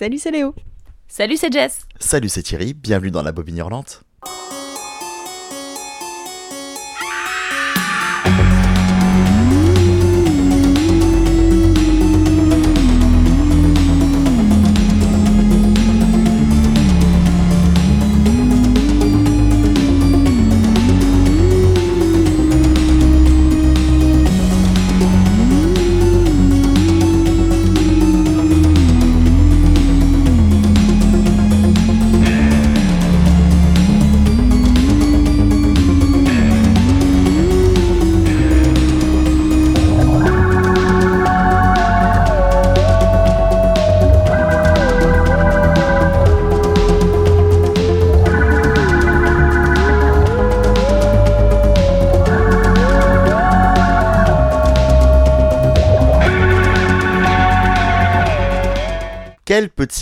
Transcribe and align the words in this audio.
Salut, 0.00 0.16
c'est 0.16 0.30
Léo. 0.30 0.54
Salut, 1.08 1.36
c'est 1.36 1.52
Jess. 1.52 1.82
Salut, 1.98 2.30
c'est 2.30 2.42
Thierry. 2.42 2.72
Bienvenue 2.72 3.10
dans 3.10 3.22
la 3.22 3.32
bobine 3.32 3.58
hurlante. 3.58 4.02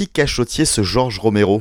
Cachotier 0.07 0.65
ce 0.65 0.83
Georges 0.83 1.19
Romero 1.19 1.61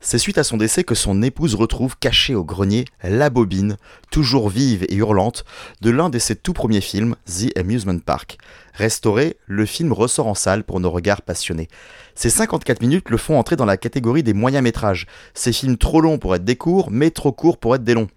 C'est 0.00 0.18
suite 0.18 0.38
à 0.38 0.44
son 0.44 0.56
décès 0.56 0.84
que 0.84 0.94
son 0.94 1.20
épouse 1.22 1.56
retrouve 1.56 1.98
cachée 1.98 2.34
au 2.34 2.44
grenier 2.44 2.84
la 3.02 3.28
bobine, 3.28 3.76
toujours 4.12 4.48
vive 4.48 4.84
et 4.88 4.94
hurlante, 4.94 5.44
de 5.80 5.90
l'un 5.90 6.08
de 6.08 6.18
ses 6.18 6.36
tout 6.36 6.52
premiers 6.52 6.80
films, 6.80 7.16
The 7.26 7.58
Amusement 7.58 7.98
Park. 7.98 8.38
Restauré, 8.74 9.36
le 9.46 9.66
film 9.66 9.92
ressort 9.92 10.28
en 10.28 10.34
salle 10.34 10.62
pour 10.62 10.78
nos 10.78 10.90
regards 10.90 11.22
passionnés. 11.22 11.68
Ces 12.14 12.30
54 12.30 12.80
minutes 12.80 13.10
le 13.10 13.16
font 13.16 13.38
entrer 13.38 13.56
dans 13.56 13.64
la 13.64 13.76
catégorie 13.76 14.22
des 14.22 14.34
moyens 14.34 14.62
métrages, 14.62 15.06
ces 15.34 15.52
films 15.52 15.76
trop 15.76 16.00
longs 16.00 16.18
pour 16.18 16.34
être 16.36 16.44
des 16.44 16.56
courts, 16.56 16.90
mais 16.90 17.10
trop 17.10 17.32
courts 17.32 17.58
pour 17.58 17.74
être 17.74 17.84
des 17.84 17.94
longs. 17.94 18.08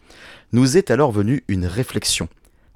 Nous 0.51 0.77
est 0.77 0.91
alors 0.91 1.11
venue 1.11 1.43
une 1.47 1.65
réflexion. 1.65 2.29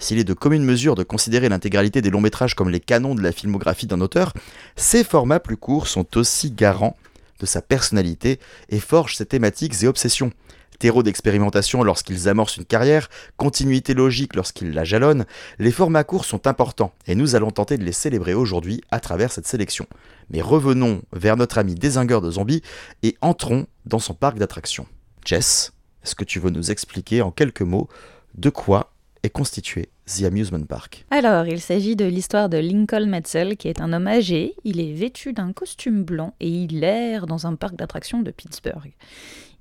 S'il 0.04 0.20
est 0.20 0.26
de 0.26 0.34
commune 0.34 0.66
mesure 0.66 0.96
de 0.96 1.04
considérer 1.04 1.48
l'intégralité 1.48 2.02
des 2.02 2.10
longs 2.10 2.20
métrages 2.20 2.56
comme 2.56 2.70
les 2.70 2.82
canons 2.82 3.16
de 3.16 3.22
la 3.22 3.32
filmographie 3.32 3.88
d'un 3.88 4.02
auteur, 4.02 4.34
ces 4.76 5.02
formats 5.02 5.40
plus 5.40 5.56
courts 5.56 5.88
sont 5.88 6.18
aussi 6.18 6.52
garants 6.52 6.98
de 7.40 7.46
sa 7.46 7.62
personnalité 7.62 8.42
et 8.68 8.82
forgent 8.82 9.16
ses 9.16 9.26
thématiques 9.26 9.82
et 9.82 9.88
obsessions. 9.88 10.34
Terreau 10.78 11.04
d'expérimentation 11.04 11.84
lorsqu'ils 11.84 12.28
amorcent 12.28 12.58
une 12.58 12.66
carrière, 12.66 13.10
continuité 13.38 13.94
logique 13.94 14.36
lorsqu'ils 14.36 14.74
la 14.74 14.84
jalonnent, 14.84 15.24
les 15.58 15.72
formats 15.72 16.04
courts 16.04 16.26
sont 16.26 16.48
importants 16.48 16.92
et 17.08 17.16
nous 17.16 17.36
allons 17.36 17.52
tenter 17.52 17.78
de 17.78 17.86
les 17.86 17.94
célébrer 17.94 18.34
aujourd'hui 18.34 18.82
à 18.92 19.00
travers 19.00 19.32
cette 19.32 19.48
sélection. 19.48 19.88
Mais 20.30 20.42
revenons 20.42 21.02
vers 21.14 21.38
notre 21.38 21.60
ami 21.60 21.76
désingueur 21.76 22.20
de 22.20 22.30
zombies 22.30 22.62
et 23.04 23.16
entrons 23.22 23.68
dans 23.86 24.00
son 24.00 24.16
parc 24.16 24.38
d'attractions. 24.38 24.86
Jess, 25.24 25.72
est-ce 26.04 26.16
que 26.16 26.26
tu 26.26 26.42
veux 26.42 26.50
nous 26.50 26.72
expliquer 26.72 27.22
en 27.22 27.32
quelques 27.32 27.62
mots 27.62 27.88
de 28.36 28.50
quoi 28.50 28.90
est 29.24 29.30
constitué 29.30 29.93
The 30.06 30.24
Amusement 30.24 30.66
Park. 30.66 31.06
Alors, 31.12 31.46
il 31.48 31.62
s'agit 31.62 31.96
de 31.96 32.06
l'histoire 32.06 32.50
de 32.50 32.58
Lincoln 32.58 33.06
Metzel, 33.06 33.56
qui 33.56 33.68
est 33.68 33.82
un 33.82 33.94
homme 33.94 34.08
âgé. 34.08 34.56
Il 34.64 34.80
est 34.80 34.94
vêtu 34.94 35.34
d'un 35.34 35.54
costume 35.54 36.04
blanc 36.04 36.34
et 36.40 36.50
il 36.50 36.84
erre 36.84 37.26
dans 37.26 37.48
un 37.48 37.56
parc 37.56 37.76
d'attractions 37.76 38.22
de 38.22 38.32
Pittsburgh. 38.32 38.94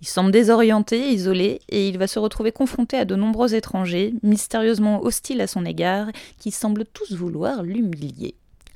Il 0.00 0.08
semble 0.08 0.32
désorienté, 0.32 1.10
isolé, 1.10 1.60
et 1.68 1.88
il 1.88 1.96
va 1.96 2.08
se 2.08 2.18
retrouver 2.18 2.50
confronté 2.50 2.96
à 2.96 3.04
de 3.04 3.14
nombreux 3.14 3.54
étrangers, 3.54 4.14
mystérieusement 4.24 5.04
hostiles 5.04 5.40
à 5.40 5.46
son 5.46 5.64
égard, 5.64 6.08
qui 6.38 6.50
semblent 6.50 6.86
tous 6.92 7.12
vouloir 7.12 7.62
l'humilier. 7.62 8.34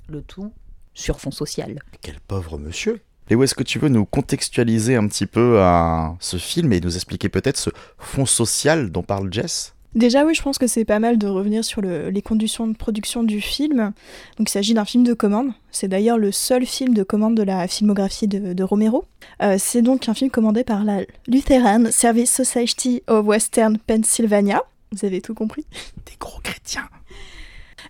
Le 0.09 0.23
tout 0.23 0.53
sur 0.95 1.21
fond 1.21 1.33
social. 1.33 1.81
Quel 2.01 2.21
pauvre 2.21 2.59
monsieur 2.59 3.01
et 3.29 3.35
où 3.35 3.43
est-ce 3.43 3.57
que 3.57 3.65
tu 3.65 3.81
veux 3.81 3.89
nous 3.89 4.05
contextualiser 4.05 4.95
un 4.95 5.09
petit 5.09 5.27
peu 5.27 5.61
à 5.61 6.15
ce 6.21 6.37
film 6.37 6.73
et 6.73 6.81
nous 6.81 6.95
expliquer 6.95 7.29
peut-être 7.29 7.57
ce 7.57 7.71
fond 7.99 8.25
social 8.25 8.93
dont 8.93 9.03
parle 9.03 9.33
Jess? 9.33 9.75
Déjà, 9.97 10.27
oui, 10.27 10.35
je 10.35 10.43
pense 10.43 10.59
que 10.59 10.67
c'est 10.67 10.85
pas 10.85 10.99
mal 10.99 11.17
de 11.17 11.27
revenir 11.27 11.65
sur 11.65 11.81
le, 11.81 12.11
les 12.11 12.21
conditions 12.21 12.69
de 12.69 12.77
production 12.77 13.23
du 13.23 13.41
film. 13.41 13.93
Donc, 14.37 14.51
il 14.51 14.53
s'agit 14.53 14.75
d'un 14.75 14.85
film 14.85 15.05
de 15.05 15.15
commande. 15.15 15.53
C'est 15.71 15.89
d'ailleurs 15.89 16.19
le 16.19 16.33
seul 16.33 16.67
film 16.67 16.93
de 16.93 17.03
commande 17.03 17.35
de 17.35 17.43
la 17.43 17.67
filmographie 17.67 18.29
de, 18.29 18.53
de 18.53 18.63
Romero. 18.63 19.07
Euh, 19.43 19.57
c'est 19.59 19.81
donc 19.81 20.07
un 20.11 20.15
film 20.15 20.31
commandé 20.31 20.65
par 20.65 20.85
la 20.85 21.01
Lutheran 21.27 21.91
Service 21.91 22.31
Society 22.31 23.03
of 23.07 23.25
Western 23.25 23.79
Pennsylvania. 23.79 24.63
Vous 24.93 25.07
avez 25.07 25.23
tout 25.23 25.35
compris 25.35 25.65
Des 26.07 26.17
gros 26.21 26.41
chrétiens 26.43 26.89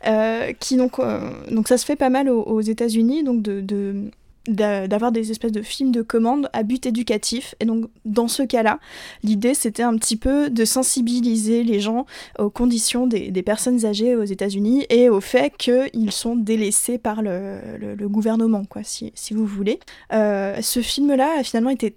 euh, 0.06 0.52
qui 0.60 0.76
donc, 0.76 0.98
euh, 0.98 1.32
donc 1.50 1.68
ça 1.68 1.78
se 1.78 1.84
fait 1.84 1.96
pas 1.96 2.10
mal 2.10 2.28
aux, 2.28 2.42
aux 2.42 2.60
États-Unis, 2.60 3.24
donc 3.24 3.42
de, 3.42 3.60
de 3.60 4.10
d'avoir 4.48 5.12
des 5.12 5.30
espèces 5.30 5.52
de 5.52 5.62
films 5.62 5.92
de 5.92 6.02
commande 6.02 6.48
à 6.52 6.62
but 6.62 6.86
éducatif. 6.86 7.54
Et 7.60 7.64
donc, 7.64 7.86
dans 8.04 8.28
ce 8.28 8.42
cas-là, 8.42 8.78
l'idée, 9.22 9.54
c'était 9.54 9.82
un 9.82 9.96
petit 9.96 10.16
peu 10.16 10.50
de 10.50 10.64
sensibiliser 10.64 11.64
les 11.64 11.80
gens 11.80 12.06
aux 12.38 12.50
conditions 12.50 13.06
des, 13.06 13.30
des 13.30 13.42
personnes 13.42 13.84
âgées 13.84 14.16
aux 14.16 14.24
États-Unis 14.24 14.86
et 14.90 15.08
au 15.08 15.20
fait 15.20 15.52
qu'ils 15.56 16.12
sont 16.12 16.36
délaissés 16.36 16.98
par 16.98 17.22
le, 17.22 17.58
le, 17.78 18.08
gouvernement, 18.08 18.64
quoi, 18.64 18.82
si, 18.84 19.12
si 19.14 19.34
vous 19.34 19.46
voulez. 19.46 19.80
Euh, 20.12 20.60
ce 20.62 20.80
film-là 20.80 21.38
a 21.38 21.42
finalement 21.42 21.70
été 21.70 21.96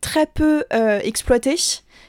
très 0.00 0.26
peu 0.26 0.64
euh, 0.72 1.00
exploité. 1.02 1.56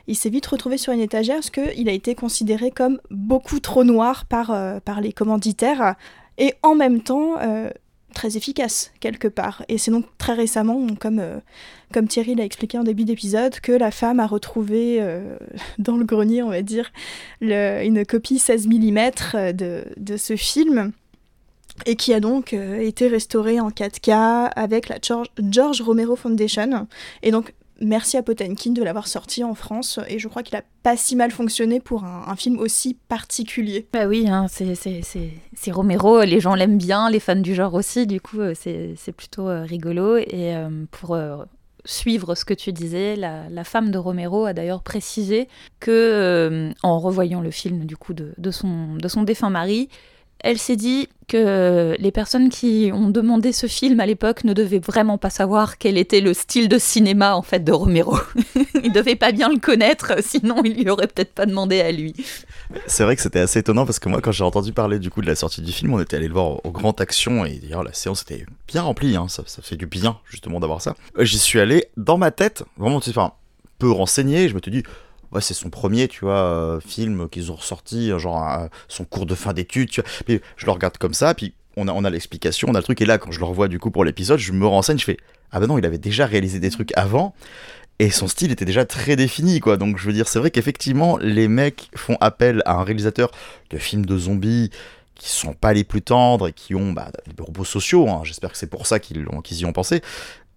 Il 0.07 0.15
s'est 0.15 0.29
vite 0.29 0.45
retrouvé 0.45 0.77
sur 0.77 0.93
une 0.93 0.99
étagère 0.99 1.35
parce 1.35 1.49
qu'il 1.49 1.87
a 1.89 1.91
été 1.91 2.15
considéré 2.15 2.71
comme 2.71 2.99
beaucoup 3.09 3.59
trop 3.59 3.83
noir 3.83 4.25
par, 4.25 4.51
euh, 4.51 4.79
par 4.79 5.01
les 5.01 5.13
commanditaires. 5.13 5.95
Et 6.37 6.53
en 6.63 6.75
même 6.75 7.01
temps, 7.01 7.35
très 8.15 8.37
efficace 8.37 8.91
quelque 8.99 9.27
part. 9.27 9.63
Et 9.69 9.77
c'est 9.77 9.91
donc 9.91 10.05
très 10.17 10.33
récemment, 10.33 10.87
comme, 10.99 11.19
euh, 11.19 11.37
comme 11.93 12.07
Thierry 12.07 12.33
l'a 12.33 12.43
expliqué 12.43 12.79
en 12.79 12.83
début 12.83 13.05
d'épisode, 13.05 13.59
que 13.59 13.71
la 13.71 13.91
femme 13.91 14.19
a 14.19 14.25
retrouvé 14.25 14.97
euh, 14.99 15.37
dans 15.77 15.97
le 15.97 16.05
grenier, 16.05 16.41
on 16.41 16.49
va 16.49 16.63
dire, 16.63 16.91
une 17.41 18.03
copie 18.05 18.39
16 18.39 18.67
mm 18.67 19.53
de, 19.53 19.83
de 19.97 20.17
ce 20.17 20.35
film 20.35 20.91
et 21.85 21.95
qui 21.95 22.13
a 22.13 22.19
donc 22.19 22.53
euh, 22.53 22.79
été 22.79 23.07
restauré 23.07 23.59
en 23.59 23.69
4K 23.69 24.49
avec 24.55 24.87
la 24.87 24.97
George, 25.01 25.27
George 25.49 25.81
Romero 25.81 26.15
Foundation. 26.15 26.87
Et 27.21 27.31
donc 27.31 27.53
merci 27.81 28.17
à 28.17 28.23
Potemkin 28.23 28.71
de 28.71 28.83
l'avoir 28.83 29.07
sorti 29.07 29.43
en 29.43 29.55
France 29.55 29.99
et 30.07 30.19
je 30.19 30.27
crois 30.27 30.43
qu'il 30.43 30.55
a 30.55 30.63
pas 30.83 30.97
si 30.97 31.15
mal 31.15 31.31
fonctionné 31.31 31.79
pour 31.79 32.03
un, 32.03 32.35
film 32.35 32.59
aussi 32.59 32.95
particulier. 33.07 33.87
Bah 33.93 34.07
oui, 34.07 34.27
hein, 34.27 34.47
c'est 34.49 35.71
Romero, 35.71 36.21
les 36.21 36.39
gens 36.39 36.55
l'aiment 36.55 36.77
bien, 36.77 37.09
les 37.09 37.19
fans 37.19 37.35
du 37.35 37.55
genre 37.55 37.73
aussi, 37.73 38.07
du 38.07 38.19
coup 38.21 38.39
c'est 38.55 39.15
plutôt 39.15 39.47
euh, 39.49 39.63
rigolo 39.63 40.17
et 40.17 40.55
euh, 40.55 40.85
pour 40.91 41.15
euh, 41.15 41.37
suivre 41.85 42.35
ce 42.35 42.45
que 42.45 42.53
tu 42.53 42.73
disais, 42.73 43.15
la, 43.15 43.63
femme 43.63 43.91
de 43.91 43.97
Romero 43.97 44.45
a 44.45 44.53
d'ailleurs 44.53 44.83
précisé 44.83 45.47
que 45.79 45.91
euh, 45.91 46.71
en 46.83 46.99
revoyant 46.99 47.41
le 47.41 47.51
film 47.51 47.85
du 47.85 47.95
coup 47.95 48.13
de 48.13 48.51
son 48.51 49.23
défunt 49.23 49.49
mari, 49.49 49.89
elle 50.39 50.57
s'est 50.57 50.75
dit 50.75 51.07
que 51.27 51.95
les 51.99 52.11
personnes 52.11 52.49
qui 52.49 52.91
ont 52.93 53.09
demandé 53.09 53.51
ce 53.51 53.67
film 53.67 53.99
à 53.99 54.05
l'époque 54.05 54.43
ne 54.43 54.53
devaient 54.53 54.79
vraiment 54.79 55.17
pas 55.17 55.29
savoir 55.29 55.77
quel 55.77 55.97
était 55.97 56.21
le 56.21 56.33
style 56.33 56.69
de 56.69 56.77
cinéma 56.77 57.35
en 57.35 57.41
fait 57.41 57.63
de 57.63 57.71
Romero. 57.71 58.17
Ils 58.83 58.91
devaient 58.91 59.15
pas 59.15 59.31
bien 59.31 59.49
le 59.49 59.59
connaître, 59.59 60.13
sinon 60.21 60.61
il 60.63 60.75
lui 60.75 60.89
aurait 60.89 61.07
peut-être 61.07 61.33
pas 61.33 61.45
demandé 61.45 61.81
à 61.81 61.91
lui. 61.91 62.13
C'est 62.87 63.03
vrai 63.03 63.15
que 63.15 63.21
c'était 63.21 63.39
assez 63.39 63.59
étonnant 63.59 63.85
parce 63.85 63.99
que 63.99 64.09
moi 64.09 64.21
quand 64.21 64.31
j'ai 64.31 64.43
entendu 64.43 64.73
parler 64.73 64.99
du 64.99 65.09
coup 65.09 65.21
de 65.21 65.27
la 65.27 65.35
sortie 65.35 65.61
du 65.61 65.71
film, 65.71 65.93
on 65.93 65.99
était 65.99 66.17
allé 66.17 66.27
le 66.27 66.33
voir 66.33 66.65
au 66.65 66.71
Grand 66.71 66.99
Action 67.01 67.45
et 67.45 67.59
d'ailleurs 67.59 67.83
la 67.83 67.93
séance 67.93 68.21
était 68.21 68.45
bien 68.67 68.81
remplie, 68.81 69.15
hein. 69.15 69.27
ça, 69.27 69.43
ça, 69.45 69.61
fait 69.61 69.77
du 69.77 69.87
bien 69.87 70.19
justement 70.29 70.59
d'avoir 70.59 70.81
ça. 70.81 70.95
J'y 71.19 71.39
suis 71.39 71.59
allé 71.59 71.85
dans 71.97 72.17
ma 72.17 72.31
tête, 72.31 72.63
vraiment 72.77 72.97
enfin, 72.97 73.33
peu 73.79 73.89
renseigné, 73.89 74.49
je 74.49 74.55
me 74.55 74.59
suis 74.61 74.71
dit 74.71 74.83
ouais, 75.31 75.41
c'est 75.41 75.53
son 75.53 75.69
premier, 75.69 76.07
tu 76.07 76.21
vois, 76.21 76.37
euh, 76.37 76.79
film 76.79 77.27
qu'ils 77.29 77.51
ont 77.51 77.55
ressorti, 77.55 78.11
genre 78.17 78.47
euh, 78.47 78.67
son 78.87 79.05
cours 79.05 79.25
de 79.25 79.35
fin 79.35 79.53
d'études, 79.53 79.89
tu 79.89 80.01
je 80.27 80.65
le 80.65 80.71
regarde 80.71 80.97
comme 80.97 81.13
ça, 81.13 81.33
puis 81.33 81.53
on 81.77 81.87
a, 81.87 81.91
on 81.91 82.03
a 82.03 82.09
l'explication, 82.09 82.69
on 82.69 82.75
a 82.75 82.79
le 82.79 82.83
truc, 82.83 83.01
et 83.01 83.05
là, 83.05 83.17
quand 83.17 83.31
je 83.31 83.39
le 83.39 83.45
revois 83.45 83.67
du 83.67 83.79
coup 83.79 83.91
pour 83.91 84.05
l'épisode, 84.05 84.39
je 84.39 84.51
me 84.51 84.65
renseigne, 84.65 84.97
je 84.97 85.05
fais, 85.05 85.17
ah 85.51 85.59
ben 85.59 85.67
non, 85.67 85.77
il 85.77 85.85
avait 85.85 85.97
déjà 85.97 86.25
réalisé 86.25 86.59
des 86.59 86.69
trucs 86.69 86.95
avant, 86.97 87.33
et 87.99 88.09
son 88.09 88.27
style 88.27 88.51
était 88.51 88.65
déjà 88.65 88.85
très 88.85 89.15
défini, 89.15 89.59
quoi. 89.59 89.77
Donc 89.77 89.97
je 89.97 90.05
veux 90.05 90.13
dire, 90.13 90.27
c'est 90.27 90.39
vrai 90.39 90.51
qu'effectivement, 90.51 91.17
les 91.17 91.47
mecs 91.47 91.89
font 91.95 92.17
appel 92.19 92.61
à 92.65 92.75
un 92.75 92.83
réalisateur 92.83 93.31
de 93.69 93.77
films 93.77 94.05
de 94.05 94.17
zombies 94.17 94.69
qui 95.15 95.29
sont 95.29 95.53
pas 95.53 95.73
les 95.73 95.85
plus 95.85 96.01
tendres 96.01 96.49
et 96.49 96.53
qui 96.53 96.75
ont 96.75 96.91
bah, 96.91 97.09
des 97.25 97.33
propos 97.33 97.63
sociaux, 97.63 98.09
hein. 98.09 98.21
j'espère 98.23 98.51
que 98.51 98.57
c'est 98.57 98.67
pour 98.69 98.85
ça 98.85 98.99
qu'ils 98.99 99.25
qu 99.43 99.53
y 99.55 99.65
ont 99.65 99.71
pensé, 99.71 100.01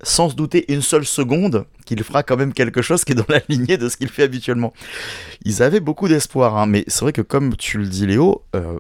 sans 0.03 0.31
se 0.31 0.35
douter 0.35 0.73
une 0.73 0.83
seule 0.83 1.05
seconde 1.05 1.67
qu'il 1.85 2.03
fera 2.05 2.23
quand 2.23 2.37
même 2.37 2.53
quelque 2.53 2.83
chose 2.83 3.05
qui 3.05 3.12
est 3.12 3.17
dans 3.17 3.25
la 3.29 3.41
lignée 3.49 3.77
de 3.77 3.89
ce 3.89 3.97
qu'il 3.97 4.09
fait 4.09 4.23
habituellement. 4.23 4.73
Ils 5.45 5.62
avaient 5.62 5.81
beaucoup 5.81 6.09
d'espoir, 6.09 6.56
hein, 6.56 6.67
mais 6.67 6.85
c'est 6.87 7.00
vrai 7.00 7.12
que 7.12 7.23
comme 7.23 7.56
tu 7.56 7.79
le 7.79 7.87
dis 7.87 8.06
Léo, 8.06 8.43
euh, 8.55 8.79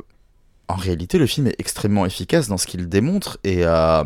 en 0.68 0.76
réalité 0.76 1.18
le 1.18 1.26
film 1.26 1.46
est 1.46 1.56
extrêmement 1.58 2.06
efficace 2.06 2.48
dans 2.48 2.58
ce 2.58 2.66
qu'il 2.66 2.88
démontre 2.88 3.38
et 3.42 3.64
euh, 3.64 4.04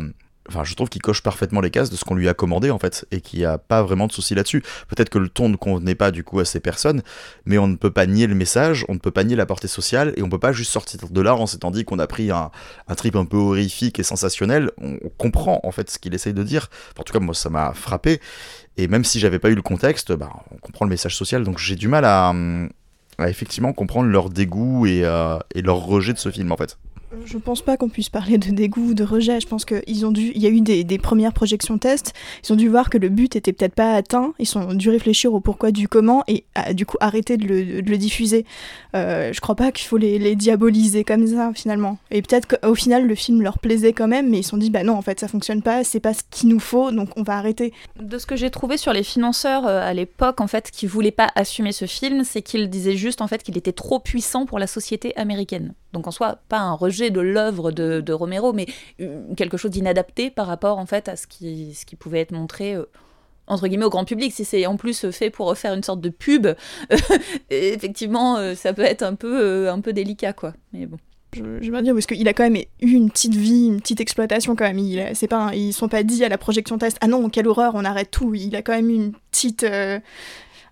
je 0.63 0.75
trouve 0.75 0.89
qu'il 0.89 1.01
coche 1.01 1.21
parfaitement 1.21 1.61
les 1.61 1.71
cases 1.71 1.89
de 1.89 1.95
ce 1.95 2.03
qu'on 2.03 2.15
lui 2.15 2.27
a 2.27 2.33
commandé 2.33 2.69
en 2.69 2.79
fait, 2.79 3.05
et 3.11 3.21
qu'il 3.21 3.39
n'y 3.39 3.45
a 3.45 3.57
pas 3.57 3.81
vraiment 3.81 4.07
de 4.07 4.11
souci 4.11 4.35
là-dessus. 4.35 4.63
Peut-être 4.87 5.09
que 5.09 5.17
le 5.17 5.29
ton 5.29 5.49
ne 5.49 5.55
convenait 5.55 5.95
pas 5.95 6.11
du 6.11 6.23
coup 6.23 6.39
à 6.39 6.45
ces 6.45 6.59
personnes, 6.59 7.01
mais 7.45 7.57
on 7.57 7.67
ne 7.67 7.75
peut 7.75 7.91
pas 7.91 8.05
nier 8.05 8.27
le 8.27 8.35
message, 8.35 8.85
on 8.89 8.93
ne 8.93 8.99
peut 8.99 9.11
pas 9.11 9.23
nier 9.23 9.35
la 9.35 9.45
portée 9.45 9.67
sociale, 9.67 10.13
et 10.17 10.23
on 10.23 10.29
peut 10.29 10.39
pas 10.39 10.51
juste 10.51 10.71
sortir 10.71 10.99
de 11.09 11.21
là 11.21 11.35
en 11.35 11.45
s'étant 11.45 11.71
dit 11.71 11.85
qu'on 11.85 11.99
a 11.99 12.07
pris 12.07 12.31
un, 12.31 12.51
trip 12.95 13.15
un 13.15 13.25
peu 13.25 13.37
horrifique 13.37 13.99
et 13.99 14.03
sensationnel. 14.03 14.71
On, 14.81 14.97
comprend 15.17 15.61
en 15.63 15.71
fait 15.71 15.89
ce 15.89 15.99
qu'il 15.99 16.13
essaye 16.13 16.33
de 16.33 16.43
dire. 16.43 16.69
en 16.97 17.03
tout 17.03 17.13
cas, 17.13 17.19
moi, 17.19 17.33
ça 17.33 17.49
m'a 17.49 17.73
frappé. 17.73 18.19
Et 18.77 18.87
même 18.87 19.03
si 19.03 19.19
j'avais 19.19 19.39
pas 19.39 19.49
eu 19.49 19.55
le 19.55 19.61
contexte, 19.61 20.11
bah, 20.11 20.29
on 20.51 20.57
comprend 20.57 20.85
le 20.85 20.89
message 20.89 21.15
social. 21.15 21.43
Donc 21.43 21.59
j'ai 21.59 21.75
du 21.75 21.87
mal 21.87 22.03
à, 22.05 22.33
effectivement 23.27 23.73
comprendre 23.73 24.09
leur 24.09 24.29
dégoût 24.29 24.85
euh, 24.87 25.39
et 25.53 25.61
leur 25.61 25.77
rejet 25.77 26.13
de 26.13 26.17
ce 26.17 26.31
film 26.31 26.51
en 26.51 26.57
fait. 26.57 26.77
Je 27.25 27.37
pense 27.37 27.61
pas 27.61 27.77
qu'on 27.77 27.89
puisse 27.89 28.09
parler 28.09 28.37
de 28.37 28.51
dégoût 28.51 28.89
ou 28.89 28.93
de 28.93 29.03
rejet. 29.03 29.39
Je 29.39 29.47
pense 29.47 29.65
qu'il 29.65 30.05
ont 30.05 30.11
dû, 30.11 30.31
il 30.35 30.41
y 30.41 30.47
a 30.47 30.49
eu 30.49 30.61
des, 30.61 30.97
premières 30.97 31.33
projections 31.33 31.77
tests. 31.77 32.13
Ils 32.43 32.53
ont 32.53 32.55
dû 32.55 32.67
voir 32.69 32.89
que 32.89 32.97
le 32.97 33.09
but 33.09 33.35
était 33.35 33.53
peut-être 33.53 33.75
pas 33.75 33.93
atteint. 33.93 34.33
Ils 34.39 34.57
ont 34.57 34.73
dû 34.73 34.89
réfléchir 34.89 35.33
au 35.33 35.39
pourquoi 35.39 35.71
du 35.71 35.87
comment 35.87 36.23
et 36.27 36.45
du 36.73 36.85
coup 36.85 36.97
arrêter 36.99 37.37
de 37.37 37.81
le, 37.81 37.97
diffuser. 37.97 38.45
Euh, 38.95 39.31
je 39.33 39.41
crois 39.41 39.55
pas 39.55 39.71
qu'il 39.71 39.87
faut 39.87 39.97
les, 39.97 40.35
diaboliser 40.35 41.03
comme 41.03 41.27
ça 41.27 41.51
finalement. 41.53 41.97
Et 42.11 42.21
peut-être 42.21 42.47
qu'au 42.47 42.75
final 42.75 43.05
le 43.05 43.15
film 43.15 43.41
leur 43.41 43.59
plaisait 43.59 43.93
quand 43.93 44.07
même, 44.07 44.29
mais 44.29 44.39
ils 44.39 44.43
se 44.43 44.49
sont 44.49 44.57
dit 44.57 44.69
bah 44.69 44.83
non 44.83 44.93
en 44.93 45.01
fait 45.01 45.19
ça 45.19 45.27
fonctionne 45.27 45.61
pas, 45.61 45.83
c'est 45.83 45.99
pas 45.99 46.13
ce 46.13 46.23
qu'il 46.31 46.49
nous 46.49 46.59
faut, 46.59 46.91
donc 46.91 47.09
on 47.15 47.23
va 47.23 47.37
arrêter. 47.37 47.73
De 47.99 48.17
ce 48.17 48.25
que 48.25 48.35
j'ai 48.35 48.49
trouvé 48.49 48.77
sur 48.77 48.93
les 48.93 49.03
financeurs 49.03 49.67
euh, 49.67 49.81
à 49.81 49.93
l'époque 49.93 50.41
en 50.41 50.47
fait 50.47 50.71
qui 50.71 50.87
voulaient 50.87 51.11
pas 51.11 51.31
assumer 51.35 51.71
ce 51.71 51.85
film, 51.85 52.23
c'est 52.23 52.41
qu'ils 52.41 52.69
disaient 52.69 52.95
juste 52.95 53.21
en 53.21 53.27
fait 53.27 53.43
qu'il 53.43 53.57
était 53.57 53.73
trop 53.73 53.99
puissant 53.99 54.45
pour 54.45 54.59
la 54.59 54.67
société 54.67 55.15
américaine. 55.15 55.73
Donc 55.93 56.07
en 56.07 56.11
soi 56.11 56.39
pas 56.49 56.59
un 56.59 56.73
rejet 56.73 57.11
de 57.11 57.21
l'œuvre 57.21 57.71
de, 57.71 58.13
Romero, 58.13 58.51
mais 58.51 58.67
quelque 59.37 59.57
chose 59.57 59.71
d'inadapté 59.71 60.29
par 60.29 60.47
rapport 60.47 60.79
en 60.79 60.85
fait 60.85 61.07
à 61.07 61.15
ce 61.15 61.27
qui, 61.27 61.73
ce 61.73 61.85
qui 61.85 61.95
pouvait 61.95 62.19
être 62.19 62.31
montré. 62.31 62.75
Euh, 62.75 62.85
entre 63.45 63.67
guillemets 63.67 63.83
au 63.83 63.89
grand 63.89 64.05
public. 64.05 64.31
Si 64.31 64.45
c'est 64.45 64.65
en 64.65 64.77
plus 64.77 65.09
fait 65.11 65.29
pour 65.29 65.55
faire 65.57 65.73
une 65.73 65.83
sorte 65.83 65.99
de 65.99 66.07
pub 66.07 66.47
effectivement 67.49 68.37
euh, 68.37 68.55
ça 68.55 68.71
peut 68.71 68.83
être 68.83 69.03
un 69.03 69.15
peu 69.15 69.37
euh, 69.67 69.73
un 69.73 69.81
peu 69.81 69.93
délicat 69.93 70.33
quoi. 70.33 70.53
Mais 70.71 70.85
bon. 70.85 70.97
Je, 71.33 71.41
veux 71.41 71.81
dire 71.81 71.93
parce 71.93 72.05
qu'il 72.05 72.27
a 72.27 72.33
quand 72.33 72.43
même 72.43 72.55
eu 72.55 72.91
une 72.91 73.09
petite 73.09 73.35
vie 73.35 73.65
une 73.65 73.81
petite 73.81 73.99
exploitation 73.99 74.55
quand 74.55 74.65
même. 74.65 74.79
Il 74.79 75.05
c'est 75.13 75.27
pas 75.27 75.51
ils 75.53 75.73
sont 75.73 75.89
pas 75.89 76.03
dit 76.03 76.23
à 76.23 76.29
la 76.29 76.37
projection 76.37 76.77
test 76.77 76.97
ah 77.01 77.07
non 77.07 77.27
quelle 77.27 77.47
horreur 77.47 77.73
on 77.75 77.83
arrête 77.83 78.11
tout 78.11 78.33
il 78.33 78.55
a 78.55 78.61
quand 78.61 78.73
même 78.73 78.89
eu 78.89 78.95
une 78.95 79.13
petite 79.31 79.65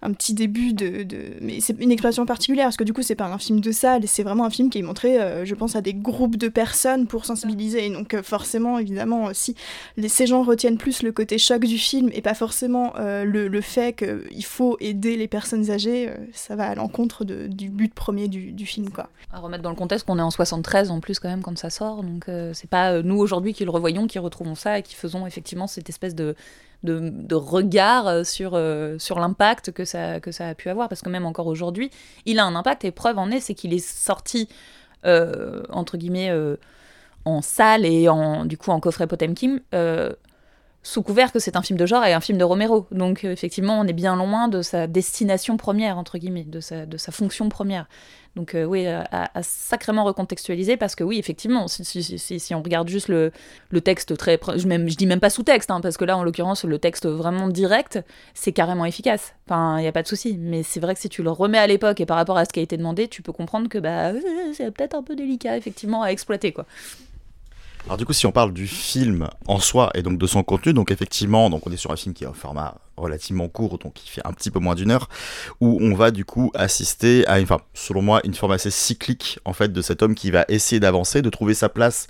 un 0.03 0.13
petit 0.13 0.33
début 0.33 0.73
de, 0.73 1.05
mais 1.41 1.59
c'est 1.59 1.79
une 1.79 1.91
expression 1.91 2.25
particulière 2.25 2.65
parce 2.65 2.77
que 2.77 2.83
du 2.83 2.93
coup 2.93 3.03
c'est 3.03 3.15
pas 3.15 3.27
un 3.27 3.37
film 3.37 3.59
de 3.59 3.71
salle 3.71 4.01
c'est 4.07 4.23
vraiment 4.23 4.45
un 4.45 4.49
film 4.49 4.69
qui 4.69 4.79
est 4.79 4.83
montré 4.83 5.19
euh, 5.19 5.45
je 5.45 5.53
pense 5.53 5.75
à 5.75 5.81
des 5.81 5.93
groupes 5.93 6.37
de 6.37 6.47
personnes 6.47 7.05
pour 7.05 7.25
sensibiliser. 7.25 7.89
Donc 7.89 8.13
euh, 8.13 8.23
forcément 8.23 8.79
évidemment 8.79 9.29
si 9.33 9.55
ces 10.07 10.25
gens 10.25 10.43
retiennent 10.43 10.77
plus 10.77 11.03
le 11.03 11.11
côté 11.11 11.37
choc 11.37 11.65
du 11.65 11.77
film 11.77 12.09
et 12.13 12.21
pas 12.21 12.33
forcément 12.33 12.93
euh, 12.97 13.23
le, 13.23 13.61
fait 13.61 13.93
qu'il 13.93 14.43
faut 14.43 14.75
aider 14.79 15.15
les 15.15 15.27
personnes 15.27 15.69
âgées 15.69 16.09
ça 16.33 16.55
va 16.55 16.67
à 16.67 16.75
l'encontre 16.75 17.23
du 17.23 17.69
but 17.69 17.93
premier 17.93 18.27
du, 18.27 18.51
du, 18.51 18.65
film 18.65 18.89
quoi. 18.89 19.09
À 19.31 19.39
remettre 19.39 19.61
dans 19.61 19.69
le 19.69 19.75
contexte 19.75 20.07
qu'on 20.07 20.17
est 20.17 20.23
en 20.23 20.31
73 20.31 20.89
en 20.89 20.99
plus 20.99 21.19
quand 21.19 21.29
même 21.29 21.43
quand 21.43 21.55
ça 21.57 21.69
sort 21.69 22.03
donc 22.03 22.25
c'est 22.53 22.69
pas 22.69 23.03
nous 23.03 23.17
aujourd'hui 23.17 23.53
qui 23.53 23.63
le 23.65 23.69
revoyons 23.69 24.07
qui 24.07 24.17
retrouvons 24.17 24.55
ça 24.55 24.79
et 24.79 24.81
qui 24.83 24.95
faisons 24.95 25.27
effectivement 25.27 25.67
cette 25.67 25.89
espèce 25.89 26.15
de 26.15 26.35
de, 26.83 27.35
regard 27.35 28.07
euh, 28.07 28.23
sur, 28.23 28.51
euh, 28.55 28.97
sur 28.97 29.19
l'impact 29.19 29.71
que 29.71 29.85
ça, 29.85 30.19
que 30.19 30.31
ça 30.31 30.47
a 30.47 30.55
pu 30.55 30.69
avoir. 30.69 30.89
Parce 30.89 31.01
que 31.01 31.09
même 31.09 31.25
encore 31.25 31.47
aujourd'hui, 31.47 31.91
il 32.25 32.39
a 32.39 32.45
un 32.45 32.55
impact 32.55 32.85
et 32.85 32.91
preuve 32.91 33.17
en 33.17 33.29
est, 33.31 33.39
c'est 33.39 33.53
qu'il 33.53 33.73
est 33.73 33.85
sorti, 33.85 34.49
euh, 35.05 35.63
entre 35.69 35.97
guillemets, 35.97 36.31
en 37.25 37.41
salle 37.41 37.85
et 37.85 38.09
en, 38.09 38.45
du 38.45 38.57
coup 38.57 38.71
en 38.71 38.79
coffret 38.79 39.07
Potemkin 39.07 39.59
sous 40.83 41.03
couvert 41.03 41.31
que 41.31 41.37
c'est 41.37 41.55
un 41.55 41.61
film 41.61 41.77
de 41.77 41.85
genre 41.85 42.03
et 42.05 42.13
un 42.13 42.21
film 42.21 42.39
de 42.39 42.43
Romero. 42.43 42.87
Donc 42.91 43.23
effectivement, 43.23 43.79
on 43.79 43.85
est 43.85 43.93
bien 43.93 44.15
loin 44.15 44.47
de 44.47 44.63
sa 44.63 44.87
destination 44.87 45.55
première, 45.55 45.99
entre 45.99 46.17
guillemets, 46.17 46.43
de 46.43 46.59
sa, 46.59 46.87
de 46.87 46.97
sa 46.97 47.11
fonction 47.11 47.49
première. 47.49 47.87
Donc 48.35 48.55
euh, 48.55 48.63
oui, 48.63 48.87
à, 48.87 49.29
sacrément 49.41 50.05
recontextualiser 50.05 50.77
parce 50.77 50.95
que 50.95 51.03
oui, 51.03 51.19
effectivement, 51.19 51.67
si, 51.67 52.53
on 52.53 52.61
regarde 52.61 52.87
juste 52.87 53.09
le, 53.09 53.31
texte 53.81 54.15
très... 54.15 54.39
Je, 54.55 54.67
même, 54.67 54.85
dis 54.85 55.05
même 55.05 55.19
pas 55.19 55.29
sous-texte, 55.29 55.69
hein, 55.69 55.81
parce 55.81 55.97
que 55.97 56.05
là, 56.05 56.17
en 56.17 56.23
l'occurrence, 56.23 56.63
le 56.63 56.79
texte 56.79 57.07
vraiment 57.07 57.49
direct, 57.49 57.99
c'est 58.33 58.53
carrément 58.53 58.85
efficace. 58.85 59.33
Enfin, 59.47 59.79
il 59.79 59.81
n'y 59.81 59.87
a 59.87 59.91
pas 59.91 60.03
de 60.03 60.07
souci. 60.07 60.37
Mais 60.39 60.63
c'est 60.63 60.79
vrai 60.79 60.93
que 60.93 61.01
si 61.01 61.09
tu 61.09 61.23
le 61.23 61.31
remets 61.31 61.57
à 61.57 61.67
l'époque 61.67 61.99
et 61.99 62.05
par 62.05 62.17
rapport 62.17 62.37
à 62.37 62.45
ce 62.45 62.53
qui 62.53 62.59
a 62.59 62.63
été 62.63 62.77
demandé, 62.77 63.09
tu 63.09 63.21
peux 63.21 63.33
comprendre 63.33 63.67
que 63.67 63.79
bah, 63.79 64.13
c'est 64.53 64.71
peut-être 64.71 64.95
un 64.95 65.03
peu 65.03 65.15
délicat, 65.15 65.57
effectivement, 65.57 66.03
à 66.03 66.07
exploiter, 66.07 66.53
quoi. 66.53 66.65
Alors 67.85 67.97
du 67.97 68.05
coup, 68.05 68.13
si 68.13 68.25
on 68.27 68.31
parle 68.31 68.53
du 68.53 68.67
film 68.67 69.27
en 69.47 69.59
soi 69.59 69.89
et 69.95 70.03
donc 70.03 70.19
de 70.19 70.27
son 70.27 70.43
contenu, 70.43 70.73
donc 70.73 70.91
effectivement, 70.91 71.49
donc 71.49 71.65
on 71.65 71.71
est 71.71 71.77
sur 71.77 71.91
un 71.91 71.95
film 71.95 72.13
qui 72.13 72.23
est 72.23 72.27
au 72.27 72.33
format 72.33 72.75
relativement 73.01 73.47
court, 73.49 73.77
donc 73.77 73.93
qui 73.93 74.09
fait 74.09 74.21
un 74.25 74.33
petit 74.33 74.51
peu 74.51 74.59
moins 74.59 74.75
d'une 74.75 74.91
heure, 74.91 75.09
où 75.59 75.77
on 75.81 75.93
va 75.93 76.11
du 76.11 76.25
coup 76.25 76.51
assister 76.53 77.27
à, 77.27 77.39
enfin, 77.41 77.59
selon 77.73 78.01
moi, 78.01 78.21
une 78.23 78.33
forme 78.33 78.53
assez 78.53 78.71
cyclique 78.71 79.39
en 79.45 79.53
fait 79.53 79.73
de 79.73 79.81
cet 79.81 80.01
homme 80.01 80.15
qui 80.15 80.31
va 80.31 80.45
essayer 80.47 80.79
d'avancer, 80.79 81.21
de 81.21 81.29
trouver 81.29 81.53
sa 81.53 81.69
place 81.69 82.07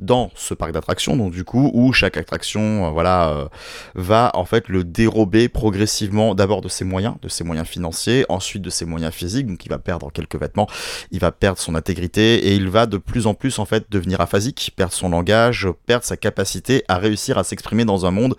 dans 0.00 0.30
ce 0.34 0.54
parc 0.54 0.72
d'attractions, 0.72 1.16
donc 1.16 1.32
du 1.32 1.44
coup 1.44 1.70
où 1.72 1.92
chaque 1.92 2.16
attraction, 2.16 2.86
euh, 2.86 2.90
voilà, 2.90 3.30
euh, 3.30 3.48
va 3.94 4.30
en 4.34 4.44
fait 4.44 4.68
le 4.68 4.84
dérober 4.84 5.48
progressivement, 5.48 6.34
d'abord 6.34 6.60
de 6.60 6.68
ses 6.68 6.84
moyens, 6.84 7.14
de 7.22 7.28
ses 7.28 7.44
moyens 7.44 7.66
financiers, 7.66 8.24
ensuite 8.28 8.62
de 8.62 8.70
ses 8.70 8.84
moyens 8.84 9.12
physiques, 9.14 9.46
donc 9.46 9.64
il 9.64 9.68
va 9.68 9.78
perdre 9.78 10.10
quelques 10.12 10.36
vêtements, 10.36 10.68
il 11.10 11.20
va 11.20 11.32
perdre 11.32 11.58
son 11.58 11.74
intégrité 11.74 12.48
et 12.48 12.54
il 12.54 12.68
va 12.68 12.86
de 12.86 12.96
plus 12.96 13.26
en 13.26 13.34
plus 13.34 13.58
en 13.58 13.64
fait 13.64 13.86
devenir 13.90 14.20
aphasique, 14.20 14.72
perdre 14.76 14.92
son 14.92 15.08
langage, 15.08 15.68
perdre 15.86 16.04
sa 16.04 16.16
capacité 16.16 16.84
à 16.88 16.98
réussir 16.98 17.38
à 17.38 17.44
s'exprimer 17.44 17.84
dans 17.84 18.06
un 18.06 18.10
monde 18.10 18.36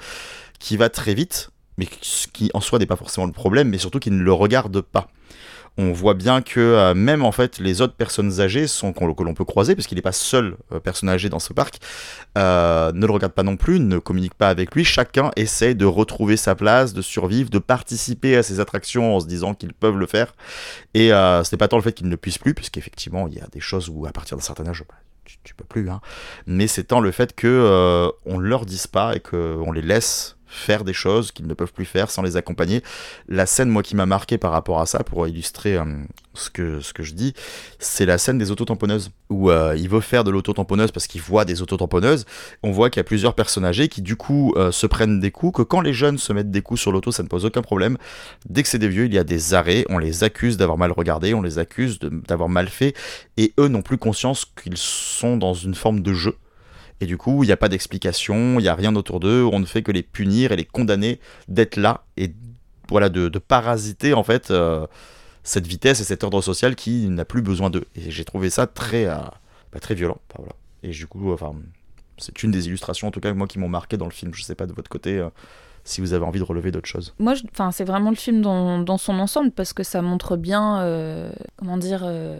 qui 0.60 0.78
va 0.78 0.90
très 0.90 1.14
vite, 1.14 1.50
mais 1.78 1.86
qui 1.86 2.50
en 2.54 2.62
soi 2.62 2.80
n'est 2.80 2.86
pas 2.86 2.96
forcément 2.96 3.28
le 3.28 3.34
problème, 3.34 3.70
mais 3.70 3.78
surtout 3.78 4.00
qui 4.00 4.12
ne 4.12 4.22
le 4.22 4.34
regarde 4.34 4.82
pas. 4.82 5.08
On 5.78 5.92
voit 5.92 6.14
bien 6.14 6.44
que 6.44 6.60
euh, 6.60 6.94
même 6.94 7.26
en 7.26 7.32
fait 7.32 7.58
les 7.58 7.82
autres 7.82 7.96
personnes 7.96 8.40
âgées 8.42 8.68
sont 8.68 8.94
que 8.94 9.24
l'on 9.24 9.34
peut 9.34 9.46
croiser, 9.46 9.76
parce 9.76 9.88
qu'il 9.88 9.96
n'est 9.96 10.04
pas 10.04 10.12
seul 10.12 10.56
euh, 10.72 10.80
personne 10.80 11.10
âgée 11.10 11.30
dans 11.30 11.40
ce 11.40 11.52
parc, 11.52 11.80
euh, 12.38 12.92
ne 12.92 13.08
le 13.08 13.12
regardent 13.12 13.34
pas 13.34 13.44
non 13.44 13.58
plus, 13.58 13.80
ne 13.80 13.98
communiquent 13.98 14.36
pas 14.36 14.50
avec 14.50 14.76
lui. 14.76 14.86
Chacun 14.86 15.32
essaie 15.36 15.74
de 15.74 15.86
retrouver 15.86 16.38
sa 16.38 16.54
place, 16.54 16.94
de 16.94 17.02
survivre, 17.02 17.50
de 17.50 17.58
participer 17.58 18.38
à 18.38 18.44
ces 18.44 18.60
attractions 18.60 19.16
en 19.16 19.20
se 19.20 19.26
disant 19.26 19.56
qu'ils 19.56 19.74
peuvent 19.74 19.98
le 19.98 20.06
faire. 20.06 20.36
Et 20.94 21.10
ce 21.10 21.52
n'est 21.52 21.58
pas 21.58 21.68
tant 21.68 21.78
le 21.78 21.84
fait 21.84 21.94
qu'ils 21.94 22.10
ne 22.10 22.16
puissent 22.16 22.38
plus, 22.38 22.54
puisqu'effectivement 22.54 23.28
il 23.28 23.34
y 23.34 23.42
a 23.42 23.48
des 23.48 23.60
choses 23.60 23.90
où 23.90 24.06
à 24.06 24.12
partir 24.12 24.38
d'un 24.38 24.44
certain 24.44 24.68
âge, 24.68 24.84
bah, 24.88 24.96
tu, 25.44 25.56
peux 25.56 25.66
plus. 25.66 25.90
Hein. 25.90 26.02
Mais 26.46 26.68
c'est 26.68 26.84
tant 26.84 27.00
le 27.00 27.12
fait 27.12 27.36
que 27.36 28.12
on 28.26 28.40
ne 28.40 28.46
leur 28.46 28.68
dise 28.68 28.86
pas 28.86 29.16
et 29.16 29.20
qu'on 29.20 29.72
les 29.72 29.82
laisse 29.82 30.38
faire 30.54 30.84
des 30.84 30.94
choses 30.94 31.32
qu'ils 31.32 31.48
ne 31.48 31.54
peuvent 31.54 31.74
plus 31.74 31.86
faire 31.86 32.10
sans 32.10 32.22
les 32.22 32.38
accompagner. 32.38 32.82
La 33.28 33.46
scène, 33.46 33.70
moi, 33.70 33.84
qui 33.84 33.96
m'a 33.96 34.06
marqué 34.06 34.38
par 34.38 34.52
rapport 34.52 34.80
à 34.80 34.86
ça, 34.86 35.04
pour 35.04 35.28
illustrer 35.28 35.76
euh, 35.78 35.84
ce, 36.34 36.50
que, 36.50 36.80
je 36.80 37.14
dis, 37.14 37.34
c'est 37.80 38.06
la 38.06 38.18
scène 38.18 38.38
des 38.38 38.52
autotamponneuses, 38.52 39.12
où 39.30 39.50
euh, 39.50 39.76
il 39.78 39.90
veut 39.90 40.00
faire 40.00 40.24
de 40.24 40.32
l'autotamponneuse 40.32 40.92
parce 40.92 41.08
qu'il 41.08 41.22
voit 41.22 41.46
des 41.46 41.62
autotamponneuses. 41.62 42.26
On 42.62 42.72
voit 42.72 42.90
qu'il 42.90 43.00
y 43.00 43.02
a 43.02 43.06
plusieurs 43.06 43.34
personnes 43.34 43.66
âgées 43.66 43.88
qui, 43.88 44.02
du 44.02 44.16
coup, 44.16 44.54
euh, 44.56 44.72
se 44.72 44.88
prennent 44.88 45.20
des 45.20 45.32
coups, 45.32 45.58
que 45.58 45.64
quand 45.64 45.82
les 45.82 45.94
jeunes 45.94 46.18
se 46.18 46.32
mettent 46.34 46.52
des 46.52 46.62
coups 46.62 46.80
sur 46.80 46.92
l'auto, 46.92 47.12
ça 47.12 47.24
ne 47.24 47.28
pose 47.28 47.46
aucun 47.46 47.62
problème. 47.62 47.98
Dès 48.48 48.64
que 48.64 48.70
c'est 48.70 48.80
des 48.80 48.90
vieux, 48.90 49.06
il 49.06 49.14
y 49.14 49.20
a 49.20 49.24
des 49.24 49.54
arrêts, 49.54 49.86
on 49.90 49.98
les 49.98 50.24
accuse 50.24 50.58
d'avoir 50.58 50.78
mal 50.78 50.92
regardé, 50.92 51.34
on 51.34 51.42
les 51.42 51.60
accuse 51.60 52.00
d'avoir 52.00 52.50
mal 52.50 52.70
fait, 52.70 52.94
et 53.38 53.54
eux 53.60 53.68
n'ont 53.68 53.82
plus 53.82 53.98
conscience 53.98 54.46
qu'ils 54.46 54.78
sont 54.78 55.38
dans 55.38 55.54
une 55.54 55.76
forme 55.76 56.02
de 56.02 56.14
jeu 56.14 56.36
et 57.02 57.06
du 57.06 57.18
coup, 57.18 57.44
il 57.44 57.48
n'y 57.48 57.52
a 57.52 57.58
pas 57.58 57.70
d'explication, 57.70 58.60
il 58.60 58.64
n'y 58.64 58.68
a 58.68 58.76
rien 58.76 58.96
autour 58.96 59.20
d'eux, 59.20 59.44
on 59.44 59.60
ne 59.60 59.66
fait 59.66 59.84
que 59.84 59.92
les 59.92 60.04
punir 60.04 60.52
et 60.52 60.56
les 60.56 60.66
condamner 60.66 61.20
d'être 61.48 61.78
là 61.78 62.06
et 62.18 62.34
voilà, 62.90 63.10
de, 63.10 63.28
parasiter 63.40 64.14
en 64.14 64.24
fait 64.24 64.52
euh, 64.52 64.86
cette 65.44 65.68
vitesse 65.68 66.00
et 66.00 66.04
cet 66.04 66.24
ordre 66.24 66.42
social 66.42 66.76
qui 66.76 67.08
n'a 67.10 67.26
plus 67.26 67.42
besoin 67.42 67.70
d'eux. 67.70 67.86
Et 67.96 68.12
j'ai 68.12 68.26
trouvé 68.26 68.50
ça 68.50 68.68
très, 68.68 69.06
euh, 69.06 69.18
bah, 69.72 69.80
très 69.80 69.96
violent. 69.96 70.20
voilà. 70.38 70.54
Et 70.84 70.90
du 70.90 71.08
coup, 71.08 71.32
enfin, 71.32 71.54
c'est 72.18 72.44
une 72.44 72.52
des 72.52 72.68
illustrations 72.68 73.08
en 73.08 73.12
tout 73.12 73.20
cas 73.20 73.34
moi 73.34 73.48
qui 73.48 73.60
m'ont 73.60 73.70
marqué 73.70 73.98
dans 73.98 74.06
le 74.06 74.12
film. 74.12 74.34
Je 74.34 74.44
sais 74.44 74.56
pas 74.56 74.66
de 74.66 74.74
votre 74.74 74.90
côté. 74.90 75.18
Euh, 75.18 75.30
si 75.84 76.02
vous 76.02 76.14
avez 76.14 76.26
envie 76.26 76.40
de 76.40 76.46
relever 76.46 76.72
d'autres 76.72 76.88
choses. 76.88 77.14
Moi, 77.20 77.34
enfin, 77.52 77.72
c'est 77.72 77.84
vraiment 77.84 78.10
le 78.10 78.16
film 78.16 78.42
dans, 78.42 78.80
dans, 78.80 78.98
son 78.98 79.20
ensemble 79.20 79.52
parce 79.52 79.74
que 79.74 79.84
ça 79.84 80.02
montre 80.02 80.38
bien, 80.38 80.82
euh, 80.82 81.32
comment 81.58 81.78
dire, 81.78 82.04
euh, 82.06 82.40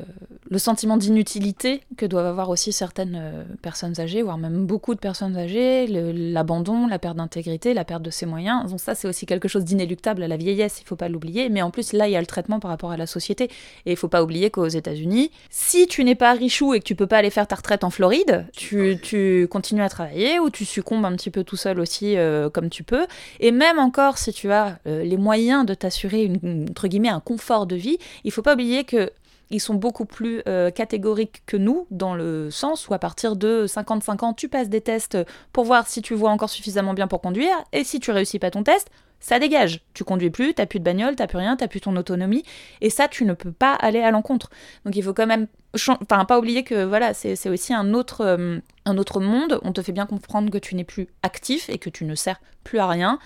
le 0.50 0.58
sentiment 0.58 0.96
d'inutilité 0.96 1.82
que 1.98 2.06
doivent 2.06 2.26
avoir 2.26 2.50
aussi 2.50 2.72
certaines 2.72 3.20
euh, 3.22 3.44
personnes 3.62 4.00
âgées, 4.00 4.22
voire 4.22 4.38
même 4.38 4.66
beaucoup 4.66 4.96
de 4.96 5.00
personnes 5.00 5.36
âgées, 5.36 5.88
l'abandon, 5.88 6.88
la 6.88 7.00
perte 7.00 7.18
d'intégrité, 7.18 7.74
la 7.74 7.84
perte 7.84 8.02
de 8.02 8.10
ses 8.10 8.26
moyens. 8.26 8.70
Donc 8.70 8.80
ça, 8.80 8.96
c'est 8.96 9.08
aussi 9.10 9.26
quelque 9.26 9.50
chose 9.50 9.66
d'inéluctable 9.66 10.24
à 10.24 10.28
la 10.28 10.38
vieillesse, 10.38 10.80
il 10.82 10.86
faut 10.86 10.96
pas 10.96 11.10
l'oublier. 11.10 11.50
Mais 11.50 11.62
en 11.62 11.72
plus, 11.72 11.92
là, 11.92 12.08
il 12.08 12.12
y 12.12 12.16
a 12.16 12.22
le 12.22 12.28
traitement 12.28 12.62
par 12.62 12.72
rapport 12.72 12.92
à 12.92 12.98
la 12.98 13.08
société. 13.08 13.50
Et 13.86 13.92
il 13.92 13.98
faut 13.98 14.08
pas 14.08 14.24
oublier 14.24 14.52
qu'aux 14.52 14.68
États-Unis, 14.68 15.32
si 15.50 15.88
tu 15.88 16.04
n'es 16.06 16.16
pas 16.16 16.32
richou 16.32 16.74
et 16.74 16.80
que 16.80 16.86
tu 16.86 16.96
peux 16.96 17.08
pas 17.08 17.18
aller 17.18 17.30
faire 17.30 17.48
ta 17.48 17.56
retraite 17.56 17.84
en 17.84 17.90
Floride, 17.90 18.46
tu, 18.56 18.98
tu 19.02 19.48
continues 19.50 19.84
à 19.84 19.90
travailler 19.90 20.40
ou 20.40 20.50
tu 20.50 20.64
succombes 20.64 21.04
un 21.04 21.16
petit 21.16 21.30
peu 21.30 21.44
tout 21.44 21.58
seul 21.58 21.80
aussi 21.82 22.16
comme 22.54 22.70
tu 22.70 22.84
peux. 22.84 23.06
Et 23.40 23.52
même 23.52 23.80
encore 23.80 24.18
si 24.18 24.34
tu 24.34 24.52
as 24.52 24.80
euh, 24.88 25.04
les 25.04 25.18
moyens 25.18 25.66
de 25.66 25.74
t'assurer, 25.74 26.32
entre 26.70 26.88
guillemets, 26.88 27.10
un 27.10 27.20
confort 27.20 27.66
de 27.66 27.76
vie, 27.76 27.98
il 28.24 28.32
faut 28.32 28.42
pas 28.42 28.54
oublier 28.54 28.84
que 28.84 29.12
ils 29.50 29.60
sont 29.60 29.76
beaucoup 29.76 30.06
plus 30.06 30.42
euh, 30.48 30.72
catégoriques 30.72 31.44
que 31.46 31.58
nous, 31.58 31.86
dans 31.92 32.16
le 32.16 32.50
sens 32.50 32.88
où 32.88 32.94
à 32.94 33.00
partir 33.00 33.36
de 33.36 33.68
55 33.68 34.24
ans, 34.24 34.34
tu 34.34 34.50
passes 34.50 34.70
des 34.70 34.82
tests 34.82 35.18
pour 35.52 35.66
voir 35.66 35.88
si 35.88 36.02
tu 36.02 36.16
vois 36.16 36.32
encore 36.32 36.50
suffisamment 36.50 36.96
bien 36.96 37.08
pour 37.08 37.22
conduire, 37.22 37.56
et 37.72 37.84
si 37.84 38.00
tu 38.00 38.10
réussis 38.12 38.40
pas 38.40 38.50
ton 38.50 38.64
test, 38.64 38.90
ça 39.24 39.40
dégage. 39.40 39.80
Tu 39.94 40.04
conduis 40.04 40.30
plus, 40.30 40.54
t'as 40.54 40.66
plus 40.66 40.80
de 40.80 40.84
bagnole, 40.84 41.16
t'as 41.16 41.28
plus 41.28 41.38
rien, 41.38 41.56
t'as 41.56 41.70
plus 41.70 41.80
ton 41.80 41.96
autonomie, 41.96 42.44
et 42.82 42.90
ça, 42.90 43.08
tu 43.08 43.24
ne 43.24 43.34
peux 43.34 43.54
pas 43.54 43.74
aller 43.74 44.02
à 44.02 44.12
l'encontre. 44.12 44.50
Donc 44.86 44.98
il 44.98 45.02
faut 45.02 45.14
quand 45.14 45.26
même, 45.26 45.48
enfin, 45.74 46.26
pas 46.26 46.38
oublier 46.38 46.64
que 46.64 46.84
voilà, 46.84 47.14
c'est 47.14 47.50
aussi 47.50 47.74
un 47.74 47.94
autre, 47.94 48.22
euh, 48.22 48.60
un 48.86 48.98
autre 48.98 49.22
monde. 49.22 49.62
On 49.64 49.72
te 49.72 49.82
fait 49.82 49.94
bien 49.94 50.06
comprendre 50.06 50.52
que 50.52 50.58
tu 50.58 50.76
n'es 50.76 50.84
plus 50.84 51.08
actif 51.24 51.70
et 51.70 51.78
que 51.78 51.90
tu 51.90 52.04
ne 52.04 52.16
sers 52.16 52.42
plus 52.66 52.80
à 52.80 52.88
rien. 52.88 53.18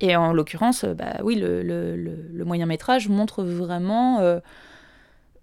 Et 0.00 0.16
en 0.16 0.32
l'occurrence, 0.32 0.84
bah 0.84 1.18
oui, 1.22 1.36
le, 1.36 2.44
moyen 2.44 2.66
métrage 2.66 3.08
montre 3.08 3.44
vraiment. 3.44 4.18
Euh, 4.20 4.40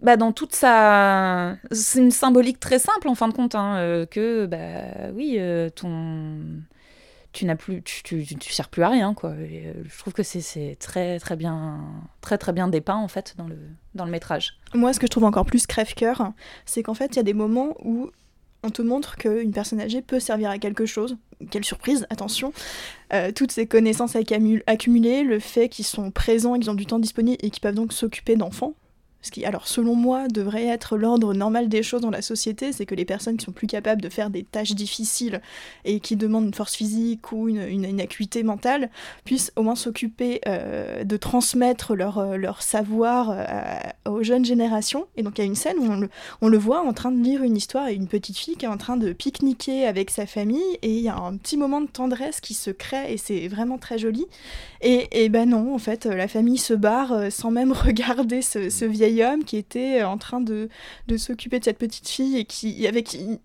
bah, 0.01 0.17
dans 0.17 0.33
toute 0.33 0.53
sa. 0.53 1.55
C'est 1.71 1.99
une 1.99 2.11
symbolique 2.11 2.59
très 2.59 2.77
simple 2.77 3.07
en 3.07 3.15
fin 3.15 3.29
de 3.29 3.33
compte, 3.33 3.55
hein, 3.55 3.77
euh, 3.77 4.05
que, 4.05 4.47
bah 4.47 5.11
oui, 5.13 5.39
ton 5.75 6.41
tu 7.33 7.45
n'as 7.45 7.55
plus, 7.55 7.81
tu, 7.83 8.25
tu, 8.25 8.53
sers 8.53 8.69
plus 8.69 8.83
à 8.83 8.89
rien, 8.89 9.13
quoi. 9.13 9.31
Euh, 9.31 9.73
je 9.85 9.97
trouve 9.99 10.13
que 10.13 10.23
c'est 10.23 10.75
très, 10.79 11.19
très 11.19 11.35
bien, 11.35 11.79
très, 12.21 12.37
très 12.37 12.53
bien 12.53 12.67
dépeint, 12.67 12.95
en 12.95 13.07
fait, 13.07 13.35
dans 13.37 13.47
le, 13.47 13.57
dans 13.95 14.05
le 14.05 14.11
métrage. 14.11 14.57
Moi, 14.73 14.93
ce 14.93 14.99
que 14.99 15.07
je 15.07 15.11
trouve 15.11 15.25
encore 15.25 15.45
plus 15.45 15.67
crève-cœur, 15.67 16.31
c'est 16.65 16.83
qu'en 16.83 16.93
fait, 16.93 17.13
il 17.13 17.15
y 17.17 17.19
a 17.19 17.23
des 17.23 17.33
moments 17.33 17.75
où 17.83 18.09
on 18.63 18.69
te 18.69 18.81
montre 18.81 19.15
qu'une 19.17 19.51
personne 19.51 19.79
âgée 19.79 20.01
peut 20.01 20.19
servir 20.19 20.49
à 20.49 20.57
quelque 20.57 20.85
chose. 20.85 21.17
Quelle 21.51 21.63
surprise, 21.63 22.07
attention. 22.09 22.51
Euh, 23.13 23.31
toutes 23.31 23.51
ces 23.51 23.67
connaissances 23.67 24.15
accumulées, 24.15 25.23
le 25.23 25.39
fait 25.39 25.69
qu'ils 25.69 25.85
sont 25.85 26.11
présents, 26.11 26.55
qu'ils 26.55 26.69
ont 26.69 26.75
du 26.75 26.85
temps 26.85 26.99
disponible 26.99 27.37
et 27.41 27.49
qu'ils 27.49 27.61
peuvent 27.61 27.75
donc 27.75 27.93
s'occuper 27.93 28.35
d'enfants, 28.35 28.73
qui, 29.31 29.45
alors 29.45 29.67
selon 29.67 29.95
moi, 29.95 30.27
devrait 30.27 30.65
être 30.65 30.97
l'ordre 30.97 31.33
normal 31.33 31.69
des 31.69 31.83
choses 31.83 32.01
dans 32.01 32.09
la 32.09 32.21
société, 32.21 32.71
c'est 32.71 32.85
que 32.85 32.95
les 32.95 33.05
personnes 33.05 33.37
qui 33.37 33.45
sont 33.45 33.51
plus 33.51 33.67
capables 33.67 34.01
de 34.01 34.09
faire 34.09 34.29
des 34.29 34.43
tâches 34.43 34.73
difficiles 34.73 35.41
et 35.85 35.99
qui 35.99 36.15
demandent 36.15 36.45
une 36.45 36.53
force 36.53 36.75
physique 36.75 37.31
ou 37.31 37.49
une, 37.49 37.61
une, 37.61 38.01
acuité 38.01 38.43
mentale 38.43 38.89
puissent 39.25 39.51
au 39.55 39.63
moins 39.63 39.75
s'occuper 39.75 40.39
euh, 40.47 41.03
de 41.03 41.17
transmettre 41.17 41.95
leur, 41.95 42.19
euh, 42.19 42.37
savoir 42.59 43.31
euh, 43.31 44.11
aux 44.11 44.23
jeunes 44.23 44.45
générations. 44.45 45.07
Et 45.15 45.23
donc 45.23 45.37
il 45.37 45.41
y 45.41 45.43
a 45.43 45.47
une 45.47 45.55
scène 45.55 45.77
où 45.79 46.07
on 46.41 46.47
le, 46.47 46.57
voit 46.57 46.81
en 46.81 46.93
train 46.93 47.11
de 47.11 47.21
lire 47.21 47.43
une 47.43 47.55
histoire 47.55 47.87
et 47.87 47.93
une 47.93 48.07
petite 48.07 48.37
fille 48.37 48.55
qui 48.55 48.65
est 48.65 48.69
en 48.69 48.77
train 48.77 48.97
de 48.97 49.13
pique-niquer 49.13 49.85
avec 49.85 50.09
sa 50.09 50.25
famille 50.25 50.77
et 50.81 50.91
il 50.91 51.01
y 51.01 51.09
a 51.09 51.15
un 51.15 51.37
petit 51.37 51.57
moment 51.57 51.81
de 51.81 51.87
tendresse 51.87 52.41
qui 52.41 52.53
se 52.53 52.71
crée 52.71 53.13
et 53.13 53.17
c'est 53.17 53.47
vraiment 53.47 53.77
très 53.77 53.97
joli. 53.97 54.25
Et, 54.81 55.23
et 55.23 55.29
ben 55.29 55.49
non, 55.49 55.73
en 55.73 55.79
fait, 55.79 56.05
la 56.05 56.27
famille 56.27 56.57
se 56.57 56.73
barre 56.73 57.31
sans 57.31 57.51
même 57.51 57.71
regarder 57.87 58.41
ce, 58.41 58.69
ce 58.69 58.85
vieil 58.85 59.16
qui 59.45 59.57
était 59.57 60.03
en 60.03 60.17
train 60.17 60.41
de, 60.41 60.69
de 61.07 61.17
s'occuper 61.17 61.59
de 61.59 61.65
cette 61.65 61.77
petite 61.77 62.07
fille 62.07 62.37
et 62.37 62.45
qui 62.45 62.87
avec 62.87 63.13
une, 63.13 63.39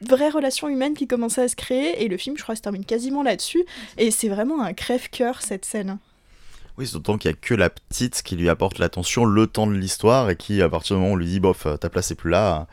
vraie 0.00 0.30
relation 0.30 0.68
humaine 0.68 0.94
qui 0.94 1.06
commençait 1.06 1.42
à 1.42 1.48
se 1.48 1.56
créer. 1.56 2.02
Et 2.04 2.08
le 2.08 2.16
film, 2.16 2.36
je 2.36 2.42
crois, 2.42 2.56
se 2.56 2.60
termine 2.60 2.84
quasiment 2.84 3.22
là-dessus. 3.22 3.64
Et 3.98 4.10
c'est 4.10 4.28
vraiment 4.28 4.62
un 4.62 4.72
crève-cœur 4.72 5.42
cette 5.42 5.64
scène. 5.64 5.98
Oui, 6.76 6.86
c'est 6.86 6.94
d'autant 6.94 7.18
qu'il 7.18 7.30
n'y 7.30 7.36
a 7.36 7.38
que 7.40 7.54
la 7.54 7.70
petite 7.70 8.22
qui 8.22 8.36
lui 8.36 8.48
apporte 8.48 8.78
l'attention, 8.78 9.24
le 9.24 9.46
temps 9.46 9.66
de 9.66 9.74
l'histoire, 9.74 10.30
et 10.30 10.36
qui, 10.36 10.60
à 10.60 10.68
partir 10.68 10.96
du 10.96 11.00
moment 11.00 11.12
où 11.12 11.14
on 11.14 11.18
lui 11.18 11.26
dit, 11.26 11.40
bof, 11.40 11.66
ta 11.80 11.88
place 11.88 12.10
est 12.10 12.16
plus 12.16 12.30
là, 12.30 12.66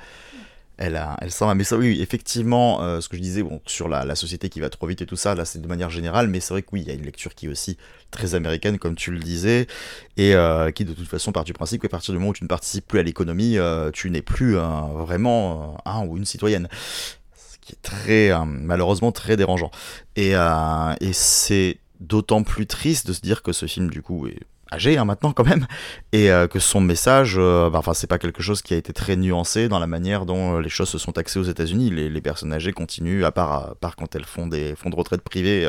elle, 0.81 1.01
elle 1.21 1.31
s'en 1.31 1.47
va. 1.47 1.55
Mais 1.55 1.63
ça, 1.63 1.77
oui, 1.77 2.01
effectivement, 2.01 2.81
euh, 2.81 3.01
ce 3.01 3.09
que 3.09 3.15
je 3.15 3.21
disais 3.21 3.43
sur 3.67 3.87
la, 3.87 4.03
la, 4.03 4.15
société 4.15 4.49
qui 4.49 4.59
va 4.59 4.69
trop 4.69 4.87
vite 4.87 5.01
et 5.01 5.05
tout 5.05 5.15
ça, 5.15 5.35
là, 5.35 5.45
c'est 5.45 5.61
de 5.61 5.67
manière 5.67 5.89
générale, 5.89 6.27
mais 6.27 6.39
c'est 6.39 6.53
vrai 6.53 6.63
que 6.63 6.69
oui, 6.73 6.81
il 6.81 6.87
y 6.87 6.91
a 6.91 6.93
une 6.93 7.05
lecture 7.05 7.35
qui 7.35 7.45
est 7.45 7.49
aussi 7.49 7.77
très 8.09 8.33
américaine, 8.33 8.79
comme 8.79 8.95
tu 8.95 9.11
le 9.11 9.19
disais, 9.19 9.67
et 10.17 10.35
euh, 10.35 10.71
qui 10.71 10.83
de 10.83 10.93
toute 10.93 11.07
façon 11.07 11.31
part 11.31 11.43
du 11.43 11.53
principe 11.53 11.83
qu'à 11.83 11.89
partir 11.89 12.13
du 12.13 12.19
moment 12.19 12.31
où 12.31 12.33
tu 12.33 12.43
ne 12.43 12.49
participes 12.49 12.87
plus 12.87 12.99
à 12.99 13.03
l'économie, 13.03 13.57
euh, 13.57 13.91
tu 13.91 14.09
n'es 14.09 14.23
plus 14.23 14.55
vraiment 14.55 15.77
un 15.85 16.05
ou 16.05 16.17
une 16.17 16.25
citoyenne. 16.25 16.67
Ce 17.35 17.57
qui 17.59 17.73
est 17.73 17.81
très, 17.81 18.31
malheureusement, 18.45 19.11
très 19.11 19.37
dérangeant. 19.37 19.71
Et, 20.15 20.31
et 20.31 21.13
c'est 21.13 21.77
d'autant 21.99 22.41
plus 22.41 22.65
triste 22.65 23.07
de 23.07 23.13
se 23.13 23.21
dire 23.21 23.43
que 23.43 23.51
ce 23.51 23.67
film, 23.67 23.89
du 23.89 24.01
coup, 24.01 24.27
est 24.27 24.39
âgé 24.71 24.97
hein, 24.97 25.05
maintenant 25.05 25.33
quand 25.33 25.43
même, 25.43 25.67
et 26.11 26.31
euh, 26.31 26.47
que 26.47 26.59
son 26.59 26.81
message, 26.81 27.35
euh, 27.37 27.69
bah, 27.69 27.79
enfin 27.79 27.93
c'est 27.93 28.07
pas 28.07 28.17
quelque 28.17 28.41
chose 28.41 28.61
qui 28.61 28.73
a 28.73 28.77
été 28.77 28.93
très 28.93 29.15
nuancé 29.15 29.67
dans 29.67 29.79
la 29.79 29.87
manière 29.87 30.25
dont 30.25 30.57
euh, 30.57 30.61
les 30.61 30.69
choses 30.69 30.89
se 30.89 30.97
sont 30.97 31.11
taxées 31.11 31.39
aux 31.39 31.43
États-Unis. 31.43 31.89
Les, 31.89 32.21
personnes 32.21 32.53
âgées 32.53 32.71
continuent, 32.71 33.23
à 33.23 33.31
part, 33.31 33.75
part 33.77 33.95
quand 33.95 34.15
elles 34.15 34.25
font 34.25 34.45
des 34.45 34.75
fonds 34.75 34.91
de 34.91 34.95
retraite 34.95 35.21
privés 35.21 35.67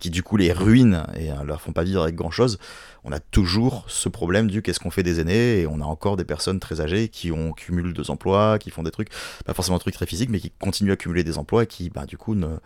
qui 0.00 0.10
du 0.10 0.22
coup 0.22 0.36
les 0.36 0.52
ruinent 0.52 1.06
et 1.16 1.28
leur 1.44 1.60
font 1.60 1.72
pas 1.72 1.84
vivre 1.84 2.02
avec 2.02 2.16
grand 2.16 2.30
chose. 2.30 2.58
On 3.04 3.12
a 3.12 3.20
toujours 3.20 3.84
ce 3.86 4.08
problème 4.08 4.50
du 4.50 4.62
qu'est-ce 4.62 4.80
qu'on 4.80 4.90
fait 4.90 5.02
des 5.02 5.20
aînés 5.20 5.60
et 5.60 5.66
on 5.66 5.80
a 5.80 5.84
encore 5.84 6.16
des 6.16 6.24
personnes 6.24 6.58
très 6.58 6.80
âgées 6.80 7.08
qui 7.08 7.30
ont 7.30 7.52
cumulent 7.52 7.92
deux 7.92 8.10
emplois, 8.10 8.58
qui 8.58 8.70
font 8.70 8.82
des 8.82 8.90
trucs, 8.90 9.10
pas 9.44 9.54
forcément 9.54 9.76
des 9.76 9.82
trucs 9.82 9.94
très 9.94 10.06
physiques, 10.06 10.30
mais 10.30 10.40
qui 10.40 10.50
continuent 10.50 10.92
à 10.92 10.96
cumuler 10.96 11.22
des 11.22 11.38
emplois 11.38 11.62
et 11.62 11.66
qui 11.66 11.90
bah, 11.90 12.06
du 12.06 12.16
coup 12.16 12.34
n'ont 12.34 12.58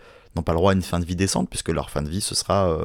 pas 0.45 0.53
le 0.53 0.59
droit 0.59 0.73
à 0.73 0.75
une 0.75 0.83
fin 0.83 0.99
de 0.99 1.05
vie 1.05 1.17
décente 1.17 1.51
puisque 1.51 1.69
leur 1.69 1.91
fin 1.91 2.03
de 2.03 2.09
vie 2.09 2.21
ce 2.21 2.35
sera 2.35 2.79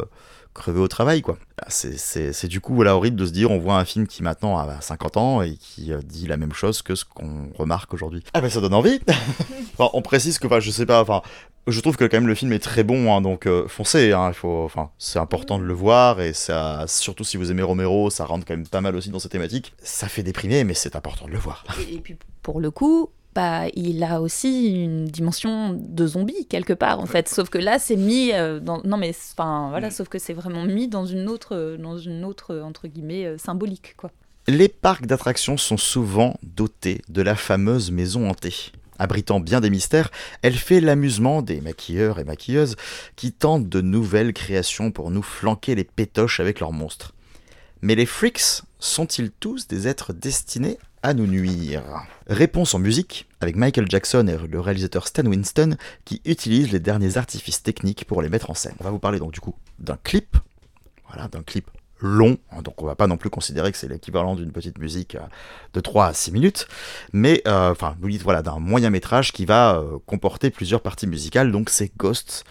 crever 0.53 0.79
au 0.79 0.87
travail, 0.87 1.21
quoi. 1.21 1.37
C'est 1.67 2.47
du 2.47 2.61
coup 2.61 2.73
voilà, 2.73 2.95
horrible 2.95 3.17
de 3.17 3.25
se 3.25 3.31
dire, 3.31 3.51
on 3.51 3.59
voit 3.59 3.77
un 3.77 3.85
film 3.85 4.07
qui 4.07 4.23
maintenant 4.23 4.57
a 4.57 4.81
50 4.81 5.17
ans 5.17 5.41
et 5.41 5.55
qui 5.55 5.93
euh, 5.93 5.99
dit 6.03 6.27
la 6.27 6.37
même 6.37 6.53
chose 6.53 6.81
que 6.81 6.95
ce 6.95 7.05
qu'on 7.05 7.49
remarque 7.57 7.93
aujourd'hui. 7.93 8.23
Ah 8.33 8.41
ben 8.41 8.49
ça 8.49 8.61
donne 8.61 8.73
envie 8.73 8.99
enfin, 9.77 9.89
On 9.93 10.01
précise 10.01 10.39
que, 10.39 10.47
enfin, 10.47 10.59
je 10.59 10.71
sais 10.71 10.85
pas, 10.85 11.01
enfin, 11.01 11.21
je 11.67 11.79
trouve 11.81 11.97
que 11.97 12.05
quand 12.05 12.17
même 12.17 12.27
le 12.27 12.35
film 12.35 12.51
est 12.53 12.59
très 12.59 12.83
bon, 12.83 13.13
hein, 13.13 13.21
donc 13.21 13.45
euh, 13.45 13.67
foncez, 13.67 14.11
hein, 14.11 14.33
faut, 14.33 14.63
enfin, 14.63 14.91
c'est 14.97 15.19
important 15.19 15.59
de 15.59 15.63
le 15.63 15.73
voir 15.73 16.21
et 16.21 16.33
ça, 16.33 16.85
surtout 16.87 17.23
si 17.23 17.37
vous 17.37 17.51
aimez 17.51 17.63
Romero, 17.63 18.09
ça 18.09 18.25
rentre 18.25 18.45
quand 18.45 18.55
même 18.55 18.67
pas 18.67 18.81
mal 18.81 18.95
aussi 18.95 19.09
dans 19.09 19.19
cette 19.19 19.31
thématique. 19.31 19.73
Ça 19.81 20.07
fait 20.07 20.23
déprimer, 20.23 20.63
mais 20.63 20.73
c'est 20.73 20.95
important 20.95 21.25
de 21.25 21.31
le 21.31 21.37
voir. 21.37 21.63
et 21.91 21.99
puis 21.99 22.17
pour 22.41 22.59
le 22.59 22.71
coup, 22.71 23.09
bah, 23.35 23.67
il 23.75 24.03
a 24.03 24.21
aussi 24.21 24.69
une 24.83 25.05
dimension 25.05 25.73
de 25.73 26.07
zombie 26.07 26.47
quelque 26.47 26.73
part 26.73 26.99
en 26.99 27.05
fait. 27.05 27.29
Sauf 27.29 27.49
que 27.49 27.57
là, 27.57 27.77
c'est 27.77 27.95
mis 27.95 28.31
euh, 28.33 28.59
dans 28.59 28.81
non 28.83 28.97
mais 28.97 29.15
enfin 29.31 29.69
voilà, 29.69 29.87
mm. 29.87 29.91
sauf 29.91 30.09
que 30.09 30.19
c'est 30.19 30.33
vraiment 30.33 30.65
mis 30.65 30.87
dans 30.87 31.05
une 31.05 31.29
autre 31.29 31.77
dans 31.79 31.97
une 31.97 32.25
autre 32.25 32.59
entre 32.59 32.87
guillemets 32.87 33.25
euh, 33.25 33.37
symbolique 33.37 33.95
quoi. 33.97 34.11
Les 34.47 34.67
parcs 34.67 35.05
d'attractions 35.05 35.57
sont 35.57 35.77
souvent 35.77 36.37
dotés 36.41 37.01
de 37.07 37.21
la 37.21 37.35
fameuse 37.35 37.91
maison 37.91 38.27
hantée. 38.27 38.71
Abritant 38.99 39.39
bien 39.39 39.61
des 39.61 39.69
mystères, 39.69 40.11
elle 40.41 40.55
fait 40.55 40.81
l'amusement 40.81 41.41
des 41.41 41.61
maquilleurs 41.61 42.19
et 42.19 42.25
maquilleuses 42.25 42.75
qui 43.15 43.31
tentent 43.31 43.69
de 43.69 43.81
nouvelles 43.81 44.33
créations 44.33 44.91
pour 44.91 45.09
nous 45.09 45.23
flanquer 45.23 45.73
les 45.73 45.85
pétoches 45.85 46.39
avec 46.39 46.59
leurs 46.59 46.73
monstres. 46.73 47.13
Mais 47.81 47.95
les 47.95 48.05
freaks 48.05 48.63
sont-ils 48.79 49.31
tous 49.31 49.67
des 49.67 49.87
êtres 49.87 50.11
destinés 50.11 50.77
à 51.01 51.13
nous 51.13 51.27
nuire? 51.27 51.81
Réponse 52.27 52.73
en 52.73 52.79
musique, 52.79 53.27
avec 53.39 53.55
Michael 53.55 53.89
Jackson 53.89 54.27
et 54.27 54.37
le 54.47 54.59
réalisateur 54.59 55.07
Stan 55.07 55.25
Winston 55.25 55.77
qui 56.03 56.21
utilisent 56.25 56.73
les 56.73 56.81
derniers 56.81 57.15
artifices 57.15 57.63
techniques 57.63 58.03
pour 58.03 58.21
les 58.21 58.27
mettre 58.27 58.49
en 58.49 58.53
scène. 58.53 58.75
On 58.81 58.83
va 58.83 58.91
vous 58.91 58.99
parler 58.99 59.19
donc 59.19 59.31
du 59.31 59.39
coup 59.39 59.55
d'un 59.79 59.97
clip, 60.03 60.35
voilà, 61.07 61.29
d'un 61.29 61.41
clip 61.41 61.71
long, 61.99 62.37
hein, 62.51 62.61
donc 62.61 62.81
on 62.81 62.85
va 62.85 62.95
pas 62.95 63.07
non 63.07 63.17
plus 63.17 63.29
considérer 63.29 63.71
que 63.71 63.77
c'est 63.77 63.87
l'équivalent 63.87 64.35
d'une 64.35 64.51
petite 64.51 64.77
musique 64.77 65.15
euh, 65.15 65.19
de 65.73 65.79
3 65.79 66.07
à 66.07 66.13
6 66.13 66.31
minutes, 66.31 66.67
mais 67.13 67.41
euh, 67.47 67.71
enfin, 67.71 67.95
vous 67.99 68.09
dites 68.09 68.23
voilà, 68.23 68.41
d'un 68.41 68.59
moyen 68.59 68.89
métrage 68.89 69.31
qui 69.31 69.45
va 69.45 69.75
euh, 69.75 69.97
comporter 70.05 70.49
plusieurs 70.49 70.81
parties 70.81 71.07
musicales, 71.07 71.51
donc 71.51 71.69
c'est 71.69 71.91
Ghost, 71.97 72.45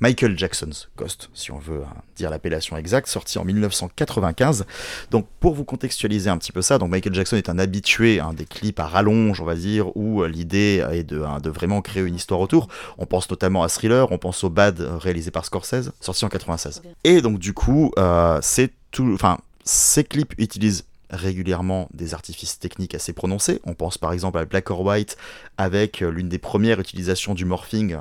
Michael 0.00 0.38
Jackson's 0.38 0.88
Ghost, 0.96 1.30
si 1.32 1.52
on 1.52 1.58
veut 1.58 1.82
hein, 1.84 1.94
dire 2.16 2.30
l'appellation 2.30 2.76
exacte, 2.76 3.08
sorti 3.08 3.38
en 3.38 3.44
1995. 3.44 4.66
Donc 5.10 5.26
pour 5.40 5.54
vous 5.54 5.64
contextualiser 5.64 6.28
un 6.28 6.38
petit 6.38 6.52
peu 6.52 6.62
ça, 6.62 6.78
Michael 6.78 7.14
Jackson 7.14 7.36
est 7.36 7.48
un 7.48 7.58
habitué 7.58 8.20
hein, 8.20 8.34
des 8.34 8.44
clips 8.44 8.80
à 8.80 8.86
rallonge, 8.86 9.40
on 9.40 9.44
va 9.44 9.54
dire, 9.54 9.96
où 9.96 10.24
l'idée 10.24 10.84
est 10.90 11.04
de, 11.04 11.24
de, 11.40 11.50
vraiment 11.50 11.82
créer 11.82 12.02
une 12.02 12.16
histoire 12.16 12.40
autour. 12.40 12.68
On 12.98 13.06
pense 13.06 13.30
notamment 13.30 13.62
à 13.62 13.68
Thriller, 13.68 14.10
on 14.10 14.18
pense 14.18 14.42
au 14.44 14.50
Bad 14.50 14.80
réalisé 14.80 15.30
par 15.30 15.44
Scorsese, 15.44 15.92
sorti 16.00 16.24
en 16.24 16.28
96. 16.28 16.82
Et 17.04 17.22
donc 17.22 17.38
du 17.38 17.52
coup, 17.52 17.92
enfin, 17.96 19.38
ces 19.64 20.04
clips 20.04 20.34
utilisent 20.38 20.84
régulièrement 21.12 21.88
des 21.92 22.14
artifices 22.14 22.58
techniques 22.58 22.94
assez 22.94 23.12
prononcés. 23.12 23.60
On 23.64 23.74
pense 23.74 23.98
par 23.98 24.12
exemple 24.12 24.38
à 24.38 24.44
Black 24.44 24.70
or 24.70 24.80
White 24.80 25.16
avec 25.58 26.02
euh, 26.02 26.10
l'une 26.10 26.28
des 26.28 26.38
premières 26.38 26.80
utilisations 26.80 27.34
du 27.34 27.44
morphing 27.44 27.94
euh, 27.94 27.98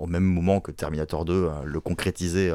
au 0.00 0.06
même 0.06 0.24
moment 0.24 0.60
que 0.60 0.70
Terminator 0.70 1.24
2 1.24 1.32
euh, 1.32 1.48
le 1.64 1.80
concrétisait 1.80 2.52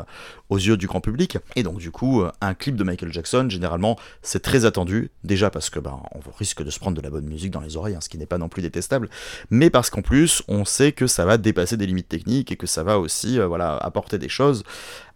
aux 0.49 0.57
yeux 0.57 0.77
du 0.77 0.87
grand 0.87 1.01
public. 1.01 1.37
Et 1.55 1.63
donc 1.63 1.77
du 1.77 1.91
coup, 1.91 2.23
un 2.41 2.53
clip 2.53 2.75
de 2.75 2.83
Michael 2.83 3.13
Jackson, 3.13 3.47
généralement, 3.49 3.97
c'est 4.21 4.41
très 4.41 4.65
attendu, 4.65 5.11
déjà 5.23 5.49
parce 5.49 5.69
que 5.69 5.79
ben, 5.79 5.99
on 6.13 6.19
risque 6.37 6.63
de 6.63 6.69
se 6.69 6.79
prendre 6.79 6.97
de 6.97 7.01
la 7.01 7.09
bonne 7.09 7.25
musique 7.25 7.51
dans 7.51 7.61
les 7.61 7.77
oreilles, 7.77 7.95
hein, 7.95 8.01
ce 8.01 8.09
qui 8.09 8.17
n'est 8.17 8.25
pas 8.25 8.37
non 8.37 8.49
plus 8.49 8.61
détestable, 8.61 9.09
mais 9.49 9.69
parce 9.69 9.89
qu'en 9.89 10.01
plus, 10.01 10.43
on 10.47 10.65
sait 10.65 10.91
que 10.91 11.07
ça 11.07 11.25
va 11.25 11.37
dépasser 11.37 11.77
des 11.77 11.85
limites 11.85 12.09
techniques 12.09 12.51
et 12.51 12.55
que 12.55 12.67
ça 12.67 12.83
va 12.83 12.99
aussi 12.99 13.39
voilà, 13.39 13.75
apporter 13.77 14.17
des 14.17 14.29
choses 14.29 14.63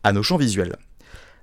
à 0.03 0.13
nos 0.13 0.23
champs 0.23 0.37
visuels. 0.37 0.75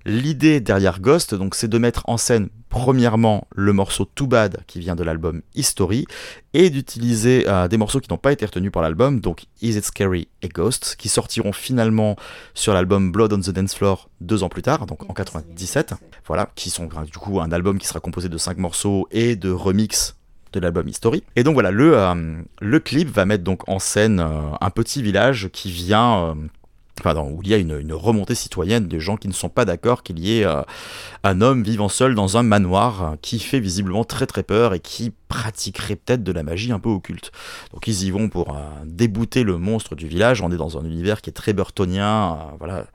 L'idée 0.06 0.60
derrière 0.60 1.00
Ghost, 1.00 1.34
donc, 1.34 1.56
c'est 1.56 1.66
de 1.66 1.78
mettre 1.78 2.08
en 2.08 2.16
scène 2.16 2.48
premièrement 2.76 3.48
le 3.54 3.72
morceau 3.72 4.04
Too 4.04 4.26
Bad 4.26 4.58
qui 4.66 4.80
vient 4.80 4.94
de 4.94 5.02
l'album 5.02 5.40
History 5.54 6.04
et 6.52 6.68
d'utiliser 6.68 7.48
euh, 7.48 7.68
des 7.68 7.78
morceaux 7.78 8.00
qui 8.00 8.10
n'ont 8.10 8.18
pas 8.18 8.32
été 8.32 8.44
retenus 8.44 8.70
par 8.70 8.82
l'album, 8.82 9.20
donc 9.20 9.46
Is 9.62 9.78
It 9.78 9.84
Scary 9.86 10.28
et 10.42 10.48
Ghost, 10.48 10.96
qui 10.98 11.08
sortiront 11.08 11.54
finalement 11.54 12.16
sur 12.52 12.74
l'album 12.74 13.12
Blood 13.12 13.32
on 13.32 13.40
the 13.40 13.48
Dance 13.48 13.74
Floor 13.74 14.10
deux 14.20 14.42
ans 14.42 14.50
plus 14.50 14.60
tard, 14.60 14.84
donc 14.84 15.08
en 15.08 15.14
97. 15.14 15.94
Voilà, 16.26 16.50
qui 16.54 16.68
sont 16.68 16.86
du 16.86 17.18
coup 17.18 17.40
un 17.40 17.50
album 17.50 17.78
qui 17.78 17.86
sera 17.86 17.98
composé 17.98 18.28
de 18.28 18.36
cinq 18.36 18.58
morceaux 18.58 19.08
et 19.10 19.36
de 19.36 19.50
remix 19.50 20.14
de 20.52 20.60
l'album 20.60 20.86
History. 20.86 21.24
Et 21.34 21.44
donc 21.44 21.54
voilà, 21.54 21.70
le, 21.70 22.44
le 22.60 22.80
clip 22.80 23.08
va 23.08 23.24
mettre 23.24 23.42
donc 23.42 23.66
en 23.70 23.78
scène 23.78 24.20
un 24.20 24.70
petit 24.70 25.02
village 25.02 25.48
qui 25.50 25.70
vient 25.70 26.36
Enfin, 27.00 27.14
où 27.20 27.40
il 27.42 27.48
y 27.50 27.54
a 27.54 27.58
une, 27.58 27.92
remontée 27.92 28.34
citoyenne 28.34 28.88
de 28.88 28.98
gens 28.98 29.16
qui 29.16 29.28
ne 29.28 29.32
sont 29.32 29.50
pas 29.50 29.64
d'accord 29.64 30.02
qu'il 30.02 30.18
y 30.18 30.40
ait 30.40 30.44
euh, 30.44 30.62
un 31.24 31.40
homme 31.40 31.62
vivant 31.62 31.88
seul 31.88 32.14
dans 32.14 32.36
un 32.36 32.42
manoir 32.42 33.02
euh, 33.02 33.16
qui 33.20 33.38
fait 33.38 33.60
visiblement 33.60 34.04
très 34.04 34.26
très 34.26 34.42
peur 34.42 34.72
et 34.72 34.80
qui 34.80 35.12
pratiquerait 35.28 35.96
peut-être 35.96 36.22
de 36.22 36.32
la 36.32 36.42
magie 36.42 36.72
un 36.72 36.78
peu 36.78 36.88
occulte. 36.88 37.32
Donc 37.72 37.86
ils 37.86 38.04
y 38.04 38.10
vont 38.10 38.28
pour 38.28 38.56
euh, 38.56 38.60
débouter 38.84 39.42
le 39.42 39.58
monstre 39.58 39.94
du 39.94 40.06
village. 40.06 40.42
On 40.42 40.50
est 40.50 40.56
dans 40.56 40.78
un 40.78 40.84
univers 40.84 41.20
qui 41.20 41.30
est 41.30 41.32
très 41.32 41.52
burtonien, 41.52 42.38
voilà, 42.58 42.86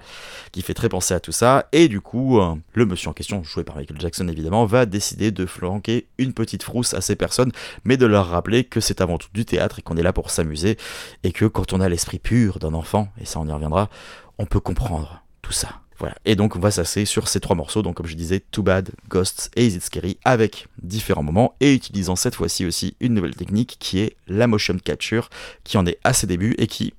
qui 0.51 0.61
fait 0.61 0.73
très 0.73 0.89
penser 0.89 1.13
à 1.13 1.19
tout 1.19 1.31
ça. 1.31 1.67
Et 1.71 1.87
du 1.87 2.01
coup, 2.01 2.39
le 2.73 2.85
monsieur 2.85 3.09
en 3.09 3.13
question, 3.13 3.43
joué 3.43 3.63
par 3.63 3.75
Michael 3.75 3.99
Jackson 3.99 4.27
évidemment, 4.27 4.65
va 4.65 4.85
décider 4.85 5.31
de 5.31 5.45
flanquer 5.45 6.07
une 6.17 6.33
petite 6.33 6.63
frousse 6.63 6.93
à 6.93 7.01
ces 7.01 7.15
personnes, 7.15 7.51
mais 7.83 7.97
de 7.97 8.05
leur 8.05 8.27
rappeler 8.27 8.63
que 8.63 8.79
c'est 8.79 9.01
avant 9.01 9.17
tout 9.17 9.29
du 9.33 9.45
théâtre 9.45 9.79
et 9.79 9.81
qu'on 9.81 9.97
est 9.97 10.03
là 10.03 10.13
pour 10.13 10.29
s'amuser 10.29 10.77
et 11.23 11.31
que 11.31 11.45
quand 11.45 11.73
on 11.73 11.81
a 11.81 11.89
l'esprit 11.89 12.19
pur 12.19 12.59
d'un 12.59 12.73
enfant, 12.73 13.09
et 13.19 13.25
ça 13.25 13.39
on 13.39 13.47
y 13.47 13.51
reviendra, 13.51 13.89
on 14.37 14.45
peut 14.45 14.59
comprendre 14.59 15.23
tout 15.41 15.53
ça. 15.53 15.81
Et 16.25 16.35
donc 16.35 16.55
on 16.55 16.59
va 16.59 16.71
s'asser 16.71 17.05
sur 17.05 17.27
ces 17.27 17.39
trois 17.39 17.55
morceaux, 17.55 17.81
donc 17.81 17.95
comme 17.95 18.07
je 18.07 18.15
disais, 18.15 18.39
Too 18.39 18.63
Bad, 18.63 18.91
Ghosts 19.09 19.51
et 19.55 19.65
Is 19.65 19.75
It 19.75 19.83
Scary, 19.83 20.17
avec 20.23 20.67
différents 20.81 21.23
moments, 21.23 21.55
et 21.59 21.73
utilisant 21.73 22.15
cette 22.15 22.35
fois-ci 22.35 22.65
aussi 22.65 22.95
une 22.99 23.13
nouvelle 23.13 23.35
technique 23.35 23.77
qui 23.79 23.99
est 23.99 24.15
la 24.27 24.47
motion 24.47 24.77
capture, 24.77 25.29
qui 25.63 25.77
en 25.77 25.85
est 25.85 25.99
à 26.03 26.13
ses 26.13 26.27
débuts 26.27 26.55
et 26.57 26.67
qui, 26.67 26.93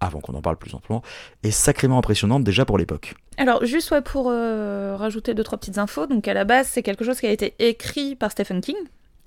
avant 0.00 0.20
qu'on 0.20 0.34
en 0.34 0.42
parle 0.42 0.56
plus 0.56 0.74
amplement, 0.74 1.02
est 1.42 1.50
sacrément 1.50 1.98
impressionnante 1.98 2.44
déjà 2.44 2.64
pour 2.64 2.78
l'époque. 2.78 3.14
Alors 3.36 3.64
juste 3.64 3.98
pour 4.00 4.28
euh, 4.30 4.96
rajouter 4.96 5.34
deux 5.34 5.44
trois 5.44 5.58
petites 5.58 5.78
infos, 5.78 6.06
donc 6.06 6.26
à 6.28 6.34
la 6.34 6.44
base 6.44 6.68
c'est 6.68 6.82
quelque 6.82 7.04
chose 7.04 7.20
qui 7.20 7.26
a 7.26 7.30
été 7.30 7.54
écrit 7.58 8.16
par 8.16 8.30
Stephen 8.30 8.60
King, 8.60 8.76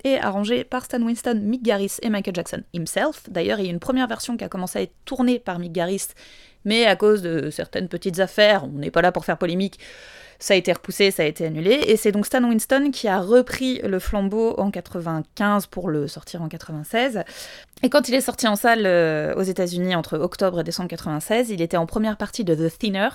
et 0.04 0.18
arrangé 0.18 0.64
par 0.64 0.84
Stan 0.84 1.00
Winston, 1.00 1.40
Mick 1.42 1.62
Garris 1.62 1.96
et 2.02 2.10
Michael 2.10 2.34
Jackson 2.34 2.62
himself. 2.74 3.22
D'ailleurs, 3.28 3.58
il 3.58 3.64
y 3.64 3.68
a 3.68 3.72
une 3.72 3.80
première 3.80 4.06
version 4.06 4.36
qui 4.36 4.44
a 4.44 4.48
commencé 4.48 4.78
à 4.78 4.82
être 4.82 4.92
tournée 5.06 5.38
par 5.38 5.58
Mick 5.58 5.72
Garris 5.72 6.08
mais 6.64 6.86
à 6.86 6.96
cause 6.96 7.22
de 7.22 7.50
certaines 7.50 7.88
petites 7.88 8.20
affaires, 8.20 8.64
on 8.64 8.78
n'est 8.78 8.90
pas 8.90 9.02
là 9.02 9.12
pour 9.12 9.24
faire 9.24 9.38
polémique, 9.38 9.78
ça 10.38 10.54
a 10.54 10.56
été 10.56 10.72
repoussé, 10.72 11.10
ça 11.10 11.22
a 11.22 11.26
été 11.26 11.46
annulé, 11.46 11.72
et 11.86 11.96
c'est 11.96 12.12
donc 12.12 12.26
Stan 12.26 12.42
Winston 12.42 12.90
qui 12.92 13.08
a 13.08 13.20
repris 13.20 13.80
le 13.82 13.98
flambeau 13.98 14.54
en 14.58 14.70
95 14.70 15.66
pour 15.66 15.88
le 15.88 16.08
sortir 16.08 16.42
en 16.42 16.48
96. 16.48 17.22
Et 17.82 17.90
quand 17.90 18.08
il 18.08 18.14
est 18.14 18.20
sorti 18.20 18.46
en 18.48 18.56
salle 18.56 18.86
euh, 18.86 19.34
aux 19.34 19.42
États-Unis 19.42 19.94
entre 19.94 20.18
octobre 20.18 20.60
et 20.60 20.64
décembre 20.64 20.88
96, 20.88 21.50
il 21.50 21.60
était 21.60 21.76
en 21.76 21.86
première 21.86 22.16
partie 22.16 22.44
de 22.44 22.54
The 22.54 22.78
Thinner, 22.78 23.08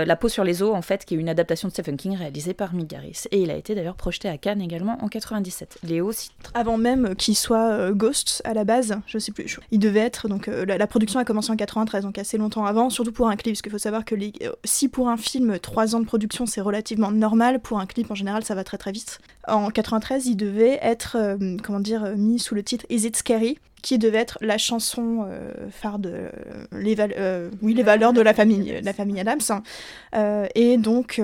euh, 0.00 0.04
La 0.04 0.16
peau 0.16 0.28
sur 0.28 0.44
les 0.44 0.62
os 0.62 0.74
en 0.74 0.82
fait, 0.82 1.04
qui 1.04 1.14
est 1.14 1.18
une 1.18 1.28
adaptation 1.28 1.68
de 1.68 1.72
Stephen 1.72 1.96
King 1.96 2.16
réalisée 2.16 2.54
par 2.54 2.74
Mick 2.74 2.88
Garris. 2.88 3.24
Et 3.30 3.40
il 3.42 3.50
a 3.50 3.54
été 3.54 3.74
d'ailleurs 3.74 3.94
projeté 3.94 4.28
à 4.28 4.36
Cannes 4.38 4.60
également 4.60 4.98
en 5.02 5.08
97. 5.08 5.78
Léo 5.84 6.10
Avant 6.54 6.78
même 6.78 7.14
qu'il 7.14 7.36
soit 7.36 7.70
euh, 7.70 7.92
Ghost 7.92 8.42
à 8.44 8.54
la 8.54 8.64
base, 8.64 8.98
je 9.06 9.18
sais 9.18 9.32
plus, 9.32 9.60
il 9.70 9.78
devait 9.78 10.00
être 10.00 10.28
donc 10.28 10.46
la, 10.48 10.86
production 10.86 11.20
a 11.20 11.24
commencé 11.24 11.52
en 11.52 11.56
93, 11.56 12.02
donc 12.02 12.18
assez 12.18 12.38
longtemps 12.38 12.64
avant, 12.64 12.90
surtout 12.90 13.12
pour 13.12 13.28
un 13.28 13.36
clip, 13.36 13.54
parce 13.54 13.62
qu'il 13.62 13.72
faut 13.72 13.78
savoir 13.78 14.04
que 14.04 14.16
si 14.64 14.88
pour 14.88 15.08
un 15.08 15.16
film 15.16 15.58
3 15.58 15.94
ans 15.94 16.00
de 16.00 16.06
production 16.06 16.46
c'est 16.46 16.60
relativement 16.60 17.10
normal, 17.10 17.60
pour 17.60 17.78
un 17.78 17.86
clip 17.86 18.10
en 18.10 18.14
général 18.14 18.42
ça 18.42 18.54
va 18.54 18.64
très 18.64 18.78
très 18.78 18.92
vite. 18.92 19.20
En 19.48 19.70
93, 19.70 20.26
il 20.26 20.36
devait 20.36 20.78
être 20.82 21.16
comment 21.62 21.80
dire 21.80 22.16
mis 22.16 22.38
sous 22.38 22.54
le 22.54 22.62
titre 22.62 22.84
Is 22.90 23.06
It 23.06 23.16
Scary 23.16 23.58
qui 23.82 23.98
devait 23.98 24.18
être 24.18 24.38
la 24.40 24.58
chanson 24.58 25.24
euh, 25.26 25.52
phare 25.70 25.98
de 25.98 26.10
euh, 26.10 26.30
les, 26.72 26.96
euh, 26.98 27.50
oui, 27.62 27.74
les 27.74 27.82
valeurs 27.82 28.12
de 28.12 28.20
la 28.20 28.34
famille, 28.34 28.80
la 28.82 28.92
famille 28.92 29.20
Adams. 29.20 29.38
Hein. 29.50 30.48
et 30.54 30.76
donc, 30.76 31.22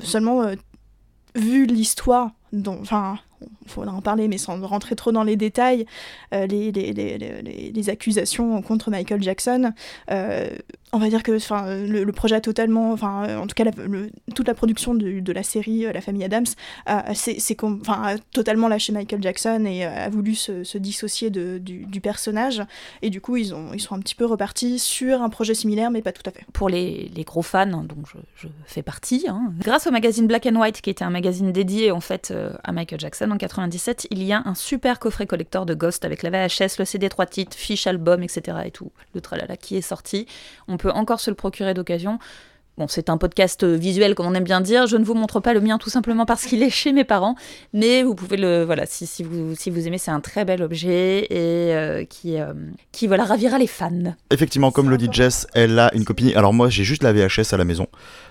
seulement 0.00 0.44
vu 1.34 1.66
l'histoire, 1.66 2.30
enfin, 2.66 3.18
il 3.64 3.70
faudra 3.70 3.94
en 3.94 4.02
parler, 4.02 4.28
mais 4.28 4.38
sans 4.38 4.60
rentrer 4.66 4.94
trop 4.96 5.12
dans 5.12 5.24
les 5.24 5.36
détails, 5.36 5.86
les, 6.32 6.46
les, 6.72 6.92
les, 6.92 7.72
les, 7.72 7.90
accusations 7.90 8.60
contre 8.62 8.90
Michael 8.90 9.22
Jackson, 9.22 9.72
on 10.92 10.98
va 10.98 11.08
dire 11.08 11.22
que 11.22 11.32
le, 11.32 12.12
projet 12.12 12.36
a 12.36 12.40
totalement, 12.40 12.92
enfin, 12.92 13.38
en 13.38 13.46
tout 13.46 13.54
cas, 13.54 13.64
toute 14.34 14.46
la 14.46 14.54
production 14.54 14.94
de, 14.94 15.32
la 15.32 15.42
série 15.42 15.86
La 15.92 16.00
famille 16.00 16.24
Adams, 16.24 16.46
c'est, 17.14 17.56
a 17.88 18.18
totalement 18.32 18.68
lâché 18.68 18.92
Michael 18.92 19.22
Jackson 19.22 19.64
et 19.64 19.84
a 19.84 20.10
voulu 20.10 20.34
se, 20.34 20.78
dissocier 20.78 21.30
du, 21.30 22.00
personnage. 22.02 22.62
Et 23.00 23.10
du 23.10 23.20
coup, 23.20 23.36
ils, 23.36 23.54
ont, 23.54 23.72
ils 23.72 23.80
sont 23.80 23.94
un 23.94 24.00
petit 24.00 24.14
peu 24.14 24.26
repartis 24.26 24.78
sur 24.78 25.22
un 25.22 25.28
projet 25.28 25.54
similaire, 25.54 25.90
mais 25.90 26.02
pas 26.02 26.12
tout 26.12 26.22
à 26.26 26.30
fait. 26.30 26.44
Pour 26.52 26.68
les, 26.68 27.10
gros 27.24 27.42
fans, 27.42 27.66
dont 27.66 28.02
je, 28.36 28.48
fais 28.66 28.82
partie, 28.82 29.26
hein, 29.28 29.52
grâce 29.58 29.86
au 29.86 29.90
magazine 29.90 30.26
Black 30.26 30.46
and 30.46 30.56
White, 30.56 30.80
qui 30.82 30.90
était 30.90 31.04
un 31.04 31.10
magazine 31.10 31.52
dédié 31.52 31.90
en 31.90 32.00
fait 32.00 32.30
euh, 32.30 32.52
à 32.64 32.72
Michael 32.72 33.00
Jackson 33.00 33.30
en 33.30 33.38
97, 33.38 34.08
il 34.10 34.22
y 34.22 34.32
a 34.32 34.42
un 34.44 34.54
super 34.54 34.98
coffret 34.98 35.26
collector 35.26 35.64
de 35.64 35.74
Ghost 35.74 36.04
avec 36.04 36.22
la 36.22 36.30
VHS, 36.30 36.78
le 36.78 36.84
CD 36.84 37.08
3 37.08 37.26
titres, 37.26 37.56
fiche 37.56 37.86
album, 37.86 38.22
etc. 38.22 38.58
et 38.66 38.70
tout, 38.70 38.92
le 39.14 39.20
tralala 39.20 39.56
qui 39.56 39.76
est 39.76 39.82
sorti. 39.82 40.26
Peut 40.82 40.90
encore 40.90 41.20
se 41.20 41.30
le 41.30 41.36
procurer 41.36 41.74
d'occasion. 41.74 42.18
Bon, 42.78 42.86
c'est 42.88 43.10
un 43.10 43.18
podcast 43.18 43.64
visuel, 43.64 44.14
comme 44.14 44.26
on 44.26 44.34
aime 44.34 44.44
bien 44.44 44.62
dire. 44.62 44.86
Je 44.86 44.96
ne 44.96 45.04
vous 45.04 45.12
montre 45.12 45.40
pas 45.40 45.52
le 45.52 45.60
mien 45.60 45.76
tout 45.76 45.90
simplement 45.90 46.24
parce 46.24 46.44
qu'il 46.44 46.62
est 46.62 46.70
chez 46.82 46.92
mes 46.92 47.04
parents. 47.04 47.34
Mais 47.74 48.02
vous 48.02 48.14
pouvez 48.14 48.36
le. 48.36 48.64
Voilà, 48.64 48.86
si, 48.86 49.06
si, 49.06 49.22
vous, 49.22 49.54
si 49.54 49.68
vous 49.68 49.86
aimez, 49.86 49.98
c'est 49.98 50.10
un 50.10 50.20
très 50.20 50.44
bel 50.44 50.62
objet 50.62 51.26
et 51.30 51.74
euh, 51.74 52.04
qui, 52.04 52.40
euh, 52.40 52.54
qui 52.90 53.06
voilà, 53.06 53.24
ravira 53.24 53.58
les 53.58 53.66
fans. 53.66 54.14
Effectivement, 54.30 54.70
comme 54.70 54.88
le 54.88 54.96
dit 54.96 55.08
Jess, 55.12 55.46
elle 55.54 55.78
a 55.78 55.94
une 55.94 56.04
copie. 56.04 56.32
Alors, 56.34 56.54
moi, 56.54 56.70
j'ai 56.70 56.84
juste 56.84 57.02
la 57.02 57.12
VHS 57.12 57.52
à 57.52 57.56
la 57.58 57.64
maison 57.64 57.86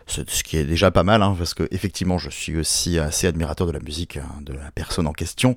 ce 0.07 0.43
qui 0.43 0.57
est 0.57 0.63
déjà 0.63 0.91
pas 0.91 1.03
mal, 1.03 1.21
hein, 1.21 1.35
parce 1.37 1.53
que 1.53 1.67
effectivement, 1.71 2.17
je 2.17 2.29
suis 2.29 2.57
aussi 2.57 2.99
assez 2.99 3.27
admirateur 3.27 3.67
de 3.67 3.71
la 3.71 3.79
musique 3.79 4.17
hein, 4.17 4.41
de 4.41 4.53
la 4.53 4.71
personne 4.73 5.07
en 5.07 5.13
question, 5.13 5.55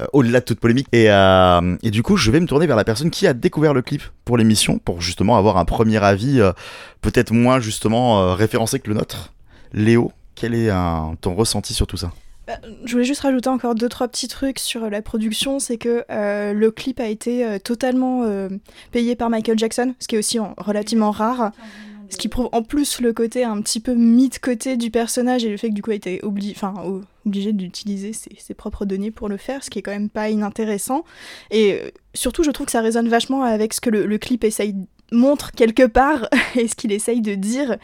euh, 0.00 0.06
au-delà 0.12 0.40
de 0.40 0.44
toute 0.44 0.60
polémique. 0.60 0.86
Et, 0.92 1.10
euh, 1.10 1.76
et, 1.82 1.90
du 1.90 2.02
coup, 2.02 2.16
je 2.16 2.30
vais 2.30 2.40
me 2.40 2.46
tourner 2.46 2.66
vers 2.66 2.76
la 2.76 2.84
personne 2.84 3.10
qui 3.10 3.26
a 3.26 3.34
découvert 3.34 3.74
le 3.74 3.82
clip 3.82 4.02
pour 4.24 4.36
l'émission, 4.36 4.78
pour 4.78 5.00
justement 5.00 5.36
avoir 5.36 5.56
un 5.58 5.64
premier 5.64 6.02
avis, 6.02 6.40
euh, 6.40 6.52
peut-être 7.00 7.32
moins 7.32 7.60
justement 7.60 8.34
référencé 8.34 8.80
que 8.80 8.88
le 8.88 8.96
nôtre. 8.96 9.32
Léo, 9.72 10.12
quel 10.34 10.54
est 10.54 10.70
ton 11.20 11.34
ressenti 11.34 11.74
sur 11.74 11.86
tout 11.86 11.96
ça? 11.96 12.12
Bah, 12.46 12.54
je 12.84 12.92
voulais 12.92 13.04
juste 13.04 13.20
rajouter 13.20 13.48
encore 13.48 13.74
deux 13.74 13.88
trois 13.88 14.08
petits 14.08 14.28
trucs 14.28 14.58
sur 14.58 14.88
la 14.90 15.02
production, 15.02 15.58
c'est 15.58 15.76
que 15.76 16.04
le 16.08 16.70
clip 16.70 17.00
a 17.00 17.06
été 17.06 17.58
totalement 17.60 18.24
payé 18.90 19.16
par 19.16 19.30
Michael 19.30 19.58
Jackson, 19.58 19.94
ce 19.98 20.08
qui 20.08 20.16
est 20.16 20.18
aussi 20.18 20.38
relativement 20.58 21.10
rare. 21.10 21.52
Ce 22.10 22.16
qui 22.16 22.28
prouve 22.28 22.48
en 22.50 22.62
plus 22.62 23.00
le 23.00 23.12
côté 23.12 23.44
un 23.44 23.62
petit 23.62 23.78
peu 23.78 23.94
mis 23.94 24.28
de 24.28 24.38
côté 24.38 24.76
du 24.76 24.90
personnage 24.90 25.44
et 25.44 25.48
le 25.48 25.56
fait 25.56 25.68
que 25.68 25.74
du 25.74 25.82
coup 25.82 25.92
il 25.92 25.94
été 25.94 26.20
obligé, 26.24 27.52
d'utiliser 27.52 28.12
ses, 28.12 28.54
propres 28.54 28.84
données 28.84 29.12
pour 29.12 29.28
le 29.28 29.36
faire, 29.36 29.62
ce 29.62 29.70
qui 29.70 29.78
est 29.78 29.82
quand 29.82 29.92
même 29.92 30.10
pas 30.10 30.28
inintéressant. 30.28 31.04
Et 31.52 31.74
euh, 31.74 31.90
surtout, 32.14 32.42
je 32.42 32.50
trouve 32.50 32.66
que 32.66 32.72
ça 32.72 32.80
résonne 32.80 33.08
vachement 33.08 33.44
avec 33.44 33.72
ce 33.72 33.80
que 33.80 33.90
le, 33.90 34.18
clip 34.18 34.42
essaye, 34.42 34.74
montre 35.12 35.52
quelque 35.52 35.86
part 35.86 36.28
et 36.56 36.68
ce 36.68 36.74
qu'il 36.74 36.92
essaye 36.92 37.20
de 37.20 37.34
dire 37.34 37.76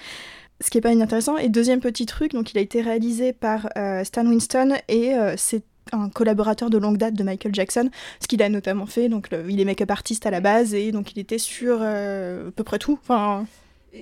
ce 0.60 0.70
qui 0.70 0.78
est 0.78 0.80
pas 0.80 0.92
inintéressant. 0.92 1.36
Et 1.36 1.48
deuxième 1.48 1.80
petit 1.80 2.06
truc, 2.06 2.32
donc 2.32 2.52
il 2.52 2.58
a 2.58 2.60
été 2.60 2.80
réalisé 2.80 3.32
par 3.32 3.68
euh, 3.76 4.04
Stan 4.04 4.26
Winston 4.26 4.76
et 4.88 5.14
euh, 5.14 5.34
c'est 5.36 5.62
un 5.92 6.08
collaborateur 6.08 6.70
de 6.70 6.78
longue 6.78 6.96
date 6.96 7.14
de 7.14 7.22
Michael 7.22 7.54
Jackson, 7.54 7.90
ce 8.20 8.26
qu'il 8.26 8.42
a 8.42 8.48
notamment 8.48 8.86
fait. 8.86 9.08
Donc 9.08 9.28
il 9.48 9.60
est 9.60 9.64
make-up 9.64 9.90
artiste 9.90 10.26
à 10.26 10.30
la 10.30 10.40
base 10.40 10.74
et 10.74 10.90
donc 10.90 11.12
il 11.12 11.20
était 11.20 11.38
sur 11.38 11.80
à 11.80 12.50
peu 12.56 12.64
près 12.64 12.78
tout. 12.78 12.98
Enfin, 13.02 13.46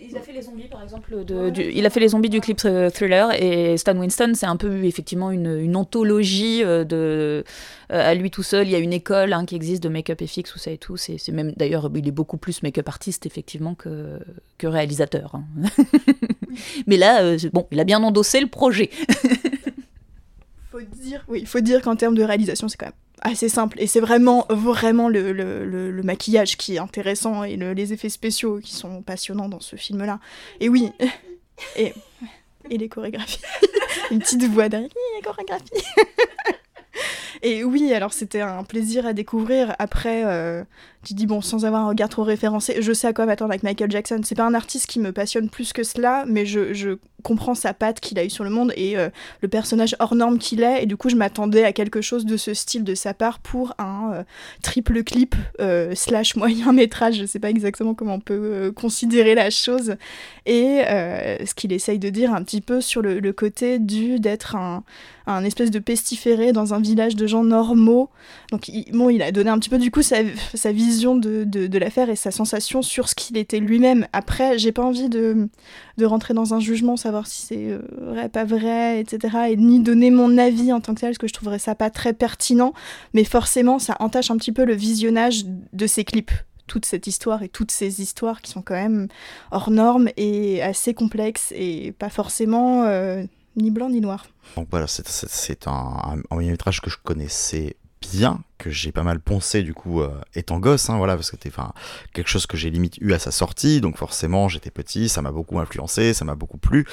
il 0.03 0.17
a 0.17 0.21
fait 0.21 0.33
les 0.33 0.43
zombies, 0.43 0.69
par 0.69 0.83
exemple. 0.83 1.25
De, 1.25 1.51
du, 1.51 1.71
il 1.73 1.87
a 1.87 1.91
fait 1.91 2.01
les 2.01 2.09
zombies 2.09 2.31
du 2.31 2.41
clip 2.41 2.59
euh, 2.65 2.91
Thriller 2.91 3.31
et 3.41 3.77
Stan 3.77 3.97
Winston, 3.97 4.33
c'est 4.35 4.47
un 4.47 4.57
peu 4.57 4.85
effectivement 4.85 5.31
une, 5.31 5.59
une 5.59 5.77
anthologie 5.77 6.63
euh, 6.63 6.85
de 6.85 7.45
euh, 7.93 8.11
à 8.11 8.15
lui 8.15 8.31
tout 8.31 8.43
seul. 8.43 8.67
Il 8.67 8.71
y 8.71 8.75
a 8.75 8.79
une 8.79 8.93
école 8.93 9.33
hein, 9.33 9.45
qui 9.45 9.55
existe 9.55 9.83
de 9.83 9.89
make-up 9.89 10.23
FX, 10.25 10.55
ou 10.55 10.59
ça 10.59 10.71
et 10.71 10.79
tout. 10.79 10.97
C'est 10.97 11.29
même 11.31 11.53
d'ailleurs, 11.57 11.91
il 11.95 12.07
est 12.07 12.13
beaucoup 12.13 12.37
plus 12.37 12.63
make-up 12.63 12.89
artiste 12.89 13.27
effectivement 13.27 13.75
que, 13.75 14.19
que 14.59 14.67
réalisateur. 14.67 15.35
Hein. 15.35 15.45
Mais 16.87 16.97
là, 16.97 17.37
bon, 17.53 17.67
il 17.71 17.81
a 17.81 17.85
bien 17.85 18.03
endossé 18.03 18.41
le 18.41 18.49
projet. 18.49 18.91
oui, 21.29 21.41
il 21.41 21.47
faut 21.47 21.61
dire 21.61 21.83
qu'en 21.83 21.97
termes 21.97 22.15
de 22.15 22.23
réalisation, 22.23 22.69
c'est 22.69 22.77
quand 22.77 22.87
même 22.87 22.95
assez 23.23 23.49
simple. 23.49 23.81
Et 23.81 23.87
c'est 23.87 24.01
vraiment, 24.01 24.47
vraiment 24.49 25.09
le, 25.09 26.01
maquillage 26.03 26.57
qui 26.57 26.77
est 26.77 26.79
intéressant 26.79 27.45
et 27.45 27.57
les 27.57 27.93
effets 27.93 28.09
spéciaux 28.09 28.61
qui 28.61 28.73
sont 28.73 29.03
passionnants 29.03 29.49
dans 29.49 29.61
ce 29.61 29.77
film-là. 29.77 30.21
Et 30.61 30.69
oui, 30.69 30.91
et, 31.77 31.95
et 32.71 32.79
les 32.79 32.89
chorégraphies. 32.89 33.41
Une 34.11 34.19
petite 34.21 34.45
voix 34.45 34.69
derrière, 34.69 34.91
les 35.17 35.23
chorégraphies. 35.23 35.65
et 37.45 37.63
oui, 37.63 37.93
alors 37.93 38.15
c'était 38.15 38.41
un 38.41 38.65
plaisir 38.65 39.05
à 39.05 39.13
découvrir. 39.13 39.77
Après 39.79 40.23
euh, 40.25 40.65
tu 41.05 41.13
dis 41.13 41.27
bon 41.27 41.43
sans 41.43 41.67
avoir 41.67 41.83
un 41.83 41.89
regard 41.89 42.09
trop 42.09 42.23
référencé 42.23 42.81
je 42.81 42.93
sais 42.95 43.07
à 43.07 43.13
quoi 43.13 43.27
m'attendre 43.27 43.51
avec 43.51 43.63
Michael 43.63 43.91
Jackson. 43.91 44.23
C'est 44.25 44.35
pas 44.35 44.47
un 44.47 44.55
artiste 44.55 44.87
qui 44.87 44.99
me 44.99 45.13
passionne 45.13 45.51
plus 45.51 45.75
que 45.75 45.83
cela 45.83 46.25
mais 46.27 46.47
je, 46.47 46.97
comprends 47.23 47.55
sa 47.55 47.73
patte 47.73 48.01
qu'il 48.01 48.19
a 48.19 48.25
eu 48.25 48.29
sur 48.29 48.45
le 48.45 48.51
monde 48.51 48.71
et 48.77 48.99
euh, 48.99 49.09
le 49.41 49.49
personnage 49.49 49.97
hors 49.99 50.15
norme 50.15 50.39
qu'il 50.39 50.63
est. 50.63 50.83
Et 50.83 50.87
du 50.87 50.97
coup 50.97 51.09
je 51.11 51.17
m'attendais 51.17 51.65
à 51.65 51.73
quelque 51.73 52.03
chose 52.03 52.27
de 52.27 52.37
ce 52.37 52.53
style 52.53 52.85
de 52.85 52.95
sa 52.95 53.15
part 53.15 53.39
pour 53.39 53.75
un 53.79 54.13
euh, 54.13 54.23
triple 54.63 55.03
clip 55.03 55.35
slash 55.95 56.37
moyen 56.37 56.73
métrage. 56.73 57.17
Je 57.17 57.27
sais 57.27 57.39
pas 57.41 57.51
exactement 57.51 57.95
comment 57.95 58.15
on 58.15 58.21
peut 58.21 58.73
considérer 58.75 59.35
la 59.35 59.51
chose. 59.51 59.97
Et 60.47 60.83
ce 60.87 61.55
qu'il 61.55 61.73
essaye 61.73 61.99
de 61.99 62.09
dire 62.11 62.35
un 62.35 62.43
petit 62.43 62.61
peu 62.61 62.81
sur 62.81 63.01
le, 63.01 63.21
le 63.21 63.33
côté 63.33 63.79
du 63.79 64.21
d'être 64.21 64.57
un, 64.57 64.85
un 65.27 65.45
espèce 65.45 65.71
de 65.71 65.79
pestiféré 65.79 66.53
dans 66.53 66.75
un 66.75 66.81
village 66.81 67.17
de 67.17 67.27
gens 67.27 67.34
normaux. 67.43 68.11
Donc 68.53 68.69
il, 68.69 68.91
bon, 68.93 69.11
il 69.11 69.23
a 69.23 69.33
donné 69.33 69.51
un 69.51 69.59
petit 69.59 69.71
peu 69.71 69.79
du 69.79 69.91
coup 69.91 70.03
sa, 70.03 70.23
vision 70.73 71.17
de 71.17 71.79
l'affaire 71.79 72.11
et 72.11 72.17
sa 72.17 72.31
sensation 72.31 72.83
sur 72.83 73.09
ce 73.09 73.15
qu'il 73.15 73.37
était 73.37 73.61
lui-même. 73.61 74.07
Après, 74.13 74.59
j'ai 74.59 74.73
pas 74.73 74.83
envie 74.83 75.09
de, 75.09 75.49
de 75.97 76.07
rentrer 76.07 76.35
dans 76.35 76.55
un 76.55 76.61
jugement, 76.61 76.97
savoir 76.97 77.27
si 77.27 77.43
c'est 77.43 77.71
euh, 77.71 77.81
vrai, 78.01 78.29
pas 78.29 78.45
vrai, 78.45 79.01
etc. 79.01 79.37
Et 79.51 79.57
ni 79.57 79.81
donner 79.81 80.11
mon 80.11 80.39
avis 80.39 80.73
en 80.73 80.81
tant 80.81 80.95
que 80.95 81.01
tel, 81.01 81.11
parce 81.11 81.19
que 81.19 81.29
je 81.29 81.33
trouverais 81.33 81.59
ça 81.59 81.75
pas 81.75 81.91
très 81.91 82.13
pertinent. 82.13 82.73
Mais 83.13 83.25
forcément, 83.25 83.79
ça 83.79 83.97
entache 84.01 84.31
un 84.31 84.37
petit 84.37 84.53
peu 84.53 84.65
le 84.65 84.75
visionnage 84.75 85.45
de 85.73 85.87
ces 85.87 86.05
clips 86.05 86.33
toute 86.67 86.87
cette 86.87 87.07
histoire 87.07 87.43
et 87.43 87.51
toutes 87.51 87.71
ces 87.71 88.01
histoires 88.01 88.41
qui 88.41 88.51
sont 88.51 88.63
quand 88.63 88.75
même 88.75 89.09
hors 89.51 89.71
normes 89.71 90.09
et 90.17 90.63
assez 90.63 90.95
complexes 90.95 91.53
et 91.55 91.93
pas 91.93 92.09
forcément 92.09 92.85
euh, 92.85 93.23
ni 93.57 93.71
blanc 93.71 93.89
ni 93.89 94.01
noir. 94.01 94.27
Donc 94.57 94.69
voilà, 94.71 94.87
c'est 94.87 95.67
un, 95.67 96.17
un, 96.31 96.37
métrage 96.37 96.81
que 96.81 96.91
je 96.91 96.97
connaissais 97.03 97.77
bien, 98.13 98.41
que 98.59 98.71
j'ai 98.71 98.93
pas 98.93 99.03
mal 99.03 99.21
poncé 99.21 99.63
du 99.63 99.75
coup 99.75 100.01
euh, 100.01 100.11
étant 100.35 100.59
gosse, 100.59 100.91
hein, 100.91 100.99
voilà, 100.99 101.15
parce 101.17 101.31
que 101.31 101.37
c'était 101.41 101.55
quelque 102.13 102.29
chose 102.29 102.47
que 102.47 102.57
j'ai 102.57 102.71
limite 102.71 102.99
eu 103.01 103.13
à 103.13 103.19
sa 103.19 103.31
sortie, 103.31 103.81
donc 103.81 103.97
forcément 103.97 104.49
j'étais 104.49 104.71
petit, 104.71 105.09
ça 105.09 105.23
m'a 105.23 105.33
beaucoup 105.33 105.59
influencé, 105.59 106.13
ça 106.13 106.25
m'a 106.25 106.35
beaucoup 106.35 106.59
plu. 106.59 106.87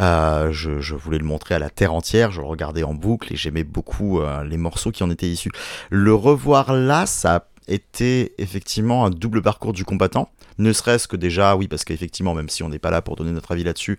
Euh, 0.00 0.52
je, 0.52 0.80
je, 0.80 0.94
voulais 0.94 1.18
le 1.18 1.24
montrer 1.24 1.54
à 1.54 1.58
la 1.58 1.70
terre 1.70 1.94
entière, 1.94 2.30
je 2.30 2.40
le 2.40 2.46
regardais 2.46 2.82
en 2.82 2.94
boucle 2.94 3.32
et 3.32 3.36
j'aimais 3.36 3.64
beaucoup 3.64 4.20
euh, 4.20 4.44
les 4.44 4.58
morceaux 4.58 4.90
qui 4.90 5.02
en 5.02 5.10
étaient 5.10 5.28
issus. 5.28 5.52
Le 5.90 6.14
revoir 6.14 6.72
là, 6.72 7.06
ça 7.06 7.36
a 7.36 7.44
été 7.68 8.34
effectivement 8.38 9.04
un 9.04 9.10
double 9.10 9.42
parcours 9.42 9.72
du 9.72 9.84
combattant 9.84 10.30
ne 10.58 10.72
serait-ce 10.72 11.08
que 11.08 11.16
déjà, 11.16 11.56
oui, 11.56 11.68
parce 11.68 11.84
qu'effectivement, 11.84 12.34
même 12.34 12.48
si 12.48 12.62
on 12.62 12.68
n'est 12.68 12.78
pas 12.78 12.90
là 12.90 13.02
pour 13.02 13.16
donner 13.16 13.32
notre 13.32 13.52
avis 13.52 13.64
là-dessus, 13.64 13.98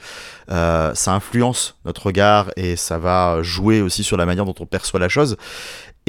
euh, 0.51 0.93
ça 0.93 1.13
influence 1.13 1.77
notre 1.85 2.07
regard 2.07 2.51
et 2.55 2.75
ça 2.75 2.97
va 2.97 3.41
jouer 3.41 3.81
aussi 3.81 4.03
sur 4.03 4.17
la 4.17 4.25
manière 4.25 4.45
dont 4.45 4.55
on 4.59 4.65
perçoit 4.65 4.99
la 4.99 5.09
chose. 5.09 5.37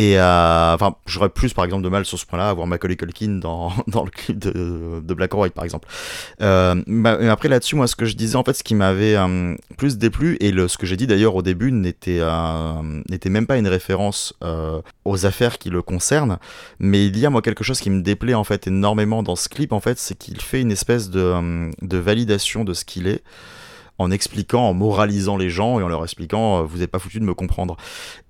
Et 0.01 0.19
euh, 0.19 0.75
enfin, 0.75 0.97
j'aurais 1.05 1.29
plus 1.29 1.53
par 1.53 1.67
exemple 1.67 1.85
de 1.85 1.91
mal 1.91 2.07
sur 2.07 2.19
ce 2.19 2.25
point-là 2.25 2.49
à 2.49 2.55
voir 2.55 2.67
Macaulay 2.67 2.97
Culkin 2.97 3.33
dans, 3.33 3.71
dans 3.87 4.03
le 4.03 4.11
clip 4.11 4.39
de, 4.39 5.03
de 5.05 5.15
Black 5.15 5.35
or 5.35 5.41
White 5.41 5.53
par 5.53 5.65
exemple. 5.65 5.89
Euh, 6.41 6.83
mais 6.87 7.29
après 7.29 7.51
là-dessus, 7.51 7.77
moi, 7.77 7.87
ce 7.87 7.97
que 7.97 8.07
je 8.07 8.17
disais 8.17 8.37
en 8.37 8.43
fait, 8.43 8.55
ce 8.55 8.65
qui 8.65 8.75
m'avait 8.75 9.15
euh, 9.15 9.55
plus 9.77 9.99
déplu 9.99 10.39
et 10.41 10.53
le, 10.53 10.69
ce 10.69 10.79
que 10.79 10.87
j'ai 10.87 10.97
dit 10.97 11.07
d'ailleurs 11.07 11.35
au 11.35 11.43
début 11.43 11.71
n'était 11.71 12.21
euh, 12.23 13.03
n'était 13.11 13.29
même 13.29 13.47
pas 13.47 13.59
une 13.59 13.69
référence 13.69 14.33
aux 15.05 15.27
affaires 15.27 15.59
qui 15.59 15.69
le 15.69 15.83
concernent, 15.83 16.39
mais 16.79 17.05
il 17.05 17.19
y 17.19 17.27
a 17.27 17.31
moi 17.31 17.43
quelque 17.43 17.63
chose 17.63 17.79
qui 17.79 17.91
me 17.91 18.01
déplaît 18.01 18.33
en 18.33 18.45
fait 18.45 18.69
énormément 18.69 19.23
dans 19.23 19.37
ce 19.37 19.51
clip 19.51 19.73
en 19.75 19.81
fait, 19.81 19.99
c'est 19.99 20.17
qu'il 20.17 20.41
fait 20.41 20.63
une 20.63 20.73
espèce 20.73 21.11
de, 21.11 21.71
de 21.83 21.99
validation 21.99 22.65
de 22.65 22.73
ce 22.73 22.87
qu'il 22.87 23.07
est 23.07 23.23
en 24.01 24.11
expliquant, 24.11 24.63
en 24.63 24.73
moralisant 24.73 25.37
les 25.37 25.51
gens 25.51 25.79
et 25.79 25.83
en 25.83 25.89
leur 25.89 26.03
expliquant 26.03 26.61
euh, 26.61 26.63
vous 26.63 26.79
n'êtes 26.79 26.91
pas 26.91 26.99
foutu 26.99 27.21
de 27.21 27.25
me 27.25 27.35
comprendre. 27.35 27.77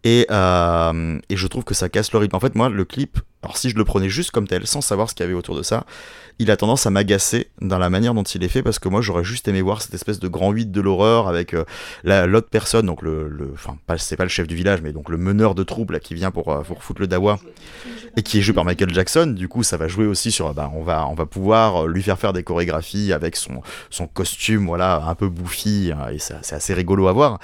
Et, 0.03 0.27
euh, 0.31 1.19
et 1.29 1.37
je 1.37 1.47
trouve 1.47 1.63
que 1.63 1.75
ça 1.75 1.89
casse 1.89 2.13
le 2.13 2.19
rythme. 2.19 2.35
En 2.35 2.41
fait, 2.41 2.57
moi, 2.57 2.69
le 2.69 2.85
clip, 2.85 3.21
alors 3.45 3.57
si 3.57 3.71
je 3.71 3.77
le 3.77 3.85
prenais 3.85 4.09
juste 4.09 4.33
comme 4.33 4.49
tel, 4.49 4.67
sans 4.67 4.81
savoir 4.81 5.09
ce 5.09 5.15
qu'il 5.15 5.25
y 5.25 5.29
avait 5.29 5.39
autour 5.39 5.57
de 5.57 5.63
ça, 5.63 5.87
il 6.41 6.51
a 6.51 6.57
tendance 6.57 6.87
à 6.87 6.91
m'agacer 6.91 7.49
dans 7.61 7.77
la 7.77 7.91
manière 7.91 8.15
dont 8.15 8.23
il 8.23 8.43
est 8.43 8.49
fait 8.49 8.63
parce 8.63 8.79
que 8.79 8.89
moi 8.89 9.03
j'aurais 9.03 9.25
juste 9.25 9.47
aimé 9.47 9.61
voir 9.61 9.83
cette 9.83 9.93
espèce 9.93 10.19
de 10.19 10.27
grand 10.27 10.51
8 10.51 10.73
de 10.73 10.81
l'horreur 10.81 11.29
avec 11.29 11.53
euh, 11.53 11.65
l'autre 12.03 12.49
personne, 12.49 12.87
donc 12.87 13.03
le, 13.03 13.31
c'est 13.99 14.17
pas 14.17 14.25
le 14.25 14.31
chef 14.31 14.47
du 14.47 14.55
village, 14.55 14.81
mais 14.81 14.93
donc 14.93 15.11
le 15.11 15.19
meneur 15.19 15.55
de 15.55 15.63
troupe 15.63 15.91
là 15.91 16.01
qui 16.01 16.15
vient 16.15 16.31
pour, 16.31 16.49
euh, 16.49 16.63
pour 16.63 16.83
foutre 16.83 17.03
le 17.03 17.09
dawa 17.09 17.39
et 18.17 18.23
qui 18.23 18.39
est 18.39 18.41
joué 18.41 18.55
par 18.55 18.65
Michael 18.65 18.93
Jackson. 18.95 19.27
Du 19.27 19.49
coup, 19.49 19.63
ça 19.63 19.77
va 19.77 19.87
jouer 19.87 20.07
aussi 20.07 20.33
sur, 20.33 20.55
bah, 20.55 20.73
on 20.75 20.83
va 20.83 21.07
on 21.09 21.15
va 21.15 21.27
pouvoir 21.27 21.87
lui 21.87 22.03
faire 22.03 22.19
faire 22.19 22.33
des 22.33 22.43
chorégraphies 22.43 23.13
avec 23.13 23.37
son 23.37 23.61
son 23.91 24.07
costume, 24.07 24.65
voilà, 24.65 25.05
un 25.07 25.15
peu 25.15 25.29
bouffi 25.29 25.93
hein, 25.95 26.09
et 26.11 26.19
c'est 26.19 26.55
assez 26.55 26.73
rigolo 26.73 27.07
à 27.07 27.13
voir. 27.13 27.39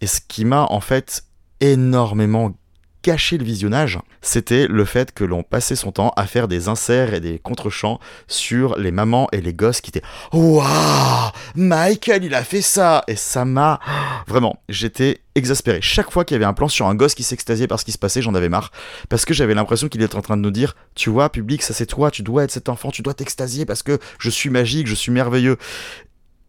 Et 0.00 0.06
ce 0.06 0.22
qui 0.26 0.46
m'a 0.46 0.64
en 0.70 0.80
fait 0.80 1.22
énormément 1.60 2.54
gâché 3.02 3.38
le 3.38 3.44
visionnage, 3.44 3.98
c'était 4.22 4.66
le 4.66 4.84
fait 4.84 5.12
que 5.12 5.24
l'on 5.24 5.42
passait 5.42 5.76
son 5.76 5.92
temps 5.92 6.12
à 6.16 6.26
faire 6.26 6.48
des 6.48 6.68
inserts 6.68 7.14
et 7.14 7.20
des 7.20 7.38
contre-champs 7.38 8.00
sur 8.26 8.76
les 8.78 8.90
mamans 8.90 9.28
et 9.32 9.40
les 9.40 9.54
gosses 9.54 9.80
qui 9.80 9.90
étaient 9.90 10.02
Waouh 10.32 11.30
Michael, 11.54 12.24
il 12.24 12.34
a 12.34 12.42
fait 12.42 12.62
ça 12.62 13.04
Et 13.08 13.16
ça 13.16 13.44
m'a. 13.44 13.80
Vraiment, 14.26 14.60
j'étais 14.68 15.20
exaspéré. 15.34 15.78
Chaque 15.80 16.10
fois 16.10 16.24
qu'il 16.24 16.34
y 16.34 16.36
avait 16.36 16.44
un 16.44 16.52
plan 16.52 16.68
sur 16.68 16.86
un 16.86 16.94
gosse 16.94 17.14
qui 17.14 17.22
s'extasiait 17.22 17.66
par 17.66 17.80
ce 17.80 17.84
qui 17.84 17.92
se 17.92 17.98
passait, 17.98 18.22
j'en 18.22 18.34
avais 18.34 18.48
marre. 18.48 18.72
Parce 19.08 19.24
que 19.24 19.32
j'avais 19.32 19.54
l'impression 19.54 19.88
qu'il 19.88 20.02
était 20.02 20.16
en 20.16 20.22
train 20.22 20.36
de 20.36 20.42
nous 20.42 20.50
dire 20.50 20.74
Tu 20.94 21.10
vois, 21.10 21.30
public, 21.30 21.62
ça 21.62 21.72
c'est 21.72 21.86
toi, 21.86 22.10
tu 22.10 22.22
dois 22.22 22.44
être 22.44 22.50
cet 22.50 22.68
enfant, 22.68 22.90
tu 22.90 23.02
dois 23.02 23.14
t'extasier 23.14 23.64
parce 23.64 23.82
que 23.82 23.98
je 24.18 24.30
suis 24.30 24.50
magique, 24.50 24.86
je 24.86 24.94
suis 24.94 25.12
merveilleux. 25.12 25.56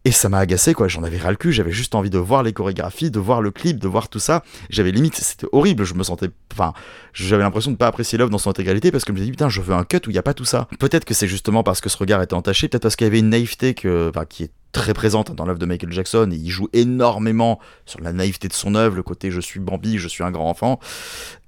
Et 0.06 0.12
ça 0.12 0.30
m'a 0.30 0.38
agacé, 0.38 0.72
quoi. 0.72 0.88
J'en 0.88 1.02
avais 1.02 1.18
ras 1.18 1.30
le 1.30 1.36
cul. 1.36 1.52
J'avais 1.52 1.72
juste 1.72 1.94
envie 1.94 2.08
de 2.08 2.18
voir 2.18 2.42
les 2.42 2.54
chorégraphies, 2.54 3.10
de 3.10 3.18
voir 3.18 3.42
le 3.42 3.50
clip, 3.50 3.78
de 3.78 3.86
voir 3.86 4.08
tout 4.08 4.18
ça. 4.18 4.42
J'avais 4.70 4.92
limite, 4.92 5.16
c'était 5.16 5.46
horrible. 5.52 5.84
Je 5.84 5.92
me 5.92 6.02
sentais, 6.02 6.30
enfin, 6.52 6.72
j'avais 7.12 7.42
l'impression 7.42 7.70
de 7.70 7.76
pas 7.76 7.86
apprécier 7.86 8.16
l'œuvre 8.16 8.30
dans 8.30 8.38
son 8.38 8.48
intégralité 8.48 8.90
parce 8.90 9.04
que 9.04 9.12
je 9.12 9.14
me 9.14 9.18
disais, 9.18 9.30
putain, 9.30 9.50
je 9.50 9.60
veux 9.60 9.74
un 9.74 9.84
cut 9.84 10.00
où 10.06 10.10
il 10.10 10.14
y 10.14 10.18
a 10.18 10.22
pas 10.22 10.32
tout 10.32 10.46
ça. 10.46 10.68
Peut-être 10.78 11.04
que 11.04 11.12
c'est 11.12 11.28
justement 11.28 11.62
parce 11.62 11.82
que 11.82 11.90
ce 11.90 11.98
regard 11.98 12.22
était 12.22 12.32
entaché, 12.32 12.68
peut-être 12.68 12.82
parce 12.82 12.96
qu'il 12.96 13.06
y 13.06 13.08
avait 13.08 13.18
une 13.18 13.28
naïveté 13.28 13.74
qui 13.74 13.88
est 13.88 14.50
très 14.72 14.94
présente 14.94 15.34
dans 15.34 15.44
l'œuvre 15.44 15.58
de 15.58 15.66
Michael 15.66 15.92
Jackson 15.92 16.30
et 16.32 16.36
il 16.36 16.48
joue 16.48 16.68
énormément 16.72 17.58
sur 17.84 18.00
la 18.00 18.12
naïveté 18.12 18.48
de 18.48 18.52
son 18.52 18.76
œuvre, 18.76 18.96
le 18.96 19.02
côté 19.02 19.30
je 19.30 19.40
suis 19.40 19.60
Bambi, 19.60 19.98
je 19.98 20.08
suis 20.08 20.24
un 20.24 20.30
grand 20.30 20.48
enfant. 20.48 20.80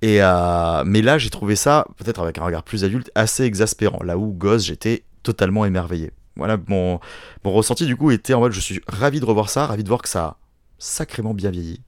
Et 0.03 0.23
euh, 0.23 0.83
mais 0.85 1.01
là, 1.01 1.17
j'ai 1.17 1.31
trouvé 1.31 1.57
ça, 1.57 1.87
peut-être 1.97 2.21
avec 2.21 2.37
un 2.39 2.45
regard 2.45 2.65
plus 2.65 2.85
adulte, 2.85 3.11
assez 3.15 3.45
exaspérant. 3.45 4.03
Là 4.03 4.19
où 4.19 4.33
gosse, 4.33 4.65
j'étais 4.67 5.05
totalement 5.23 5.65
émerveillé 5.65 6.11
voilà, 6.37 6.59
mon, 6.67 7.01
ressenti 7.45 7.87
du 7.87 7.97
coup 7.97 8.11
était 8.11 8.35
en 8.35 8.41
mode 8.41 8.53
je 8.53 8.61
suis 8.61 8.81
ravi 8.87 9.21
de 9.21 9.25
revoir 9.25 9.51
ça, 9.51 9.67
ravi 9.67 9.85
de 9.85 9.89
voir 9.89 10.03
que 10.03 10.09
ça 10.09 10.25
a 10.25 10.37
sacrément 10.79 11.35
bien 11.35 11.51
vieilli 11.51 11.81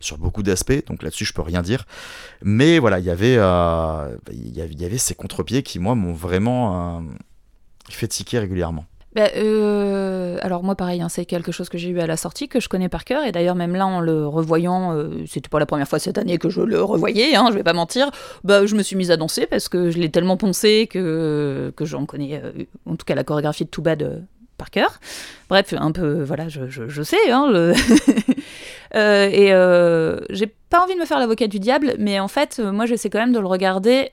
sur 0.00 0.18
beaucoup 0.18 0.42
d'aspects, 0.42 0.86
donc 0.86 1.02
là-dessus 1.02 1.24
je 1.24 1.32
peux 1.32 1.42
rien 1.42 1.62
dire. 1.62 1.84
Mais 2.42 2.78
voilà, 2.78 2.98
il 3.00 3.04
y 3.04 3.10
avait, 3.10 3.36
euh, 3.36 4.16
il 4.30 4.80
y 4.80 4.84
avait 4.84 4.98
ces 4.98 5.14
contre-pieds 5.14 5.62
qui 5.62 5.78
moi 5.78 5.94
m'ont 5.94 6.12
vraiment 6.12 6.98
euh, 6.98 7.00
fait 7.88 8.08
tiquer 8.08 8.38
régulièrement. 8.38 8.84
Bah, 9.14 9.28
euh, 9.36 10.36
alors 10.42 10.62
moi 10.62 10.74
pareil, 10.74 11.00
hein, 11.00 11.08
c'est 11.08 11.24
quelque 11.24 11.50
chose 11.50 11.70
que 11.70 11.78
j'ai 11.78 11.88
eu 11.88 12.00
à 12.00 12.06
la 12.06 12.18
sortie, 12.18 12.46
que 12.46 12.60
je 12.60 12.68
connais 12.68 12.90
par 12.90 13.04
cœur, 13.04 13.24
et 13.24 13.32
d'ailleurs 13.32 13.54
même 13.54 13.74
là 13.74 13.86
en 13.86 14.00
le 14.00 14.26
revoyant, 14.26 14.94
euh, 14.94 15.24
c'était 15.26 15.48
pas 15.48 15.58
la 15.58 15.66
première 15.66 15.88
fois 15.88 15.98
cette 15.98 16.18
année 16.18 16.36
que 16.36 16.50
je 16.50 16.60
le 16.60 16.82
revoyais, 16.82 17.34
hein, 17.34 17.46
je 17.50 17.54
vais 17.54 17.62
pas 17.62 17.72
mentir, 17.72 18.10
bah, 18.44 18.66
je 18.66 18.74
me 18.74 18.82
suis 18.82 18.96
mise 18.96 19.10
à 19.10 19.16
danser 19.16 19.46
parce 19.46 19.70
que 19.70 19.90
je 19.90 19.98
l'ai 19.98 20.10
tellement 20.10 20.36
poncé 20.36 20.88
que, 20.90 21.72
que 21.74 21.84
j'en 21.86 22.04
connais, 22.04 22.40
euh, 22.44 22.64
en 22.84 22.96
tout 22.96 23.06
cas 23.06 23.14
la 23.14 23.24
chorégraphie 23.24 23.64
de 23.64 23.70
Too 23.70 23.80
Bad 23.80 24.26
par 24.58 24.70
cœur. 24.70 25.00
Bref, 25.48 25.72
un 25.78 25.92
peu, 25.92 26.22
voilà, 26.24 26.48
je, 26.48 26.68
je, 26.68 27.02
sais. 27.02 27.30
Hein, 27.30 27.50
et 28.94 29.52
j'ai 30.30 30.54
pas 30.68 30.82
envie 30.82 30.94
de 30.94 31.00
me 31.00 31.06
faire 31.06 31.18
l'avocat 31.18 31.46
du 31.46 31.60
diable, 31.60 31.94
mais 31.98 32.20
en 32.20 32.28
fait, 32.28 32.58
moi 32.58 32.84
j'essaie 32.84 33.08
quand 33.08 33.20
même 33.20 33.32
de 33.32 33.38
le 33.38 33.46
regarder 33.46 34.10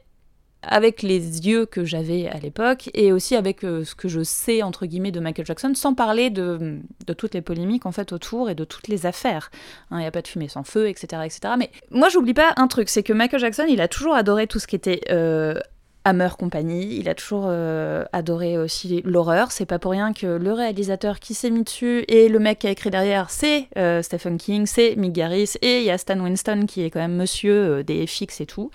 avec 0.68 1.02
les 1.02 1.48
yeux 1.48 1.66
que 1.66 1.86
j'avais 1.86 2.28
à 2.28 2.38
l'époque 2.38 2.90
et 2.94 3.12
aussi 3.12 3.36
avec 3.36 3.64
euh, 3.64 3.84
ce 3.84 3.96
que 3.96 4.08
je 4.08 4.24
sais 4.24 4.64
entre 4.64 4.86
guillemets 4.86 5.12
de 5.12 5.20
Michael 5.20 5.46
Jackson, 5.46 5.74
sans 5.76 5.94
parler 5.94 6.30
de, 6.30 6.80
de 7.06 7.14
toutes 7.14 7.34
les 7.34 7.42
polémiques 7.42 7.86
en 7.86 7.92
fait 7.92 8.12
autour 8.12 8.50
et 8.50 8.56
de 8.56 8.64
toutes 8.64 8.88
les 8.88 9.06
affaires. 9.06 9.52
Il 9.92 9.96
hein, 9.96 10.00
n'y 10.00 10.06
a 10.06 10.12
pas 10.12 10.22
de 10.22 10.28
fumée 10.28 10.48
sans 10.48 10.64
feu, 10.64 10.88
etc., 10.90 11.22
etc. 11.26 11.54
Mais 11.58 11.72
moi, 11.92 12.10
j'oublie 12.10 12.34
pas 12.34 12.54
un 12.58 12.68
truc, 12.68 12.90
c'est 12.90 13.04
que 13.04 13.14
Michael 13.14 13.40
Jackson, 13.40 13.66
il 13.70 13.82
a 13.82 13.88
toujours 13.88 14.16
adoré 14.16 14.48
tout 14.48 14.60
ce 14.60 14.68
qui 14.68 14.76
était 14.76 15.02
euh, 15.12 15.56
Hammer 16.04 16.30
Company. 16.38 16.98
Il 16.98 17.10
a 17.10 17.16
toujours 17.16 17.46
euh, 17.48 18.04
adoré 18.12 18.58
aussi 18.58 19.02
l'horreur. 19.06 19.52
C'est 19.52 19.66
pas 19.66 19.80
pour 19.80 19.92
rien 19.92 20.14
que 20.14 20.28
le 20.28 20.54
réalisateur 20.54 21.20
qui 21.20 21.34
s'est 21.34 21.50
mis 21.50 21.64
dessus 21.64 22.06
et 22.08 22.30
le 22.30 22.40
mec 22.40 22.60
qui 22.60 22.68
a 22.68 22.72
écrit 22.72 22.90
derrière, 22.90 23.30
c'est 23.30 23.70
Stephen 24.04 24.38
King, 24.38 24.66
c'est 24.66 24.96
Mick 24.96 25.14
Garris 25.14 25.54
et 25.62 25.80
il 25.80 25.86
y 25.86 25.92
a 25.92 25.98
Stan 25.98 26.20
Winston 26.20 26.66
qui 26.68 26.84
est 26.84 26.90
quand 26.90 27.00
même 27.00 27.16
monsieur 27.16 27.84
des 27.84 28.06
FX 28.06 28.42
et 28.42 28.46
tout. 28.46 28.70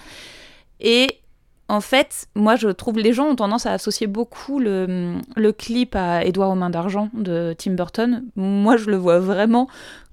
Et 0.80 1.19
en 1.70 1.80
fait, 1.80 2.26
moi 2.34 2.56
je 2.56 2.68
trouve 2.68 2.98
les 2.98 3.12
gens 3.12 3.26
ont 3.26 3.36
tendance 3.36 3.64
à 3.64 3.72
associer 3.72 4.08
beaucoup 4.08 4.58
le, 4.58 5.20
clip 5.56 5.94
à 5.94 6.24
Édouard 6.24 6.50
aux 6.50 6.56
mains 6.56 6.68
d'argent 6.68 7.10
de 7.14 7.54
Tim 7.56 7.72
Burton. 7.72 8.24
Moi 8.34 8.76
je 8.76 8.90
le 8.90 8.96
vois 8.96 9.20
vraiment 9.20 9.68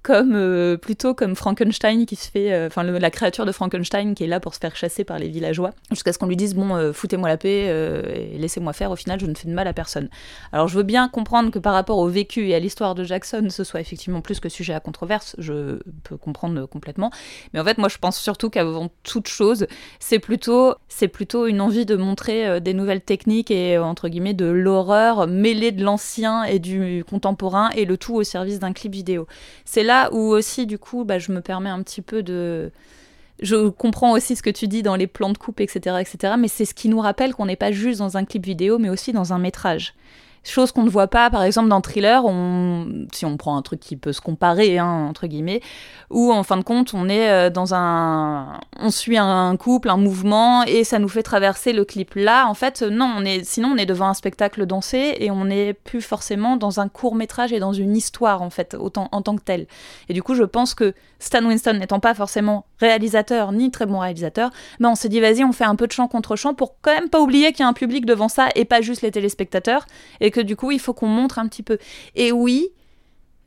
comme 0.07 0.35
euh, 0.35 0.77
plutôt 0.77 1.13
comme 1.13 1.35
Frankenstein 1.35 2.05
qui 2.05 2.15
se 2.15 2.31
fait, 2.31 2.53
euh, 2.53 2.67
enfin 2.67 2.81
la 2.83 3.11
créature 3.11 3.45
de 3.45 3.51
Frankenstein 3.51 4.15
qui 4.15 4.23
est 4.23 4.27
là 4.27 4.39
pour 4.39 4.53
se 4.53 4.59
faire 4.59 4.73
chasser 4.73 5.03
par 5.03 5.19
les 5.19 5.27
villageois, 5.27 5.71
jusqu'à 5.91 6.13
ce 6.13 6.17
qu'on 6.17 6.27
lui 6.27 6.37
dise 6.37 6.55
bon, 6.55 6.77
euh, 6.77 6.93
foutez-moi 6.93 7.27
la 7.27 7.35
paix 7.35 7.65
et 7.65 8.37
laissez-moi 8.37 8.71
faire. 8.71 8.89
Au 8.91 8.95
final, 8.95 9.19
je 9.19 9.25
ne 9.25 9.35
fais 9.35 9.49
de 9.49 9.53
mal 9.53 9.67
à 9.67 9.73
personne. 9.73 10.07
Alors, 10.53 10.69
je 10.69 10.77
veux 10.77 10.83
bien 10.83 11.09
comprendre 11.09 11.51
que 11.51 11.59
par 11.59 11.73
rapport 11.73 11.97
au 11.97 12.07
vécu 12.07 12.47
et 12.47 12.55
à 12.55 12.59
l'histoire 12.59 12.95
de 12.95 13.03
Jackson, 13.03 13.47
ce 13.49 13.65
soit 13.65 13.81
effectivement 13.81 14.21
plus 14.21 14.39
que 14.39 14.47
sujet 14.47 14.73
à 14.73 14.79
controverse. 14.79 15.35
Je 15.39 15.79
peux 16.05 16.15
comprendre 16.15 16.65
complètement. 16.67 17.11
Mais 17.53 17.59
en 17.59 17.65
fait, 17.65 17.77
moi, 17.77 17.89
je 17.89 17.97
pense 17.97 18.17
surtout 18.17 18.49
qu'avant 18.49 18.89
toute 19.03 19.27
chose, 19.27 19.67
c'est 19.99 20.19
plutôt, 20.19 20.75
c'est 20.87 21.09
plutôt 21.09 21.47
une 21.47 21.59
envie 21.59 21.85
de 21.85 21.97
montrer 21.97 22.61
des 22.61 22.73
nouvelles 22.73 23.01
techniques 23.01 23.51
et 23.51 23.77
entre 23.77 24.07
guillemets 24.07 24.33
de 24.33 24.45
l'horreur 24.45 25.27
mêlée 25.27 25.73
de 25.73 25.83
l'ancien 25.83 26.45
et 26.45 26.59
du 26.59 27.03
contemporain 27.09 27.71
et 27.75 27.83
le 27.83 27.97
tout 27.97 28.15
au 28.15 28.23
service 28.23 28.59
d'un 28.59 28.71
clip 28.71 28.93
vidéo. 28.93 29.27
C'est 29.65 29.83
là 29.83 29.96
où 30.11 30.29
aussi, 30.31 30.65
du 30.65 30.77
coup, 30.77 31.03
bah, 31.03 31.19
je 31.19 31.31
me 31.31 31.41
permets 31.41 31.69
un 31.69 31.81
petit 31.81 32.01
peu 32.01 32.23
de 32.23 32.71
je 33.39 33.69
comprends 33.69 34.13
aussi 34.13 34.35
ce 34.35 34.41
que 34.41 34.49
tu 34.49 34.67
dis 34.67 34.81
dans 34.81 34.95
les 34.95 35.07
plans 35.07 35.31
de 35.31 35.37
coupe, 35.37 35.59
etc., 35.59 35.97
etc. 35.99 36.33
Mais 36.39 36.47
c'est 36.47 36.65
ce 36.65 36.73
qui 36.73 36.89
nous 36.89 36.99
rappelle 36.99 37.33
qu'on 37.33 37.45
n'est 37.45 37.55
pas 37.55 37.71
juste 37.71 37.99
dans 37.99 38.17
un 38.17 38.25
clip 38.25 38.43
vidéo, 38.43 38.79
mais 38.79 38.89
aussi 38.89 39.13
dans 39.13 39.33
un 39.33 39.37
métrage. 39.37 39.93
Chose 40.47 40.71
qu'on 40.71 40.83
ne 40.83 40.89
voit 40.89 41.07
pas, 41.07 41.29
par 41.29 41.43
exemple, 41.43 41.67
dans 41.67 41.81
Thriller, 41.81 42.23
si 43.13 43.25
on 43.25 43.35
prend 43.35 43.57
un 43.57 43.61
truc 43.61 43.81
qui 43.81 43.97
peut 43.97 44.13
se 44.13 44.21
comparer, 44.21 44.77
hein, 44.77 45.05
entre 45.09 45.27
guillemets, 45.27 45.61
où 46.09 46.31
en 46.31 46.43
fin 46.43 46.55
de 46.55 46.63
compte, 46.63 46.93
on 46.93 47.09
est 47.09 47.29
euh, 47.29 47.49
dans 47.49 47.73
un. 47.73 48.59
On 48.79 48.89
suit 48.89 49.17
un 49.17 49.57
couple, 49.57 49.89
un 49.89 49.97
mouvement, 49.97 50.63
et 50.63 50.85
ça 50.85 50.99
nous 50.99 51.09
fait 51.09 51.23
traverser 51.23 51.73
le 51.73 51.83
clip. 51.83 52.13
Là, 52.15 52.47
en 52.47 52.53
fait, 52.53 52.81
non, 52.81 53.13
on 53.17 53.25
est, 53.25 53.43
sinon 53.43 53.71
on 53.73 53.77
est 53.77 53.85
devant 53.85 54.07
un 54.07 54.13
spectacle 54.13 54.65
dansé, 54.65 55.17
et 55.19 55.31
on 55.31 55.45
n'est 55.45 55.73
plus 55.73 56.01
forcément 56.01 56.55
dans 56.55 56.79
un 56.79 56.87
court 56.87 57.15
métrage 57.15 57.51
et 57.51 57.59
dans 57.59 57.73
une 57.73 57.97
histoire, 57.97 58.41
en 58.41 58.49
fait, 58.49 58.73
autant, 58.79 59.09
en 59.11 59.21
tant 59.21 59.35
que 59.35 59.43
tel. 59.43 59.67
Et 60.07 60.13
du 60.13 60.23
coup, 60.23 60.33
je 60.33 60.43
pense 60.43 60.73
que 60.73 60.93
Stan 61.19 61.43
Winston 61.43 61.73
n'étant 61.73 61.99
pas 61.99 62.13
forcément 62.13 62.65
réalisateur, 62.79 63.51
ni 63.51 63.71
très 63.71 63.85
bon 63.85 63.99
réalisateur, 63.99 64.51
mais 64.79 64.87
on 64.87 64.95
s'est 64.95 65.09
dit, 65.09 65.19
vas-y, 65.19 65.43
on 65.43 65.51
fait 65.51 65.65
un 65.65 65.75
peu 65.75 65.87
de 65.87 65.91
chant 65.91 66.07
contre 66.07 66.35
chant 66.35 66.53
pour 66.53 66.75
quand 66.81 66.93
même 66.93 67.09
pas 67.09 67.19
oublier 67.19 67.51
qu'il 67.51 67.61
y 67.61 67.63
a 67.63 67.67
un 67.67 67.73
public 67.73 68.05
devant 68.05 68.29
ça, 68.29 68.49
et 68.55 68.65
pas 68.65 68.81
juste 68.81 69.01
les 69.01 69.11
téléspectateurs, 69.11 69.85
et 70.21 70.31
que 70.31 70.36
du 70.41 70.55
coup, 70.55 70.71
il 70.71 70.79
faut 70.79 70.93
qu'on 70.93 71.07
montre 71.07 71.39
un 71.39 71.47
petit 71.47 71.63
peu. 71.63 71.77
Et 72.15 72.31
oui, 72.31 72.69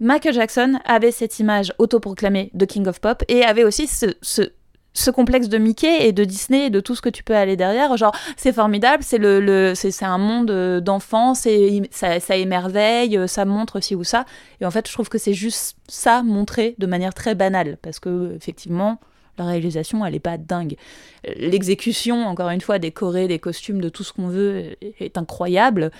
Michael 0.01 0.35
Jackson 0.35 0.79
avait 0.85 1.11
cette 1.11 1.39
image 1.39 1.73
autoproclamée 1.79 2.51
de 2.55 2.65
King 2.65 2.87
of 2.89 3.01
Pop 3.01 3.23
et 3.29 3.45
avait 3.45 3.65
aussi 3.65 3.87
ce, 3.87 4.07
ce, 4.23 5.11
complexe 5.11 5.49
de 5.49 5.59
Mickey 5.59 6.07
et 6.07 6.13
de 6.13 6.25
Disney 6.25 6.67
et 6.67 6.71
de 6.71 6.81
tout 6.81 6.95
ce 6.95 7.03
que 7.03 7.11
tu 7.11 7.23
peux 7.23 7.37
aller 7.37 7.57
derrière. 7.57 7.97
Genre, 7.97 8.15
c'est 8.37 8.53
formidable, 8.53 9.03
c'est 9.03 9.19
le, 9.19 9.41
le 9.41 9.75
c'est 9.75 10.05
un 10.05 10.19
monde 10.19 10.81
d'enfants, 10.81 11.35
ça, 11.35 12.21
ça 12.21 12.37
émerveille, 12.37 13.19
ça 13.27 13.45
montre 13.45 13.81
ci 13.81 13.95
ou 13.95 14.05
ça. 14.05 14.25
Et 14.61 14.67
en 14.67 14.71
fait, 14.71 14.89
je 14.89 14.93
trouve 14.93 15.09
que 15.09 15.19
c'est 15.19 15.35
juste 15.35 15.77
ça 15.87 16.23
montré 16.23 16.75
de 16.79 16.87
manière 16.87 17.13
très 17.13 17.35
banale 17.35 17.77
parce 17.83 18.01
que, 18.01 18.35
effectivement, 18.37 19.01
la 19.41 19.47
réalisation, 19.47 20.05
elle 20.05 20.13
n'est 20.13 20.21
pas 20.21 20.39
dingue. 20.39 20.77
L'exécution, 21.37 22.27
encore 22.27 22.51
une 22.51 22.61
fois, 22.61 22.79
des 22.79 22.93
des 23.29 23.39
costumes, 23.39 23.81
de 23.81 23.89
tout 23.89 24.05
ce 24.05 24.13
qu'on 24.13 24.29
veut, 24.29 24.77
est 25.01 25.17
incroyable, 25.17 25.91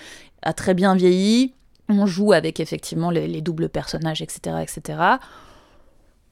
a 0.41 0.53
très 0.53 0.73
bien 0.73 0.95
vieilli. 0.95 1.53
On 1.89 2.05
joue 2.05 2.33
avec 2.33 2.59
effectivement 2.59 3.09
les, 3.11 3.41
doubles 3.41 3.69
personnages, 3.69 4.21
etc., 4.21 4.57
etc. 4.61 4.99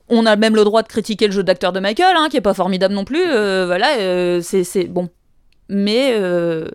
On 0.07 0.25
a 0.25 0.35
même 0.35 0.55
le 0.55 0.63
droit 0.63 0.81
de 0.81 0.87
critiquer 0.87 1.27
le 1.27 1.33
jeu 1.33 1.43
d'acteur 1.43 1.71
de 1.71 1.79
Michael, 1.79 2.15
hein, 2.17 2.27
qui 2.29 2.37
est 2.37 2.41
pas 2.41 2.53
formidable 2.53 2.93
non 2.93 3.05
plus. 3.05 3.23
Euh, 3.25 3.65
voilà, 3.65 3.97
euh, 3.99 4.41
c'est 4.41 4.85
bon. 4.85 5.09
Mais 5.67 6.13
euh, 6.13 6.69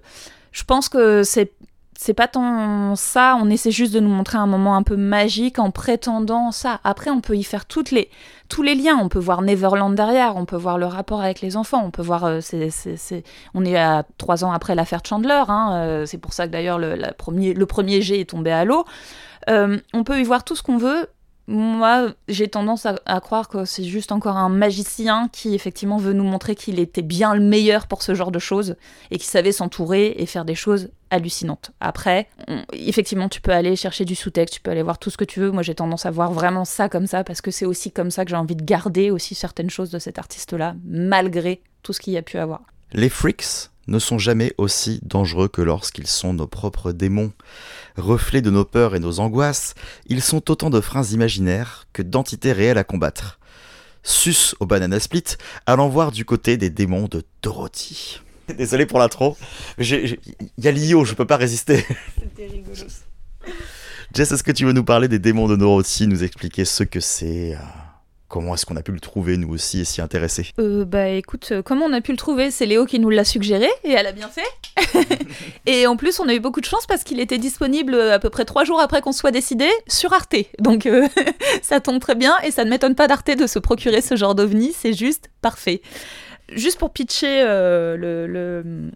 je 0.52 0.62
pense 0.64 0.88
que 0.88 1.22
c'est 1.22 1.52
c'est 1.96 2.14
pas 2.14 2.28
tant 2.28 2.96
ça, 2.96 3.38
on 3.40 3.48
essaie 3.50 3.70
juste 3.70 3.94
de 3.94 4.00
nous 4.00 4.08
montrer 4.08 4.38
un 4.38 4.46
moment 4.46 4.76
un 4.76 4.82
peu 4.82 4.96
magique 4.96 5.58
en 5.58 5.70
prétendant 5.70 6.50
ça. 6.50 6.80
Après, 6.84 7.10
on 7.10 7.20
peut 7.20 7.36
y 7.36 7.44
faire 7.44 7.66
toutes 7.66 7.90
les, 7.90 8.10
tous 8.48 8.62
les 8.62 8.74
liens. 8.74 8.98
On 9.00 9.08
peut 9.08 9.18
voir 9.18 9.42
Neverland 9.42 9.94
derrière, 9.94 10.36
on 10.36 10.44
peut 10.44 10.56
voir 10.56 10.78
le 10.78 10.86
rapport 10.86 11.22
avec 11.22 11.40
les 11.40 11.56
enfants, 11.56 11.82
on 11.84 11.90
peut 11.90 12.02
voir. 12.02 12.24
Euh, 12.24 12.40
on 13.54 13.64
est 13.64 13.76
à 13.76 14.04
trois 14.18 14.44
ans 14.44 14.52
après 14.52 14.74
l'affaire 14.74 15.00
Chandler, 15.06 15.42
hein, 15.48 15.72
euh, 15.74 16.06
c'est 16.06 16.18
pour 16.18 16.32
ça 16.32 16.46
que 16.46 16.52
d'ailleurs 16.52 16.78
le, 16.78 16.96
premier, 17.16 17.54
le 17.54 17.66
premier 17.66 18.02
jet 18.02 18.20
est 18.20 18.30
tombé 18.30 18.50
à 18.50 18.64
l'eau. 18.64 18.84
Euh, 19.48 19.78
on 19.92 20.04
peut 20.04 20.18
y 20.18 20.24
voir 20.24 20.44
tout 20.44 20.56
ce 20.56 20.62
qu'on 20.62 20.78
veut, 20.78 21.08
moi, 21.46 22.08
j'ai 22.26 22.48
tendance 22.48 22.86
à, 22.86 23.20
croire 23.20 23.48
que 23.48 23.66
c'est 23.66 23.84
juste 23.84 24.12
encore 24.12 24.38
un 24.38 24.48
magicien 24.48 25.28
qui, 25.30 25.54
effectivement, 25.54 25.98
veut 25.98 26.14
nous 26.14 26.24
montrer 26.24 26.54
qu'il 26.54 26.78
était 26.78 27.02
bien 27.02 27.34
le 27.34 27.42
meilleur 27.42 27.86
pour 27.86 28.02
ce 28.02 28.14
genre 28.14 28.30
de 28.30 28.38
choses 28.38 28.76
et 29.10 29.18
qu'il 29.18 29.26
savait 29.26 29.52
s'entourer 29.52 30.14
et 30.16 30.24
faire 30.24 30.46
des 30.46 30.54
choses 30.54 30.88
hallucinantes. 31.14 31.70
Après, 31.80 32.28
effectivement, 32.72 33.28
tu 33.28 33.40
peux 33.40 33.52
aller 33.52 33.76
chercher 33.76 34.04
du 34.04 34.14
sous-texte, 34.14 34.54
tu 34.54 34.60
peux 34.60 34.70
aller 34.70 34.82
voir 34.82 34.98
tout 34.98 35.10
ce 35.10 35.16
que 35.16 35.24
tu 35.24 35.40
veux. 35.40 35.50
Moi, 35.50 35.62
j'ai 35.62 35.74
tendance 35.74 36.06
à 36.06 36.10
voir 36.10 36.32
vraiment 36.32 36.64
ça 36.64 36.88
comme 36.88 37.06
ça 37.06 37.24
parce 37.24 37.40
que 37.40 37.50
c'est 37.50 37.66
aussi 37.66 37.92
comme 37.92 38.10
ça 38.10 38.24
que 38.24 38.30
j'ai 38.30 38.36
envie 38.36 38.56
de 38.56 38.64
garder 38.64 39.10
aussi 39.10 39.34
certaines 39.34 39.70
choses 39.70 39.90
de 39.90 39.98
cet 39.98 40.18
artiste-là, 40.18 40.74
malgré 40.84 41.62
tout 41.82 41.92
ce 41.92 42.00
qu'il 42.00 42.12
y 42.12 42.18
a 42.18 42.22
pu 42.22 42.38
avoir. 42.38 42.62
Les 42.92 43.08
freaks 43.08 43.70
ne 43.86 43.98
sont 43.98 44.18
jamais 44.18 44.54
aussi 44.58 45.00
dangereux 45.02 45.48
que 45.48 45.62
lorsqu'ils 45.62 46.06
sont 46.06 46.32
nos 46.32 46.46
propres 46.46 46.92
démons. 46.92 47.32
Reflets 47.96 48.42
de 48.42 48.50
nos 48.50 48.64
peurs 48.64 48.94
et 48.94 49.00
nos 49.00 49.20
angoisses, 49.20 49.74
ils 50.06 50.22
sont 50.22 50.50
autant 50.50 50.70
de 50.70 50.80
freins 50.80 51.04
imaginaires 51.04 51.86
que 51.92 52.02
d'entités 52.02 52.52
réelles 52.52 52.78
à 52.78 52.84
combattre. 52.84 53.38
Sus 54.02 54.54
au 54.60 54.66
banana 54.66 55.00
split, 55.00 55.24
allons 55.66 55.88
voir 55.88 56.12
du 56.12 56.24
côté 56.24 56.56
des 56.56 56.70
démons 56.70 57.08
de 57.08 57.24
Dorothy. 57.42 58.20
Désolé 58.58 58.86
pour 58.86 58.98
l'intro, 58.98 59.36
il 59.78 60.18
y 60.58 60.68
a 60.68 60.70
l'IO, 60.70 61.04
je 61.04 61.14
peux 61.14 61.26
pas 61.26 61.36
résister. 61.36 61.84
C'était 62.20 62.46
rigolo. 62.46 62.74
Jess, 64.14 64.30
est-ce 64.30 64.42
que 64.42 64.52
tu 64.52 64.64
veux 64.64 64.72
nous 64.72 64.84
parler 64.84 65.08
des 65.08 65.18
démons 65.18 65.48
de 65.48 65.56
Dorothy, 65.56 66.06
nous 66.06 66.22
expliquer 66.22 66.64
ce 66.64 66.84
que 66.84 67.00
c'est 67.00 67.54
euh, 67.54 67.58
Comment 68.28 68.54
est-ce 68.54 68.66
qu'on 68.66 68.76
a 68.76 68.82
pu 68.82 68.92
le 68.92 69.00
trouver, 69.00 69.36
nous 69.36 69.52
aussi, 69.52 69.80
et 69.80 69.84
s'y 69.84 70.00
intéresser? 70.00 70.46
Euh, 70.58 70.84
Bah 70.84 71.08
écoute, 71.08 71.48
euh, 71.50 71.62
comment 71.62 71.86
on 71.86 71.92
a 71.92 72.00
pu 72.00 72.12
le 72.12 72.16
trouver? 72.16 72.50
C'est 72.50 72.66
Léo 72.66 72.84
qui 72.86 72.98
nous 73.00 73.10
l'a 73.10 73.24
suggéré, 73.24 73.68
et 73.82 73.90
elle 73.90 74.06
a 74.06 74.12
bien 74.12 74.28
fait. 74.28 75.06
et 75.66 75.86
en 75.86 75.96
plus, 75.96 76.20
on 76.20 76.28
a 76.28 76.34
eu 76.34 76.40
beaucoup 76.40 76.60
de 76.60 76.66
chance 76.66 76.86
parce 76.86 77.02
qu'il 77.02 77.18
était 77.20 77.38
disponible 77.38 77.94
à 77.94 78.18
peu 78.18 78.30
près 78.30 78.44
trois 78.44 78.64
jours 78.64 78.80
après 78.80 79.00
qu'on 79.00 79.12
soit 79.12 79.30
décidé 79.30 79.68
sur 79.88 80.12
Arte. 80.12 80.36
Donc 80.60 80.88
ça 81.62 81.80
tombe 81.80 82.00
très 82.00 82.14
bien, 82.14 82.34
et 82.44 82.50
ça 82.50 82.64
ne 82.64 82.70
m'étonne 82.70 82.94
pas 82.94 83.08
d'Arte 83.08 83.36
de 83.36 83.46
se 83.46 83.58
procurer 83.58 84.00
ce 84.00 84.16
genre 84.16 84.34
d'ovni, 84.34 84.72
c'est 84.72 84.92
juste 84.92 85.30
parfait 85.40 85.82
juste 86.52 86.78
pour 86.78 86.90
pitcher 86.90 87.42
euh, 87.42 87.96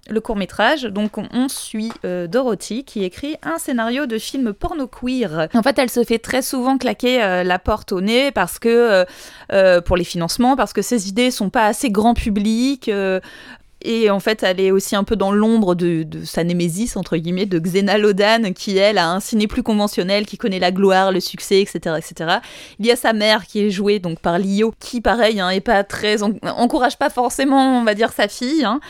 le, 0.08 0.20
court 0.20 0.36
métrage, 0.36 0.82
donc 0.84 1.16
on, 1.16 1.48
suit 1.48 1.92
euh, 2.04 2.26
Dorothy 2.26 2.84
qui 2.84 3.04
écrit 3.04 3.36
un 3.42 3.58
scénario 3.58 4.06
de 4.06 4.18
film 4.18 4.52
porno 4.52 4.86
queer. 4.86 5.48
En 5.54 5.62
fait, 5.62 5.78
elle 5.78 5.90
se 5.90 6.04
fait 6.04 6.18
très 6.18 6.42
souvent 6.42 6.76
claquer 6.76 7.22
euh, 7.22 7.44
la 7.44 7.58
porte 7.58 7.92
au 7.92 8.00
nez 8.00 8.30
parce 8.32 8.58
que 8.58 9.04
pour 9.80 9.96
les 9.96 10.04
financements, 10.04 10.56
parce 10.56 10.72
que 10.72 10.82
ses 10.82 11.08
idées 11.08 11.30
sont 11.30 11.50
pas 11.50 11.66
assez 11.66 11.90
grand 11.90 12.14
public. 12.14 12.90
Et 13.82 14.10
en 14.10 14.18
fait, 14.18 14.42
elle 14.42 14.60
est 14.60 14.70
aussi 14.70 14.96
un 14.96 15.04
peu 15.04 15.14
dans 15.14 15.30
l'ombre 15.30 15.74
de, 15.74 16.04
sa 16.24 16.42
némésis, 16.42 16.96
entre 16.96 17.16
guillemets, 17.16 17.46
de 17.46 17.58
Xena 17.58 17.96
Lodan, 17.96 18.52
qui, 18.52 18.76
elle, 18.76 18.98
a 18.98 19.08
un 19.10 19.20
ciné 19.20 19.46
plus 19.46 19.62
conventionnel, 19.62 20.26
qui 20.26 20.36
connaît 20.36 20.58
la 20.58 20.72
gloire, 20.72 21.12
le 21.12 21.20
succès, 21.20 21.60
etc. 21.60 21.96
etc. 21.96 22.38
Il 22.80 22.86
y 22.86 22.90
a 22.90 22.96
sa 22.96 23.12
mère, 23.12 23.46
qui 23.46 23.60
est 23.60 23.70
jouée 23.70 24.00
donc 24.00 24.18
par 24.18 24.38
Lio, 24.38 24.74
qui, 24.80 25.00
pareil, 25.00 25.40
hein, 25.40 25.50
pas 25.60 25.84
très... 25.84 26.22
encourage 26.22 26.98
pas 26.98 27.10
forcément, 27.10 27.80
on 27.80 27.84
va 27.84 27.94
dire, 27.94 28.12
sa 28.12 28.26
fille. 28.26 28.64
Hein. 28.64 28.80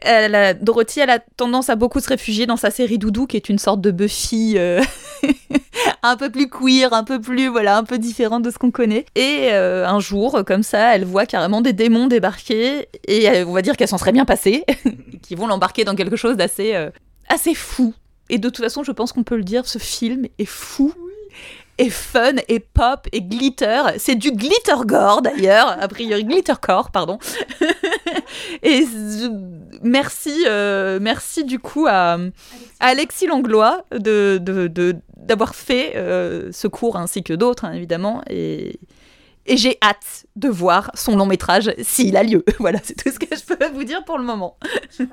Elle 0.00 0.58
Dorothy, 0.62 1.00
elle 1.00 1.10
a 1.10 1.18
tendance 1.18 1.70
à 1.70 1.76
beaucoup 1.76 2.00
se 2.00 2.08
réfugier 2.08 2.46
dans 2.46 2.56
sa 2.56 2.70
série 2.70 2.98
Doudou, 2.98 3.26
qui 3.26 3.36
est 3.36 3.48
une 3.48 3.58
sorte 3.58 3.80
de 3.80 3.90
Buffy 3.90 4.54
euh, 4.56 4.80
un 6.02 6.16
peu 6.16 6.30
plus 6.30 6.48
queer, 6.48 6.92
un 6.92 7.04
peu 7.04 7.20
plus, 7.20 7.48
voilà, 7.48 7.76
un 7.78 7.84
peu 7.84 7.98
différente 7.98 8.42
de 8.42 8.50
ce 8.50 8.58
qu'on 8.58 8.70
connaît. 8.70 9.06
Et 9.14 9.48
euh, 9.52 9.86
un 9.86 10.00
jour, 10.00 10.44
comme 10.46 10.62
ça, 10.62 10.94
elle 10.94 11.04
voit 11.04 11.26
carrément 11.26 11.60
des 11.60 11.72
démons 11.72 12.06
débarquer, 12.06 12.88
et 13.06 13.44
on 13.44 13.52
va 13.52 13.62
dire 13.62 13.76
qu'elle 13.76 13.88
s'en 13.88 13.98
serait 13.98 14.12
bien 14.12 14.24
passée, 14.24 14.64
qui 15.22 15.34
vont 15.34 15.46
l'embarquer 15.46 15.84
dans 15.84 15.94
quelque 15.94 16.16
chose 16.16 16.36
d'assez 16.36 16.74
euh, 16.74 16.90
assez 17.28 17.54
fou. 17.54 17.94
Et 18.30 18.38
de 18.38 18.48
toute 18.48 18.62
façon, 18.64 18.84
je 18.84 18.92
pense 18.92 19.12
qu'on 19.12 19.24
peut 19.24 19.36
le 19.36 19.44
dire, 19.44 19.66
ce 19.66 19.78
film 19.78 20.26
est 20.38 20.44
fou 20.44 20.92
et 21.78 21.90
fun 21.90 22.34
et 22.48 22.60
pop 22.60 23.06
et 23.12 23.22
glitter. 23.22 23.82
C'est 23.98 24.16
du 24.16 24.32
glitter 24.32 24.84
gore 24.84 25.22
d'ailleurs, 25.22 25.76
a 25.80 25.88
priori 25.88 26.24
glittercore, 26.24 26.90
pardon. 26.90 27.18
et 28.62 28.84
merci, 29.82 30.44
euh, 30.46 30.98
merci 31.00 31.44
du 31.44 31.58
coup 31.58 31.86
à, 31.88 32.18
Alexis 32.80 33.26
Langlois 33.26 33.84
de, 33.92 34.40
d'avoir 35.16 35.54
fait 35.54 35.92
euh, 35.96 36.50
ce 36.52 36.68
cours 36.68 36.96
ainsi 36.96 37.22
que 37.22 37.32
d'autres 37.32 37.64
hein, 37.64 37.72
évidemment 37.72 38.22
et 38.28 38.78
et 39.48 39.56
j'ai 39.56 39.78
hâte 39.82 40.26
de 40.36 40.48
voir 40.48 40.90
son 40.94 41.16
long 41.16 41.26
métrage 41.26 41.74
s'il 41.82 42.16
a 42.16 42.22
lieu. 42.22 42.44
Voilà, 42.58 42.80
c'est 42.82 42.94
tout 42.94 43.10
ce 43.10 43.18
que 43.18 43.34
je 43.34 43.42
peux 43.42 43.68
vous 43.68 43.84
dire 43.84 44.04
pour 44.04 44.18
le 44.18 44.24
moment. 44.24 44.56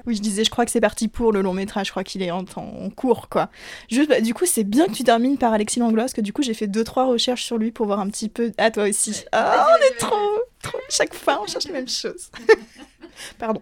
oui, 0.06 0.16
je 0.16 0.22
disais, 0.22 0.44
je 0.44 0.50
crois 0.50 0.66
que 0.66 0.72
c'est 0.72 0.82
parti 0.82 1.08
pour 1.08 1.32
le 1.32 1.42
long 1.42 1.54
métrage. 1.54 1.88
Je 1.88 1.92
crois 1.92 2.04
qu'il 2.04 2.22
est 2.22 2.32
en, 2.32 2.44
en, 2.56 2.90
cours, 2.90 3.30
quoi. 3.30 3.50
Juste, 3.90 4.10
bah, 4.10 4.20
du 4.20 4.34
coup, 4.34 4.46
c'est 4.46 4.64
bien 4.64 4.88
que 4.88 4.92
tu 4.92 5.04
termines 5.04 5.38
par 5.38 5.54
Alexis 5.54 5.80
Langlois, 5.80 6.04
parce 6.04 6.14
que 6.14 6.22
du 6.22 6.34
coup, 6.34 6.42
j'ai 6.42 6.54
fait 6.54 6.68
deux 6.68 6.84
trois 6.84 7.06
recherches 7.06 7.44
sur 7.44 7.58
lui 7.58 7.72
pour 7.72 7.86
voir 7.86 8.00
un 8.00 8.10
petit 8.10 8.30
peu. 8.30 8.52
Ah, 8.58 8.72
toi 8.72 8.90
aussi. 8.90 9.24
Ah, 9.32 9.68
on 9.70 9.86
est 9.86 9.98
trop, 9.98 10.40
trop. 10.62 10.80
Chaque 10.90 11.14
fois, 11.14 11.42
on 11.42 11.48
cherche 11.48 11.66
les 11.66 11.74
mêmes 11.74 11.88
choses. 11.88 12.30
Pardon. 13.40 13.62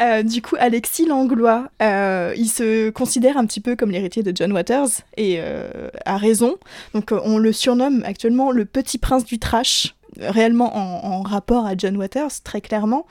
Euh, 0.00 0.22
du 0.22 0.42
coup, 0.42 0.56
Alexis 0.58 1.06
Langlois, 1.06 1.68
euh, 1.80 2.32
il 2.36 2.48
se 2.48 2.90
considère 2.90 3.36
un 3.36 3.46
petit 3.46 3.60
peu 3.60 3.76
comme 3.76 3.90
l'héritier 3.90 4.22
de 4.22 4.32
John 4.34 4.52
Waters 4.52 4.88
et 5.16 5.36
euh, 5.38 5.88
a 6.04 6.16
raison. 6.16 6.56
Donc, 6.94 7.10
on 7.12 7.38
le 7.38 7.52
surnomme 7.52 8.02
actuellement 8.04 8.50
le 8.50 8.64
petit 8.64 8.98
prince 8.98 9.24
du 9.24 9.38
trash 9.38 9.94
réellement 10.18 10.76
en, 10.76 11.22
rapport 11.22 11.66
à 11.66 11.76
John 11.76 11.96
Waters, 11.96 12.42
très 12.44 12.60
clairement. 12.60 13.06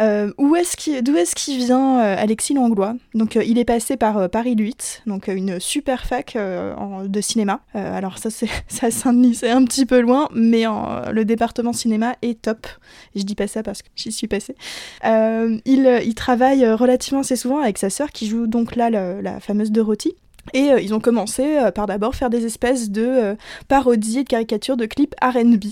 Euh, 0.00 0.32
où 0.38 0.56
est-ce 0.56 1.00
d'où 1.02 1.16
est-ce 1.16 1.34
qu'il 1.34 1.58
vient 1.58 2.00
euh, 2.00 2.16
Alexis 2.18 2.54
Langlois? 2.54 2.94
Donc 3.14 3.36
euh, 3.36 3.44
il 3.44 3.58
est 3.58 3.64
passé 3.64 3.96
par 3.96 4.28
Paris 4.30 4.54
8, 4.58 5.02
donc 5.06 5.28
une 5.28 5.60
super 5.60 6.06
fac 6.06 6.36
de 6.36 7.20
cinéma. 7.20 7.60
alors 7.74 8.18
ça 8.18 8.30
c'est 8.30 8.48
à 8.82 8.90
Saint-Denis, 8.90 9.36
c'est 9.36 9.50
un 9.50 9.64
petit 9.64 9.86
peu 9.86 10.00
loin, 10.00 10.28
mais 10.34 10.64
le 10.64 11.24
département 11.24 11.72
cinéma 11.72 12.16
est 12.22 12.42
top. 12.42 12.66
Je 13.14 13.22
dis 13.22 13.34
pas 13.34 13.46
ça 13.46 13.62
parce 13.62 13.82
que 13.82 13.88
j'y 13.94 14.12
suis 14.12 14.28
passée. 14.28 14.56
il, 15.04 16.00
il, 16.04 16.14
travaille 16.14 16.68
relativement 16.72 17.20
assez 17.20 17.36
souvent 17.36 17.60
avec 17.60 17.78
sa 17.78 17.90
sœur 17.90 18.10
qui 18.10 18.26
joue 18.26 18.46
donc 18.46 18.76
là 18.76 18.90
la 18.90 19.40
fameuse 19.40 19.70
Dorothy. 19.70 20.14
Et 20.54 20.70
ils 20.82 20.92
ont 20.92 20.98
commencé 20.98 21.56
par 21.72 21.86
d'abord 21.86 22.16
faire 22.16 22.28
des 22.28 22.44
espèces 22.44 22.90
de 22.90 23.36
parodies 23.68 24.18
et 24.18 24.24
de 24.24 24.28
caricatures 24.28 24.76
de 24.76 24.86
clips 24.86 25.14
RB 25.22 25.64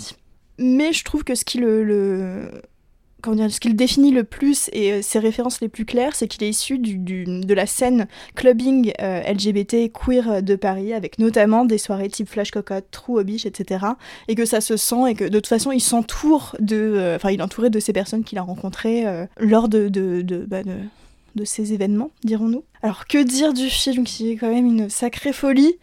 mais 0.61 0.93
je 0.93 1.05
trouve 1.05 1.25
que 1.25 1.35
ce 1.35 1.45
qui 1.45 1.59
le, 1.59 2.51
comment 3.23 3.37
dire, 3.37 3.51
ce 3.51 3.61
qui 3.61 3.69
le 3.69 3.75
définit 3.75 4.13
le 4.13 4.25
plus 4.25 4.69
et 4.73 4.93
euh, 4.93 5.03
ses 5.03 5.19
références 5.19 5.61
les 5.61 5.69
plus 5.69 5.85
claires, 5.85 6.15
c'est 6.15 6.29
qu'il 6.29 6.45
est 6.45 6.51
issu 6.51 6.79
de 6.79 7.55
la 7.55 7.67
scène 7.67 8.07
clubbing 8.35 8.93
euh, 9.01 9.23
LGBT 9.23 9.91
queer 9.93 10.43
de 10.43 10.55
Paris, 10.57 10.93
avec 10.93 11.19
notamment 11.19 11.65
des 11.65 11.79
soirées 11.79 12.09
type 12.09 12.29
Flash 12.29 12.51
Cocotte, 12.51 12.87
True 12.91 13.21
Hobbish, 13.21 13.47
etc. 13.47 13.87
Et 14.29 14.35
que 14.35 14.45
ça 14.45 14.61
se 14.61 14.77
sent 14.77 15.11
et 15.11 15.15
que 15.15 15.25
de 15.25 15.39
toute 15.39 15.47
façon, 15.47 15.73
il 15.73 15.81
s'entoure 15.81 16.55
de. 16.61 16.77
Euh, 16.77 17.17
enfin, 17.17 17.31
il 17.31 17.41
est 17.41 17.43
entouré 17.43 17.71
de 17.71 17.81
ces 17.81 17.93
personnes 17.93 18.25
qu'il 18.25 18.39
a 18.39 18.43
rencontrées 18.43 19.05
lors 19.39 19.69
bah, 19.69 20.63
de 20.63 20.77
de 21.37 21.45
ces 21.45 21.73
événements, 21.73 22.11
dirons-nous. 22.25 22.65
Alors 22.83 23.07
que 23.07 23.23
dire 23.23 23.53
du 23.53 23.69
film 23.69 24.05
qui 24.05 24.33
est 24.33 24.37
quand 24.37 24.53
même 24.53 24.67
une 24.67 24.89
sacrée 24.89 25.33
folie? 25.33 25.77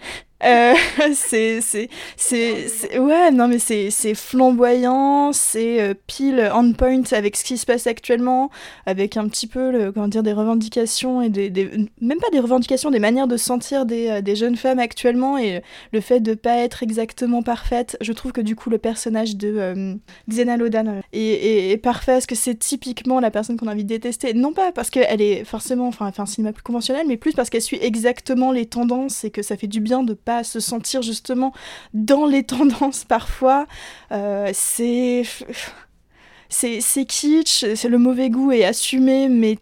Euh, 0.44 0.76
c'est, 1.14 1.62
c'est, 1.62 1.90
c'est, 2.16 3.00
ouais, 3.00 3.32
non, 3.32 3.48
mais 3.48 3.58
c'est, 3.58 3.90
c'est 3.90 4.14
flamboyant, 4.14 5.32
c'est 5.34 5.82
euh, 5.82 5.94
pile 6.06 6.52
on 6.54 6.74
point 6.74 7.02
avec 7.12 7.36
ce 7.36 7.44
qui 7.44 7.58
se 7.58 7.66
passe 7.66 7.88
actuellement, 7.88 8.52
avec 8.86 9.18
un 9.18 9.28
petit 9.28 9.48
peu, 9.48 9.72
le, 9.72 9.92
comment 9.92 10.08
dire, 10.08 10.24
des 10.24 10.34
revendications 10.34 11.22
et 11.22 11.30
des, 11.30 11.50
même 12.02 12.20
pas 12.20 12.30
des 12.32 12.40
revendications, 12.40 12.92
des 12.92 13.00
manières 13.00 13.28
de 13.28 13.38
sentir 13.38 13.86
des, 13.86 14.10
euh, 14.10 14.22
des 14.22 14.36
jeunes 14.36 14.58
femmes 14.58 14.80
actuellement 14.80 15.38
et 15.38 15.62
le 15.92 16.02
fait 16.02 16.20
de 16.20 16.36
pas 16.36 16.58
être 16.58 16.84
exactement 16.84 17.42
parfaite. 17.42 17.98
Je 18.02 18.14
trouve 18.14 18.32
que 18.32 18.42
du 18.42 18.56
coup, 18.56 18.70
le 18.70 18.78
personnage 18.78 19.36
de 19.38 19.56
euh, 19.58 19.96
Xena 20.30 20.58
Lodan 20.58 21.02
est, 21.14 21.72
est, 21.72 21.78
parfait 21.78 22.14
parce 22.14 22.26
que 22.26 22.36
c'est 22.36 22.56
typiquement 22.56 23.20
la 23.20 23.32
personne 23.32 23.58
qu'on 23.58 23.68
a 23.68 23.72
envie 23.72 23.84
de 23.84 23.90
détester. 23.90 24.34
Non 24.34 24.54
pas 24.54 24.72
parce 24.72 24.90
qu'elle 24.92 25.22
est 25.22 25.46
forcément, 25.46 25.88
enfin, 25.88 26.12
un 26.16 26.26
cinéma 26.26 26.54
plus 26.54 26.64
conventionnel, 26.64 26.87
mais 27.08 27.18
plus 27.18 27.34
parce 27.34 27.50
qu'elle 27.50 27.62
suit 27.62 27.80
exactement 27.82 28.52
les 28.52 28.66
tendances 28.66 29.24
et 29.24 29.32
que 29.32 29.42
ça 29.42 29.58
fait 29.58 29.68
du 29.68 29.80
bien 29.80 30.04
de 30.04 30.14
pas 30.14 30.44
se 30.44 30.60
sentir 30.60 31.02
justement 31.02 31.54
dans 31.94 32.26
les 32.26 32.44
tendances 32.46 33.04
parfois. 33.04 33.66
Euh, 34.12 34.52
c'est 34.54 35.24
c'est 36.50 37.06
kitsch, 37.06 37.66
c'est 37.76 37.90
le 37.90 37.98
mauvais 37.98 38.30
goût 38.30 38.52
est 38.52 38.64
assumé, 38.64 39.28
mais 39.30 39.58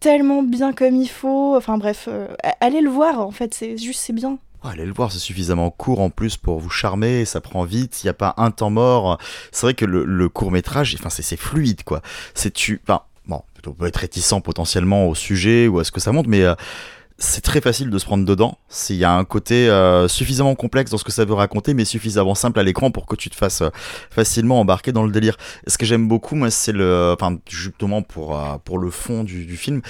tellement 0.00 0.42
bien 0.42 0.72
comme 0.72 0.96
il 0.96 1.08
faut. 1.08 1.56
Enfin 1.56 1.78
bref, 1.78 2.08
euh, 2.08 2.28
allez 2.60 2.80
le 2.80 2.90
voir 2.90 3.20
en 3.20 3.30
fait, 3.30 3.54
c'est 3.54 3.78
juste 3.78 4.00
c'est 4.00 4.12
bien. 4.12 4.38
allez 4.62 4.84
le 4.84 4.92
voir, 4.92 5.10
c'est 5.12 5.18
suffisamment 5.18 5.70
court 5.70 6.00
en 6.00 6.10
plus 6.10 6.36
pour 6.36 6.58
vous 6.58 6.70
charmer, 6.70 7.24
ça 7.24 7.40
prend 7.40 7.64
vite, 7.64 8.02
il 8.02 8.06
n'y 8.06 8.10
a 8.10 8.14
pas 8.14 8.34
un 8.36 8.50
temps 8.50 8.70
mort. 8.70 9.18
C'est 9.52 9.66
vrai 9.66 9.74
que 9.74 9.84
le, 9.86 10.28
court 10.28 10.50
métrage, 10.50 10.94
enfin 10.98 11.10
c'est 11.10 11.36
fluide 11.36 11.84
quoi. 11.84 12.02
C'est 12.34 12.52
tu, 12.52 12.80
enfin 12.84 13.02
bon, 13.26 13.42
on 13.66 13.72
peut 13.72 13.86
être 13.86 13.96
réticent 13.96 14.40
potentiellement 14.42 15.08
au 15.08 15.14
sujet 15.14 15.68
ou 15.68 15.78
à 15.78 15.84
ce 15.84 15.92
que 15.92 16.00
ça 16.00 16.12
montre, 16.12 16.28
mais 16.28 16.42
euh, 16.42 16.54
c'est 17.22 17.40
très 17.40 17.60
facile 17.60 17.88
de 17.88 17.98
se 17.98 18.04
prendre 18.04 18.24
dedans. 18.24 18.58
S'il 18.68 18.96
y 18.96 19.04
a 19.04 19.12
un 19.12 19.24
côté 19.24 19.68
euh, 19.68 20.08
suffisamment 20.08 20.54
complexe 20.54 20.90
dans 20.90 20.98
ce 20.98 21.04
que 21.04 21.12
ça 21.12 21.24
veut 21.24 21.34
raconter, 21.34 21.72
mais 21.72 21.84
suffisamment 21.84 22.34
simple 22.34 22.58
à 22.58 22.62
l'écran 22.62 22.90
pour 22.90 23.06
que 23.06 23.14
tu 23.14 23.30
te 23.30 23.36
fasses 23.36 23.62
euh, 23.62 23.70
facilement 24.10 24.60
embarquer 24.60 24.92
dans 24.92 25.04
le 25.04 25.12
délire. 25.12 25.36
Ce 25.66 25.78
que 25.78 25.86
j'aime 25.86 26.08
beaucoup, 26.08 26.34
moi, 26.34 26.50
c'est 26.50 26.72
le, 26.72 27.14
enfin, 27.16 27.38
justement 27.48 28.02
pour 28.02 28.38
euh, 28.38 28.56
pour 28.64 28.78
le 28.78 28.90
fond 28.90 29.22
du, 29.24 29.46
du 29.46 29.56
film, 29.56 29.82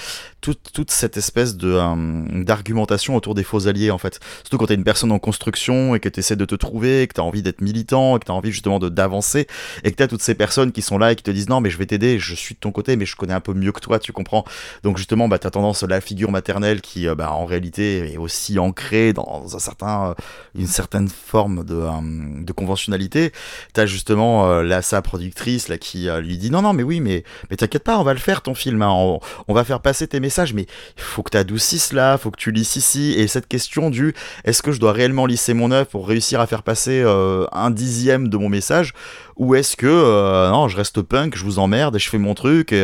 toute, 0.43 0.71
toute 0.73 0.91
cette 0.91 1.17
espèce 1.17 1.55
de 1.55 2.43
d'argumentation 2.43 3.15
autour 3.15 3.33
des 3.33 3.43
faux 3.43 3.67
alliés, 3.67 3.91
en 3.91 3.97
fait. 3.97 4.19
Surtout 4.43 4.57
quand 4.57 4.67
t'es 4.67 4.75
une 4.75 4.83
personne 4.83 5.11
en 5.11 5.19
construction 5.19 5.95
et 5.95 5.99
que 5.99 6.09
t'essaies 6.09 6.35
de 6.35 6.45
te 6.45 6.55
trouver, 6.55 7.07
que 7.07 7.13
t'as 7.13 7.21
envie 7.21 7.41
d'être 7.41 7.61
militant, 7.61 8.17
et 8.17 8.19
que 8.19 8.25
t'as 8.25 8.33
envie 8.33 8.51
justement 8.51 8.79
de 8.79 8.89
d'avancer, 8.89 9.47
et 9.83 9.91
que 9.91 9.95
t'as 9.95 10.07
toutes 10.07 10.21
ces 10.21 10.35
personnes 10.35 10.71
qui 10.71 10.81
sont 10.81 10.97
là 10.97 11.13
et 11.13 11.15
qui 11.15 11.23
te 11.23 11.31
disent 11.31 11.49
non, 11.49 11.61
mais 11.61 11.69
je 11.69 11.77
vais 11.77 11.85
t'aider, 11.85 12.19
je 12.19 12.35
suis 12.35 12.55
de 12.55 12.59
ton 12.59 12.71
côté, 12.71 12.95
mais 12.97 13.05
je 13.05 13.15
connais 13.15 13.33
un 13.33 13.39
peu 13.39 13.53
mieux 13.53 13.71
que 13.71 13.79
toi, 13.79 13.99
tu 13.99 14.11
comprends. 14.11 14.43
Donc 14.83 14.97
justement, 14.97 15.27
bah 15.27 15.39
t'as 15.39 15.49
tendance 15.49 15.83
la 15.83 16.01
figure 16.01 16.31
maternelle 16.31 16.81
qui 16.81 17.07
bah, 17.15 17.31
en 17.31 17.45
réalité 17.45 18.13
est 18.13 18.17
aussi 18.17 18.59
ancré 18.59 19.13
dans 19.13 19.55
un 19.55 19.59
certain, 19.59 20.09
euh, 20.09 20.13
une 20.55 20.67
certaine 20.67 21.07
forme 21.07 21.63
de, 21.63 21.75
euh, 21.75 22.43
de 22.43 22.51
conventionnalité. 22.51 23.31
T'as 23.73 23.85
justement 23.85 24.47
euh, 24.47 24.63
la 24.63 24.81
sa 24.81 25.01
productrice 25.01 25.69
là 25.69 25.77
qui 25.77 26.09
lui 26.21 26.37
dit 26.37 26.51
non 26.51 26.61
non 26.61 26.73
mais 26.73 26.83
oui 26.83 26.99
mais 26.99 27.23
mais 27.49 27.55
t'inquiète 27.55 27.83
pas 27.83 27.97
on 27.97 28.03
va 28.03 28.13
le 28.13 28.19
faire 28.19 28.41
ton 28.41 28.53
film, 28.53 28.81
hein. 28.81 29.19
on, 29.47 29.53
va 29.53 29.63
faire 29.63 29.79
passer 29.79 30.07
tes 30.07 30.19
messages 30.19 30.32
mais 30.53 30.63
il 30.97 31.01
faut 31.01 31.23
que 31.23 31.31
t'adoucisses 31.31 31.93
là, 31.93 32.17
faut 32.17 32.31
que 32.31 32.39
tu 32.39 32.51
lisses 32.51 32.75
ici 32.75 33.13
et 33.17 33.27
cette 33.27 33.47
question 33.47 33.89
du 33.89 34.13
est-ce 34.43 34.61
que 34.61 34.71
je 34.71 34.79
dois 34.79 34.93
réellement 34.93 35.25
lisser 35.25 35.53
mon 35.53 35.71
œuvre 35.71 35.87
pour 35.87 36.07
réussir 36.07 36.39
à 36.39 36.47
faire 36.47 36.63
passer 36.63 37.03
un 37.51 37.71
dixième 37.71 38.27
de 38.29 38.37
mon 38.37 38.49
message? 38.49 38.93
Ou 39.37 39.55
est-ce 39.55 39.75
que 39.75 40.49
non 40.51 40.67
je 40.67 40.77
reste 40.77 41.01
punk, 41.01 41.37
je 41.37 41.43
vous 41.43 41.59
emmerde 41.59 41.95
et 41.95 41.99
je 41.99 42.09
fais 42.09 42.17
mon 42.17 42.33
truc 42.33 42.71
et 42.71 42.83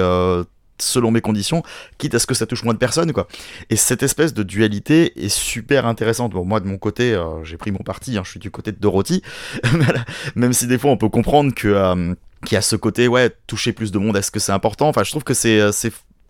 selon 0.81 1.11
mes 1.11 1.21
conditions, 1.21 1.63
quitte 1.97 2.15
à 2.15 2.19
ce 2.19 2.27
que 2.27 2.33
ça 2.33 2.45
touche 2.45 2.63
moins 2.63 2.73
de 2.73 2.79
personnes, 2.79 3.13
quoi. 3.13 3.27
Et 3.69 3.75
cette 3.75 4.03
espèce 4.03 4.33
de 4.33 4.43
dualité 4.43 5.23
est 5.23 5.29
super 5.29 5.85
intéressante. 5.85 6.31
Bon, 6.31 6.45
moi, 6.45 6.59
de 6.59 6.67
mon 6.67 6.77
côté, 6.77 7.13
euh, 7.13 7.43
j'ai 7.43 7.57
pris 7.57 7.71
mon 7.71 7.79
parti, 7.79 8.17
hein, 8.17 8.21
je 8.25 8.31
suis 8.31 8.39
du 8.39 8.51
côté 8.51 8.71
de 8.71 8.79
Dorothy, 8.79 9.21
même 10.35 10.53
si 10.53 10.67
des 10.67 10.77
fois 10.77 10.91
on 10.91 10.97
peut 10.97 11.09
comprendre 11.09 11.53
que... 11.53 11.67
Euh, 11.67 12.13
qu'il 12.45 12.55
y 12.55 12.57
a 12.57 12.61
ce 12.61 12.77
côté, 12.77 13.09
ouais, 13.09 13.35
toucher 13.47 13.73
plus 13.73 13.91
de 13.91 13.99
monde, 13.99 14.15
est-ce 14.15 14.31
que 14.31 14.39
c'est 14.39 14.53
important? 14.53 14.87
Enfin, 14.87 15.03
je 15.03 15.11
trouve 15.11 15.25
que 15.25 15.33
c'est 15.33 15.59
euh, 15.59 15.73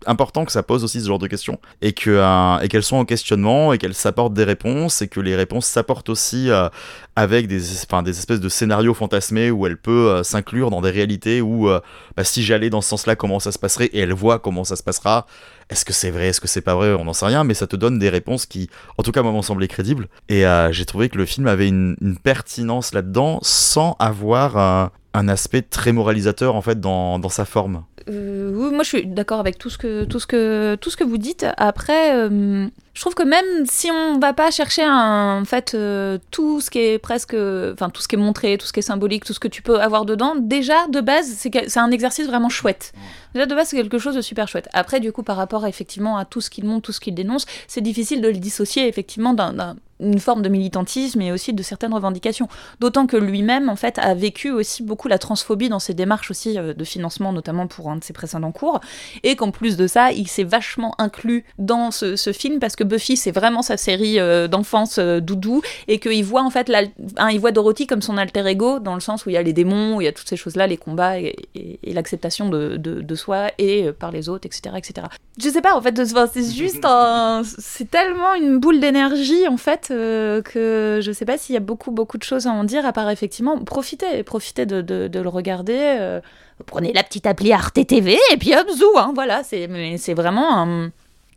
important 0.06 0.44
que 0.44 0.52
ça 0.52 0.62
pose 0.62 0.84
aussi 0.84 1.00
ce 1.00 1.06
genre 1.06 1.18
de 1.18 1.26
questions. 1.26 1.58
Et 1.82 1.92
que 1.92 2.10
euh, 2.10 2.58
et 2.60 2.68
qu'elles 2.68 2.82
soient 2.82 2.98
en 2.98 3.04
questionnement 3.04 3.72
et 3.72 3.78
qu'elles 3.78 3.94
s'apportent 3.94 4.34
des 4.34 4.44
réponses 4.44 5.02
et 5.02 5.08
que 5.08 5.20
les 5.20 5.36
réponses 5.36 5.66
s'apportent 5.66 6.08
aussi 6.08 6.50
euh, 6.50 6.68
avec 7.16 7.46
des 7.46 7.60
enfin, 7.84 8.02
des 8.02 8.18
espèces 8.18 8.40
de 8.40 8.48
scénarios 8.48 8.94
fantasmés 8.94 9.50
où 9.50 9.66
elle 9.66 9.76
peut 9.76 10.10
euh, 10.10 10.22
s'inclure 10.22 10.70
dans 10.70 10.80
des 10.80 10.90
réalités 10.90 11.40
où 11.40 11.68
bah, 12.16 12.24
si 12.24 12.42
j'allais 12.42 12.70
dans 12.70 12.80
ce 12.80 12.88
sens-là 12.90 13.16
comment 13.16 13.40
ça 13.40 13.52
se 13.52 13.58
passerait? 13.58 13.86
Et 13.86 14.00
elle 14.00 14.12
voit 14.12 14.38
comment 14.38 14.64
ça 14.64 14.76
se 14.76 14.82
passera. 14.82 15.26
Est-ce 15.68 15.84
que 15.84 15.92
c'est 15.92 16.10
vrai? 16.10 16.28
Est-ce 16.28 16.40
que 16.40 16.48
c'est 16.48 16.62
pas 16.62 16.74
vrai? 16.74 16.94
On 16.94 17.04
n'en 17.04 17.12
sait 17.12 17.26
rien 17.26 17.44
mais 17.44 17.54
ça 17.54 17.66
te 17.66 17.76
donne 17.76 17.98
des 17.98 18.08
réponses 18.08 18.46
qui 18.46 18.68
en 18.98 19.02
tout 19.02 19.12
cas 19.12 19.22
moi 19.22 19.32
m'ont 19.32 19.42
semblé 19.42 19.68
crédibles. 19.68 20.08
Et 20.28 20.44
j'ai 20.70 20.84
trouvé 20.84 21.08
que 21.08 21.18
le 21.18 21.26
film 21.26 21.46
avait 21.46 21.68
une, 21.68 21.96
une 22.00 22.16
pertinence 22.16 22.92
là-dedans 22.94 23.38
sans 23.42 23.96
avoir 23.98 24.90
un 25.14 25.28
aspect 25.28 25.62
très 25.62 25.92
moralisateur 25.92 26.54
en 26.54 26.62
fait 26.62 26.80
dans, 26.80 27.18
dans 27.18 27.28
sa 27.28 27.44
forme. 27.44 27.84
Euh, 28.08 28.70
moi 28.70 28.82
je 28.82 28.88
suis 28.88 29.06
d'accord 29.06 29.40
avec 29.40 29.58
tout 29.58 29.70
ce 29.70 29.78
que 29.78 30.04
tout 30.04 30.18
ce 30.20 30.26
que 30.26 30.76
tout 30.80 30.90
ce 30.90 30.96
que 30.96 31.04
vous 31.04 31.18
dites. 31.18 31.46
Après, 31.56 32.14
euh, 32.14 32.66
je 32.94 33.00
trouve 33.00 33.14
que 33.14 33.22
même 33.22 33.66
si 33.66 33.90
on 33.90 34.18
va 34.18 34.32
pas 34.32 34.50
chercher 34.50 34.82
en 34.86 35.44
fait 35.44 35.74
euh, 35.74 36.18
tout 36.30 36.60
ce 36.60 36.70
qui 36.70 36.78
est 36.78 36.98
presque, 36.98 37.34
enfin 37.34 37.90
tout 37.90 38.02
ce 38.02 38.08
qui 38.08 38.16
est 38.16 38.18
montré, 38.18 38.58
tout 38.58 38.66
ce 38.66 38.72
qui 38.72 38.80
est 38.80 38.82
symbolique, 38.82 39.24
tout 39.24 39.32
ce 39.32 39.40
que 39.40 39.48
tu 39.48 39.62
peux 39.62 39.80
avoir 39.80 40.04
dedans, 40.04 40.34
déjà 40.36 40.86
de 40.88 41.00
base 41.00 41.26
c'est 41.26 41.50
c'est 41.68 41.80
un 41.80 41.90
exercice 41.90 42.26
vraiment 42.26 42.48
chouette. 42.48 42.92
Déjà 43.34 43.46
de 43.46 43.54
base 43.54 43.68
c'est 43.68 43.76
quelque 43.76 43.98
chose 43.98 44.14
de 44.14 44.22
super 44.22 44.48
chouette. 44.48 44.68
Après 44.72 45.00
du 45.00 45.12
coup 45.12 45.22
par 45.22 45.36
rapport 45.36 45.66
effectivement 45.66 46.16
à 46.16 46.24
tout 46.24 46.40
ce 46.40 46.50
qu'il 46.50 46.64
montre, 46.64 46.82
tout 46.82 46.92
ce 46.92 47.00
qu'il 47.00 47.14
dénonce, 47.14 47.46
c'est 47.68 47.80
difficile 47.80 48.20
de 48.20 48.28
le 48.28 48.38
dissocier 48.38 48.88
effectivement 48.88 49.34
d'un 49.34 49.76
une 50.00 50.18
forme 50.18 50.42
de 50.42 50.48
militantisme 50.48 51.20
et 51.20 51.32
aussi 51.32 51.52
de 51.52 51.62
certaines 51.62 51.94
revendications. 51.94 52.48
D'autant 52.80 53.06
que 53.06 53.16
lui-même, 53.16 53.68
en 53.68 53.76
fait, 53.76 53.98
a 53.98 54.14
vécu 54.14 54.50
aussi 54.50 54.82
beaucoup 54.82 55.08
la 55.08 55.18
transphobie 55.18 55.68
dans 55.68 55.78
ses 55.78 55.94
démarches 55.94 56.30
aussi 56.30 56.58
euh, 56.58 56.74
de 56.74 56.84
financement, 56.84 57.32
notamment 57.32 57.66
pour 57.66 57.90
un 57.90 57.96
de 57.96 58.04
ses 58.04 58.12
précédents 58.12 58.52
cours, 58.52 58.80
et 59.22 59.36
qu'en 59.36 59.50
plus 59.50 59.76
de 59.76 59.86
ça, 59.86 60.12
il 60.12 60.28
s'est 60.28 60.44
vachement 60.44 60.94
inclus 60.98 61.44
dans 61.58 61.90
ce, 61.90 62.16
film 62.32 62.60
parce 62.60 62.76
que 62.76 62.84
Buffy, 62.84 63.16
c'est 63.16 63.32
vraiment 63.32 63.60
sa 63.62 63.76
série 63.76 64.20
euh, 64.20 64.46
d'enfance 64.46 64.98
euh, 64.98 65.20
doudou, 65.20 65.62
et 65.88 65.98
qu'il 65.98 66.24
voit 66.24 66.42
en 66.42 66.50
fait, 66.50 66.68
la, 66.68 66.82
hein, 67.16 67.30
il 67.30 67.40
voit 67.40 67.50
Dorothy 67.50 67.86
comme 67.86 68.02
son 68.02 68.16
alter 68.16 68.46
ego, 68.46 68.78
dans 68.78 68.94
le 68.94 69.00
sens 69.00 69.26
où 69.26 69.30
il 69.30 69.32
y 69.32 69.36
a 69.36 69.42
les 69.42 69.52
démons, 69.52 69.96
où 69.96 70.00
il 70.00 70.04
y 70.04 70.08
a 70.08 70.12
toutes 70.12 70.28
ces 70.28 70.36
choses-là, 70.36 70.66
les 70.66 70.76
combats 70.76 71.18
et, 71.18 71.36
l'acceptation 71.82 72.48
de, 72.48 72.76
de, 72.76 73.14
soi 73.16 73.50
et 73.58 73.90
par 73.92 74.12
les 74.12 74.28
autres, 74.28 74.46
etc., 74.46 74.76
etc. 74.78 75.08
Je 75.38 75.48
sais 75.48 75.60
pas, 75.60 75.76
en 75.76 75.82
fait, 75.82 76.00
c'est 76.04 76.54
juste 76.54 76.84
un... 76.84 77.42
C'est 77.44 77.90
tellement 77.90 78.34
une 78.34 78.58
boule 78.58 78.78
d'énergie, 78.78 79.48
en 79.48 79.56
fait, 79.56 79.89
euh, 79.90 80.42
que 80.42 81.00
je 81.02 81.12
sais 81.12 81.24
pas 81.24 81.38
s'il 81.38 81.54
y 81.54 81.56
a 81.56 81.60
beaucoup, 81.60 81.90
beaucoup 81.90 82.18
de 82.18 82.22
choses 82.22 82.46
à 82.46 82.50
en 82.50 82.64
dire, 82.64 82.86
à 82.86 82.92
part 82.92 83.10
effectivement 83.10 83.58
profiter, 83.58 84.22
profiter 84.22 84.66
de, 84.66 84.80
de, 84.80 85.20
le 85.20 85.28
regarder. 85.28 85.78
Euh, 85.78 86.20
prenez 86.66 86.92
la 86.92 87.02
petite 87.02 87.26
appli 87.26 87.52
Arte 87.52 87.86
TV 87.86 88.18
et 88.32 88.36
puis 88.36 88.54
hop, 88.54 88.68
zou, 88.70 88.96
hein, 88.96 89.12
voilà, 89.14 89.42
c'est 89.44 90.14
vraiment 90.14 90.58
un 90.58 90.90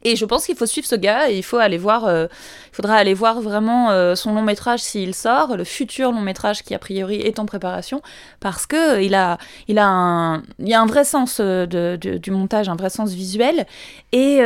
Et 0.03 0.15
je 0.15 0.25
pense 0.25 0.45
qu'il 0.45 0.55
faut 0.55 0.65
suivre 0.65 0.87
ce 0.87 0.95
gars 0.95 1.29
et 1.29 1.37
il 1.37 1.43
faut 1.43 1.57
aller 1.57 1.77
voir, 1.77 2.05
euh, 2.05 2.27
faudra 2.71 2.95
aller 2.95 3.13
voir 3.13 3.41
vraiment 3.41 4.15
son 4.15 4.33
long 4.33 4.41
métrage 4.41 4.81
s'il 4.81 5.15
sort, 5.15 5.57
le 5.57 5.63
futur 5.63 6.11
long 6.11 6.21
métrage 6.21 6.63
qui 6.63 6.73
a 6.73 6.79
priori 6.79 7.21
est 7.21 7.39
en 7.39 7.45
préparation, 7.45 8.01
parce 8.39 8.65
que 8.65 9.01
il 9.01 9.15
a, 9.15 9.37
il 9.67 9.79
a 9.79 10.41
y 10.59 10.73
a 10.73 10.81
un 10.81 10.85
vrai 10.85 11.03
sens 11.03 11.39
de, 11.39 11.97
du 11.97 12.31
montage, 12.31 12.69
un 12.69 12.75
vrai 12.75 12.89
sens 12.89 13.11
visuel 13.13 13.65
et 14.11 14.41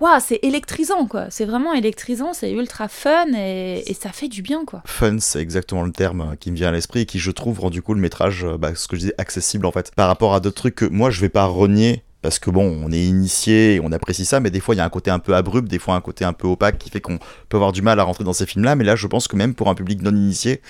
Waouh, 0.00 0.18
c'est 0.20 0.40
électrisant 0.42 1.06
quoi. 1.06 1.26
C'est 1.30 1.44
vraiment 1.44 1.74
électrisant, 1.74 2.32
c'est 2.32 2.50
ultra 2.52 2.88
fun 2.88 3.26
et, 3.36 3.96
ça 4.00 4.10
fait 4.10 4.28
du 4.28 4.40
bien 4.40 4.64
quoi. 4.64 4.82
Fun, 4.86 5.18
c'est 5.20 5.40
exactement 5.40 5.82
le 5.82 5.92
terme 5.92 6.36
qui 6.40 6.50
me 6.50 6.56
vient 6.56 6.68
à 6.68 6.72
l'esprit 6.72 7.00
et 7.00 7.06
qui 7.06 7.18
je 7.18 7.30
trouve 7.30 7.60
rend 7.60 7.70
du 7.70 7.82
coup 7.82 7.92
le 7.92 8.00
métrage, 8.00 8.46
bah, 8.58 8.74
ce 8.74 8.88
que 8.88 8.96
je 8.96 9.00
disais, 9.00 9.14
accessible 9.18 9.66
en 9.66 9.72
fait. 9.72 9.92
Par 9.94 10.08
rapport 10.08 10.34
à 10.34 10.40
d'autres 10.40 10.56
trucs 10.56 10.74
que 10.74 10.86
moi 10.86 11.10
je 11.10 11.20
vais 11.20 11.28
pas 11.28 11.44
renier 11.44 12.02
parce 12.22 12.38
que 12.38 12.50
bon, 12.50 12.82
on 12.84 12.92
est 12.92 13.04
initié 13.04 13.74
et 13.74 13.80
on 13.80 13.92
apprécie 13.92 14.24
ça, 14.24 14.40
mais 14.40 14.50
des 14.50 14.60
fois 14.60 14.74
il 14.74 14.78
y 14.78 14.80
a 14.80 14.84
un 14.84 14.90
côté 14.90 15.10
un 15.10 15.18
peu 15.18 15.34
abrupt, 15.34 15.68
des 15.68 15.78
fois 15.78 15.94
un 15.94 16.00
côté 16.00 16.24
un 16.24 16.32
peu 16.32 16.46
opaque 16.46 16.78
qui 16.78 16.90
fait 16.90 17.00
qu'on 17.00 17.18
peut 17.48 17.56
avoir 17.56 17.72
du 17.72 17.82
mal 17.82 17.98
à 18.00 18.02
rentrer 18.02 18.24
dans 18.24 18.32
ces 18.32 18.46
films-là. 18.46 18.76
Mais 18.76 18.84
là, 18.84 18.96
je 18.96 19.06
pense 19.06 19.28
que 19.28 19.36
même 19.36 19.54
pour 19.54 19.68
un 19.68 19.74
public 19.74 20.02
non 20.02 20.14
initié, 20.14 20.60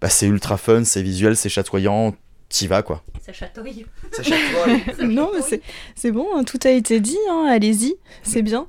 bah, 0.00 0.08
c'est 0.08 0.26
ultra 0.26 0.56
fun, 0.56 0.84
c'est 0.84 1.02
visuel, 1.02 1.36
c'est 1.36 1.48
chatoyant, 1.48 2.14
t'y 2.48 2.66
vas 2.66 2.82
quoi. 2.82 3.02
Ça 3.24 3.32
chatouille. 3.32 3.86
Ça 4.12 4.22
chatouille. 4.22 5.06
non, 5.14 5.30
mais 5.34 5.60
c'est 5.96 6.12
bon, 6.12 6.28
hein, 6.36 6.44
tout 6.44 6.60
a 6.64 6.70
été 6.70 7.00
dit, 7.00 7.18
hein, 7.28 7.46
allez-y, 7.50 7.96
c'est 8.22 8.42
bien. 8.42 8.68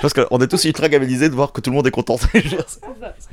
parce 0.00 0.14
qu'on 0.14 0.38
est 0.38 0.48
tous 0.48 0.64
ultra 0.64 0.88
gamélisés 0.88 1.28
de 1.28 1.34
voir 1.34 1.52
que 1.52 1.60
tout 1.60 1.70
le 1.70 1.76
monde 1.76 1.86
est 1.86 1.90
content. 1.90 2.16
ça 2.18 2.28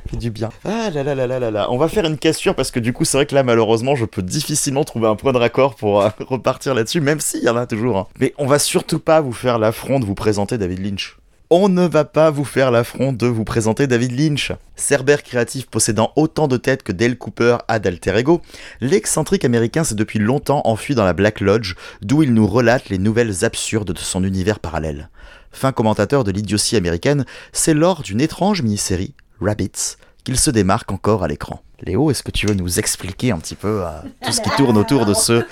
fait 0.06 0.16
du 0.16 0.30
bien. 0.30 0.50
Ah 0.64 0.90
là 0.90 1.02
là 1.02 1.14
là 1.14 1.26
là 1.26 1.38
là 1.38 1.50
là. 1.50 1.70
On 1.70 1.78
va 1.78 1.88
faire 1.88 2.04
une 2.04 2.18
question 2.18 2.52
parce 2.52 2.70
que 2.70 2.78
du 2.78 2.92
coup, 2.92 3.06
c'est 3.06 3.16
vrai 3.16 3.26
que 3.26 3.34
là, 3.34 3.42
malheureusement, 3.42 3.96
je 3.96 4.04
peux 4.04 4.22
difficilement 4.22 4.84
trouver 4.84 5.08
un 5.08 5.16
point 5.16 5.32
de 5.32 5.38
raccord 5.38 5.76
pour 5.76 6.02
euh, 6.02 6.10
repartir 6.20 6.74
là-dessus, 6.74 7.00
même 7.00 7.20
s'il 7.20 7.42
y 7.42 7.48
en 7.48 7.56
a 7.56 7.66
toujours. 7.66 7.96
Hein. 7.96 8.06
Mais 8.20 8.34
on 8.36 8.46
va 8.46 8.58
surtout 8.58 8.98
pas 8.98 9.22
vous 9.22 9.32
faire 9.32 9.58
l'affront 9.58 9.98
de 9.98 10.04
vous 10.04 10.14
présenter 10.14 10.58
David 10.58 10.84
Lynch 10.84 11.16
on 11.50 11.68
ne 11.68 11.86
va 11.86 12.04
pas 12.04 12.30
vous 12.30 12.44
faire 12.44 12.70
l'affront 12.70 13.12
de 13.12 13.26
vous 13.26 13.44
présenter 13.44 13.86
David 13.86 14.18
Lynch. 14.18 14.52
Cerbère 14.76 15.22
créatif 15.22 15.66
possédant 15.66 16.12
autant 16.14 16.46
de 16.46 16.58
têtes 16.58 16.82
que 16.82 16.92
Dale 16.92 17.16
Cooper 17.16 17.58
a 17.68 17.78
d'alter 17.78 18.16
ego, 18.16 18.42
l'excentrique 18.80 19.46
américain 19.46 19.82
s'est 19.82 19.94
depuis 19.94 20.18
longtemps 20.18 20.60
enfui 20.64 20.94
dans 20.94 21.04
la 21.04 21.14
Black 21.14 21.40
Lodge, 21.40 21.74
d'où 22.02 22.22
il 22.22 22.34
nous 22.34 22.46
relate 22.46 22.90
les 22.90 22.98
nouvelles 22.98 23.44
absurdes 23.44 23.92
de 23.92 23.98
son 23.98 24.24
univers 24.24 24.60
parallèle. 24.60 25.08
Fin 25.50 25.72
commentateur 25.72 26.22
de 26.22 26.30
l'idiotie 26.30 26.76
américaine, 26.76 27.24
c'est 27.52 27.74
lors 27.74 28.02
d'une 28.02 28.20
étrange 28.20 28.60
mini-série, 28.60 29.14
Rabbits, 29.40 29.96
qu'il 30.24 30.38
se 30.38 30.50
démarque 30.50 30.92
encore 30.92 31.24
à 31.24 31.28
l'écran. 31.28 31.62
Léo, 31.80 32.10
est-ce 32.10 32.22
que 32.22 32.30
tu 32.30 32.46
veux 32.46 32.54
nous 32.54 32.78
expliquer 32.78 33.30
un 33.30 33.38
petit 33.38 33.54
peu 33.54 33.84
euh, 33.84 33.90
tout 34.22 34.32
ce 34.32 34.42
qui 34.42 34.50
tourne 34.50 34.76
autour 34.76 35.06
de 35.06 35.14
ce 35.14 35.46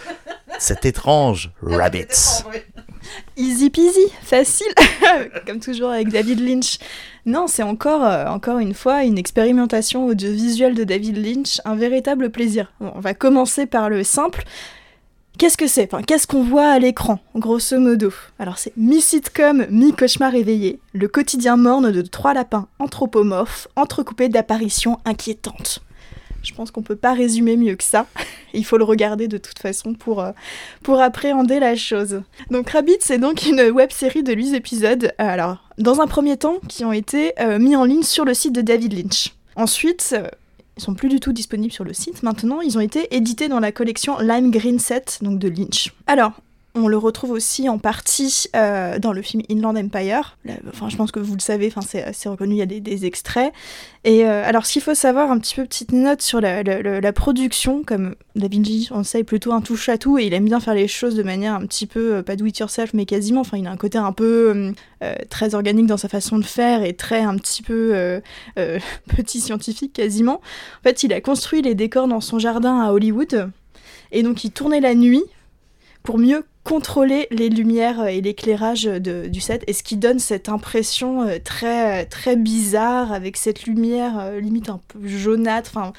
cet 0.58 0.84
étrange 0.84 1.52
Rabbits? 1.62 2.42
Easy 3.36 3.70
peasy, 3.70 4.12
facile, 4.22 4.72
comme 5.46 5.60
toujours 5.60 5.90
avec 5.90 6.08
David 6.08 6.40
Lynch. 6.40 6.78
Non, 7.24 7.46
c'est 7.46 7.62
encore, 7.62 8.04
euh, 8.04 8.26
encore 8.26 8.58
une 8.58 8.74
fois 8.74 9.04
une 9.04 9.18
expérimentation 9.18 10.06
audiovisuelle 10.06 10.74
de 10.74 10.84
David 10.84 11.16
Lynch, 11.16 11.60
un 11.64 11.74
véritable 11.74 12.30
plaisir. 12.30 12.72
on 12.80 13.00
va 13.00 13.14
commencer 13.14 13.66
par 13.66 13.88
le 13.88 14.04
simple. 14.04 14.44
Qu'est-ce 15.38 15.58
que 15.58 15.66
c'est? 15.66 15.90
Qu'est-ce 16.06 16.26
qu'on 16.26 16.42
voit 16.42 16.68
à 16.68 16.78
l'écran, 16.78 17.18
grosso 17.34 17.78
modo? 17.78 18.10
Alors 18.38 18.56
c'est 18.56 18.74
mi-sitcom, 18.78 19.66
mi-cauchemar 19.68 20.34
éveillé, 20.34 20.80
le 20.94 21.08
quotidien 21.08 21.56
morne 21.58 21.92
de 21.92 22.00
trois 22.00 22.32
lapins 22.32 22.68
anthropomorphes, 22.78 23.68
entrecoupés 23.76 24.30
d'apparitions 24.30 24.98
inquiétantes. 25.04 25.82
Je 26.46 26.54
pense 26.54 26.70
qu'on 26.70 26.82
peut 26.82 26.96
pas 26.96 27.12
résumer 27.12 27.56
mieux 27.56 27.74
que 27.74 27.82
ça. 27.82 28.06
Il 28.54 28.64
faut 28.64 28.78
le 28.78 28.84
regarder 28.84 29.26
de 29.26 29.36
toute 29.36 29.58
façon 29.58 29.94
pour, 29.94 30.20
euh, 30.20 30.30
appréhender 30.98 31.58
la 31.58 31.74
chose. 31.74 32.22
Donc 32.50 32.70
Rabbit, 32.70 32.98
c'est 33.00 33.18
donc 33.18 33.44
une 33.46 33.60
web 33.70 33.90
série 33.90 34.22
de 34.22 34.32
8 34.32 34.54
épisodes. 34.54 35.04
Euh, 35.04 35.10
alors, 35.18 35.58
dans 35.78 36.00
un 36.00 36.06
premier 36.06 36.36
temps, 36.36 36.58
qui 36.68 36.84
ont 36.84 36.92
été 36.92 37.32
euh, 37.40 37.58
mis 37.58 37.74
en 37.74 37.84
ligne 37.84 38.04
sur 38.04 38.24
le 38.24 38.32
site 38.32 38.52
de 38.52 38.60
David 38.60 38.92
Lynch. 38.92 39.34
Ensuite, 39.56 40.14
ils 40.76 40.82
sont 40.82 40.94
plus 40.94 41.08
du 41.08 41.18
tout 41.18 41.32
disponibles 41.32 41.72
sur 41.72 41.84
le 41.84 41.92
site. 41.92 42.22
Maintenant, 42.22 42.60
ils 42.60 42.78
ont 42.78 42.80
été 42.80 43.14
édités 43.14 43.48
dans 43.48 43.60
la 43.60 43.72
collection 43.72 44.18
Lime 44.20 44.50
Green 44.50 44.78
Set, 44.78 45.18
donc 45.22 45.38
de 45.38 45.48
Lynch. 45.48 45.92
Alors, 46.06 46.32
on 46.76 46.88
le 46.88 46.98
retrouve 46.98 47.30
aussi 47.30 47.68
en 47.68 47.78
partie 47.78 48.44
euh, 48.54 48.98
dans 48.98 49.12
le 49.12 49.22
film 49.22 49.42
Inland 49.50 49.76
Empire. 49.76 50.36
enfin, 50.68 50.88
je 50.88 50.96
pense 50.96 51.10
que 51.10 51.18
vous 51.18 51.34
le 51.34 51.40
savez, 51.40 51.72
enfin, 51.74 51.80
c'est 52.12 52.28
reconnu, 52.28 52.54
il 52.54 52.58
y 52.58 52.62
a 52.62 52.66
des, 52.66 53.06
extraits. 53.06 53.52
Et 54.04 54.24
euh, 54.24 54.44
alors, 54.44 54.66
ce 54.66 54.74
qu'il 54.74 54.82
faut 54.82 54.94
savoir, 54.94 55.30
un 55.30 55.38
petit 55.38 55.54
peu 55.54 55.64
petite 55.64 55.92
note 55.92 56.22
sur 56.22 56.40
la, 56.40 57.12
production, 57.12 57.82
comme 57.82 58.14
Da 58.34 58.48
Vinci, 58.48 58.88
on 58.90 58.98
le 58.98 59.04
sait, 59.04 59.20
est 59.20 59.24
plutôt 59.24 59.52
un 59.52 59.60
touche 59.60 59.88
à 59.88 59.96
tout 59.96 60.18
et 60.18 60.26
il 60.26 60.34
aime 60.34 60.44
bien 60.44 60.60
faire 60.60 60.74
les 60.74 60.86
choses 60.86 61.14
de 61.14 61.22
manière 61.22 61.54
un 61.54 61.64
petit 61.66 61.86
peu, 61.86 62.16
euh, 62.16 62.22
pas 62.22 62.36
do 62.36 62.44
it 62.44 62.58
yourself, 62.58 62.92
mais 62.92 63.06
quasiment. 63.06 63.40
Enfin, 63.40 63.56
il 63.56 63.66
a 63.66 63.70
un 63.70 63.76
côté 63.76 63.98
un 63.98 64.12
peu 64.12 64.72
très 65.30 65.54
organique 65.54 65.86
dans 65.86 65.96
sa 65.96 66.08
façon 66.08 66.38
de 66.38 66.44
faire 66.44 66.82
et 66.82 66.94
très 66.94 67.20
un 67.20 67.36
petit 67.36 67.62
peu 67.62 68.20
petit 69.16 69.40
scientifique 69.40 69.92
quasiment. 69.94 70.40
En 70.80 70.82
fait, 70.82 71.02
il 71.02 71.12
a 71.12 71.20
construit 71.20 71.62
les 71.62 71.74
décors 71.74 72.08
dans 72.08 72.20
son 72.20 72.38
jardin 72.38 72.80
à 72.80 72.92
Hollywood. 72.92 73.50
Et 74.12 74.22
donc, 74.22 74.44
il 74.44 74.50
tournait 74.50 74.80
la 74.80 74.94
nuit 74.94 75.24
pour 76.02 76.18
mieux 76.18 76.44
contrôler 76.66 77.28
les 77.30 77.48
lumières 77.48 78.06
et 78.08 78.20
l'éclairage 78.20 78.86
du 78.86 79.40
set 79.40 79.62
et 79.68 79.72
ce 79.72 79.84
qui 79.84 79.96
donne 79.96 80.18
cette 80.18 80.48
impression 80.48 81.22
euh, 81.22 81.38
très 81.42 82.06
très 82.06 82.34
bizarre 82.34 83.12
avec 83.12 83.36
cette 83.36 83.66
lumière 83.66 84.18
euh, 84.18 84.40
limite 84.40 84.68
un 84.68 84.80
peu 84.88 85.06
jaunâtre 85.06 85.70
enfin 85.72 85.92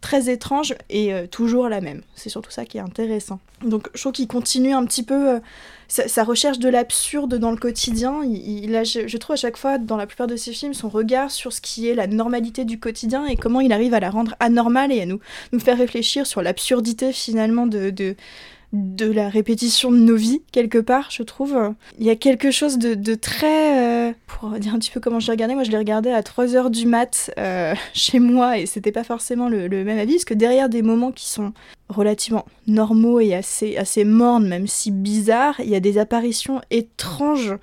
très 0.00 0.28
étrange 0.28 0.74
et 0.88 1.14
euh, 1.14 1.28
toujours 1.28 1.68
la 1.68 1.80
même. 1.80 2.02
C'est 2.16 2.28
surtout 2.28 2.50
ça 2.50 2.64
qui 2.64 2.78
est 2.78 2.80
intéressant. 2.80 3.38
Donc 3.64 3.88
je 3.94 4.00
trouve 4.00 4.12
qu'il 4.12 4.26
continue 4.26 4.72
un 4.72 4.84
petit 4.84 5.04
peu 5.04 5.40
sa, 5.86 6.24
recherche 6.24 6.58
de 6.58 6.68
l'absurde 6.68 7.36
dans 7.36 7.52
le 7.52 7.56
quotidien. 7.58 8.24
Il, 8.24 8.72
je, 8.84 9.16
trouve 9.16 9.34
à 9.34 9.36
chaque 9.36 9.58
fois 9.58 9.78
dans 9.78 9.96
la 9.96 10.06
plupart 10.06 10.26
de 10.26 10.34
ses 10.34 10.52
films 10.52 10.74
son 10.74 10.88
regard 10.88 11.30
sur 11.30 11.52
ce 11.52 11.60
qui 11.60 11.86
est 11.88 11.94
la 11.94 12.08
normalité 12.08 12.64
du 12.64 12.80
quotidien 12.80 13.26
et 13.26 13.36
comment 13.36 13.60
il 13.60 13.72
arrive 13.72 13.94
à 13.94 14.00
la 14.00 14.10
rendre 14.10 14.34
anormale 14.40 14.90
et 14.90 15.02
à 15.02 15.06
nous, 15.06 15.20
nous 15.52 15.60
faire 15.60 15.78
réfléchir 15.78 16.26
sur 16.26 16.42
l'absurdité 16.42 17.12
finalement 17.12 17.68
de 17.68 18.16
la 18.72 19.28
répétition 19.28 19.90
de 19.90 19.98
nos 19.98 20.16
vies, 20.16 20.42
quelque 20.52 20.78
part, 20.78 21.10
je 21.10 21.22
trouve. 21.22 21.74
Il 21.98 22.06
y 22.06 22.10
a 22.10 22.16
quelque 22.16 22.50
chose 22.50 22.78
de, 22.78 23.14
très... 23.14 24.10
Euh, 24.10 24.12
pour 24.26 24.50
dire 24.50 24.74
un 24.74 24.78
petit 24.78 24.90
peu 24.90 25.00
comment 25.00 25.20
je 25.20 25.26
l'ai 25.26 25.32
regardé, 25.32 25.54
moi 25.54 25.64
je 25.64 25.70
l'ai 25.70 25.78
regardé 25.78 26.10
à 26.10 26.20
3h 26.22 26.70
du 26.70 26.86
mat 26.86 27.30
euh, 27.38 27.74
chez 27.94 28.18
moi 28.18 28.58
et 28.58 28.66
c'était 28.66 28.92
pas 28.92 29.04
forcément 29.04 29.48
le, 29.48 29.66
le, 29.68 29.84
même 29.84 29.98
avis, 29.98 30.14
parce 30.14 30.24
que 30.24 30.34
derrière 30.34 30.68
des 30.68 30.82
moments 30.82 31.12
qui 31.12 31.28
sont 31.28 31.52
relativement 31.90 32.46
normaux 32.66 33.20
et 33.20 33.34
assez, 33.34 33.76
assez 33.76 34.04
mornes, 34.04 34.48
même 34.48 34.66
si 34.66 34.90
bizarres, 34.90 35.60
il 35.60 35.68
y 35.68 35.74
a 35.74 35.80
des 35.80 35.98
apparitions 35.98 36.60
étranges 36.70 37.56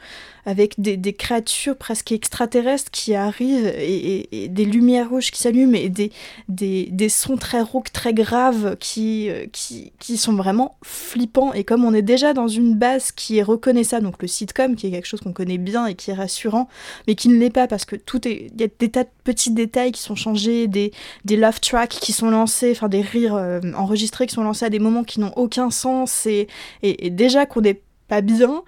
avec 0.47 0.79
des, 0.79 1.13
créatures 1.13 1.75
presque 1.75 2.13
extraterrestres 2.13 2.89
qui 2.89 3.13
arrivent 3.15 3.67
et, 3.77 4.47
des 4.47 4.63
lumières 4.63 5.09
rouges 5.09 5.29
qui 5.29 5.41
s'allument 5.41 5.75
et 5.75 5.89
des, 5.89 6.11
des, 6.47 7.09
sons 7.09 7.35
très 7.35 7.61
rauques, 7.61 7.91
très 7.91 8.13
graves 8.13 8.77
qui, 8.79 9.29
euh, 9.29 9.45
qui, 9.51 9.91
qui, 9.99 10.15
sont 10.15 10.33
vraiment 10.33 10.77
flippants. 10.83 11.51
Et 11.51 11.65
comme 11.65 11.83
on 11.83 11.93
est 11.93 12.01
déjà 12.01 12.33
dans 12.33 12.47
une 12.47 12.75
base 12.75 13.11
qui 13.11 13.39
est 13.39 13.43
reconnaissable, 13.43 14.05
donc 14.05 14.21
le 14.21 14.29
sitcom, 14.29 14.77
qui 14.77 14.87
est 14.87 14.91
quelque 14.91 15.05
chose 15.05 15.19
qu'on 15.19 15.33
connaît 15.33 15.57
bien 15.57 15.85
et 15.85 15.95
qui 15.95 16.11
est 16.11 16.15
rassurant, 16.15 16.69
mais 17.07 17.15
qui 17.15 17.27
ne 17.27 17.37
l'est 17.37 17.49
pas 17.49 17.67
parce 17.67 17.83
que 17.83 17.97
tout. 17.97 18.21
Il 18.25 18.49
y 18.57 18.63
a 18.63 18.67
des 18.79 18.89
tas 18.89 19.03
de 19.03 19.09
petits 19.25 19.51
détails 19.51 19.91
qui 19.91 20.01
sont 20.01 20.15
changés, 20.15 20.67
des, 20.67 20.93
des 21.25 21.35
love 21.35 21.59
tracks 21.59 21.89
qui 21.89 22.13
sont 22.13 22.29
lancés, 22.29 22.71
enfin 22.71 22.87
des 22.87 23.01
rires 23.01 23.35
euh, 23.35 23.59
qui 24.25 24.33
sont 24.33 24.43
lancés 24.43 24.65
à 24.65 24.69
des 24.69 24.79
moments 24.79 25.03
qui 25.03 25.19
n'ont 25.19 25.33
aucun 25.35 25.69
sens 25.69 26.25
et, 26.25 26.47
et, 26.81 27.09
déjà 27.09 27.45
qu'on 27.45 27.61
n'est 27.61 27.81
pas 28.07 28.21
bien, 28.21 28.63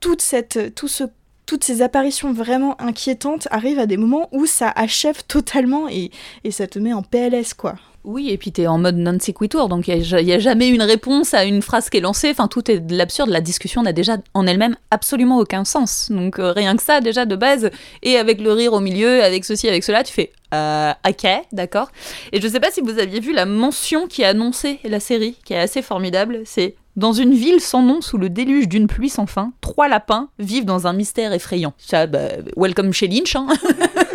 toute 0.00 0.22
cette, 0.22 0.74
tout 0.74 0.88
ce 0.88 1.04
toutes 1.46 1.64
ces 1.64 1.80
apparitions 1.80 2.30
vraiment 2.34 2.78
inquiétantes 2.78 3.48
arrivent 3.50 3.78
à 3.78 3.86
des 3.86 3.96
moments 3.96 4.28
où 4.32 4.44
ça 4.44 4.70
achève 4.76 5.24
totalement 5.24 5.88
et, 5.88 6.10
et 6.44 6.50
ça 6.50 6.66
te 6.66 6.78
met 6.78 6.92
en 6.92 7.02
PLS, 7.02 7.54
quoi. 7.54 7.76
Oui, 8.08 8.30
et 8.30 8.38
puis 8.38 8.52
tu 8.52 8.62
es 8.62 8.66
en 8.66 8.78
mode 8.78 8.96
non 8.96 9.18
sequitur, 9.20 9.68
donc 9.68 9.86
il 9.86 9.98
n'y 9.98 10.32
a, 10.32 10.38
jamais 10.38 10.70
une 10.70 10.80
réponse 10.80 11.34
à 11.34 11.44
une 11.44 11.60
phrase 11.60 11.90
qui 11.90 11.98
est 11.98 12.00
lancée. 12.00 12.30
Enfin, 12.30 12.48
tout 12.48 12.70
est 12.70 12.80
de 12.80 12.96
l'absurde. 12.96 13.28
La 13.28 13.42
discussion 13.42 13.82
n'a 13.82 13.92
déjà 13.92 14.16
en 14.32 14.46
elle-même 14.46 14.76
absolument 14.90 15.36
aucun 15.36 15.66
sens. 15.66 16.10
Donc 16.10 16.38
euh, 16.38 16.52
rien 16.52 16.74
que 16.74 16.82
ça, 16.82 17.02
déjà 17.02 17.26
de 17.26 17.36
base, 17.36 17.68
et 18.02 18.16
avec 18.16 18.40
le 18.40 18.50
rire 18.50 18.72
au 18.72 18.80
milieu, 18.80 19.22
avec 19.22 19.44
ceci, 19.44 19.68
avec 19.68 19.84
cela, 19.84 20.04
tu 20.04 20.14
fais 20.14 20.32
euh, 20.54 20.92
ok, 21.06 21.28
d'accord. 21.52 21.90
Et 22.32 22.40
je 22.40 22.48
sais 22.48 22.60
pas 22.60 22.70
si 22.70 22.80
vous 22.80 22.98
aviez 22.98 23.20
vu 23.20 23.34
la 23.34 23.44
mention 23.44 24.06
qui 24.06 24.24
a 24.24 24.28
annoncé 24.28 24.80
la 24.84 25.00
série, 25.00 25.36
qui 25.44 25.52
est 25.52 25.58
assez 25.58 25.82
formidable. 25.82 26.40
C'est 26.46 26.76
dans 26.96 27.12
une 27.12 27.34
ville 27.34 27.60
sans 27.60 27.82
nom, 27.82 28.00
sous 28.00 28.16
le 28.16 28.30
déluge 28.30 28.68
d'une 28.68 28.86
pluie 28.86 29.10
sans 29.10 29.26
fin, 29.26 29.52
trois 29.60 29.86
lapins 29.86 30.30
vivent 30.38 30.64
dans 30.64 30.86
un 30.86 30.94
mystère 30.94 31.34
effrayant. 31.34 31.74
Ça, 31.76 32.06
bah, 32.06 32.28
welcome 32.56 32.94
chez 32.94 33.06
Lynch. 33.06 33.36
Hein. 33.36 33.48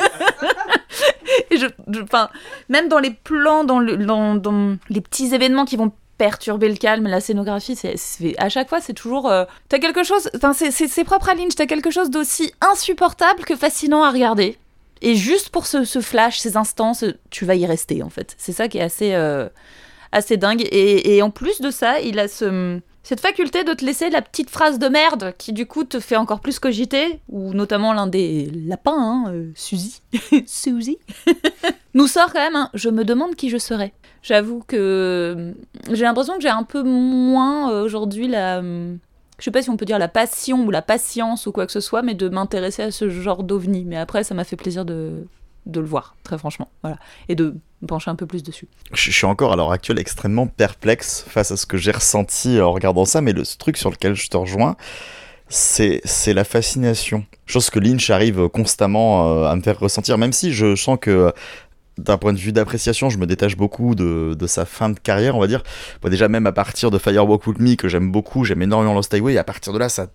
je, 1.51 1.67
même 2.69 2.87
dans 2.87 2.99
les 2.99 3.11
plans, 3.11 3.63
dans, 3.63 3.79
le, 3.79 3.97
dans, 3.97 4.77
les 4.89 5.01
petits 5.01 5.33
événements 5.33 5.65
qui 5.65 5.77
vont 5.77 5.91
perturber 6.17 6.69
le 6.69 6.75
calme, 6.75 7.07
la 7.07 7.19
scénographie, 7.19 7.77
à 8.37 8.49
chaque 8.49 8.69
fois, 8.69 8.81
c'est 8.81 8.93
toujours. 8.93 9.29
Euh, 9.29 9.45
t'as 9.69 9.79
quelque 9.79 10.03
chose. 10.03 10.29
C'est, 10.53 11.03
propre 11.03 11.29
à 11.29 11.33
Lynch, 11.35 11.55
t'as 11.55 11.65
quelque 11.65 11.91
chose 11.91 12.09
d'aussi 12.09 12.51
insupportable 12.61 13.43
que 13.45 13.55
fascinant 13.55 14.03
à 14.03 14.11
regarder. 14.11 14.57
Et 15.01 15.15
juste 15.15 15.49
pour 15.49 15.65
ce, 15.65 15.83
flash, 16.01 16.39
ces 16.39 16.55
instants, 16.55 16.93
tu 17.29 17.45
vas 17.45 17.55
y 17.55 17.65
rester, 17.65 18.03
en 18.03 18.09
fait. 18.09 18.35
C'est 18.37 18.53
ça 18.53 18.67
qui 18.67 18.77
est 18.77 18.83
assez. 18.83 19.13
Euh, 19.13 19.49
assez 20.13 20.37
dingue. 20.37 20.65
Et, 20.71 21.21
en 21.21 21.29
plus 21.29 21.59
de 21.59 21.71
ça, 21.71 21.99
il 21.99 22.19
a 22.19 22.27
ce, 22.27 22.79
Cette 23.03 23.19
faculté 23.19 23.63
de 23.65 23.73
te 23.73 23.83
laisser 23.83 24.09
la 24.09 24.21
petite 24.21 24.49
phrase 24.49 24.79
de 24.79 24.87
merde 24.87 25.33
qui 25.37 25.51
du 25.51 25.65
coup 25.65 25.83
te 25.83 25.99
fait 25.99 26.15
encore 26.15 26.39
plus 26.39 26.57
cogiter, 26.59 27.19
ou 27.27 27.53
notamment 27.53 27.91
l'un 27.93 28.07
des 28.07 28.49
lapins, 28.65 28.95
hein, 28.97 29.25
euh, 29.33 29.51
Suzy, 29.55 30.01
Suzy, 30.45 30.97
nous 31.93 32.07
sort 32.07 32.31
quand 32.31 32.39
même 32.39 32.55
un 32.55 32.69
Je 32.73 32.89
me 32.89 33.03
demande 33.03 33.35
qui 33.35 33.49
je 33.49 33.57
serais. 33.57 33.93
J'avoue 34.21 34.63
que 34.65 34.77
euh, 34.77 35.53
j'ai 35.91 36.03
l'impression 36.03 36.35
que 36.35 36.41
j'ai 36.41 36.49
un 36.49 36.63
peu 36.63 36.81
moins 36.83 37.71
euh, 37.73 37.83
aujourd'hui 37.83 38.29
la. 38.29 38.59
euh, 38.59 38.95
Je 39.37 39.43
sais 39.43 39.51
pas 39.51 39.61
si 39.61 39.69
on 39.69 39.75
peut 39.75 39.83
dire 39.85 39.99
la 39.99 40.07
passion 40.07 40.63
ou 40.65 40.71
la 40.71 40.81
patience 40.81 41.45
ou 41.45 41.51
quoi 41.51 41.65
que 41.65 41.73
ce 41.73 41.81
soit, 41.81 42.03
mais 42.03 42.13
de 42.13 42.29
m'intéresser 42.29 42.83
à 42.83 42.91
ce 42.91 43.09
genre 43.09 43.43
d'ovni. 43.43 43.83
Mais 43.83 43.97
après, 43.97 44.23
ça 44.23 44.33
m'a 44.33 44.45
fait 44.45 44.55
plaisir 44.55 44.85
de, 44.85 45.27
de 45.65 45.79
le 45.81 45.85
voir, 45.85 46.15
très 46.23 46.37
franchement. 46.37 46.69
Voilà. 46.83 46.97
Et 47.27 47.35
de 47.35 47.53
pencher 47.85 48.09
un 48.11 48.15
peu 48.15 48.25
plus 48.25 48.43
dessus. 48.43 48.67
Je 48.93 49.11
suis 49.11 49.25
encore 49.25 49.53
à 49.53 49.55
l'heure 49.55 49.71
actuelle 49.71 49.99
extrêmement 49.99 50.47
perplexe 50.47 51.25
face 51.27 51.51
à 51.51 51.57
ce 51.57 51.65
que 51.65 51.77
j'ai 51.77 51.91
ressenti 51.91 52.59
en 52.59 52.71
regardant 52.71 53.05
ça, 53.05 53.21
mais 53.21 53.33
le 53.33 53.43
truc 53.57 53.77
sur 53.77 53.89
lequel 53.89 54.15
je 54.15 54.27
te 54.27 54.37
rejoins, 54.37 54.75
c'est 55.49 56.01
la 56.27 56.43
fascination. 56.43 57.25
Chose 57.45 57.69
que 57.69 57.79
Lynch 57.79 58.09
arrive 58.09 58.49
constamment 58.49 59.43
euh, 59.43 59.45
à 59.45 59.55
me 59.55 59.61
faire 59.61 59.79
ressentir, 59.79 60.17
même 60.17 60.33
si 60.33 60.53
je 60.53 60.75
sens 60.75 60.97
que 60.99 61.31
d'un 61.97 62.17
point 62.17 62.33
de 62.33 62.39
vue 62.39 62.51
d'appréciation, 62.51 63.09
je 63.09 63.17
me 63.17 63.27
détache 63.27 63.55
beaucoup 63.55 63.93
de, 63.93 64.35
de 64.37 64.47
sa 64.47 64.65
fin 64.65 64.89
de 64.89 64.99
carrière, 64.99 65.35
on 65.35 65.39
va 65.39 65.47
dire. 65.47 65.61
Déjà, 66.03 66.27
même 66.27 66.47
à 66.47 66.51
partir 66.51 66.89
de 66.89 66.97
Firewalk 66.97 67.45
With 67.45 67.59
Me, 67.59 67.75
que 67.75 67.87
j'aime 67.87 68.11
beaucoup, 68.11 68.43
j'aime 68.45 68.61
énormément 68.61 68.95
Lost 68.95 69.13
Highway, 69.13 69.37
à 69.37 69.43
partir 69.43 69.73
de 69.73 69.79
là, 69.79 69.89
ça, 69.89 70.07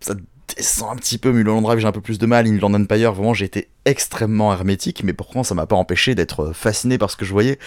ça 0.00 0.14
descend 0.56 0.92
un 0.92 0.96
petit 0.96 1.18
peu. 1.18 1.30
Mulholland 1.32 1.62
Drive, 1.62 1.78
j'ai 1.78 1.86
un 1.86 1.92
peu 1.92 2.00
plus 2.00 2.18
de 2.18 2.26
mal. 2.26 2.46
Inland 2.46 2.74
Empire, 2.74 3.12
vraiment, 3.12 3.34
j'ai 3.34 3.44
été 3.44 3.68
extrêmement 3.84 4.52
hermétique, 4.52 5.02
mais 5.04 5.12
pourtant, 5.12 5.42
ça 5.42 5.54
m'a 5.54 5.66
pas 5.66 5.76
empêché 5.76 6.14
d'être 6.14 6.52
fasciné 6.52 6.98
par 6.98 7.10
ce 7.10 7.16
que 7.16 7.24
je 7.24 7.32
voyais. 7.32 7.58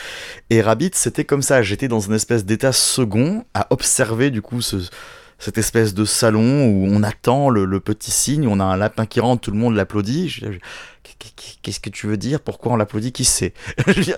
Et 0.50 0.62
Rabbit, 0.62 0.92
c'était 0.94 1.26
comme 1.26 1.42
ça. 1.42 1.62
J'étais 1.62 1.88
dans 1.88 2.00
une 2.00 2.14
espèce 2.14 2.46
d'état 2.46 2.72
second 2.72 3.46
à 3.54 3.68
observer, 3.72 4.30
du 4.30 4.42
coup, 4.42 4.62
ce 4.62 4.78
cette 5.42 5.58
espèce 5.58 5.96
de 5.96 6.06
salon 6.06 6.68
où 6.68 6.86
on 6.88 7.02
attend 7.02 7.50
le, 7.50 7.80
petit 7.80 8.12
signe, 8.12 8.48
on 8.48 8.60
a 8.60 8.64
un 8.64 8.78
lapin 8.78 9.08
qui 9.08 9.20
rentre, 9.20 9.42
tout 9.42 9.52
le 9.52 9.58
monde 9.58 9.76
l'applaudit. 9.76 10.40
Qu'est-ce 11.64 11.80
que 11.80 11.90
tu 11.90 12.06
veux 12.06 12.16
dire? 12.16 12.40
Pourquoi 12.40 12.74
on 12.74 12.76
l'applaudit? 12.76 13.12
Qui 13.12 13.26
c'est 13.26 13.54
Je 13.88 14.16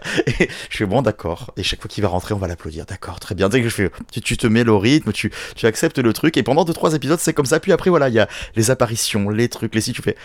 fais 0.70 0.86
bon, 0.86 1.02
d'accord. 1.02 1.54
Et 1.56 1.64
chaque 1.64 1.82
fois 1.82 1.88
qu'il 1.88 2.04
va 2.04 2.10
rentrer, 2.10 2.34
on 2.34 2.40
va 2.40 2.48
l'applaudir. 2.48 2.86
D'accord, 2.86 3.22
très 3.22 3.36
bien. 3.36 3.48
Dès 3.48 3.62
que 3.62 3.70
je 3.70 3.74
fais, 3.74 3.92
tu, 4.12 4.36
te 4.36 4.48
mets 4.48 4.66
le 4.66 4.76
rythme, 4.76 5.14
tu, 5.14 5.32
tu 5.56 5.66
acceptes 5.66 5.98
le 5.98 6.12
truc. 6.12 6.36
Et 6.36 6.44
pendant 6.44 6.66
deux 6.66 6.74
trois 6.74 6.94
épisodes, 6.94 7.20
c'est 7.20 7.34
comme 7.34 7.46
ça. 7.46 7.62
Puis 7.62 7.72
après, 7.72 7.90
voilà, 7.90 8.10
il 8.10 8.16
y 8.16 8.20
a 8.20 8.28
les 8.58 8.70
apparitions, 8.70 9.30
les 9.30 9.48
trucs, 9.48 9.74
les 9.76 9.82
si 9.82 9.94
tu 9.94 10.02
fais. 10.02 10.18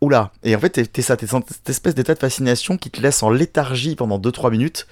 Oula 0.00 0.30
Et 0.44 0.54
en 0.54 0.60
fait, 0.60 0.92
t'es 0.92 1.02
ça, 1.02 1.16
t'es 1.16 1.26
cette 1.26 1.68
espèce 1.68 1.96
d'état 1.96 2.14
de 2.14 2.20
fascination 2.20 2.76
qui 2.76 2.90
te 2.90 3.00
laisse 3.00 3.24
en 3.24 3.30
léthargie 3.30 3.96
pendant 3.96 4.20
2-3 4.20 4.52
minutes, 4.52 4.86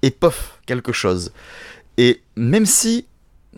et 0.00 0.10
pof, 0.10 0.58
quelque 0.64 0.92
chose. 0.92 1.32
Et 1.98 2.22
même 2.34 2.64
si 2.64 3.06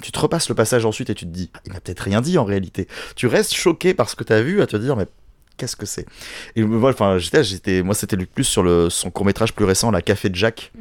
tu 0.02 0.12
te 0.12 0.18
repasses 0.18 0.48
le 0.48 0.54
passage 0.54 0.84
ensuite 0.84 1.10
et 1.10 1.14
tu 1.14 1.24
te 1.24 1.30
dis, 1.30 1.50
il 1.66 1.72
m'a 1.72 1.80
peut-être 1.80 2.00
rien 2.00 2.20
dit 2.20 2.38
en 2.38 2.44
réalité, 2.44 2.88
tu 3.16 3.26
restes 3.26 3.54
choqué 3.54 3.94
par 3.94 4.08
ce 4.08 4.16
que 4.16 4.24
t'as 4.24 4.40
vu 4.40 4.60
à 4.60 4.66
te 4.66 4.76
dire, 4.76 4.96
mais 4.96 5.06
qu'est-ce 5.56 5.76
que 5.76 5.86
c'est? 5.86 6.06
Et 6.56 6.62
moi, 6.62 6.90
enfin, 6.90 7.18
j'étais, 7.18 7.44
j'étais, 7.44 7.82
moi, 7.82 7.94
c'était 7.94 8.16
le 8.16 8.26
plus 8.26 8.44
sur 8.44 8.62
le, 8.62 8.90
son 8.90 9.10
court-métrage 9.10 9.52
plus 9.52 9.64
récent, 9.64 9.90
La 9.90 10.02
Café 10.02 10.28
de 10.28 10.34
Jack. 10.34 10.72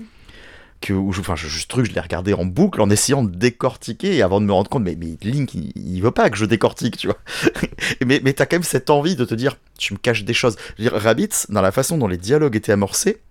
Que, 0.81 0.91
où 0.91 1.13
je, 1.13 1.21
enfin, 1.21 1.37
je, 1.37 1.47
ce 1.47 1.65
truc, 1.65 1.85
je 1.85 1.93
l'ai 1.93 2.01
regardé 2.01 2.33
en 2.33 2.43
boucle 2.43 2.81
en 2.81 2.89
essayant 2.89 3.23
de 3.23 3.33
décortiquer 3.33 4.17
et 4.17 4.21
avant 4.21 4.41
de 4.41 4.45
me 4.45 4.51
rendre 4.51 4.69
compte, 4.69 4.83
mais, 4.83 4.97
mais 4.99 5.15
Link, 5.21 5.53
il, 5.53 5.71
il 5.77 6.01
veut 6.01 6.11
pas 6.11 6.29
que 6.29 6.35
je 6.35 6.43
décortique, 6.43 6.97
tu 6.97 7.07
vois. 7.07 7.19
mais 8.05 8.19
mais 8.21 8.33
t'as 8.33 8.45
quand 8.45 8.57
même 8.57 8.63
cette 8.63 8.89
envie 8.89 9.15
de 9.15 9.23
te 9.23 9.33
dire, 9.33 9.55
tu 9.77 9.93
me 9.93 9.97
caches 9.97 10.25
des 10.25 10.33
choses. 10.33 10.57
Je 10.77 10.83
veux 10.83 10.89
dire, 10.89 10.99
Rabbit, 10.99 11.29
dans 11.47 11.61
la 11.61 11.71
façon 11.71 11.97
dont 11.97 12.09
les 12.09 12.17
dialogues 12.17 12.57
étaient 12.57 12.73
amorcés, 12.73 13.21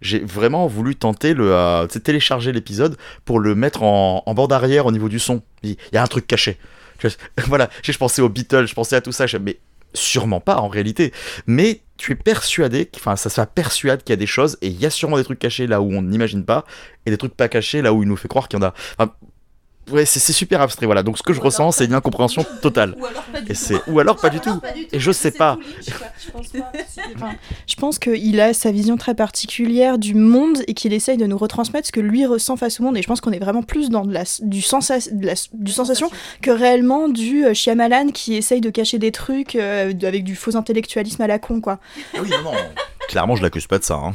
j'ai 0.00 0.18
vraiment 0.20 0.66
voulu 0.66 0.96
tenter 0.96 1.34
le 1.34 1.52
euh, 1.54 1.86
télécharger 1.86 2.52
l'épisode 2.52 2.96
pour 3.24 3.38
le 3.40 3.54
mettre 3.54 3.82
en, 3.82 4.22
en 4.26 4.34
bande 4.34 4.52
arrière 4.52 4.86
au 4.86 4.92
niveau 4.92 5.08
du 5.08 5.18
son. 5.18 5.42
Il 5.62 5.76
y 5.92 5.96
a 5.96 6.02
un 6.02 6.06
truc 6.06 6.26
caché. 6.26 6.58
Vois, 7.02 7.10
voilà, 7.46 7.70
je 7.82 7.96
pensais 7.96 8.22
aux 8.22 8.28
Beatles, 8.28 8.66
je 8.66 8.74
pensais 8.74 8.96
à 8.96 9.00
tout 9.00 9.12
ça, 9.12 9.26
je- 9.26 9.36
mais 9.38 9.58
sûrement 9.94 10.40
pas 10.40 10.56
en 10.58 10.68
réalité. 10.68 11.12
Mais 11.46 11.80
tu 11.96 12.12
es 12.12 12.14
persuadé, 12.14 12.88
enfin 12.96 13.16
ça 13.16 13.28
se 13.28 13.40
persuade 13.42 14.02
qu'il 14.02 14.12
y 14.12 14.14
a 14.14 14.16
des 14.16 14.26
choses 14.26 14.56
et 14.62 14.68
il 14.68 14.80
y 14.80 14.86
a 14.86 14.90
sûrement 14.90 15.16
des 15.16 15.24
trucs 15.24 15.38
cachés 15.38 15.66
là 15.66 15.80
où 15.82 15.92
on 15.92 16.00
n'imagine 16.02 16.44
pas 16.44 16.64
et 17.04 17.10
des 17.10 17.18
trucs 17.18 17.34
pas 17.34 17.48
cachés 17.48 17.82
là 17.82 17.92
où 17.92 18.02
il 18.02 18.08
nous 18.08 18.16
fait 18.16 18.28
croire 18.28 18.48
qu'il 18.48 18.58
y 18.58 18.62
en 18.62 18.66
a. 18.66 18.74
ouais, 19.92 20.04
c'est 20.06 20.32
super 20.32 20.60
abstrait. 20.60 20.86
Voilà, 20.86 21.02
donc 21.02 21.18
ce 21.18 21.22
que 21.22 21.32
je 21.32 21.40
ressens, 21.40 21.72
c'est 21.72 21.84
une 21.86 21.94
incompréhension 21.94 22.44
totale. 22.62 22.94
Ou 22.98 23.06
alors 23.06 23.22
pas 23.24 23.38
Et 23.48 23.54
c'est 23.54 23.80
ou 23.86 23.98
alors 24.00 24.16
pas 24.16 24.30
du 24.30 24.40
tout. 24.40 24.60
Et 24.92 24.98
je 25.00 25.12
sais 25.12 25.30
pas. 25.30 25.58
Je 25.86 26.30
pense 26.30 26.48
pas. 26.48 26.72
Enfin, 27.16 27.32
je 27.66 27.74
pense 27.74 27.98
qu'il 27.98 28.40
a 28.40 28.52
sa 28.54 28.70
vision 28.70 28.96
très 28.96 29.14
particulière 29.14 29.98
du 29.98 30.14
monde 30.14 30.58
et 30.68 30.74
qu'il 30.74 30.92
essaye 30.92 31.16
de 31.16 31.26
nous 31.26 31.36
retransmettre 31.38 31.86
ce 31.88 31.92
que 31.92 32.00
lui 32.00 32.24
ressent 32.26 32.56
face 32.56 32.78
au 32.80 32.84
monde. 32.84 32.96
Et 32.96 33.02
je 33.02 33.06
pense 33.08 33.20
qu'on 33.20 33.32
est 33.32 33.38
vraiment 33.38 33.62
plus 33.62 33.90
dans 33.90 34.04
de 34.04 34.12
la, 34.12 34.24
du, 34.42 34.60
sensa- 34.60 35.08
de 35.12 35.26
la- 35.26 35.34
du 35.52 35.72
sensation 35.72 36.10
que 36.40 36.50
réellement 36.50 37.08
du 37.08 37.44
euh, 37.44 37.54
Shyamalan 37.54 38.08
qui 38.12 38.34
essaye 38.36 38.60
de 38.60 38.70
cacher 38.70 38.98
des 38.98 39.12
trucs 39.12 39.56
euh, 39.56 39.92
avec 40.02 40.24
du 40.24 40.36
faux 40.36 40.56
intellectualisme 40.56 41.20
à 41.22 41.26
la 41.26 41.38
con, 41.38 41.60
quoi. 41.60 41.78
Ah 42.14 42.18
oui, 42.22 42.30
non, 42.30 42.52
non. 42.52 42.58
Clairement, 43.08 43.34
je 43.36 43.42
l'accuse 43.42 43.66
pas 43.66 43.78
de 43.78 43.84
ça. 43.84 43.94
hein. 43.94 44.14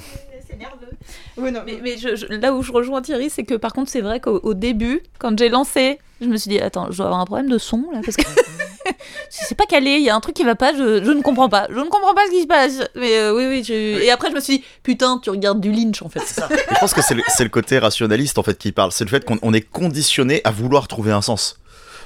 Oui, 1.37 1.51
non, 1.51 1.61
Mais, 1.65 1.79
mais 1.83 1.97
je- 1.97 2.15
je- 2.15 2.25
là 2.27 2.53
où 2.53 2.61
je 2.63 2.71
rejoins 2.71 3.01
Thierry, 3.01 3.29
c'est 3.29 3.43
que 3.43 3.55
par 3.55 3.73
contre, 3.73 3.89
c'est 3.91 4.01
vrai 4.01 4.19
qu'au 4.19 4.39
au 4.43 4.53
début, 4.53 5.01
quand 5.19 5.37
j'ai 5.37 5.49
lancé, 5.49 5.99
je 6.21 6.27
me 6.27 6.37
suis 6.37 6.49
dit, 6.49 6.59
attends, 6.59 6.87
je 6.91 6.97
dois 6.97 7.07
avoir 7.07 7.19
un 7.21 7.25
problème 7.25 7.49
de 7.49 7.57
son 7.57 7.83
là, 7.91 7.99
parce 8.03 8.15
que 8.15 8.23
c'est 9.29 9.55
pas 9.55 9.65
calé, 9.65 9.91
il 9.97 10.03
y 10.03 10.09
a 10.09 10.15
un 10.15 10.19
truc 10.21 10.35
qui 10.35 10.43
va 10.43 10.55
pas, 10.55 10.73
je, 10.73 11.03
je 11.03 11.11
ne 11.11 11.21
comprends 11.21 11.49
pas. 11.49 11.67
Je 11.69 11.75
ne 11.79 11.89
comprends 11.89 12.13
pas 12.13 12.25
ce 12.27 12.31
qui 12.31 12.41
se 12.43 12.47
passe. 12.47 12.79
Mais 12.95 13.17
euh, 13.17 13.35
oui, 13.35 13.45
oui, 13.49 13.63
je- 13.63 13.73
Et 14.01 14.11
après, 14.11 14.29
je 14.29 14.35
me 14.35 14.39
suis 14.39 14.59
dit, 14.59 14.63
putain, 14.83 15.19
tu 15.21 15.29
regardes 15.29 15.59
du 15.59 15.71
Lynch 15.71 16.01
en 16.01 16.09
fait. 16.09 16.21
Je 16.73 16.79
pense 16.79 16.93
que 16.93 17.01
c'est 17.01 17.15
le, 17.15 17.23
c'est 17.27 17.43
le 17.43 17.49
côté 17.49 17.79
rationaliste 17.79 18.37
en 18.37 18.43
fait 18.43 18.57
qui 18.57 18.71
parle. 18.71 18.91
C'est 18.91 19.03
le 19.03 19.09
fait 19.09 19.25
qu'on 19.25 19.37
on 19.41 19.53
est 19.53 19.61
conditionné 19.61 20.41
à 20.45 20.51
vouloir 20.51 20.87
trouver 20.87 21.11
un 21.11 21.21
sens. 21.21 21.59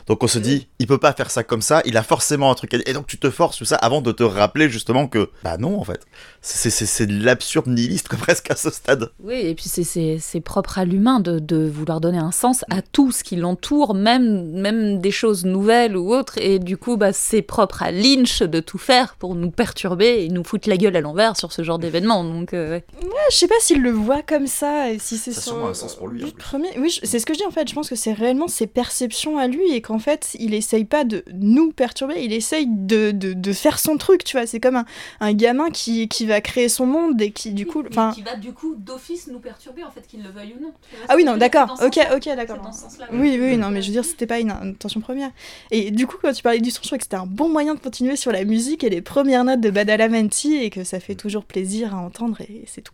Donc 0.09 0.23
on 0.23 0.27
se 0.27 0.39
dit, 0.39 0.67
il 0.79 0.87
peut 0.87 0.97
pas 0.97 1.13
faire 1.13 1.31
ça 1.31 1.43
comme 1.43 1.61
ça, 1.61 1.81
il 1.85 1.95
a 1.95 2.03
forcément 2.03 2.51
un 2.51 2.55
truc 2.55 2.73
à 2.73 2.77
dire. 2.77 2.87
Et 2.87 2.93
donc 2.93 3.07
tu 3.07 3.17
te 3.19 3.29
forces 3.29 3.57
tout 3.57 3.65
ça 3.65 3.75
avant 3.77 4.01
de 4.01 4.11
te 4.11 4.23
rappeler 4.23 4.67
justement 4.69 5.07
que, 5.07 5.29
bah 5.43 5.57
non 5.57 5.79
en 5.79 5.83
fait. 5.83 6.01
C'est- 6.41 6.69
C'est 6.69 6.85
c'est 6.85 7.05
de 7.05 7.23
l'absurde 7.23 7.67
nihiliste 7.67 8.09
presque 8.17 8.49
à 8.51 8.55
ce 8.55 8.69
stade. 8.71 9.11
Oui, 9.23 9.35
et 9.35 9.53
puis 9.55 9.69
c'est- 9.69 9.83
c'est 9.83 10.17
c'est 10.19 10.41
propre 10.41 10.79
à 10.79 10.85
l'humain 10.85 11.19
de, 11.19 11.39
de 11.39 11.67
vouloir 11.67 12.01
donner 12.01 12.17
un 12.17 12.31
sens 12.31 12.65
à 12.71 12.81
tout 12.81 13.11
ce 13.11 13.23
qui 13.23 13.35
l'entoure, 13.35 13.93
même, 13.93 14.49
même 14.51 14.99
des 14.99 15.11
choses 15.11 15.45
nouvelles 15.45 15.95
ou 15.95 16.13
autres. 16.13 16.37
Et 16.39 16.57
du 16.59 16.75
coup, 16.77 16.97
bah, 16.97 17.13
c'est 17.13 17.41
propre 17.43 17.83
à 17.83 17.91
Lynch 17.91 18.41
de 18.41 18.59
tout 18.59 18.77
faire 18.79 19.15
pour 19.15 19.35
nous 19.35 19.51
perturber 19.51 20.23
et 20.23 20.29
nous 20.29 20.43
foutre 20.43 20.67
la 20.69 20.77
gueule 20.77 20.95
à 20.95 21.01
l'envers 21.01 21.37
sur 21.37 21.51
ce 21.51 21.61
genre 21.63 21.77
d'événement. 21.77 22.23
Donc, 22.23 22.53
euh, 22.53 22.71
ouais. 22.77 22.83
je 23.31 23.35
sais 23.35 23.47
pas 23.47 23.55
s'il 23.61 23.81
le 23.81 23.91
voit 23.91 24.23
comme 24.23 24.47
ça 24.47 24.91
et 24.91 24.97
si 24.97 25.17
c'est 25.17 25.31
Ça 25.33 25.39
a 25.39 25.43
son 25.43 25.49
sûrement 25.51 25.67
un 25.69 25.73
sens 25.75 25.95
pour 25.95 26.07
lui, 26.07 26.25
premier. 26.31 26.69
Oui, 26.79 26.97
c'est 27.03 27.19
ce 27.19 27.25
que 27.27 27.33
je 27.33 27.39
dis 27.39 27.45
en 27.45 27.51
fait. 27.51 27.67
Je 27.69 27.75
pense 27.75 27.89
que 27.89 27.95
c'est 27.95 28.13
réellement 28.13 28.47
ses 28.47 28.65
perceptions 28.67 29.37
à 29.37 29.45
lui 29.47 29.71
et 29.73 29.81
qu'en 29.81 29.98
fait, 29.99 30.35
il 30.39 30.53
essaye 30.53 30.85
pas 30.85 31.03
de 31.03 31.23
nous 31.33 31.71
perturber, 31.71 32.15
il 32.23 32.33
essaye 32.33 32.67
de, 32.67 33.11
de, 33.11 33.33
de 33.33 33.53
faire 33.53 33.79
son 33.79 33.97
truc, 33.97 34.23
tu 34.23 34.37
vois. 34.37 34.47
C'est 34.47 34.59
comme 34.59 34.75
un, 34.77 34.85
un 35.19 35.33
gamin 35.33 35.69
qui, 35.69 36.07
qui 36.07 36.25
va 36.25 36.41
créer 36.41 36.69
son 36.69 36.85
monde 36.85 37.21
et 37.21 37.31
qui 37.31 37.51
du 37.51 37.65
coup. 37.65 37.83
Enfin. 37.89 38.13
va 38.25 38.35
du 38.35 38.53
coup 38.53 38.75
d'office 38.77 39.27
nous 39.27 39.39
perturber, 39.39 39.83
en 39.83 39.91
fait, 39.91 40.05
qu'il 40.07 40.23
le 40.23 40.29
veuille 40.29 40.55
ou 40.59 40.63
non. 40.63 40.71
Ah 41.07 41.15
oui, 41.15 41.23
non, 41.23 41.37
d'accord. 41.37 41.77
Ok, 41.83 41.99
ok, 42.15 42.25
d'accord. 42.35 42.57
ce 42.73 42.81
sens-là. 42.81 43.07
Oui, 43.11 43.37
oui, 43.41 43.57
non, 43.57 43.69
mais 43.69 43.81
je 43.81 43.87
veux 43.87 43.93
dire, 43.93 44.05
c'était 44.05 44.27
pas 44.27 44.39
une 44.39 44.51
intention 44.51 45.01
première. 45.01 45.31
Et 45.71 45.91
du 45.91 46.07
coup, 46.07 46.17
quand 46.21 46.33
tu 46.33 46.43
parlais 46.43 46.59
du 46.59 46.71
son, 46.71 46.79
je 46.81 46.87
trouvais 46.87 46.97
que 46.99 47.03
c'était 47.05 47.15
un 47.15 47.25
bon 47.25 47.49
moyen 47.49 47.75
de 47.75 47.79
continuer 47.79 48.15
sur 48.15 48.31
la 48.31 48.43
musique 48.45 48.83
et 48.83 48.89
les 48.89 49.01
premières 49.01 49.43
notes 49.43 49.61
de 49.61 49.69
Badalamenti 49.69 50.55
et 50.55 50.69
que 50.69 50.83
ça 50.83 50.99
fait 50.99 51.15
toujours 51.15 51.45
plaisir 51.45 51.93
à 51.95 51.97
entendre 51.99 52.41
et 52.41 52.63
c'est 52.67 52.81
tout. 52.81 52.93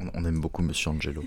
On, 0.00 0.06
on 0.14 0.24
aime 0.24 0.40
beaucoup 0.40 0.62
Monsieur 0.62 0.90
Angelo. 0.90 1.22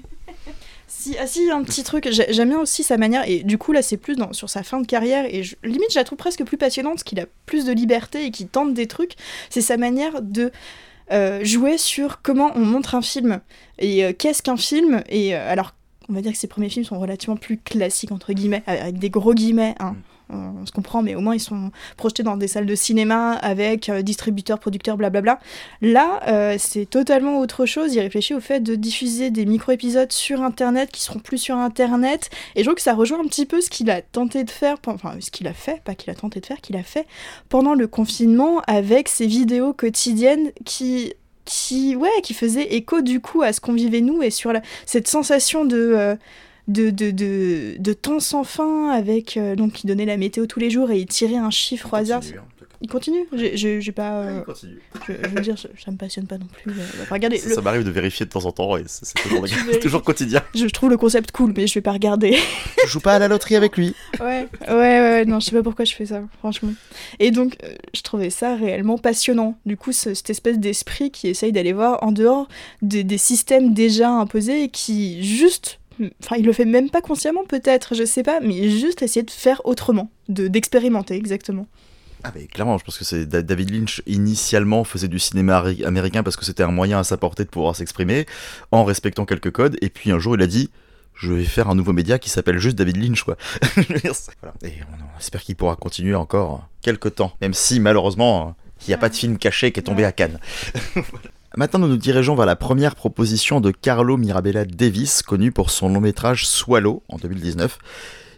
Si, 0.96 1.18
ah 1.20 1.28
si, 1.28 1.50
un 1.52 1.64
petit 1.64 1.84
truc, 1.84 2.08
j'ai- 2.12 2.32
j'aime 2.32 2.50
bien 2.50 2.60
aussi 2.60 2.84
sa 2.84 2.98
manière, 2.98 3.28
et 3.28 3.44
du 3.44 3.58
coup 3.58 3.72
là 3.74 3.82
c'est 3.82 3.98
plus 3.98 4.16
sur 4.32 4.50
sa 4.50 4.64
fin 4.64 4.80
de 4.80 4.86
carrière, 4.88 5.26
et 5.26 5.42
limite 5.64 5.92
je 5.92 6.00
la 6.00 6.04
trouve 6.06 6.18
presque 6.18 6.44
plus 6.46 6.56
passionnante, 6.58 7.04
qu'il 7.04 7.20
a 7.20 7.26
plus 7.46 7.66
de 7.66 7.74
liberté 7.74 8.26
et 8.26 8.32
qu'il 8.32 8.48
tente 8.48 8.74
des 8.74 8.88
trucs, 8.88 9.16
c'est 9.50 9.62
sa 9.62 9.76
manière 9.76 10.22
de 10.22 10.52
euh, 11.12 11.44
jouer 11.44 11.78
sur 11.78 12.22
comment 12.22 12.52
on 12.56 12.62
montre 12.62 12.96
un 12.96 13.02
film, 13.02 13.42
et 13.80 14.06
euh, 14.06 14.14
qu'est-ce 14.18 14.42
qu'un 14.42 14.56
film, 14.56 15.04
et 15.10 15.36
euh, 15.36 15.52
alors 15.52 15.74
on 16.10 16.14
va 16.14 16.22
dire 16.22 16.32
que 16.32 16.38
ses 16.38 16.48
premiers 16.48 16.70
films 16.70 16.86
sont 16.86 17.00
relativement 17.00 17.38
plus 17.38 17.58
classiques, 17.58 18.12
entre 18.12 18.32
guillemets, 18.32 18.64
avec 18.68 18.98
des 19.00 19.10
gros 19.10 19.34
guillemets, 19.34 19.76
hein. 19.80 19.96
On 20.34 20.66
se 20.66 20.72
comprend, 20.72 21.02
mais 21.02 21.16
au 21.16 21.22
moins 21.22 21.36
ils 21.36 21.40
sont 21.40 21.72
projetés 21.98 22.24
dans 22.24 22.38
des 22.38 22.48
salles 22.48 22.66
de 22.66 22.76
cinéma 22.76 23.34
avec 23.34 23.90
euh, 23.90 24.02
distributeurs, 24.02 24.60
producteurs, 24.60 24.98
blablabla. 24.98 25.40
Là, 25.82 26.22
euh, 26.28 26.56
c'est 26.58 26.86
totalement 26.86 27.40
autre 27.40 27.66
chose. 27.66 27.94
Il 27.94 28.00
réfléchit 28.00 28.34
au 28.34 28.40
fait 28.40 28.60
de 28.60 28.76
diffuser 28.76 29.30
des 29.30 29.46
micro-épisodes 29.46 30.12
sur 30.12 30.42
Internet 30.42 30.92
qui 30.92 31.02
seront 31.02 31.20
plus 31.20 31.38
sur 31.38 31.56
Internet. 31.56 32.30
Et 32.56 32.60
je 32.60 32.66
trouve 32.66 32.76
que 32.76 32.82
ça 32.82 32.94
rejoint 32.94 33.20
un 33.20 33.28
petit 33.28 33.46
peu 33.46 33.62
ce 33.62 33.70
qu'il 33.70 33.90
a 33.90 34.02
tenté 34.02 34.44
de 34.44 34.52
faire, 34.52 34.78
enfin 34.88 35.16
ce 35.20 35.32
qu'il 35.32 35.48
a 35.48 35.54
fait, 35.54 35.82
pas 35.84 35.96
qu'il 35.96 36.10
a 36.12 36.16
tenté 36.16 36.40
de 36.40 36.46
faire, 36.46 36.62
qu'il 36.62 36.76
a 36.76 36.84
fait 36.84 37.06
pendant 37.50 37.74
le 37.74 37.88
confinement 37.88 38.62
avec 38.68 39.08
ses 39.08 39.28
vidéos 39.28 39.74
quotidiennes 39.74 40.52
qui 40.66 41.14
qui 41.46 41.96
ouais 41.96 42.10
qui 42.24 42.34
faisaient 42.34 42.74
écho 42.74 43.02
du 43.02 43.20
coup 43.20 43.42
à 43.42 43.52
ce 43.52 43.60
qu'on 43.60 43.74
vivait 43.74 44.02
nous 44.02 44.22
et 44.22 44.30
sur 44.30 44.54
cette 44.86 45.08
sensation 45.08 45.66
de 45.66 45.78
euh, 45.78 46.16
de, 46.68 46.90
de, 46.90 47.12
de, 47.12 47.76
de 47.78 47.94
temps 47.94 48.20
sans 48.20 48.44
fin 48.44 48.90
avec 48.90 49.36
euh, 49.36 49.56
donc 49.56 49.84
il 49.84 49.88
donnait 49.88 50.06
la 50.06 50.18
météo 50.18 50.46
tous 50.46 50.60
les 50.60 50.70
jours 50.70 50.92
et 50.92 51.00
il 51.00 51.08
tirait 51.08 51.36
un 51.36 51.50
chiffre 51.50 51.94
au 51.94 51.96
hasard 51.98 52.22
Continue, 52.22 52.40
hein. 52.40 53.28
il 53.32 53.36
continue? 53.36 53.82
J'ai 53.82 53.92
pas. 53.92 54.22
Euh, 54.22 54.40
il 54.40 54.44
continue. 54.44 54.80
Je, 55.08 55.14
veux 55.30 55.42
dire, 55.42 55.58
ça 55.58 55.92
me 55.92 55.98
passionne 55.98 56.28
pas 56.28 56.38
non 56.38 56.48
plus. 56.48 56.72
Euh, 56.72 56.84
regardez. 57.10 57.38
Ça, 57.38 57.62
m'arrive 57.62 57.84
de 57.84 57.92
vérifier 57.92 58.26
de 58.26 58.32
temps 58.32 58.46
en 58.46 58.52
temps 58.52 58.78
et 58.78 58.84
c'est 58.88 59.14
toujours, 59.82 60.04
quotidien. 60.04 60.42
Je 60.54 60.66
trouve 60.68 60.90
le 60.90 60.98
concept 60.98 61.32
cool, 61.32 61.54
mais 61.56 61.68
je 61.68 61.74
vais 61.76 61.82
pas 61.82 61.92
regarder. 61.92 62.38
je 62.86 62.90
joue 62.90 63.00
pas 63.00 63.14
à 63.14 63.20
la 63.20 63.28
loterie 63.28 63.56
avec 63.56 63.78
lui. 63.78 63.96
Ouais, 64.20 64.48
ouais, 64.68 64.76
ouais, 64.76 65.26
non, 65.26 65.40
je 65.40 65.46
sais 65.46 65.56
pas 65.56 65.64
pourquoi 65.64 65.86
je 65.86 65.96
fais 65.96 66.06
ça, 66.06 66.22
franchement. 66.40 66.74
Et 67.20 67.32
donc, 67.32 67.58
euh, 67.64 67.74
je 67.94 68.02
trouvais 68.02 68.30
ça 68.30 68.56
réellement 68.56 68.98
passionnant. 68.98 69.58
Du 69.66 69.78
coup, 69.78 69.92
cette 69.92 70.30
espèce 70.30 70.60
d'esprit 70.60 71.12
qui 71.12 71.28
essaye 71.28 71.52
d'aller 71.52 71.74
voir 71.74 72.04
en 72.04 72.12
dehors 72.12 72.48
des, 72.82 73.04
des 73.04 73.18
systèmes 73.18 73.74
déjà 73.74 74.10
imposés 74.10 74.64
et 74.64 74.70
qui 74.70 75.24
juste 75.24 75.80
Enfin, 76.24 76.36
il 76.38 76.46
le 76.46 76.54
fait 76.54 76.66
même 76.66 76.90
pas 76.90 77.02
consciemment, 77.02 77.44
peut-être, 77.46 77.96
je 77.96 78.04
sais 78.04 78.24
pas, 78.24 78.40
mais 78.40 78.70
juste 78.70 79.02
essayer 79.02 79.24
de 79.24 79.32
faire 79.32 79.62
autrement, 79.66 80.10
de 80.30 80.48
d'expérimenter, 80.48 81.16
exactement. 81.16 81.68
Ah, 82.24 82.32
mais 82.34 82.48
clairement, 82.48 82.78
je 82.78 82.86
pense 82.86 82.98
que 82.98 83.04
c'est 83.04 83.26
David 83.26 83.70
Lynch 83.70 84.02
initialement 84.06 84.86
faisait 84.86 85.10
du 85.10 85.20
cinéma 85.20 85.64
américain 85.86 86.24
parce 86.24 86.38
que 86.38 86.46
c'était 86.46 86.64
un 86.64 86.72
moyen 86.72 87.00
à 87.00 87.04
sa 87.04 87.18
portée 87.18 87.44
de 87.44 87.50
pouvoir 87.50 87.76
s'exprimer 87.76 88.26
en 88.72 88.86
respectant 88.86 89.26
quelques 89.26 89.52
codes, 89.52 89.78
et 89.82 89.90
puis 89.90 90.12
un 90.12 90.20
jour 90.20 90.36
il 90.36 90.42
a 90.42 90.48
dit 90.48 90.70
je 91.16 91.32
vais 91.32 91.44
faire 91.44 91.70
un 91.70 91.76
nouveau 91.76 91.94
média 91.94 92.18
qui 92.18 92.30
s'appelle 92.30 92.58
juste 92.60 92.76
David 92.76 92.98
Lynch, 92.98 93.24
quoi. 93.24 93.38
Et 94.64 94.80
on 94.82 95.20
espère 95.20 95.42
qu'il 95.42 95.56
pourra 95.56 95.76
continuer 95.76 96.16
encore 96.16 96.68
quelques 96.82 97.16
temps, 97.16 97.34
même 97.40 97.54
si 97.54 97.80
malheureusement 97.80 98.56
il 98.82 98.90
n'y 98.90 98.94
a 98.94 98.98
pas 98.98 99.10
de 99.10 99.16
film 99.16 99.38
caché 99.38 99.72
qui 99.72 99.80
est 99.80 99.84
tombé 99.84 100.06
à 100.06 100.12
Cannes. 100.12 100.40
Maintenant, 101.56 101.82
nous 101.82 101.88
nous 101.88 101.98
dirigeons 101.98 102.34
vers 102.34 102.48
la 102.48 102.56
première 102.56 102.96
proposition 102.96 103.62
de 103.62 103.70
Carlo 103.70 104.18
Mirabella 104.18 104.66
Davis, 104.66 105.22
connu 105.22 105.52
pour 105.52 105.70
son 105.70 105.88
long 105.88 106.02
métrage 106.02 106.48
Swallow 106.48 107.04
en 107.10 107.18
2019, 107.18 107.78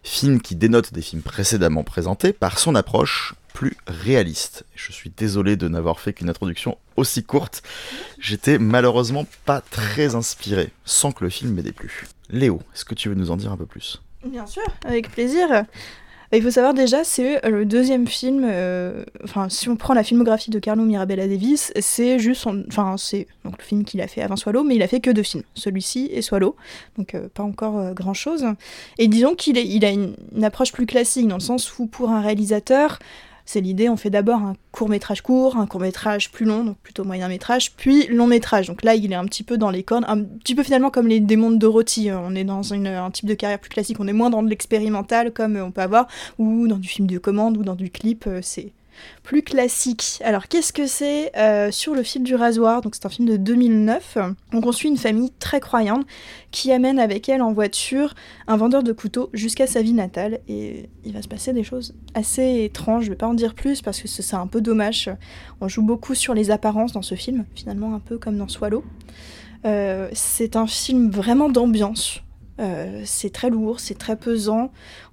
film 0.03 0.41
qui 0.41 0.57
dénote 0.57 0.91
des 0.91 1.01
films 1.01 1.21
précédemment 1.21 1.85
présentés 1.85 2.33
par 2.33 2.59
son 2.59 2.75
approche 2.75 3.33
plus 3.53 3.77
réaliste. 3.87 4.65
Je 4.75 4.91
suis 4.91 5.13
désolé 5.15 5.55
de 5.55 5.69
n'avoir 5.69 6.01
fait 6.01 6.11
qu'une 6.11 6.29
introduction 6.29 6.77
aussi 6.97 7.23
courte. 7.23 7.63
J'étais 8.19 8.59
malheureusement 8.59 9.25
pas 9.45 9.61
très 9.61 10.15
inspiré, 10.15 10.71
sans 10.83 11.13
que 11.13 11.23
le 11.23 11.29
film 11.29 11.53
m'ait 11.53 11.63
déplu. 11.63 12.07
Léo, 12.29 12.61
est-ce 12.73 12.83
que 12.83 12.95
tu 12.95 13.07
veux 13.07 13.15
nous 13.15 13.31
en 13.31 13.37
dire 13.37 13.53
un 13.53 13.57
peu 13.57 13.65
plus? 13.65 14.01
Bien 14.25 14.45
sûr, 14.45 14.63
avec 14.83 15.09
plaisir. 15.09 15.63
Il 16.33 16.41
faut 16.41 16.51
savoir 16.51 16.73
déjà, 16.73 17.03
c'est 17.03 17.45
euh, 17.45 17.49
le 17.49 17.65
deuxième 17.65 18.07
film. 18.07 18.43
Euh, 18.45 19.03
enfin, 19.23 19.47
si 19.49 19.69
on 19.69 19.75
prend 19.75 19.93
la 19.93 20.03
filmographie 20.03 20.49
de 20.49 20.59
Carlo 20.59 20.83
Mirabella 20.83 21.27
Davis, 21.27 21.71
c'est 21.79 22.19
juste, 22.19 22.47
enfin, 22.67 22.95
c'est 22.97 23.27
donc 23.43 23.57
le 23.59 23.63
film 23.63 23.83
qu'il 23.85 24.01
a 24.01 24.07
fait 24.07 24.21
avant 24.21 24.35
Swallow, 24.35 24.63
mais 24.63 24.75
il 24.75 24.83
a 24.83 24.87
fait 24.87 24.99
que 24.99 25.11
deux 25.11 25.23
films, 25.23 25.43
celui-ci 25.53 26.09
et 26.11 26.21
Swallow, 26.21 26.55
donc 26.97 27.15
euh, 27.15 27.27
pas 27.33 27.43
encore 27.43 27.93
grand 27.93 28.13
chose. 28.13 28.45
Et 28.97 29.07
disons 29.07 29.35
qu'il 29.35 29.57
il 29.57 29.85
a 29.85 29.91
une, 29.91 30.15
approche 30.43 30.71
plus 30.71 30.85
classique 30.85 31.27
dans 31.27 31.37
le 31.37 31.41
sens 31.41 31.79
où 31.79 31.85
pour 31.87 32.09
un 32.09 32.21
réalisateur, 32.21 32.99
c'est 33.45 33.61
l'idée, 33.61 33.89
on 33.89 33.97
fait 33.97 34.09
d'abord 34.09 34.39
un 34.39 34.55
court 34.71 34.89
métrage 34.89 35.21
court, 35.21 35.57
un 35.57 35.67
court 35.67 35.81
métrage 35.81 36.31
plus 36.31 36.45
long, 36.45 36.63
donc 36.63 36.77
plutôt 36.77 37.03
moyen 37.03 37.27
métrage, 37.27 37.73
puis 37.73 38.07
long 38.07 38.27
métrage. 38.27 38.67
Donc 38.67 38.83
là, 38.83 38.95
il 38.95 39.11
est 39.11 39.15
un 39.15 39.25
petit 39.25 39.43
peu 39.43 39.57
dans 39.57 39.69
les 39.69 39.83
cornes, 39.83 40.05
un 40.07 40.21
petit 40.23 40.55
peu 40.55 40.63
finalement 40.63 40.89
comme 40.89 41.07
les 41.07 41.19
démons 41.19 41.51
de 41.51 41.57
Dorothy. 41.57 42.09
On 42.11 42.35
est 42.35 42.43
dans 42.43 42.73
un 42.73 43.11
type 43.11 43.27
de 43.27 43.35
carrière 43.35 43.59
plus 43.59 43.69
classique, 43.69 43.97
on 43.99 44.07
est 44.07 44.13
moins 44.13 44.29
dans 44.29 44.43
de 44.43 44.49
l'expérimental 44.49 45.31
comme 45.31 45.57
on 45.57 45.71
peut 45.71 45.81
avoir, 45.81 46.07
ou 46.39 46.67
dans 46.67 46.77
du 46.77 46.87
film 46.87 47.07
de 47.07 47.17
commande, 47.17 47.57
ou 47.57 47.63
dans 47.63 47.75
du 47.75 47.89
clip. 47.89 48.25
Euh, 48.27 48.39
c'est 48.41 48.71
plus 49.23 49.41
classique. 49.41 50.19
Alors 50.23 50.47
qu'est-ce 50.47 50.73
que 50.73 50.87
c'est 50.87 51.35
euh, 51.37 51.71
Sur 51.71 51.95
le 51.95 52.03
fil 52.03 52.23
du 52.23 52.35
rasoir, 52.35 52.81
donc 52.81 52.95
c'est 52.95 53.05
un 53.05 53.09
film 53.09 53.27
de 53.27 53.37
2009. 53.37 54.17
Donc 54.51 54.65
on 54.65 54.71
suit 54.71 54.89
une 54.89 54.97
famille 54.97 55.31
très 55.39 55.59
croyante 55.59 56.05
qui 56.51 56.71
amène 56.71 56.99
avec 56.99 57.27
elle 57.29 57.41
en 57.41 57.51
voiture 57.53 58.13
un 58.47 58.57
vendeur 58.57 58.83
de 58.83 58.93
couteaux 58.93 59.29
jusqu'à 59.33 59.67
sa 59.67 59.81
vie 59.81 59.93
natale 59.93 60.39
et 60.47 60.89
il 61.03 61.13
va 61.13 61.21
se 61.21 61.27
passer 61.27 61.53
des 61.53 61.63
choses 61.63 61.95
assez 62.13 62.63
étranges. 62.63 63.05
Je 63.05 63.09
vais 63.09 63.15
pas 63.15 63.27
en 63.27 63.33
dire 63.33 63.53
plus 63.55 63.81
parce 63.81 64.01
que 64.01 64.07
c'est 64.07 64.35
un 64.35 64.47
peu 64.47 64.61
dommage. 64.61 65.09
On 65.61 65.67
joue 65.67 65.83
beaucoup 65.83 66.15
sur 66.15 66.33
les 66.33 66.51
apparences 66.51 66.93
dans 66.93 67.01
ce 67.01 67.15
film, 67.15 67.45
finalement 67.55 67.93
un 67.93 67.99
peu 67.99 68.17
comme 68.17 68.37
dans 68.37 68.47
Swallow. 68.47 68.83
Euh, 69.65 70.09
c'est 70.13 70.55
un 70.55 70.67
film 70.67 71.09
vraiment 71.09 71.49
d'ambiance. 71.49 72.21
Euh, 72.59 73.01
c'est 73.03 73.31
très 73.31 73.49
lourd, 73.49 73.79
c'est 73.79 73.97
très 73.97 74.15
pesant. 74.15 74.71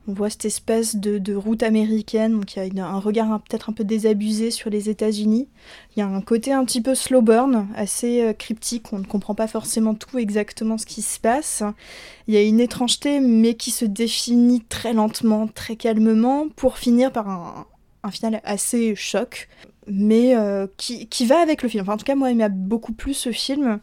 On 0.09 0.15
voit 0.15 0.31
cette 0.31 0.47
espèce 0.47 0.97
de, 0.97 1.35
route 1.35 1.63
américaine, 1.63 2.33
donc 2.33 2.57
il 2.57 2.75
y 2.75 2.81
a 2.81 2.87
un 2.87 2.99
regard 2.99 3.41
peut-être 3.43 3.71
un 3.71 3.73
peu 3.73 3.85
désabusé 3.85 4.51
sur 4.51 4.69
les 4.69 4.91
États-Unis. 4.91 5.49
Il 5.95 6.01
y 6.01 6.03
a 6.03 6.09
un 6.09 6.21
côté 6.21 6.53
un 6.53 6.65
petit 6.65 6.81
peu 6.81 6.97
slow 6.97 7.23
burn, 7.23 7.69
assez 7.77 8.21
euh, 8.23 8.33
cryptique, 8.33 8.93
on 8.93 8.99
ne 8.99 9.05
comprend 9.05 9.37
pas 9.37 9.47
forcément 9.47 9.95
tout 9.95 10.19
exactement 10.19 10.77
ce 10.77 10.87
qui 10.87 11.03
se 11.03 11.21
passe. 11.21 11.63
Il 12.27 12.35
y 12.35 12.37
a 12.37 12.43
une 12.43 12.59
étrangeté, 12.59 13.21
mais 13.21 13.55
qui 13.55 13.71
se 13.71 13.85
définit 13.85 14.63
très 14.63 14.93
lentement, 14.93 15.47
très 15.47 15.77
calmement, 15.77 16.49
pour 16.49 16.79
finir 16.79 17.13
par 17.13 17.29
un, 17.29 18.11
final 18.11 18.41
assez 18.43 18.97
choc, 18.97 19.49
mais 19.87 20.37
euh, 20.37 20.67
qui, 20.79 21.07
qui, 21.07 21.27
va 21.27 21.41
avec 21.41 21.63
le 21.63 21.69
film. 21.69 21.83
Enfin, 21.83 21.95
en 21.95 21.97
tout 21.97 22.05
cas, 22.05 22.17
moi, 22.17 22.33
il 22.33 22.37
m'a 22.37 22.49
beaucoup 22.49 22.93
plu 22.93 23.15
ce 23.15 23.31
film. 23.31 23.79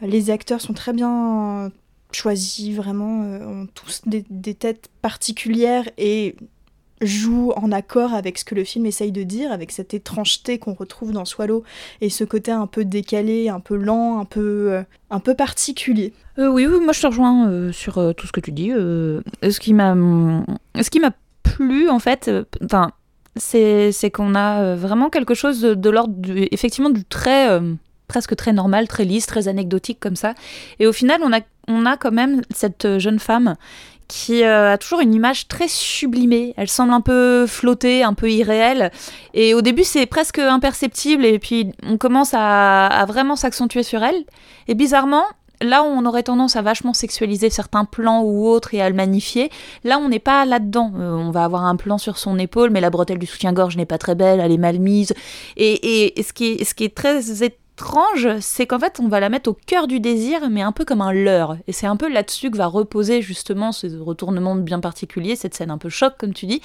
Les 0.00 0.30
acteurs 0.30 0.60
sont 0.60 0.74
très 0.74 0.92
bien 0.92 1.72
choisis 2.16 2.74
vraiment, 2.74 3.22
euh, 3.24 3.46
ont 3.46 3.68
tous 3.74 4.02
des, 4.06 4.54
têtes 4.54 4.88
particulières 5.02 5.84
et 5.98 6.36
jouent 7.02 7.52
en 7.56 7.72
accord 7.72 8.14
avec 8.14 8.38
ce 8.38 8.44
que 8.44 8.54
le 8.54 8.64
film 8.64 8.86
essaye 8.86 9.12
de 9.12 9.22
dire, 9.22 9.52
avec 9.52 9.70
cette 9.70 9.92
étrangeté 9.92 10.58
qu'on 10.58 10.72
retrouve 10.72 11.12
dans 11.12 11.26
Swallow 11.26 11.62
et 12.00 12.08
ce 12.08 12.24
côté 12.24 12.50
un 12.50 12.66
peu 12.66 12.86
décalé, 12.86 13.50
un 13.50 13.60
peu 13.60 13.76
lent, 13.76 14.18
un 14.18 14.24
peu, 14.24 14.72
euh, 14.72 14.82
un 15.10 15.20
peu 15.20 15.34
particulier. 15.34 16.14
Euh, 16.38 16.48
oui, 16.48 16.66
oui, 16.66 16.82
moi 16.82 16.94
je 16.94 17.02
te 17.02 17.06
rejoins 17.06 17.70
sur 17.72 18.14
tout 18.16 18.26
ce 18.26 18.32
que 18.32 18.40
tu 18.40 18.52
dis. 18.52 18.70
ce 18.70 19.60
qui 19.60 19.74
m'a, 19.74 19.94
ce 19.94 20.90
qui 20.90 21.00
m'a 21.00 21.12
plu 21.42 21.90
en 21.90 21.98
fait, 21.98 22.30
enfin, 22.64 22.92
c'est 23.36 24.10
qu'on 24.10 24.34
a 24.34 24.74
vraiment 24.74 25.10
quelque 25.10 25.34
chose 25.34 25.60
de, 25.60 25.90
l'ordre 25.90 26.14
effectivement 26.50 26.90
du 26.90 27.04
très 27.04 27.60
presque 28.06 28.36
très 28.36 28.52
normal, 28.52 28.88
très 28.88 29.04
lisse, 29.04 29.26
très 29.26 29.48
anecdotique 29.48 30.00
comme 30.00 30.16
ça. 30.16 30.34
Et 30.78 30.86
au 30.86 30.92
final, 30.92 31.20
on 31.22 31.32
a, 31.32 31.40
on 31.68 31.86
a 31.86 31.96
quand 31.96 32.12
même 32.12 32.42
cette 32.50 32.98
jeune 32.98 33.18
femme 33.18 33.56
qui 34.08 34.44
euh, 34.44 34.74
a 34.74 34.78
toujours 34.78 35.00
une 35.00 35.14
image 35.14 35.48
très 35.48 35.68
sublimée. 35.68 36.54
Elle 36.56 36.68
semble 36.68 36.92
un 36.92 37.00
peu 37.00 37.46
flotter, 37.46 38.02
un 38.02 38.14
peu 38.14 38.30
irréelle. 38.30 38.90
Et 39.34 39.54
au 39.54 39.62
début, 39.62 39.84
c'est 39.84 40.06
presque 40.06 40.38
imperceptible. 40.38 41.24
Et 41.24 41.38
puis, 41.38 41.72
on 41.82 41.96
commence 41.96 42.32
à, 42.32 43.04
vraiment 43.08 43.36
s'accentuer 43.36 43.82
sur 43.82 44.02
elle. 44.04 44.24
Et 44.68 44.74
bizarrement, 44.74 45.24
là 45.60 45.82
où 45.82 45.86
on 45.86 46.04
aurait 46.04 46.22
tendance 46.22 46.54
à 46.56 46.62
vachement 46.62 46.92
sexualiser 46.92 47.50
certains 47.50 47.84
plans 47.84 48.22
ou 48.22 48.46
autres 48.46 48.74
et 48.74 48.82
à 48.82 48.88
le 48.90 48.94
magnifier, 48.94 49.50
là 49.84 49.98
on 49.98 50.08
n'est 50.08 50.18
pas 50.18 50.44
là-dedans. 50.44 50.92
Euh, 50.96 51.12
on 51.12 51.30
va 51.30 51.44
avoir 51.44 51.64
un 51.64 51.76
plan 51.76 51.98
sur 51.98 52.18
son 52.18 52.38
épaule, 52.38 52.70
mais 52.70 52.80
la 52.80 52.90
bretelle 52.90 53.18
du 53.18 53.26
soutien-gorge 53.26 53.76
n'est 53.76 53.86
pas 53.86 53.98
très 53.98 54.14
belle, 54.14 54.40
elle 54.40 54.52
est 54.52 54.58
mal 54.58 54.78
mise. 54.78 55.14
Et, 55.56 56.18
et 56.18 56.22
ce, 56.22 56.32
qui 56.34 56.52
est, 56.52 56.64
ce 56.64 56.74
qui 56.74 56.84
est 56.84 56.94
très 56.94 57.42
étrange, 57.76 58.40
c'est 58.40 58.66
qu'en 58.66 58.78
fait, 58.78 59.00
on 59.00 59.08
va 59.08 59.20
la 59.20 59.28
mettre 59.28 59.50
au 59.50 59.54
cœur 59.54 59.86
du 59.86 60.00
désir, 60.00 60.48
mais 60.48 60.62
un 60.62 60.72
peu 60.72 60.86
comme 60.86 61.02
un 61.02 61.12
leurre. 61.12 61.58
Et 61.66 61.72
c'est 61.72 61.86
un 61.86 61.96
peu 61.96 62.08
là-dessus 62.08 62.50
que 62.50 62.56
va 62.56 62.66
reposer 62.66 63.20
justement 63.20 63.70
ce 63.70 63.86
retournement 63.98 64.56
bien 64.56 64.80
particulier, 64.80 65.36
cette 65.36 65.52
scène 65.52 65.70
un 65.70 65.76
peu 65.76 65.90
choc, 65.90 66.14
comme 66.16 66.32
tu 66.32 66.46
dis. 66.46 66.62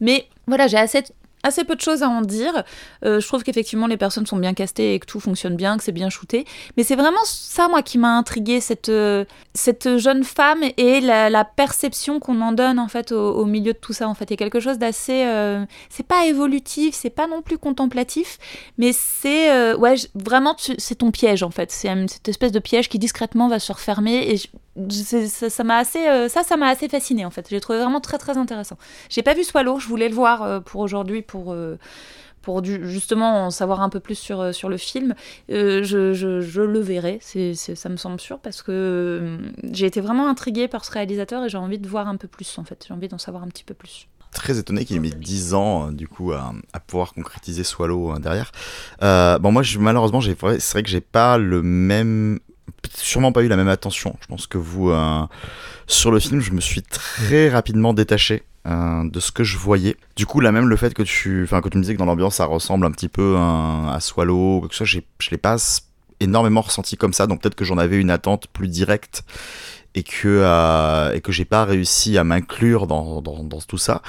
Mais 0.00 0.26
voilà, 0.46 0.66
j'ai 0.66 0.76
assez 0.76 1.02
assez 1.42 1.64
peu 1.64 1.74
de 1.74 1.80
choses 1.80 2.02
à 2.02 2.08
en 2.08 2.22
dire. 2.22 2.64
Euh, 3.04 3.20
je 3.20 3.26
trouve 3.26 3.42
qu'effectivement 3.42 3.86
les 3.86 3.96
personnes 3.96 4.26
sont 4.26 4.36
bien 4.36 4.54
castées 4.54 4.94
et 4.94 4.98
que 4.98 5.06
tout 5.06 5.20
fonctionne 5.20 5.56
bien, 5.56 5.76
que 5.76 5.84
c'est 5.84 5.92
bien 5.92 6.10
shooté. 6.10 6.44
Mais 6.76 6.82
c'est 6.82 6.96
vraiment 6.96 7.24
ça, 7.24 7.68
moi, 7.68 7.82
qui 7.82 7.98
m'a 7.98 8.16
intrigué 8.16 8.60
cette, 8.60 8.88
euh, 8.88 9.24
cette 9.54 9.96
jeune 9.98 10.24
femme 10.24 10.62
et 10.76 11.00
la, 11.00 11.44
perception 11.56 12.20
qu'on 12.20 12.40
en 12.42 12.52
donne 12.52 12.78
en 12.78 12.88
fait 12.88 13.12
au, 13.12 13.44
milieu 13.44 13.72
de 13.72 13.78
tout 13.78 13.92
ça. 13.92 14.08
En 14.08 14.14
fait, 14.14 14.24
il 14.24 14.30
y 14.30 14.34
a 14.34 14.36
quelque 14.36 14.60
chose 14.60 14.78
d'assez, 14.78 15.24
euh, 15.24 15.64
c'est 15.88 16.06
pas 16.06 16.26
évolutif, 16.26 16.94
c'est 16.94 17.10
pas 17.10 17.26
non 17.26 17.42
plus 17.42 17.58
contemplatif, 17.58 18.38
mais 18.78 18.92
c'est 18.92 19.74
ouais, 19.74 19.94
vraiment 20.14 20.54
c'est 20.58 20.96
ton 20.96 21.10
piège 21.10 21.42
en 21.42 21.50
fait. 21.50 21.72
C'est 21.72 21.88
cette 22.08 22.28
espèce 22.28 22.52
de 22.52 22.58
piège 22.58 22.88
qui 22.88 22.98
discrètement 22.98 23.48
va 23.48 23.58
se 23.58 23.72
refermer 23.72 24.30
et 24.30 24.38
ça 24.88 25.64
m'a 25.64 25.78
assez 25.78 26.28
ça 26.28 26.42
ça 26.42 26.56
m'a 26.56 26.68
assez 26.68 26.88
fasciné 26.88 27.24
en 27.24 27.30
fait. 27.30 27.46
J'ai 27.50 27.60
trouvé 27.60 27.78
vraiment 27.78 28.00
très 28.00 28.18
très 28.18 28.38
intéressant. 28.38 28.78
J'ai 29.08 29.22
pas 29.22 29.34
vu 29.34 29.44
Swallow, 29.44 29.78
je 29.78 29.88
voulais 29.88 30.08
le 30.08 30.14
voir 30.14 30.62
pour 30.62 30.80
aujourd'hui 30.80 31.22
pour, 31.22 31.52
euh, 31.52 31.78
pour 32.42 32.64
justement 32.64 33.46
en 33.46 33.50
savoir 33.50 33.82
un 33.82 33.88
peu 33.88 34.00
plus 34.00 34.14
sur, 34.14 34.40
euh, 34.40 34.52
sur 34.52 34.68
le 34.68 34.76
film, 34.76 35.14
euh, 35.50 35.82
je, 35.82 36.12
je, 36.12 36.60
le 36.62 36.80
verrai, 36.80 37.18
c'est, 37.20 37.54
ça 37.54 37.88
me 37.88 37.96
semble 37.96 38.18
sûr, 38.18 38.38
parce 38.38 38.62
que 38.62 39.38
j'ai 39.72 39.86
été 39.86 40.00
vraiment 40.00 40.28
intriguée 40.28 40.68
par 40.68 40.84
ce 40.84 40.92
réalisateur 40.92 41.44
et 41.44 41.48
j'ai 41.48 41.58
envie 41.58 41.78
de 41.78 41.88
voir 41.88 42.08
un 42.08 42.16
peu 42.16 42.28
plus 42.28 42.58
en 42.58 42.64
fait, 42.64 42.84
j'ai 42.88 42.94
envie 42.94 43.08
d'en 43.08 43.18
savoir 43.18 43.42
un 43.42 43.48
petit 43.48 43.64
peu 43.64 43.74
plus 43.74 44.08
très 44.32 44.60
étonné 44.60 44.84
qu'il 44.84 44.94
ait 44.94 45.00
mis 45.00 45.10
10 45.10 45.54
ans 45.54 45.90
du 45.90 46.06
coup 46.06 46.30
à, 46.30 46.52
pouvoir 46.86 47.14
concrétiser 47.14 47.64
Swallow 47.64 48.16
derrière. 48.20 48.52
bon 49.00 49.50
moi 49.50 49.64
je, 49.64 49.80
malheureusement 49.80 50.20
c'est 50.20 50.38
vrai 50.40 50.82
que 50.84 50.88
j'ai 50.88 51.00
pas 51.00 51.36
le 51.36 51.62
même 51.62 52.38
sûrement 52.94 53.32
pas 53.32 53.42
eu 53.42 53.48
la 53.48 53.56
même 53.56 53.68
attention. 53.68 54.16
Je 54.20 54.26
pense 54.26 54.46
que 54.46 54.58
vous 54.58 54.92
sur 55.86 56.10
le 56.10 56.20
film 56.20 56.40
je 56.40 56.52
me 56.52 56.60
suis 56.60 56.82
très 56.82 57.48
rapidement 57.48 57.92
détaché 57.94 58.44
euh, 58.66 59.08
de 59.08 59.20
ce 59.20 59.32
que 59.32 59.42
je 59.42 59.56
voyais. 59.56 59.96
Du 60.16 60.26
coup, 60.26 60.40
là 60.40 60.52
même, 60.52 60.68
le 60.68 60.76
fait 60.76 60.92
que 60.92 61.02
tu, 61.02 61.44
enfin, 61.44 61.62
que 61.62 61.70
tu 61.70 61.78
me 61.78 61.82
disais 61.82 61.94
que 61.94 61.98
dans 61.98 62.04
l'ambiance 62.04 62.34
ça 62.34 62.44
ressemble 62.44 62.84
un 62.84 62.90
petit 62.90 63.08
peu 63.08 63.36
à, 63.38 63.96
Swallow 64.00 64.58
ou 64.58 64.60
quelque 64.60 64.74
chose, 64.74 64.86
je 65.18 65.30
l'ai 65.30 65.38
pas 65.38 65.56
énormément 66.20 66.60
ressenti 66.60 66.98
comme 66.98 67.14
ça, 67.14 67.26
donc 67.26 67.40
peut-être 67.40 67.54
que 67.54 67.64
j'en 67.64 67.78
avais 67.78 67.98
une 67.98 68.10
attente 68.10 68.48
plus 68.48 68.68
directe 68.68 69.24
et 69.94 70.02
que, 70.02 70.26
euh, 70.26 71.12
et 71.14 71.20
que 71.20 71.32
j'ai 71.32 71.44
pas 71.44 71.64
réussi 71.64 72.16
à 72.18 72.24
m'inclure 72.24 72.86
dans, 72.86 73.20
dans, 73.20 73.60
tout 73.66 73.78
ça. 73.78 74.02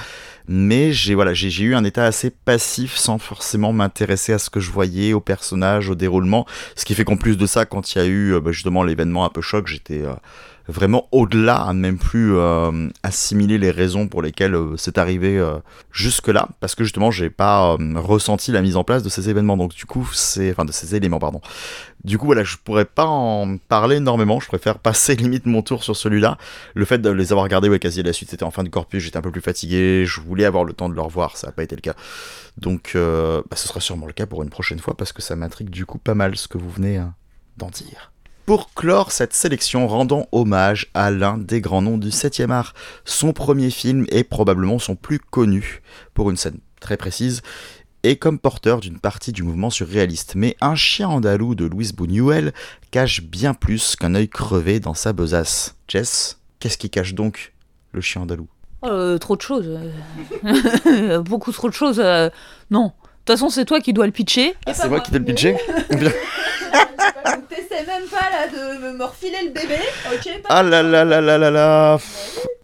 Mais 0.48 0.92
j'ai 0.92 1.14
voilà, 1.14 1.34
j'ai 1.34 1.64
eu 1.64 1.74
un 1.74 1.84
état 1.84 2.04
assez 2.04 2.30
passif 2.30 2.96
sans 2.96 3.18
forcément 3.18 3.72
m'intéresser 3.72 4.32
à 4.32 4.38
ce 4.38 4.50
que 4.50 4.60
je 4.60 4.70
voyais, 4.70 5.12
au 5.12 5.20
personnage, 5.20 5.88
au 5.88 5.94
déroulement. 5.94 6.46
Ce 6.76 6.84
qui 6.84 6.94
fait 6.94 7.04
qu'en 7.04 7.16
plus 7.16 7.36
de 7.36 7.46
ça, 7.46 7.64
quand 7.64 7.94
il 7.94 7.98
y 7.98 8.00
a 8.00 8.06
eu 8.06 8.40
bah, 8.40 8.52
justement 8.52 8.82
l'événement 8.82 9.24
un 9.24 9.28
peu 9.28 9.40
choc, 9.40 9.66
j'étais 9.66 10.02
vraiment 10.68 11.08
au-delà, 11.12 11.56
à 11.56 11.72
même 11.72 11.98
plus 11.98 12.36
euh, 12.36 12.88
assimiler 13.02 13.58
les 13.58 13.70
raisons 13.70 14.08
pour 14.08 14.22
lesquelles 14.22 14.54
euh, 14.54 14.76
c'est 14.76 14.98
arrivé 14.98 15.38
euh, 15.38 15.58
jusque-là, 15.90 16.48
parce 16.60 16.74
que 16.74 16.84
justement, 16.84 17.10
j'ai 17.10 17.30
pas 17.30 17.76
ressenti 17.96 18.52
la 18.52 18.62
mise 18.62 18.76
en 18.76 18.84
place 18.84 19.02
de 19.02 19.08
ces 19.08 19.28
événements. 19.28 19.56
Donc, 19.56 19.74
du 19.74 19.86
coup, 19.86 20.08
c'est. 20.12 20.50
Enfin, 20.50 20.64
de 20.64 20.72
ces 20.72 20.94
éléments, 20.94 21.18
pardon. 21.18 21.40
Du 22.04 22.18
coup, 22.18 22.26
voilà, 22.26 22.42
je 22.44 22.56
pourrais 22.56 22.84
pas 22.84 23.06
en 23.06 23.56
parler 23.56 23.96
énormément, 23.96 24.40
je 24.40 24.48
préfère 24.48 24.78
passer 24.80 25.14
limite 25.16 25.46
mon 25.46 25.62
tour 25.62 25.84
sur 25.84 25.96
celui-là. 25.96 26.38
Le 26.74 26.84
fait 26.84 26.98
de 26.98 27.10
les 27.10 27.32
avoir 27.32 27.44
regardés, 27.44 27.68
ouais, 27.68 27.78
quasi 27.78 28.00
à 28.00 28.02
la 28.04 28.12
suite, 28.12 28.30
c'était 28.30 28.44
en 28.44 28.50
fin 28.50 28.64
de 28.64 28.68
corpus, 28.68 29.02
j'étais 29.02 29.16
un 29.16 29.22
peu 29.22 29.30
plus 29.30 29.40
fatigué, 29.40 30.04
je 30.06 30.20
voulais 30.20 30.44
avoir 30.44 30.64
le 30.64 30.72
temps 30.72 30.88
de 30.88 30.94
le 30.94 31.02
revoir, 31.02 31.36
ça 31.36 31.48
n'a 31.48 31.52
pas 31.52 31.62
été 31.62 31.76
le 31.76 31.82
cas. 31.82 31.94
Donc, 32.56 32.92
bah, 32.94 33.56
ce 33.56 33.68
sera 33.68 33.80
sûrement 33.80 34.06
le 34.06 34.12
cas 34.12 34.26
pour 34.26 34.42
une 34.42 34.50
prochaine 34.50 34.78
fois, 34.78 34.96
parce 34.96 35.12
que 35.12 35.22
ça 35.22 35.36
m'intrigue 35.36 35.70
du 35.70 35.86
coup 35.86 35.98
pas 35.98 36.14
mal 36.14 36.36
ce 36.36 36.48
que 36.48 36.58
vous 36.58 36.70
venez 36.70 37.00
d'en 37.56 37.68
dire. 37.68 38.11
Pour 38.46 38.74
clore 38.74 39.12
cette 39.12 39.34
sélection, 39.34 39.86
rendons 39.86 40.26
hommage 40.32 40.88
à 40.94 41.10
l'un 41.10 41.38
des 41.38 41.60
grands 41.60 41.82
noms 41.82 41.96
du 41.96 42.08
7e 42.08 42.50
art. 42.50 42.74
Son 43.04 43.32
premier 43.32 43.70
film 43.70 44.04
est 44.10 44.24
probablement 44.24 44.78
son 44.80 44.96
plus 44.96 45.20
connu, 45.20 45.80
pour 46.12 46.28
une 46.28 46.36
scène 46.36 46.58
très 46.80 46.96
précise, 46.96 47.42
et 48.02 48.16
comme 48.16 48.40
porteur 48.40 48.80
d'une 48.80 48.98
partie 48.98 49.30
du 49.30 49.44
mouvement 49.44 49.70
surréaliste. 49.70 50.34
Mais 50.34 50.56
un 50.60 50.74
chien 50.74 51.08
andalou 51.08 51.54
de 51.54 51.66
Louis 51.66 51.92
Buñuel 51.96 52.52
cache 52.90 53.22
bien 53.22 53.54
plus 53.54 53.94
qu'un 53.94 54.16
œil 54.16 54.28
crevé 54.28 54.80
dans 54.80 54.94
sa 54.94 55.12
besace. 55.12 55.76
Jess, 55.86 56.40
qu'est-ce 56.58 56.78
qui 56.78 56.90
cache 56.90 57.14
donc 57.14 57.52
le 57.92 58.00
chien 58.00 58.22
andalou? 58.22 58.48
Euh, 58.84 59.18
Trop 59.18 59.36
de 59.36 59.42
choses. 59.42 59.78
Beaucoup 61.24 61.52
trop 61.52 61.68
de 61.68 61.74
choses. 61.74 62.00
Euh, 62.00 62.28
non. 62.72 62.92
De 63.24 63.32
toute 63.32 63.38
façon, 63.38 63.50
c'est 63.50 63.64
toi 63.64 63.80
qui 63.80 63.92
dois 63.92 64.06
le 64.06 64.10
pitcher. 64.10 64.56
Ah, 64.66 64.74
c'est 64.74 64.88
moi 64.88 64.98
qui 64.98 65.12
dois 65.12 65.20
le 65.20 65.24
pitcher 65.26 65.56
T'essaies 65.90 67.86
même 67.86 68.08
pas 68.10 68.28
là 68.30 68.48
de 68.48 68.96
me 68.98 69.04
refiler 69.04 69.38
le 69.44 69.50
bébé, 69.50 69.78
ok 70.12 70.40
Ah 70.48 70.64
là 70.64 70.82
là 70.82 71.04
là 71.04 71.20
là 71.20 71.38
là 71.38 71.50
là. 71.52 71.98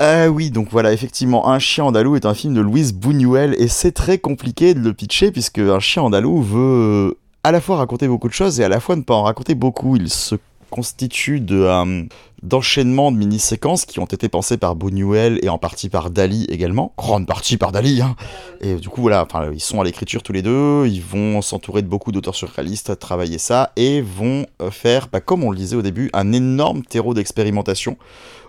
Ah 0.00 0.28
oui, 0.28 0.50
donc 0.50 0.66
voilà, 0.72 0.92
effectivement, 0.92 1.48
Un 1.48 1.60
chien 1.60 1.84
andalou 1.84 2.16
est 2.16 2.26
un 2.26 2.34
film 2.34 2.54
de 2.54 2.60
Louise 2.60 2.92
Buñuel 2.92 3.54
et 3.58 3.68
c'est 3.68 3.92
très 3.92 4.18
compliqué 4.18 4.74
de 4.74 4.80
le 4.80 4.92
pitcher 4.94 5.30
puisque 5.30 5.60
Un 5.60 5.78
chien 5.78 6.02
andalou 6.02 6.42
veut 6.42 7.18
à 7.44 7.52
la 7.52 7.60
fois 7.60 7.76
raconter 7.76 8.08
beaucoup 8.08 8.28
de 8.28 8.32
choses 8.34 8.58
et 8.58 8.64
à 8.64 8.68
la 8.68 8.80
fois 8.80 8.96
ne 8.96 9.02
pas 9.02 9.14
en 9.14 9.22
raconter 9.22 9.54
beaucoup. 9.54 9.94
Il 9.94 10.08
se 10.10 10.34
constitue 10.70 11.40
de, 11.40 11.60
euh, 11.60 12.04
d'enchaînements 12.42 13.10
de 13.12 13.16
mini-séquences 13.16 13.84
qui 13.84 14.00
ont 14.00 14.06
été 14.06 14.28
pensées 14.28 14.56
par 14.56 14.76
Buñuel 14.76 15.38
et 15.42 15.48
en 15.48 15.58
partie 15.58 15.88
par 15.88 16.10
Dali 16.10 16.46
également. 16.48 16.92
Grande 16.96 17.26
partie 17.26 17.56
par 17.56 17.72
Dali, 17.72 18.00
hein. 18.00 18.16
Et 18.60 18.74
du 18.74 18.88
coup, 18.88 19.02
voilà, 19.02 19.26
ils 19.52 19.60
sont 19.60 19.80
à 19.80 19.84
l'écriture 19.84 20.22
tous 20.22 20.32
les 20.32 20.42
deux, 20.42 20.86
ils 20.86 21.02
vont 21.02 21.42
s'entourer 21.42 21.82
de 21.82 21.88
beaucoup 21.88 22.12
d'auteurs 22.12 22.34
surréalistes, 22.34 22.98
travailler 22.98 23.38
ça, 23.38 23.72
et 23.76 24.00
vont 24.00 24.46
euh, 24.62 24.70
faire, 24.70 25.08
bah, 25.12 25.20
comme 25.20 25.44
on 25.44 25.50
le 25.50 25.56
disait 25.56 25.76
au 25.76 25.82
début, 25.82 26.10
un 26.12 26.32
énorme 26.32 26.82
terreau 26.82 27.14
d'expérimentation, 27.14 27.96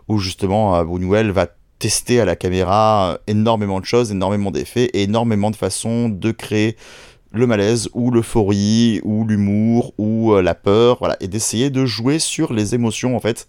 où 0.07 0.20
justement 0.20 0.76
euh, 0.76 0.84
Buñuel 0.84 1.32
va 1.32 1.47
tester 1.80 2.20
à 2.20 2.26
la 2.26 2.36
caméra 2.36 3.20
énormément 3.28 3.80
de 3.80 3.86
choses, 3.86 4.11
énormément 4.11 4.51
d'effets, 4.51 4.89
et 4.93 5.03
énormément 5.03 5.49
de 5.49 5.55
façons 5.55 6.09
de 6.09 6.32
créer 6.32 6.76
le 7.32 7.47
malaise 7.47 7.89
ou 7.93 8.11
l'euphorie 8.11 9.01
ou 9.03 9.25
l'humour 9.25 9.93
ou 9.97 10.34
euh, 10.34 10.41
la 10.41 10.55
peur, 10.55 10.97
voilà, 10.99 11.17
et 11.19 11.27
d'essayer 11.27 11.69
de 11.69 11.86
jouer 11.86 12.19
sur 12.19 12.53
les 12.53 12.75
émotions 12.75 13.15
en 13.15 13.19
fait 13.19 13.47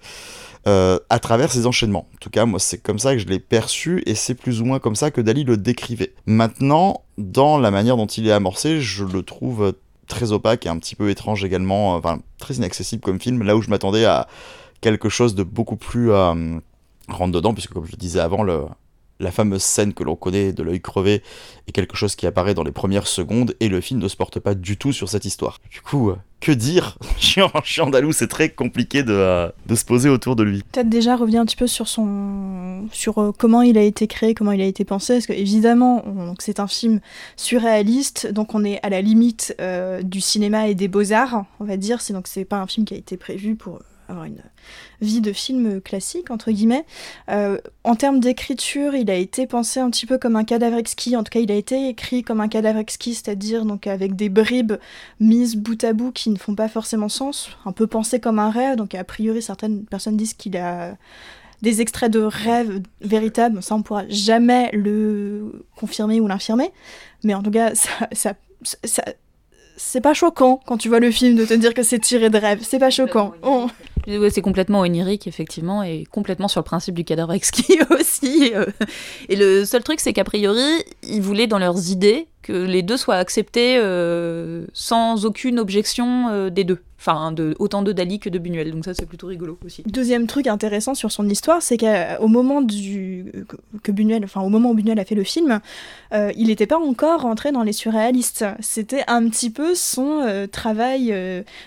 euh, 0.67 0.99
à 1.09 1.19
travers 1.19 1.51
ces 1.51 1.67
enchaînements. 1.67 2.07
En 2.15 2.19
tout 2.21 2.31
cas, 2.31 2.45
moi 2.45 2.59
c'est 2.59 2.79
comme 2.79 2.99
ça 2.99 3.15
que 3.15 3.19
je 3.19 3.27
l'ai 3.27 3.39
perçu 3.39 4.03
et 4.07 4.15
c'est 4.15 4.35
plus 4.35 4.61
ou 4.61 4.65
moins 4.65 4.79
comme 4.79 4.97
ça 4.97 5.11
que 5.11 5.21
Dali 5.21 5.45
le 5.45 5.57
décrivait. 5.57 6.13
Maintenant, 6.27 7.03
dans 7.17 7.59
la 7.59 7.71
manière 7.71 7.97
dont 7.97 8.07
il 8.07 8.29
est 8.29 8.33
amorcé, 8.33 8.81
je 8.81 9.05
le 9.05 9.23
trouve 9.23 9.75
très 10.07 10.33
opaque 10.33 10.67
et 10.67 10.69
un 10.69 10.79
petit 10.79 10.97
peu 10.97 11.09
étrange 11.09 11.45
également, 11.45 11.95
enfin 11.95 12.21
très 12.39 12.55
inaccessible 12.55 13.03
comme 13.03 13.21
film, 13.21 13.43
là 13.43 13.57
où 13.57 13.63
je 13.63 13.71
m'attendais 13.71 14.05
à 14.05 14.29
quelque 14.81 15.09
chose 15.09 15.35
de 15.35 15.43
beaucoup 15.43 15.77
plus 15.77 16.11
euh, 16.11 16.59
rentre 17.09 17.33
dedans, 17.33 17.55
puisque 17.55 17.73
comme 17.73 17.87
je 17.87 17.93
le 17.93 17.97
disais 17.97 18.21
avant, 18.21 18.43
le, 18.43 18.65
la 19.21 19.31
fameuse 19.31 19.63
scène 19.63 19.93
que 19.93 20.03
l'on 20.03 20.17
connaît 20.17 20.53
de 20.53 20.63
l'œil 20.63 20.81
crevé 20.81 21.23
est 21.69 21.73
quelque 21.73 21.97
chose 21.97 22.17
qui 22.17 22.27
apparaît 22.27 22.55
dans 22.55 22.65
les 22.65 22.73
premières 22.73 23.07
secondes 23.07 23.55
et 23.61 23.69
le 23.69 23.81
film 23.81 24.01
ne 24.01 24.09
se 24.09 24.17
porte 24.17 24.41
pas 24.41 24.55
du 24.55 24.77
tout 24.77 24.93
sur 24.93 25.09
cette 25.09 25.25
histoire. 25.25 25.59
Du 25.71 25.81
coup, 25.83 26.11
euh, 26.11 26.17
que 26.41 26.53
dire 26.53 26.99
Andalou, 27.81 28.13
c'est 28.13 28.29
très 28.29 28.49
compliqué 28.49 29.03
de, 29.03 29.13
euh, 29.13 29.51
de, 29.67 29.75
se 29.75 29.85
poser 29.85 30.09
autour 30.09 30.37
de 30.37 30.43
lui. 30.43 30.63
Peut-être 30.73 30.89
déjà 30.89 31.17
revenir 31.17 31.43
un 31.43 31.45
petit 31.45 31.57
peu 31.57 31.67
sur 31.67 31.87
son 31.87 32.89
sur 32.93 33.19
euh, 33.19 33.33
comment 33.37 33.61
il 33.61 33.77
a 33.77 33.83
été 33.83 34.07
créé, 34.07 34.35
comment 34.35 34.53
il 34.53 34.63
a 34.63 34.67
été 34.67 34.85
pensé, 34.85 35.15
parce 35.15 35.27
que 35.27 35.35
évidemment, 35.35 36.03
c'est 36.39 36.59
un 36.59 36.67
film 36.67 37.01
surréaliste, 37.37 38.33
donc 38.33 38.55
on 38.55 38.65
est 38.65 38.81
à 38.83 38.89
la 38.89 39.03
limite 39.03 39.55
du 40.03 40.21
cinéma 40.21 40.69
et 40.69 40.75
des 40.75 40.89
beaux-arts, 40.89 41.45
on 41.61 41.65
va 41.65 41.77
dire, 41.77 42.01
c'est 42.01 42.15
donc 42.15 42.27
c'est 42.27 42.45
pas 42.45 42.59
un 42.59 42.67
film 42.67 42.87
qui 42.87 42.95
a 42.95 42.97
été 42.97 43.17
prévu 43.17 43.55
pour 43.55 43.81
avoir 44.11 44.27
une 44.27 44.43
vie 45.01 45.21
de 45.21 45.33
film 45.33 45.81
classique, 45.81 46.31
entre 46.31 46.51
guillemets. 46.51 46.85
Euh, 47.31 47.59
en 47.85 47.95
termes 47.95 48.21
d'écriture, 48.21 48.95
il 48.95 49.11
a 49.11 49.15
été 49.15 49.47
pensé 49.47 49.81
un 49.81 49.91
petit 49.91 50.07
peu 50.07 50.19
comme 50.19 50.37
un 50.37 50.45
cadavre 50.45 50.77
exquis, 50.77 51.17
en 51.17 51.23
tout 51.23 51.31
cas 51.31 51.41
il 51.41 51.51
a 51.51 51.55
été 51.55 51.89
écrit 51.89 52.23
comme 52.23 52.41
un 52.41 52.49
cadavre 52.49 52.79
exquis, 52.79 53.15
c'est-à-dire 53.15 53.65
donc 53.65 53.87
avec 53.87 54.17
des 54.17 54.29
bribes 54.29 54.75
mises 55.19 55.57
bout 55.57 55.83
à 55.85 55.93
bout 55.93 56.13
qui 56.13 56.31
ne 56.31 56.37
font 56.37 56.55
pas 56.55 56.69
forcément 56.69 57.09
sens, 57.09 57.51
un 57.65 57.73
peu 57.73 57.87
pensé 57.87 58.21
comme 58.21 58.39
un 58.39 58.51
rêve, 58.51 58.77
donc 58.77 58.95
a 58.95 59.05
priori 59.05 59.43
certaines 59.43 59.85
personnes 59.85 60.17
disent 60.17 60.35
qu'il 60.35 60.57
a 60.57 60.97
des 61.63 61.81
extraits 61.81 62.11
de 62.11 62.21
rêves 62.21 62.81
véritables, 63.01 63.63
ça 63.63 63.75
on 63.75 63.83
pourra 63.83 64.09
jamais 64.09 64.71
le 64.73 65.65
confirmer 65.77 66.21
ou 66.21 66.27
l'infirmer, 66.27 66.71
mais 67.23 67.35
en 67.35 67.43
tout 67.43 67.51
cas 67.51 67.75
ça, 67.75 68.35
ça 68.85 69.05
c'est 69.83 70.03
pas 70.03 70.13
choquant 70.13 70.61
quand 70.67 70.77
tu 70.77 70.89
vois 70.89 71.01
le 71.01 71.11
film 71.11 71.37
de 71.37 71.45
te 71.47 71.55
dire 71.55 71.73
que 71.73 71.83
c'est 71.83 71.99
tiré 71.99 72.29
de 72.29 72.37
rêve. 72.37 72.61
C'est 72.63 72.79
pas 72.79 72.91
choquant. 72.91 73.33
C'est 74.07 74.43
complètement 74.43 74.81
onirique, 74.81 75.27
effectivement, 75.27 75.83
et 75.83 76.05
complètement 76.11 76.49
sur 76.49 76.61
le 76.61 76.65
principe 76.65 76.95
du 76.95 77.05
cadavre 77.05 77.33
exquis 77.33 77.79
aussi. 77.91 78.53
Euh. 78.55 78.67
Et 79.29 79.37
le 79.37 79.65
seul 79.65 79.83
truc, 79.83 80.01
c'est 80.01 80.13
qu'a 80.13 80.25
priori, 80.25 80.85
ils 81.03 81.23
voulaient 81.23 81.47
dans 81.47 81.59
leurs 81.59 81.91
idées 81.91 82.27
que 82.43 82.53
les 82.53 82.83
deux 82.83 82.97
soient 82.97 83.17
acceptés 83.17 83.77
euh, 83.79 84.65
sans 84.73 85.27
aucune 85.27 85.59
objection 85.59 86.29
euh, 86.31 86.51
des 86.51 86.65
deux. 86.65 86.79
Enfin, 86.99 87.33
de, 87.33 87.55
autant 87.59 87.81
de 87.81 87.93
Dali 87.93 88.19
que 88.19 88.29
de 88.29 88.39
Buñuel. 88.39 88.73
Donc 88.73 88.85
ça, 88.85 88.93
c'est 88.93 89.07
plutôt 89.07 89.27
rigolo 89.27 89.59
aussi. 89.65 89.83
Deuxième 89.87 90.27
truc 90.27 90.47
intéressant 90.47 90.95
sur 90.95 91.11
son 91.11 91.27
histoire, 91.31 91.63
c'est 91.63 91.79
qu'au 91.79 92.29
moment 92.29 92.61
du 92.61 93.33
que 93.83 93.93
enfin 94.23 94.47
moment 94.47 94.73
où 94.73 94.75
Buñuel 94.75 94.99
a 94.99 95.07
fait 95.07 95.15
le 95.15 95.25
film, 95.25 95.61
il 96.13 96.49
n'était 96.49 96.67
pas 96.67 96.79
encore 96.79 97.23
rentré 97.23 97.53
dans 97.53 97.63
les 97.63 97.73
surréalistes. 97.73 98.45
C'était 98.61 99.03
un 99.07 99.27
petit 99.31 99.49
peu 99.49 99.75
son 99.75 100.47
travail 100.53 101.07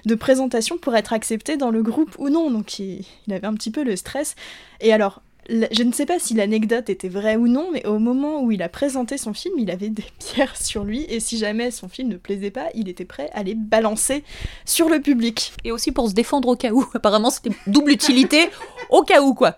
de 0.05 0.15
présentation 0.15 0.77
pour 0.77 0.95
être 0.95 1.13
accepté 1.13 1.57
dans 1.57 1.71
le 1.71 1.81
groupe 1.81 2.15
ou 2.23 2.29
non. 2.29 2.49
Donc 2.49 2.79
il, 2.79 3.05
il 3.27 3.33
avait 3.33 3.47
un 3.47 3.53
petit 3.53 3.71
peu 3.71 3.83
le 3.83 3.95
stress. 3.95 4.35
Et 4.81 4.91
alors, 4.91 5.21
je 5.49 5.83
ne 5.83 5.91
sais 5.91 6.05
pas 6.05 6.19
si 6.19 6.33
l'anecdote 6.33 6.89
était 6.89 7.09
vraie 7.09 7.35
ou 7.35 7.47
non, 7.47 7.69
mais 7.71 7.85
au 7.85 7.99
moment 7.99 8.41
où 8.41 8.51
il 8.51 8.61
a 8.61 8.69
présenté 8.69 9.17
son 9.17 9.33
film, 9.33 9.55
il 9.59 9.71
avait 9.71 9.89
des 9.89 10.05
pierres 10.19 10.55
sur 10.55 10.83
lui, 10.83 11.05
et 11.09 11.19
si 11.19 11.37
jamais 11.37 11.71
son 11.71 11.89
film 11.89 12.09
ne 12.09 12.17
plaisait 12.17 12.51
pas, 12.51 12.67
il 12.75 12.89
était 12.89 13.05
prêt 13.05 13.29
à 13.33 13.43
les 13.43 13.55
balancer 13.55 14.23
sur 14.65 14.89
le 14.89 15.01
public. 15.01 15.53
Et 15.63 15.71
aussi 15.71 15.91
pour 15.91 16.09
se 16.09 16.13
défendre 16.13 16.47
au 16.47 16.55
cas 16.55 16.71
où. 16.71 16.85
Apparemment, 16.93 17.29
c'était 17.29 17.55
double 17.67 17.91
utilité 17.91 18.49
au 18.89 19.03
cas 19.03 19.21
où, 19.21 19.33
quoi. 19.33 19.57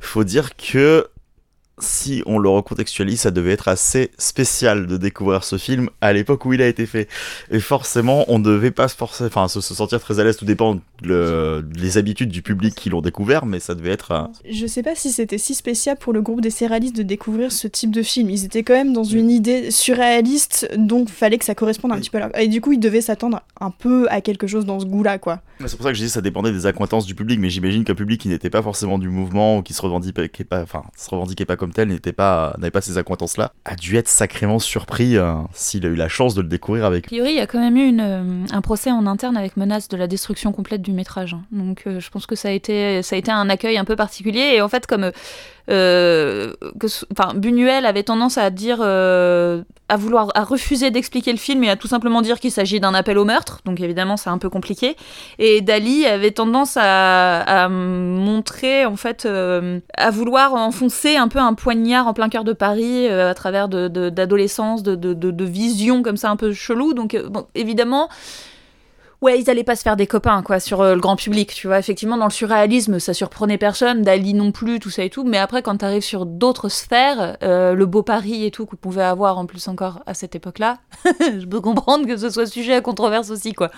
Faut 0.00 0.24
dire 0.24 0.56
que 0.56 1.08
si 1.80 2.22
on 2.26 2.38
le 2.38 2.48
recontextualise, 2.48 3.20
ça 3.20 3.30
devait 3.30 3.52
être 3.52 3.68
assez 3.68 4.10
spécial 4.18 4.86
de 4.86 4.96
découvrir 4.96 5.44
ce 5.44 5.58
film 5.58 5.90
à 6.00 6.12
l'époque 6.12 6.44
où 6.44 6.52
il 6.52 6.62
a 6.62 6.66
été 6.66 6.86
fait. 6.86 7.08
Et 7.50 7.60
forcément, 7.60 8.24
on 8.28 8.38
ne 8.38 8.44
devait 8.44 8.70
pas 8.70 8.88
se, 8.88 8.96
enfin, 9.24 9.48
se, 9.48 9.60
sentir 9.60 10.00
très 10.00 10.20
à 10.20 10.24
l'aise, 10.24 10.36
tout 10.36 10.44
dépend 10.44 10.78
des 11.02 11.98
habitudes 11.98 12.30
du 12.30 12.42
public 12.42 12.74
qui 12.74 12.90
l'ont 12.90 13.00
découvert, 13.00 13.46
mais 13.46 13.60
ça 13.60 13.74
devait 13.74 13.90
être... 13.90 14.30
Je 14.50 14.66
sais 14.66 14.82
pas 14.82 14.94
si 14.94 15.10
c'était 15.10 15.38
si 15.38 15.54
spécial 15.54 15.96
pour 15.96 16.12
le 16.12 16.22
groupe 16.22 16.40
des 16.40 16.50
céréalistes 16.50 16.96
de 16.96 17.02
découvrir 17.02 17.52
ce 17.52 17.68
type 17.68 17.90
de 17.90 18.02
film. 18.02 18.30
Ils 18.30 18.44
étaient 18.44 18.62
quand 18.62 18.74
même 18.74 18.92
dans 18.92 19.04
une 19.04 19.30
idée 19.30 19.70
surréaliste, 19.70 20.68
donc 20.76 21.08
fallait 21.08 21.38
que 21.38 21.44
ça 21.44 21.54
corresponde 21.54 21.92
un 21.92 21.98
petit 21.98 22.10
peu 22.10 22.18
à 22.20 22.42
Et 22.42 22.48
du 22.48 22.60
coup, 22.60 22.72
ils 22.72 22.80
devaient 22.80 23.00
s'attendre 23.00 23.42
un 23.60 23.70
peu 23.70 24.06
à 24.10 24.20
quelque 24.20 24.46
chose 24.46 24.64
dans 24.64 24.80
ce 24.80 24.86
goût-là, 24.86 25.18
quoi. 25.18 25.40
C'est 25.66 25.76
pour 25.76 25.84
ça 25.84 25.90
que 25.90 25.98
je 25.98 26.04
dis 26.04 26.10
ça 26.10 26.20
dépendait 26.20 26.52
des 26.52 26.66
accointances 26.66 27.06
du 27.06 27.14
public, 27.14 27.40
mais 27.40 27.50
j'imagine 27.50 27.84
qu'un 27.84 27.94
public 27.94 28.20
qui 28.20 28.28
n'était 28.28 28.50
pas 28.50 28.62
forcément 28.62 28.98
du 28.98 29.08
mouvement 29.08 29.58
ou 29.58 29.62
qui 29.62 29.72
se 29.72 29.82
revendiquait 29.82 30.44
pas, 30.44 30.62
enfin, 30.62 30.84
se 30.96 31.10
revendiquait 31.10 31.44
pas 31.44 31.56
comme 31.56 31.67
tel 31.72 31.88
n'était 31.88 32.12
pas 32.12 32.54
n'avait 32.58 32.70
pas 32.70 32.80
ces 32.80 32.98
acquaintances-là, 32.98 33.52
a 33.64 33.76
dû 33.76 33.96
être 33.96 34.08
sacrément 34.08 34.58
surpris 34.58 35.16
s'il 35.52 35.86
a 35.86 35.88
eu 35.88 35.94
la 35.94 36.08
chance 36.08 36.34
de 36.34 36.42
le 36.42 36.48
découvrir 36.48 36.84
avec. 36.84 37.04
A 37.04 37.08
priori, 37.08 37.32
il 37.32 37.36
y 37.36 37.40
a 37.40 37.46
quand 37.46 37.60
même 37.60 37.76
eu 37.76 37.86
une, 37.86 38.46
un 38.50 38.60
procès 38.60 38.90
en 38.90 39.06
interne 39.06 39.36
avec 39.36 39.56
menace 39.56 39.88
de 39.88 39.96
la 39.96 40.06
destruction 40.06 40.52
complète 40.52 40.82
du 40.82 40.92
métrage. 40.92 41.34
Hein. 41.34 41.42
Donc, 41.52 41.82
je 41.86 42.10
pense 42.10 42.26
que 42.26 42.36
ça 42.36 42.48
a 42.48 42.52
été 42.52 43.02
ça 43.02 43.16
a 43.16 43.18
été 43.18 43.30
un 43.30 43.48
accueil 43.48 43.78
un 43.78 43.84
peu 43.84 43.96
particulier. 43.96 44.54
Et 44.54 44.60
en 44.60 44.68
fait, 44.68 44.86
comme 44.86 45.10
euh, 45.70 46.54
enfin, 47.12 47.34
Buñuel 47.34 47.84
avait 47.84 48.02
tendance 48.02 48.38
à 48.38 48.48
dire, 48.50 48.78
euh, 48.80 49.62
à 49.88 49.96
vouloir, 49.96 50.30
à 50.34 50.44
refuser 50.44 50.90
d'expliquer 50.90 51.30
le 51.30 51.38
film 51.38 51.62
et 51.62 51.70
à 51.70 51.76
tout 51.76 51.88
simplement 51.88 52.22
dire 52.22 52.40
qu'il 52.40 52.50
s'agit 52.50 52.80
d'un 52.80 52.94
appel 52.94 53.18
au 53.18 53.24
meurtre. 53.24 53.60
Donc 53.64 53.80
évidemment, 53.80 54.16
c'est 54.16 54.30
un 54.30 54.38
peu 54.38 54.48
compliqué. 54.48 54.96
Et 55.38 55.60
Dali 55.60 56.06
avait 56.06 56.30
tendance 56.30 56.78
à, 56.80 57.68
montrer, 57.68 58.86
en 58.86 58.96
fait, 58.96 59.26
euh, 59.26 59.80
à 59.96 60.10
vouloir 60.10 60.54
enfoncer 60.54 61.16
un 61.16 61.28
peu 61.28 61.38
un 61.38 61.54
poignard 61.58 62.06
en 62.06 62.14
plein 62.14 62.28
cœur 62.28 62.44
de 62.44 62.52
Paris 62.52 63.08
à 63.08 63.34
travers 63.34 63.68
d'adolescence, 63.68 64.82
de, 64.82 64.94
de, 64.94 65.12
de, 65.12 65.30
de, 65.30 65.44
visions 65.44 66.02
comme 66.02 66.16
ça 66.16 66.30
un 66.30 66.36
peu 66.36 66.52
chelou. 66.52 66.94
Donc 66.94 67.16
bon, 67.28 67.46
évidemment 67.54 68.08
ouais, 69.20 69.40
ils 69.40 69.50
allaient 69.50 69.64
pas 69.64 69.76
se 69.76 69.82
faire 69.82 69.96
des 69.96 70.06
copains, 70.06 70.42
quoi, 70.42 70.60
sur 70.60 70.80
euh, 70.80 70.94
le 70.94 71.00
grand 71.00 71.16
public, 71.16 71.52
tu 71.54 71.66
vois. 71.66 71.78
Effectivement, 71.78 72.16
dans 72.16 72.26
le 72.26 72.32
surréalisme, 72.32 72.98
ça 72.98 73.14
surprenait 73.14 73.58
personne, 73.58 74.02
Dali 74.02 74.34
non 74.34 74.52
plus, 74.52 74.78
tout 74.78 74.90
ça 74.90 75.02
et 75.04 75.10
tout. 75.10 75.24
Mais 75.24 75.38
après, 75.38 75.62
quand 75.62 75.76
t'arrives 75.78 76.02
sur 76.02 76.26
d'autres 76.26 76.68
sphères, 76.68 77.36
euh, 77.42 77.74
le 77.74 77.86
beau 77.86 78.02
Paris 78.02 78.44
et 78.44 78.50
tout, 78.50 78.66
qu'on 78.66 78.76
pouvait 78.76 79.02
avoir 79.02 79.38
en 79.38 79.46
plus 79.46 79.66
encore 79.68 80.02
à 80.06 80.14
cette 80.14 80.34
époque-là, 80.34 80.78
je 81.20 81.46
peux 81.46 81.60
comprendre 81.60 82.06
que 82.06 82.16
ce 82.16 82.30
soit 82.30 82.46
sujet 82.46 82.74
à 82.74 82.80
controverse 82.80 83.30
aussi, 83.30 83.52
quoi. 83.52 83.70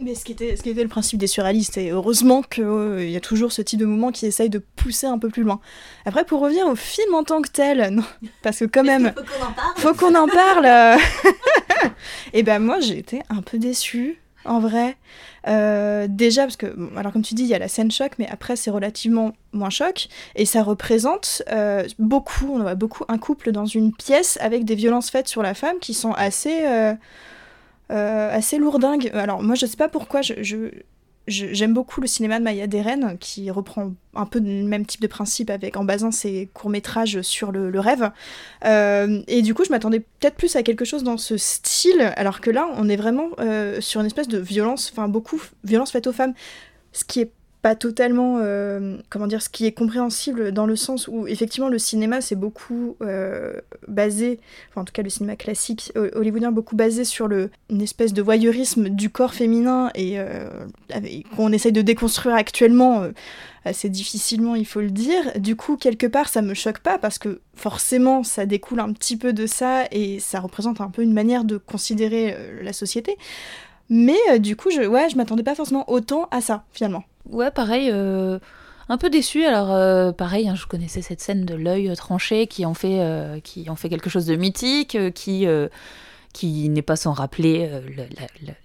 Mais 0.00 0.14
ce 0.14 0.24
qui 0.24 0.32
était, 0.32 0.56
ce 0.56 0.62
qui 0.62 0.70
était 0.70 0.82
le 0.82 0.88
principe 0.88 1.18
des 1.18 1.26
surréalistes, 1.26 1.76
et 1.76 1.90
heureusement 1.90 2.42
qu'il 2.42 2.64
euh, 2.64 3.04
y 3.04 3.16
a 3.16 3.20
toujours 3.20 3.52
ce 3.52 3.62
type 3.62 3.80
de 3.80 3.86
mouvement 3.86 4.12
qui 4.12 4.26
essaye 4.26 4.50
de 4.50 4.62
pousser 4.76 5.06
un 5.06 5.18
peu 5.18 5.28
plus 5.28 5.42
loin. 5.42 5.60
Après, 6.04 6.24
pour 6.24 6.40
revenir 6.40 6.66
au 6.66 6.76
film 6.76 7.14
en 7.14 7.24
tant 7.24 7.42
que 7.42 7.50
tel, 7.50 7.88
non, 7.92 8.04
parce 8.42 8.60
que 8.60 8.64
quand 8.66 8.84
même, 8.84 9.12
faut 9.76 9.94
qu'on 9.94 10.14
en 10.14 10.28
parle? 10.28 10.98
et 12.32 12.42
ben 12.44 12.60
moi, 12.60 12.78
j'ai 12.80 12.98
été 12.98 13.22
un 13.28 13.42
peu 13.42 13.58
déçue 13.58 14.20
en 14.44 14.60
vrai. 14.60 14.96
Euh, 15.46 16.06
déjà, 16.08 16.42
parce 16.42 16.56
que, 16.56 16.66
alors 16.96 17.12
comme 17.12 17.22
tu 17.22 17.34
dis, 17.34 17.42
il 17.42 17.48
y 17.48 17.54
a 17.54 17.58
la 17.58 17.68
scène 17.68 17.90
choc, 17.90 18.12
mais 18.18 18.28
après, 18.28 18.56
c'est 18.56 18.70
relativement 18.70 19.32
moins 19.52 19.70
choc. 19.70 20.08
Et 20.36 20.46
ça 20.46 20.62
représente 20.62 21.42
euh, 21.50 21.84
beaucoup, 21.98 22.54
on 22.54 22.60
voit 22.60 22.74
beaucoup 22.74 23.04
un 23.08 23.18
couple 23.18 23.52
dans 23.52 23.66
une 23.66 23.92
pièce 23.92 24.38
avec 24.40 24.64
des 24.64 24.74
violences 24.74 25.10
faites 25.10 25.28
sur 25.28 25.42
la 25.42 25.54
femme 25.54 25.78
qui 25.80 25.94
sont 25.94 26.12
assez. 26.12 26.64
Euh, 27.90 28.34
assez 28.34 28.56
lourdingues. 28.56 29.10
Alors 29.12 29.42
moi 29.42 29.54
je 29.54 29.66
sais 29.66 29.76
pas 29.76 29.88
pourquoi 29.88 30.22
je, 30.22 30.70
j'aime 31.26 31.72
beaucoup 31.72 32.00
le 32.00 32.06
cinéma 32.06 32.38
de 32.38 32.44
Maya 32.44 32.66
Deren 32.66 33.16
qui 33.18 33.50
reprend 33.50 33.92
un 34.14 34.26
peu 34.26 34.38
le 34.38 34.64
même 34.64 34.84
type 34.84 35.00
de 35.00 35.06
principe 35.06 35.50
avec 35.50 35.76
en 35.76 35.84
basant 35.84 36.10
ses 36.10 36.48
courts 36.52 36.70
métrages 36.70 37.22
sur 37.22 37.50
le, 37.50 37.80
rêve. 37.80 38.10
Euh, 38.64 39.22
et 39.26 39.42
du 39.42 39.54
coup 39.54 39.64
je 39.64 39.70
m'attendais 39.70 40.00
peut-être 40.00 40.36
plus 40.36 40.54
à 40.56 40.62
quelque 40.62 40.84
chose 40.84 41.02
dans 41.02 41.16
ce 41.16 41.36
style 41.36 42.12
alors 42.16 42.40
que 42.40 42.50
là 42.50 42.68
on 42.76 42.88
est 42.88 42.96
vraiment 42.96 43.28
euh, 43.40 43.80
sur 43.80 44.00
une 44.00 44.06
espèce 44.06 44.28
de 44.28 44.38
violence 44.38 44.90
enfin 44.92 45.08
beaucoup 45.08 45.40
violence 45.64 45.92
faite 45.92 46.06
aux 46.06 46.12
femmes. 46.12 46.34
Ce 46.92 47.04
qui 47.04 47.20
est 47.20 47.32
pas 47.64 47.74
totalement, 47.74 48.40
euh, 48.40 48.98
comment 49.08 49.26
dire, 49.26 49.40
ce 49.40 49.48
qui 49.48 49.64
est 49.64 49.72
compréhensible 49.72 50.52
dans 50.52 50.66
le 50.66 50.76
sens 50.76 51.08
où 51.08 51.26
effectivement 51.26 51.70
le 51.70 51.78
cinéma 51.78 52.20
c'est 52.20 52.34
beaucoup 52.34 52.94
euh, 53.00 53.54
basé, 53.88 54.38
enfin 54.68 54.82
en 54.82 54.84
tout 54.84 54.92
cas 54.92 55.00
le 55.00 55.08
cinéma 55.08 55.34
classique 55.34 55.90
hollywoodien 55.96 56.52
beaucoup 56.52 56.76
basé 56.76 57.04
sur 57.04 57.26
le, 57.26 57.48
une 57.70 57.80
espèce 57.80 58.12
de 58.12 58.20
voyeurisme 58.20 58.90
du 58.90 59.08
corps 59.08 59.32
féminin 59.32 59.90
et 59.94 60.20
euh, 60.20 60.46
qu'on 61.36 61.52
essaye 61.52 61.72
de 61.72 61.80
déconstruire 61.80 62.34
actuellement 62.34 63.06
assez 63.64 63.88
difficilement 63.88 64.56
il 64.56 64.66
faut 64.66 64.82
le 64.82 64.90
dire. 64.90 65.40
Du 65.40 65.56
coup 65.56 65.78
quelque 65.78 66.06
part 66.06 66.28
ça 66.28 66.42
me 66.42 66.52
choque 66.52 66.80
pas 66.80 66.98
parce 66.98 67.18
que 67.18 67.40
forcément 67.54 68.24
ça 68.24 68.44
découle 68.44 68.80
un 68.80 68.92
petit 68.92 69.16
peu 69.16 69.32
de 69.32 69.46
ça 69.46 69.84
et 69.90 70.20
ça 70.20 70.40
représente 70.40 70.82
un 70.82 70.90
peu 70.90 71.00
une 71.00 71.14
manière 71.14 71.44
de 71.44 71.56
considérer 71.56 72.36
la 72.60 72.74
société. 72.74 73.16
Mais 73.88 74.38
du 74.38 74.54
coup 74.54 74.68
je, 74.70 74.82
ouais, 74.82 75.08
je 75.08 75.16
m'attendais 75.16 75.42
pas 75.42 75.54
forcément 75.54 75.90
autant 75.90 76.28
à 76.30 76.42
ça 76.42 76.66
finalement. 76.70 77.04
Ouais, 77.30 77.50
pareil. 77.50 77.90
Euh, 77.92 78.38
un 78.88 78.98
peu 78.98 79.10
déçu. 79.10 79.44
Alors, 79.44 79.72
euh, 79.72 80.12
pareil, 80.12 80.48
hein, 80.48 80.54
je 80.54 80.66
connaissais 80.66 81.02
cette 81.02 81.20
scène 81.20 81.44
de 81.44 81.54
l'œil 81.54 81.94
tranché 81.96 82.46
qui 82.46 82.66
en 82.66 82.74
fait, 82.74 83.00
euh, 83.00 83.40
qui 83.40 83.68
en 83.70 83.76
fait 83.76 83.88
quelque 83.88 84.10
chose 84.10 84.26
de 84.26 84.36
mythique, 84.36 84.96
qui 85.14 85.46
qui 86.32 86.68
n'est 86.68 86.82
pas 86.82 86.96
sans 86.96 87.12
rappeler 87.12 87.70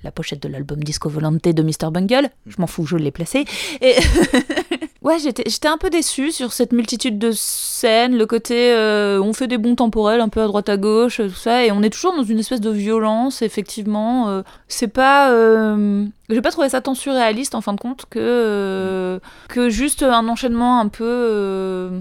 la, 0.04 0.12
pochette 0.12 0.42
de 0.42 0.48
l'album 0.48 0.84
Disco 0.84 1.08
Volante 1.08 1.48
de 1.48 1.62
Mr. 1.62 1.92
Bungle. 1.92 2.32
Je 2.48 2.56
m'en 2.58 2.66
fous, 2.66 2.88
je 2.88 2.98
l'ai 2.98 3.12
placé. 3.12 3.46
Ouais, 5.02 5.18
j'étais 5.18 5.68
un 5.70 5.78
peu 5.78 5.90
déçue 5.90 6.34
sur 6.34 6.52
cette 6.52 6.74
multitude 6.74 7.18
de 7.18 7.32
scènes, 7.32 8.18
le 8.18 8.26
côté 8.26 8.74
euh, 8.74 9.22
on 9.22 9.32
fait 9.32 9.48
des 9.48 9.58
bons 9.58 9.76
temporels 9.76 10.20
un 10.20 10.28
peu 10.28 10.42
à 10.42 10.48
droite 10.48 10.68
à 10.68 10.76
gauche, 10.76 11.22
tout 11.22 11.30
ça, 11.30 11.64
et 11.64 11.72
on 11.72 11.82
est 11.82 11.90
toujours 11.90 12.14
dans 12.14 12.24
une 12.24 12.40
espèce 12.40 12.60
de 12.60 12.70
violence, 12.70 13.42
effectivement. 13.42 14.28
Euh, 14.28 14.42
c'est 14.68 14.90
pas. 14.90 15.32
Euh, 15.32 16.06
j'ai 16.30 16.42
pas 16.42 16.52
trouvé 16.52 16.68
ça 16.68 16.82
tant 16.82 16.96
surréaliste 16.96 17.56
en 17.56 17.62
fin 17.62 17.72
de 17.72 17.80
compte 17.80 18.08
que, 18.10 19.22
que 19.48 19.70
juste 19.70 20.04
un 20.04 20.28
enchaînement 20.28 20.82
un 20.82 20.90
peu. 20.90 21.92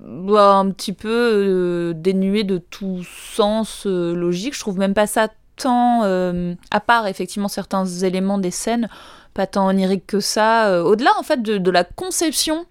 Bah, 0.00 0.56
un 0.56 0.70
petit 0.70 0.92
peu 0.92 1.94
dénué 1.96 2.42
de 2.42 2.58
tout 2.58 3.02
sens 3.04 3.86
logique. 3.86 4.54
Je 4.54 4.60
trouve 4.60 4.78
même 4.78 4.92
pas 4.92 5.06
ça 5.06 5.28
tant. 5.56 6.02
à 6.02 6.80
part 6.80 7.06
effectivement 7.06 7.48
certains 7.48 7.86
éléments 7.86 8.38
des 8.38 8.50
scènes 8.50 8.88
pas 9.34 9.46
tant 9.46 9.68
onirique 9.68 10.06
que 10.06 10.20
ça. 10.20 10.68
Euh, 10.68 10.82
au-delà 10.82 11.10
en 11.18 11.22
fait 11.22 11.42
de, 11.42 11.70
la 11.70 11.84
conception, 11.84 12.64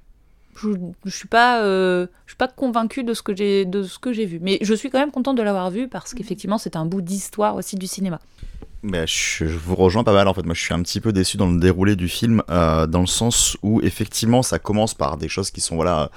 je, 0.55 0.69
je 1.05 1.15
suis 1.15 1.27
pas, 1.27 1.61
euh, 1.61 2.07
je 2.25 2.31
suis 2.31 2.37
pas 2.37 2.47
convaincue 2.47 3.03
de 3.03 3.13
ce 3.13 3.21
que 3.21 3.35
j'ai 3.35 3.65
de 3.65 3.83
ce 3.83 3.99
que 3.99 4.13
j'ai 4.13 4.25
vu, 4.25 4.39
mais 4.41 4.57
je 4.61 4.73
suis 4.73 4.89
quand 4.89 4.99
même 4.99 5.11
contente 5.11 5.37
de 5.37 5.43
l'avoir 5.43 5.69
vu 5.69 5.87
parce 5.87 6.13
qu'effectivement 6.13 6.57
c'est 6.57 6.75
un 6.75 6.85
bout 6.85 7.01
d'histoire 7.01 7.55
aussi 7.55 7.75
du 7.75 7.87
cinéma. 7.87 8.19
Mais 8.85 9.05
je, 9.07 9.45
vous 9.45 9.75
rejoins 9.75 10.03
pas 10.03 10.11
mal 10.11 10.27
en 10.27 10.33
fait. 10.33 10.45
Moi, 10.45 10.53
je 10.53 10.61
suis 10.61 10.73
un 10.73 10.81
petit 10.81 10.99
peu 10.99 11.13
déçu 11.13 11.37
dans 11.37 11.49
le 11.49 11.57
déroulé 11.57 11.95
du 11.95 12.09
film, 12.09 12.43
euh, 12.49 12.85
dans 12.85 12.99
le 12.99 13.07
sens 13.07 13.55
où 13.63 13.79
effectivement, 13.81 14.43
ça 14.43 14.59
commence 14.59 14.93
par 14.93 15.15
des 15.15 15.29
choses 15.29 15.51
qui 15.51 15.61
sont 15.61 15.75
voilà 15.75 16.11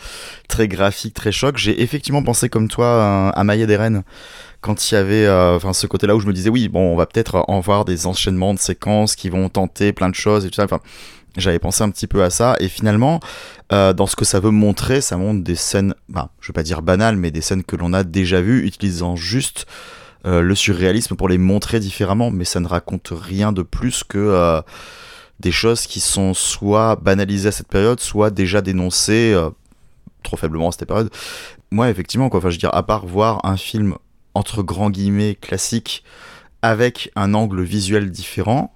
très 0.49 0.67
graphiques, 0.67 1.15
très 1.15 1.31
chocs. 1.31 1.59
J'ai 1.59 1.81
effectivement 1.81 2.25
pensé 2.25 2.49
comme 2.49 2.67
toi 2.67 3.31
à 3.31 3.45
Maïa 3.45 3.67
des 3.67 3.77
Rennes 3.77 4.03
quand 4.61 4.91
il 4.91 4.95
y 4.95 4.97
avait 4.99 5.27
euh, 5.27 5.57
enfin 5.57 5.73
ce 5.73 5.87
côté 5.87 6.07
là 6.07 6.17
où 6.17 6.21
je 6.21 6.27
me 6.27 6.33
disais 6.33 6.51
oui 6.51 6.69
bon 6.69 6.93
on 6.93 6.97
va 6.97 7.07
peut-être 7.07 7.45
en 7.49 7.61
voir 7.61 7.85
des 7.85 8.07
enchaînements 8.07 8.55
de 8.55 8.59
séquences 8.59 9.17
qui 9.17 9.29
vont 9.29 9.49
tenter 9.49 9.93
plein 9.93 10.09
de 10.09 10.15
choses 10.15 10.45
et 10.45 10.49
tout 10.49 10.57
ça. 10.57 10.65
Enfin 10.65 10.81
j'avais 11.37 11.59
pensé 11.59 11.85
un 11.85 11.91
petit 11.91 12.07
peu 12.07 12.23
à 12.23 12.31
ça. 12.31 12.57
Et 12.61 12.69
finalement 12.69 13.21
euh, 13.73 13.93
dans 13.93 14.07
ce 14.07 14.17
que 14.17 14.25
ça 14.25 14.41
veut 14.41 14.51
montrer 14.51 15.01
ça 15.01 15.17
montre 15.17 15.45
des 15.45 15.57
scènes 15.57 15.95
ben, 16.09 16.29
je 16.41 16.49
vais 16.49 16.55
pas 16.55 16.63
dire 16.63 16.83
banales 16.83 17.17
mais 17.17 17.31
des 17.31 17.41
scènes 17.41 17.65
que 17.65 17.77
l'on 17.77 17.93
a 17.93 18.05
déjà 18.05 18.41
vues 18.41 18.67
utilisant 18.67 19.17
juste 19.17 19.67
euh, 20.25 20.41
le 20.41 20.55
surréalisme 20.55 21.17
pour 21.17 21.29
les 21.29 21.39
montrer 21.39 21.81
différemment. 21.81 22.31
Mais 22.31 22.45
ça 22.45 22.61
ne 22.61 22.69
raconte 22.69 23.13
rien 23.13 23.53
de 23.53 23.63
plus 23.63 24.05
que 24.05 24.63
des 25.39 25.53
choses 25.53 25.87
qui 25.87 26.01
sont 26.01 26.33
soit 26.33 26.97
banalisées 26.97 27.49
à 27.49 27.53
cette 27.53 27.69
période 27.69 28.01
soit 28.01 28.31
déjà 28.31 28.63
dénoncées 28.63 29.37
trop 30.23 30.37
faiblement 30.37 30.71
à 30.71 30.73
cette 30.73 30.89
période. 30.89 31.11
Moi 31.71 31.91
effectivement 31.91 32.29
quoi. 32.29 32.39
Enfin 32.39 32.51
je 32.51 32.55
veux 32.55 32.61
dire 32.61 32.75
à 32.75 32.85
part 32.85 33.07
voir 33.07 33.45
un 33.45 33.57
film 33.57 33.97
entre 34.37 34.63
grands 34.63 34.91
guillemets 34.91 35.35
classique 35.35 36.05
avec 36.63 37.11
un 37.17 37.33
angle 37.33 37.63
visuel 37.63 38.11
différent, 38.11 38.75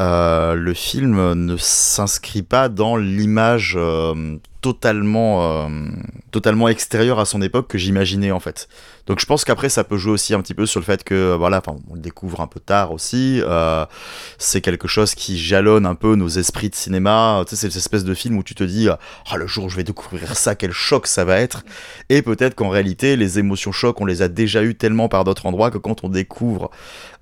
euh, 0.00 0.54
le 0.54 0.74
film 0.74 1.32
ne 1.32 1.56
s'inscrit 1.56 2.42
pas 2.42 2.68
dans 2.68 2.96
l'image 2.96 3.74
euh, 3.76 4.36
totalement, 4.60 5.66
euh, 5.66 5.68
totalement 6.30 6.68
extérieure 6.68 7.18
à 7.18 7.24
son 7.24 7.42
époque 7.42 7.68
que 7.68 7.78
j'imaginais 7.78 8.30
en 8.30 8.40
fait. 8.40 8.68
Donc 9.08 9.18
je 9.20 9.26
pense 9.26 9.44
qu'après 9.44 9.68
ça 9.68 9.82
peut 9.82 9.96
jouer 9.96 10.12
aussi 10.12 10.34
un 10.34 10.40
petit 10.40 10.54
peu 10.54 10.66
sur 10.66 10.78
le 10.78 10.84
fait 10.84 11.02
que 11.02 11.34
voilà, 11.34 11.60
on 11.90 11.94
le 11.94 12.00
découvre 12.00 12.40
un 12.40 12.46
peu 12.46 12.60
tard 12.60 12.92
aussi. 12.92 13.42
c'est 14.38 14.60
quelque 14.60 14.86
chose 14.86 15.14
qui 15.14 15.38
jalonne 15.38 15.86
un 15.86 15.96
peu 15.96 16.14
nos 16.14 16.28
esprits 16.28 16.70
de 16.70 16.76
cinéma. 16.76 17.42
Tu 17.48 17.50
sais, 17.50 17.56
c'est 17.56 17.70
cette 17.70 17.78
espèce 17.78 18.04
de 18.04 18.14
film 18.14 18.38
où 18.38 18.44
tu 18.44 18.54
te 18.54 18.62
dis 18.62 18.88
ah 18.88 19.36
le 19.36 19.46
jour 19.46 19.64
où 19.64 19.68
je 19.68 19.76
vais 19.76 19.84
découvrir 19.84 20.36
ça, 20.36 20.54
quel 20.54 20.72
choc 20.72 21.06
ça 21.06 21.24
va 21.24 21.40
être. 21.40 21.64
Et 22.08 22.22
peut-être 22.22 22.54
qu'en 22.54 22.68
réalité 22.68 23.16
les 23.16 23.38
émotions 23.40 23.72
chocs 23.72 24.00
on 24.00 24.06
les 24.06 24.22
a 24.22 24.28
déjà 24.28 24.62
eues 24.62 24.74
tellement 24.74 25.08
par 25.08 25.24
d'autres 25.24 25.46
endroits 25.46 25.70
que 25.70 25.78
quand 25.78 26.04
on 26.04 26.08
découvre 26.08 26.70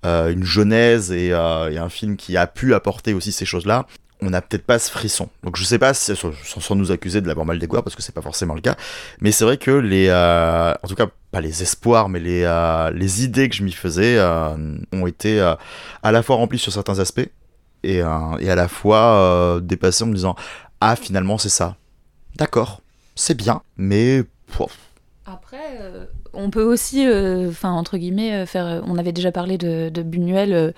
euh, 0.05 0.30
une 0.30 0.45
genèse 0.45 1.11
et, 1.11 1.32
euh, 1.32 1.82
un 1.82 1.89
film 1.89 2.16
qui 2.16 2.37
a 2.37 2.47
pu 2.47 2.74
apporter 2.74 3.12
aussi 3.12 3.32
ces 3.32 3.45
choses-là, 3.45 3.87
on 4.20 4.30
n'a 4.30 4.41
peut-être 4.41 4.64
pas 4.64 4.78
ce 4.78 4.91
frisson. 4.91 5.28
Donc 5.43 5.57
je 5.57 5.64
sais 5.64 5.78
pas 5.78 5.95
si, 5.95 6.14
sans, 6.16 6.74
nous 6.74 6.93
accuser 6.93 7.20
de 7.20 7.28
l'avoir 7.28 7.45
mal 7.45 7.59
découvert 7.59 7.82
parce 7.82 7.97
que 7.97 8.03
c'est 8.03 8.14
pas 8.14 8.22
forcément 8.22 8.55
le 8.55 8.61
cas, 8.61 8.76
mais 9.20 9.32
c'est 9.32 9.45
vrai 9.45 9.57
que 9.57 9.70
les, 9.70 10.07
euh, 10.09 10.72
en 10.82 10.89
tout 10.89 10.95
cas 10.95 11.09
les 11.41 11.62
espoirs, 11.62 12.09
mais 12.09 12.20
les, 12.20 12.45
les 12.95 13.24
idées 13.24 13.49
que 13.49 13.55
je 13.55 13.62
m'y 13.62 13.72
faisais 13.72 14.18
ont 14.93 15.07
été 15.07 15.41
à 15.41 16.12
la 16.12 16.22
fois 16.22 16.37
remplies 16.37 16.59
sur 16.59 16.72
certains 16.72 16.99
aspects 16.99 17.28
et, 17.82 17.97
et 17.97 18.01
à 18.03 18.55
la 18.55 18.68
fois 18.68 19.61
dépassées 19.62 20.05
en 20.05 20.09
me 20.09 20.14
disant 20.14 20.37
ah 20.80 20.97
finalement 20.97 21.39
c'est 21.39 21.49
ça. 21.49 21.76
D'accord, 22.37 22.82
c'est 23.14 23.34
bien, 23.37 23.62
mais 23.76 24.24
après, 25.26 25.80
on 26.32 26.51
peut 26.51 26.62
aussi, 26.62 27.07
euh, 27.07 27.49
enfin 27.49 27.72
entre 27.72 27.99
guillemets, 27.99 28.32
euh, 28.32 28.47
faire. 28.47 28.82
On 28.87 28.97
avait 28.97 29.12
déjà 29.12 29.32
parlé 29.32 29.59
de, 29.59 30.03
Buñuel. 30.03 30.72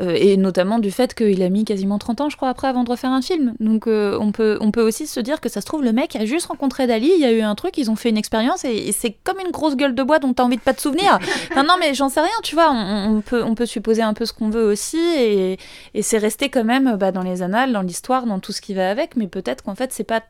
Et 0.00 0.36
notamment 0.36 0.78
du 0.78 0.90
fait 0.90 1.14
qu'il 1.14 1.42
a 1.42 1.48
mis 1.48 1.64
quasiment 1.64 1.98
30 1.98 2.20
ans, 2.20 2.28
je 2.28 2.36
crois, 2.36 2.48
après 2.48 2.68
avant 2.68 2.84
de 2.84 2.90
refaire 2.90 3.10
un 3.10 3.22
film. 3.22 3.54
Donc 3.60 3.86
on, 3.86 4.32
peut, 4.32 4.58
on 4.60 4.70
peut 4.70 4.82
aussi 4.82 5.06
se 5.06 5.20
dire 5.20 5.40
que 5.40 5.48
ça 5.48 5.60
se 5.60 5.66
trouve, 5.66 5.82
le 5.82 5.92
mec 5.92 6.16
a 6.16 6.24
juste 6.24 6.46
rencontré 6.46 6.86
Dali, 6.86 7.10
il 7.14 7.20
y 7.20 7.24
a 7.24 7.32
eu 7.32 7.40
un 7.40 7.54
truc, 7.54 7.78
ils 7.78 7.90
ont 7.90 7.96
fait 7.96 8.10
une 8.10 8.16
expérience 8.16 8.64
et, 8.64 8.92
c'est 8.92 9.16
comme 9.24 9.38
une 9.44 9.50
grosse 9.50 9.76
gueule 9.76 9.94
de 9.94 10.02
bois 10.02 10.18
dont 10.18 10.32
tu 10.32 10.42
as 10.42 10.44
envie 10.44 10.56
de 10.56 10.62
pas 10.62 10.74
te 10.74 10.80
souvenir. 10.80 11.18
non, 11.56 11.64
non, 11.64 11.74
mais 11.80 11.94
j'en 11.94 12.08
sais 12.08 12.20
rien, 12.20 12.28
tu 12.42 12.54
vois, 12.54 12.70
on, 12.72 13.20
peut, 13.20 13.42
on 13.42 13.54
peut 13.54 13.66
supposer 13.66 14.02
un 14.02 14.14
peu 14.14 14.24
ce 14.24 14.32
qu'on 14.32 14.50
veut 14.50 14.64
aussi 14.64 14.98
et, 14.98 15.58
c'est 16.00 16.18
resté 16.18 16.48
quand 16.48 16.64
même 16.64 16.96
bah, 16.96 17.10
dans 17.10 17.22
les 17.22 17.42
annales, 17.42 17.72
dans 17.72 17.82
l'histoire, 17.82 18.26
dans 18.26 18.38
tout 18.38 18.52
ce 18.52 18.60
qui 18.60 18.74
va 18.74 18.90
avec, 18.90 19.16
mais 19.16 19.26
peut-être 19.26 19.62
qu'en 19.62 19.74
fait, 19.74 19.92
c'est 19.92 20.04
pas 20.04 20.22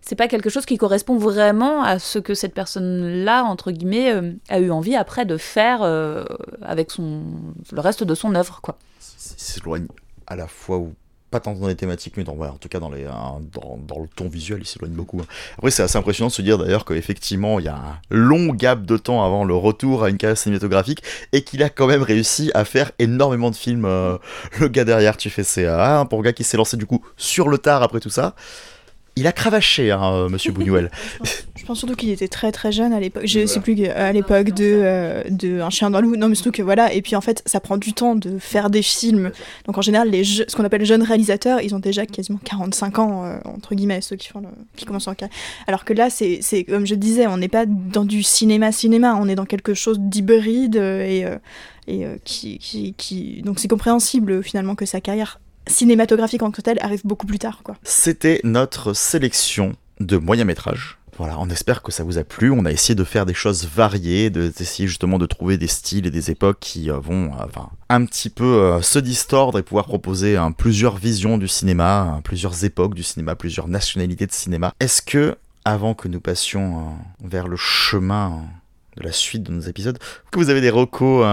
c'est 0.00 0.16
pas 0.16 0.26
quelque 0.26 0.50
chose 0.50 0.66
qui 0.66 0.76
correspond 0.76 1.16
vraiment 1.16 1.84
à 1.84 2.00
ce 2.00 2.18
que 2.18 2.34
cette 2.34 2.54
personne-là, 2.54 3.44
entre 3.44 3.70
guillemets, 3.70 4.12
euh, 4.12 4.32
a 4.48 4.58
eu 4.58 4.72
envie 4.72 4.96
après 4.96 5.24
de 5.26 5.36
faire 5.36 5.82
euh, 5.82 6.24
avec 6.60 6.90
son, 6.90 7.22
le 7.70 7.80
reste 7.80 8.02
de 8.02 8.14
son 8.16 8.34
œuvre. 8.34 8.60
quoi. 8.62 8.78
S'éloigne 9.00 9.86
à 10.26 10.36
la 10.36 10.46
fois 10.46 10.78
ou 10.78 10.94
pas 11.30 11.38
tant 11.38 11.54
dans 11.54 11.68
les 11.68 11.76
thématiques, 11.76 12.16
mais 12.16 12.24
dans, 12.24 12.36
en 12.40 12.56
tout 12.56 12.68
cas 12.68 12.80
dans, 12.80 12.90
les, 12.90 13.04
dans, 13.04 13.40
dans, 13.78 14.00
le 14.00 14.08
ton 14.08 14.28
visuel, 14.28 14.58
il 14.62 14.66
s'éloigne 14.66 14.92
beaucoup. 14.92 15.20
Hein. 15.20 15.26
Après, 15.56 15.70
c'est 15.70 15.82
assez 15.82 15.96
impressionnant 15.96 16.28
de 16.28 16.32
se 16.32 16.42
dire 16.42 16.58
d'ailleurs 16.58 16.84
qu'effectivement, 16.84 17.60
il 17.60 17.66
y 17.66 17.68
a 17.68 17.76
un 17.76 17.98
long 18.10 18.48
gap 18.48 18.84
de 18.84 18.96
temps 18.96 19.24
avant 19.24 19.44
le 19.44 19.54
retour 19.54 20.02
à 20.02 20.10
une 20.10 20.16
carrière 20.16 20.36
cinématographique 20.36 21.02
et 21.32 21.42
qu'il 21.42 21.62
a 21.62 21.68
quand 21.68 21.86
même 21.86 22.02
réussi 22.02 22.50
à 22.54 22.64
faire 22.64 22.90
énormément 22.98 23.50
de 23.50 23.56
films. 23.56 23.84
Euh, 23.84 24.18
le 24.58 24.68
gars 24.68 24.84
derrière, 24.84 25.16
tu 25.16 25.30
fais 25.30 25.44
CA, 25.44 26.04
pour 26.10 26.18
le 26.18 26.24
gars 26.24 26.32
qui 26.32 26.42
s'est 26.42 26.56
lancé 26.56 26.76
du 26.76 26.86
coup 26.86 27.04
sur 27.16 27.48
le 27.48 27.58
tard 27.58 27.82
après 27.82 28.00
tout 28.00 28.10
ça 28.10 28.34
il 29.16 29.26
a 29.26 29.32
cravaché, 29.32 29.90
hein, 29.90 30.12
euh, 30.12 30.28
Monsieur 30.28 30.52
Buñuel. 30.56 30.90
Je 31.60 31.66
pense 31.66 31.78
surtout 31.78 31.94
qu'il 31.94 32.08
était 32.08 32.26
très 32.26 32.52
très 32.52 32.72
jeune 32.72 32.94
à 32.94 33.00
l'époque. 33.00 33.24
Je 33.26 33.44
sais 33.44 33.60
plus 33.60 33.86
à 33.86 34.12
l'époque 34.12 34.50
de, 34.50 34.64
euh, 34.82 35.22
de 35.28 35.60
Un 35.60 35.68
chien 35.68 35.90
dans 35.90 36.00
le 36.00 36.08
loup. 36.08 36.16
Non, 36.16 36.30
mais 36.30 36.34
surtout 36.34 36.52
que 36.52 36.62
voilà. 36.62 36.94
Et 36.94 37.02
puis 37.02 37.16
en 37.16 37.20
fait, 37.20 37.42
ça 37.44 37.60
prend 37.60 37.76
du 37.76 37.92
temps 37.92 38.14
de 38.14 38.38
faire 38.38 38.70
des 38.70 38.80
films. 38.80 39.30
Donc 39.66 39.76
en 39.76 39.82
général, 39.82 40.08
les 40.08 40.24
ce 40.24 40.56
qu'on 40.56 40.64
appelle 40.64 40.86
jeunes 40.86 41.02
réalisateurs, 41.02 41.60
ils 41.60 41.74
ont 41.74 41.78
déjà 41.78 42.06
quasiment 42.06 42.40
45 42.44 42.98
ans 42.98 43.24
euh, 43.24 43.36
entre 43.44 43.74
guillemets 43.74 44.00
ceux 44.00 44.16
qui 44.16 44.28
font 44.28 44.42
qui 44.74 44.86
commencent 44.86 45.08
en 45.08 45.14
carrière. 45.14 45.36
Alors 45.66 45.84
que 45.84 45.92
là, 45.92 46.08
c'est 46.08 46.64
comme 46.64 46.86
je 46.86 46.94
disais, 46.94 47.26
on 47.26 47.36
n'est 47.36 47.48
pas 47.48 47.66
dans 47.66 48.06
du 48.06 48.22
cinéma 48.22 48.72
cinéma. 48.72 49.18
On 49.20 49.28
est 49.28 49.34
dans 49.34 49.44
quelque 49.44 49.74
chose 49.74 50.00
d'hybride 50.00 50.76
et 50.76 51.26
et 51.88 52.06
qui, 52.24 52.58
qui, 52.58 52.94
qui, 52.94 53.42
donc 53.42 53.58
c'est 53.58 53.66
compréhensible 53.66 54.44
finalement 54.44 54.76
que 54.76 54.86
sa 54.86 55.00
carrière 55.00 55.40
cinématographique 55.66 56.42
en 56.42 56.50
tel 56.52 56.78
arrive 56.80 57.02
beaucoup 57.04 57.26
plus 57.26 57.38
tard. 57.38 57.60
quoi. 57.64 57.76
C'était 57.82 58.40
notre 58.44 58.92
sélection 58.92 59.72
de 59.98 60.16
moyens 60.16 60.46
métrages. 60.46 60.99
Voilà, 61.20 61.38
on 61.38 61.50
espère 61.50 61.82
que 61.82 61.92
ça 61.92 62.02
vous 62.02 62.16
a 62.16 62.24
plu. 62.24 62.50
On 62.50 62.64
a 62.64 62.72
essayé 62.72 62.94
de 62.94 63.04
faire 63.04 63.26
des 63.26 63.34
choses 63.34 63.66
variées, 63.66 64.30
d'essayer 64.30 64.88
justement 64.88 65.18
de 65.18 65.26
trouver 65.26 65.58
des 65.58 65.66
styles 65.66 66.06
et 66.06 66.10
des 66.10 66.30
époques 66.30 66.56
qui 66.60 66.90
euh, 66.90 66.98
vont 66.98 67.26
euh, 67.34 67.44
enfin, 67.44 67.68
un 67.90 68.06
petit 68.06 68.30
peu 68.30 68.46
euh, 68.46 68.80
se 68.80 68.98
distordre 68.98 69.58
et 69.58 69.62
pouvoir 69.62 69.84
proposer 69.84 70.38
plusieurs 70.56 70.96
visions 70.96 71.36
du 71.36 71.46
cinéma, 71.46 72.22
plusieurs 72.24 72.64
époques 72.64 72.94
du 72.94 73.02
cinéma, 73.02 73.34
plusieurs 73.34 73.68
nationalités 73.68 74.26
de 74.26 74.32
cinéma. 74.32 74.72
Est-ce 74.80 75.02
que, 75.02 75.36
avant 75.66 75.92
que 75.92 76.08
nous 76.08 76.20
passions 76.20 76.94
vers 77.22 77.48
le 77.48 77.56
chemin 77.56 78.40
de 78.96 79.02
la 79.02 79.12
suite 79.12 79.42
de 79.42 79.52
nos 79.52 79.60
épisodes, 79.60 79.98
que 80.30 80.38
vous 80.38 80.48
avez 80.48 80.62
des 80.62 80.70
recos 80.70 81.26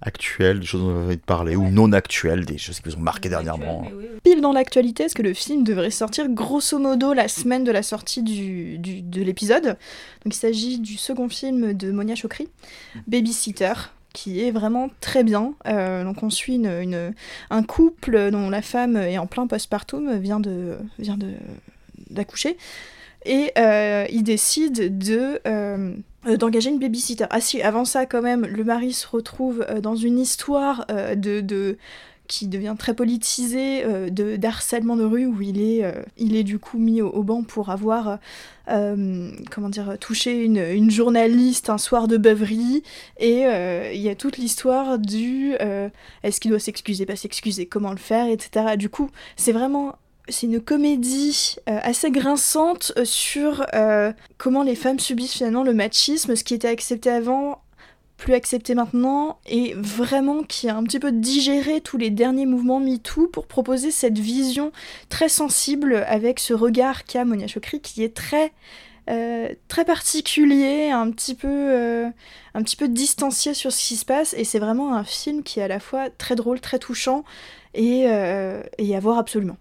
actuelles, 0.00 0.60
des 0.60 0.66
choses 0.66 0.82
dont 0.82 0.92
vous 0.92 1.06
avez 1.06 1.16
parler, 1.16 1.56
ou 1.56 1.70
non 1.70 1.92
actuelles, 1.92 2.44
des 2.44 2.58
choses 2.58 2.80
qui 2.80 2.88
vous 2.88 2.96
ont 2.96 3.00
marqué 3.00 3.28
dernièrement. 3.28 3.86
Pile 4.22 4.40
dans 4.40 4.52
l'actualité, 4.52 5.04
est-ce 5.04 5.14
que 5.14 5.22
le 5.22 5.34
film 5.34 5.64
devrait 5.64 5.90
sortir 5.90 6.28
grosso 6.28 6.78
modo 6.78 7.12
la 7.12 7.28
semaine 7.28 7.64
de 7.64 7.72
la 7.72 7.82
sortie 7.82 8.22
du, 8.22 8.78
de 8.78 9.22
l'épisode? 9.22 9.76
Donc 10.24 10.34
il 10.34 10.38
s'agit 10.38 10.78
du 10.78 10.96
second 10.96 11.28
film 11.28 11.74
de 11.74 11.90
Monia 11.90 12.14
Chokri, 12.14 12.48
Babysitter, 13.06 13.72
qui 14.12 14.40
est 14.40 14.50
vraiment 14.50 14.90
très 15.00 15.24
bien. 15.24 15.54
Euh, 15.66 16.04
donc 16.04 16.22
on 16.22 16.30
suit 16.30 16.54
une, 16.54 17.14
un 17.50 17.62
couple 17.62 18.30
dont 18.30 18.50
la 18.50 18.62
femme 18.62 18.96
est 18.96 19.18
en 19.18 19.26
plein 19.26 19.46
postpartum, 19.46 20.18
vient 20.18 20.40
de 20.40 20.78
vient 20.98 21.16
de 21.16 21.32
d'accoucher, 22.10 22.56
et 23.24 23.52
euh, 23.58 24.06
il 24.10 24.22
décide 24.22 24.98
de 24.98 25.40
euh, 25.46 25.92
euh, 26.26 26.36
d'engager 26.36 26.70
une 26.70 26.80
babysitter. 26.80 27.26
Ah 27.30 27.40
si, 27.40 27.62
avant 27.62 27.84
ça 27.84 28.04
quand 28.04 28.22
même, 28.22 28.44
le 28.44 28.64
mari 28.64 28.92
se 28.92 29.06
retrouve 29.06 29.64
euh, 29.68 29.80
dans 29.80 29.94
une 29.94 30.18
histoire 30.18 30.84
euh, 30.90 31.14
de, 31.14 31.40
de, 31.40 31.78
qui 32.26 32.48
devient 32.48 32.74
très 32.76 32.92
politisée 32.92 33.84
de 34.10 34.36
d'harcèlement 34.36 34.96
de 34.96 35.04
rue 35.04 35.24
où 35.24 35.40
il 35.40 35.62
est 35.62 35.82
il 36.18 36.36
est 36.36 36.42
du 36.42 36.58
coup 36.58 36.76
mis 36.76 37.00
au, 37.00 37.22
banc 37.22 37.42
pour 37.42 37.70
avoir 37.70 38.18
comment 38.66 39.70
dire 39.70 39.96
touché 39.98 40.44
une, 40.44 40.58
une, 40.58 40.90
journaliste 40.90 41.70
un 41.70 41.78
soir 41.78 42.06
de 42.06 42.18
beuverie 42.18 42.82
et 43.18 43.44
il 43.94 44.00
y 44.02 44.10
a 44.10 44.14
toute 44.14 44.36
l'histoire 44.36 44.98
du 44.98 45.54
est-ce 46.22 46.38
qu'il 46.38 46.50
doit 46.50 46.60
s'excuser 46.60 47.06
pas 47.06 47.16
s'excuser 47.16 47.64
comment 47.64 47.92
le 47.92 47.96
faire 47.96 48.28
etc 48.28 48.76
du 48.76 48.90
coup 48.90 49.08
c'est 49.36 49.52
vraiment 49.52 49.96
c'est 50.28 50.46
une 50.46 50.60
comédie 50.60 51.56
euh, 51.68 51.78
assez 51.82 52.10
grinçante 52.10 52.92
euh, 52.96 53.04
sur 53.04 53.66
euh, 53.74 54.12
comment 54.36 54.62
les 54.62 54.74
femmes 54.74 54.98
subissent 54.98 55.34
finalement 55.34 55.62
le 55.62 55.74
machisme, 55.74 56.36
ce 56.36 56.44
qui 56.44 56.54
était 56.54 56.68
accepté 56.68 57.10
avant, 57.10 57.62
plus 58.16 58.34
accepté 58.34 58.74
maintenant, 58.74 59.38
et 59.46 59.74
vraiment 59.74 60.42
qui 60.42 60.68
a 60.68 60.76
un 60.76 60.82
petit 60.84 60.98
peu 60.98 61.12
digéré 61.12 61.80
tous 61.80 61.98
les 61.98 62.10
derniers 62.10 62.46
mouvements 62.46 62.80
MeToo 62.80 63.28
pour 63.28 63.46
proposer 63.46 63.90
cette 63.90 64.18
vision 64.18 64.72
très 65.08 65.28
sensible 65.28 66.04
avec 66.06 66.40
ce 66.40 66.52
regard 66.52 67.04
qu'a 67.04 67.24
Monia 67.24 67.46
Chokri 67.46 67.80
qui 67.80 68.02
est 68.02 68.14
très 68.14 68.52
très 69.68 69.86
particulier, 69.86 70.90
un 70.90 71.10
petit 71.10 71.34
peu 71.34 72.04
un 72.52 72.62
petit 72.62 72.76
peu 72.76 72.88
distancié 72.88 73.54
sur 73.54 73.72
ce 73.72 73.88
qui 73.88 73.96
se 73.96 74.04
passe, 74.04 74.34
et 74.34 74.44
c'est 74.44 74.58
vraiment 74.58 74.94
un 74.94 75.02
film 75.04 75.42
qui 75.42 75.60
est 75.60 75.62
à 75.62 75.68
la 75.68 75.80
fois 75.80 76.10
très 76.10 76.34
drôle, 76.34 76.60
très 76.60 76.78
touchant, 76.78 77.24
et, 77.72 78.00
et 78.02 78.96
à 78.96 79.00
voir 79.00 79.16
absolument. 79.16 79.56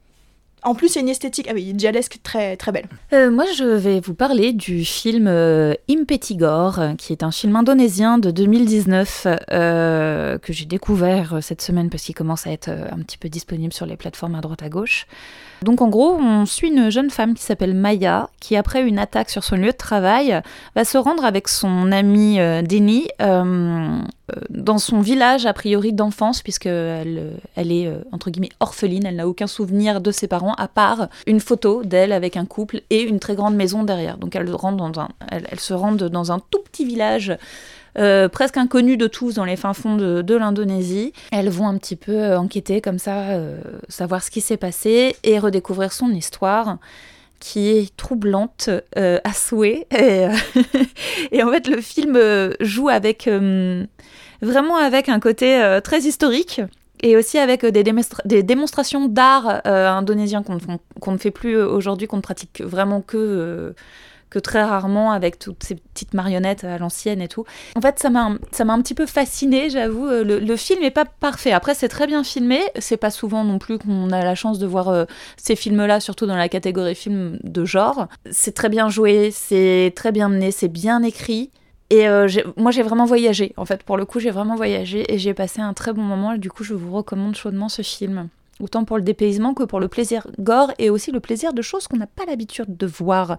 En 0.67 0.75
plus, 0.75 0.95
il 0.95 0.95
y 0.95 0.97
a 0.97 1.01
une 1.03 1.07
esthétique, 1.07 1.47
ah 1.49 1.53
oui, 1.53 1.73
dialesque 1.73 2.17
très, 2.23 2.57
très 2.57 2.73
belle. 2.73 2.87
Euh, 3.13 3.31
moi, 3.31 3.45
je 3.55 3.63
vais 3.63 4.01
vous 4.01 4.13
parler 4.13 4.51
du 4.51 4.83
film 4.83 5.27
euh, 5.29 5.73
Impetigore, 5.89 6.81
qui 6.97 7.13
est 7.13 7.23
un 7.23 7.31
film 7.31 7.55
indonésien 7.55 8.17
de 8.17 8.31
2019 8.31 9.27
euh, 9.49 10.37
que 10.37 10.51
j'ai 10.51 10.65
découvert 10.65 11.37
cette 11.41 11.61
semaine 11.61 11.89
parce 11.89 12.03
qu'il 12.03 12.15
commence 12.15 12.47
à 12.47 12.51
être 12.51 12.67
un 12.67 12.99
petit 12.99 13.17
peu 13.17 13.29
disponible 13.29 13.71
sur 13.71 13.85
les 13.85 13.95
plateformes 13.95 14.35
à 14.35 14.41
droite 14.41 14.61
à 14.61 14.67
gauche. 14.67 15.07
Donc 15.61 15.81
en 15.81 15.87
gros, 15.87 16.15
on 16.19 16.45
suit 16.45 16.69
une 16.69 16.89
jeune 16.89 17.09
femme 17.09 17.33
qui 17.33 17.43
s'appelle 17.43 17.73
Maya, 17.73 18.29
qui 18.39 18.55
après 18.55 18.83
une 18.83 18.99
attaque 18.99 19.29
sur 19.29 19.43
son 19.43 19.55
lieu 19.55 19.71
de 19.71 19.77
travail, 19.77 20.41
va 20.75 20.85
se 20.85 20.97
rendre 20.97 21.25
avec 21.25 21.47
son 21.47 21.91
amie 21.91 22.39
euh, 22.39 22.61
Denny 22.61 23.07
euh, 23.21 23.99
dans 24.49 24.77
son 24.77 24.99
village 24.99 25.45
a 25.45 25.53
priori 25.53 25.93
d'enfance, 25.93 26.41
puisqu'elle 26.41 27.39
elle 27.55 27.71
est 27.71 27.87
euh, 27.87 27.99
entre 28.11 28.29
guillemets 28.29 28.51
orpheline, 28.59 29.05
elle 29.05 29.15
n'a 29.15 29.27
aucun 29.27 29.47
souvenir 29.47 30.01
de 30.01 30.11
ses 30.11 30.27
parents 30.27 30.53
à 30.53 30.67
part 30.67 31.07
une 31.25 31.39
photo 31.39 31.83
d'elle 31.83 32.11
avec 32.11 32.37
un 32.37 32.45
couple 32.45 32.81
et 32.89 33.01
une 33.01 33.19
très 33.19 33.35
grande 33.35 33.55
maison 33.55 33.83
derrière. 33.83 34.17
Donc 34.17 34.35
elle 34.35 34.47
se 35.59 35.73
rend 35.73 35.91
dans 35.93 36.31
un 36.31 36.39
tout 36.39 36.59
petit 36.59 36.85
village 36.85 37.35
euh, 37.97 38.29
presque 38.29 38.57
inconnues 38.57 38.97
de 38.97 39.07
tous 39.07 39.33
dans 39.35 39.45
les 39.45 39.55
fins 39.55 39.73
fonds 39.73 39.95
de, 39.95 40.35
l'Indonésie. 40.35 41.13
Elles 41.31 41.49
vont 41.49 41.67
un 41.67 41.77
petit 41.77 41.95
peu 41.95 42.11
euh, 42.11 42.39
enquêter 42.39 42.79
comme 42.81 42.99
ça, 42.99 43.29
euh, 43.29 43.59
savoir 43.89 44.23
ce 44.23 44.29
qui 44.29 44.41
s'est 44.41 44.57
passé 44.57 45.15
et 45.23 45.39
redécouvrir 45.39 45.91
son 45.91 46.09
histoire 46.09 46.77
qui 47.39 47.69
est 47.69 47.95
troublante 47.97 48.69
à 48.95 49.33
souhait. 49.33 49.85
Et, 51.31 51.43
en 51.43 51.51
fait, 51.51 51.67
le 51.67 51.81
film 51.81 52.19
joue 52.59 52.89
avec 52.89 53.29
vraiment 54.41 54.77
avec 54.77 55.07
un 55.07 55.19
côté 55.19 55.79
très 55.83 55.99
historique 55.99 56.61
et 57.03 57.15
aussi 57.15 57.37
avec 57.37 57.63
des, 57.63 57.83
des 58.25 58.41
démonstrations 58.41 59.07
d'art 59.07 59.61
indonésien 59.65 60.41
qu'on 60.41 61.11
ne 61.11 61.17
fait 61.19 61.29
plus 61.29 61.61
aujourd'hui, 61.61 62.07
qu'on 62.07 62.17
ne 62.17 62.23
pratique 62.23 62.63
vraiment 62.63 63.01
que 63.01 63.75
que 64.29 64.39
très 64.39 64.63
rarement 64.63 65.11
avec 65.11 65.39
toutes 65.39 65.63
ces 65.63 65.75
petites 65.75 66.13
marionnettes 66.13 66.63
à 66.63 66.77
l'ancienne 66.77 67.21
et 67.21 67.27
tout. 67.27 67.45
En 67.75 67.81
fait, 67.81 67.99
ça 67.99 68.09
m'a 68.09 68.73
un 68.73 68.81
petit 68.81 68.93
peu 68.93 69.05
fasciné, 69.05 69.69
j'avoue. 69.69 70.07
Euh, 70.07 70.23
le, 70.23 70.55
film 70.57 70.81
n'est 70.81 70.91
pas 70.91 71.05
parfait. 71.05 71.51
Après, 71.51 71.73
c'est 71.73 71.87
très 71.87 72.07
bien 72.07 72.23
filmé. 72.23 72.59
C'est 72.79 72.97
pas 72.97 73.11
souvent 73.11 73.43
non 73.43 73.59
plus 73.59 73.77
qu'on 73.77 74.11
a 74.11 74.23
la 74.23 74.35
chance 74.35 74.59
de 74.59 74.67
voir 74.67 74.89
euh, 74.89 75.05
ces 75.37 75.55
films-là, 75.55 75.99
surtout 75.99 76.25
dans 76.25 76.35
la 76.35 76.49
catégorie 76.49 76.95
film 76.95 77.39
de 77.43 77.65
genre. 77.65 78.07
C'est 78.29 78.53
très 78.53 78.69
bien 78.69 78.89
joué, 78.89 79.31
c'est 79.31 79.93
très 79.95 80.11
bien 80.11 80.29
mené, 80.29 80.51
c'est 80.51 80.67
bien 80.67 81.03
écrit. 81.03 81.51
Et 81.89 82.09
euh, 82.09 82.27
moi, 82.57 82.71
j'ai 82.71 82.83
vraiment 82.83 83.05
voyagé. 83.05 83.53
En 83.55 83.65
fait, 83.65 83.83
pour 83.83 83.95
le 83.95 84.05
coup, 84.05 84.19
j'ai 84.19 84.31
vraiment 84.31 84.55
voyagé 84.55 85.11
et 85.13 85.17
j'ai 85.17 85.33
passé 85.33 85.61
un 85.61 85.73
très 85.73 85.93
bon 85.93 86.01
moment. 86.01 86.35
du 86.35 86.51
coup, 86.51 86.63
je 86.63 86.73
vous 86.73 86.91
recommande 86.91 87.35
chaudement 87.35 87.69
ce 87.69 87.81
film 87.81 88.27
autant 88.59 88.85
pour 88.85 88.97
le 88.97 89.03
dépaysement 89.03 89.53
que 89.53 89.63
pour 89.63 89.79
le 89.79 89.87
plaisir 89.87 90.27
gore 90.39 90.71
et 90.79 90.89
aussi 90.89 91.11
le 91.11 91.19
plaisir 91.19 91.53
de 91.53 91.61
choses 91.61 91.87
qu'on 91.87 91.97
n'a 91.97 92.07
pas 92.07 92.25
l'habitude 92.25 92.77
de 92.77 92.87
voir. 92.87 93.37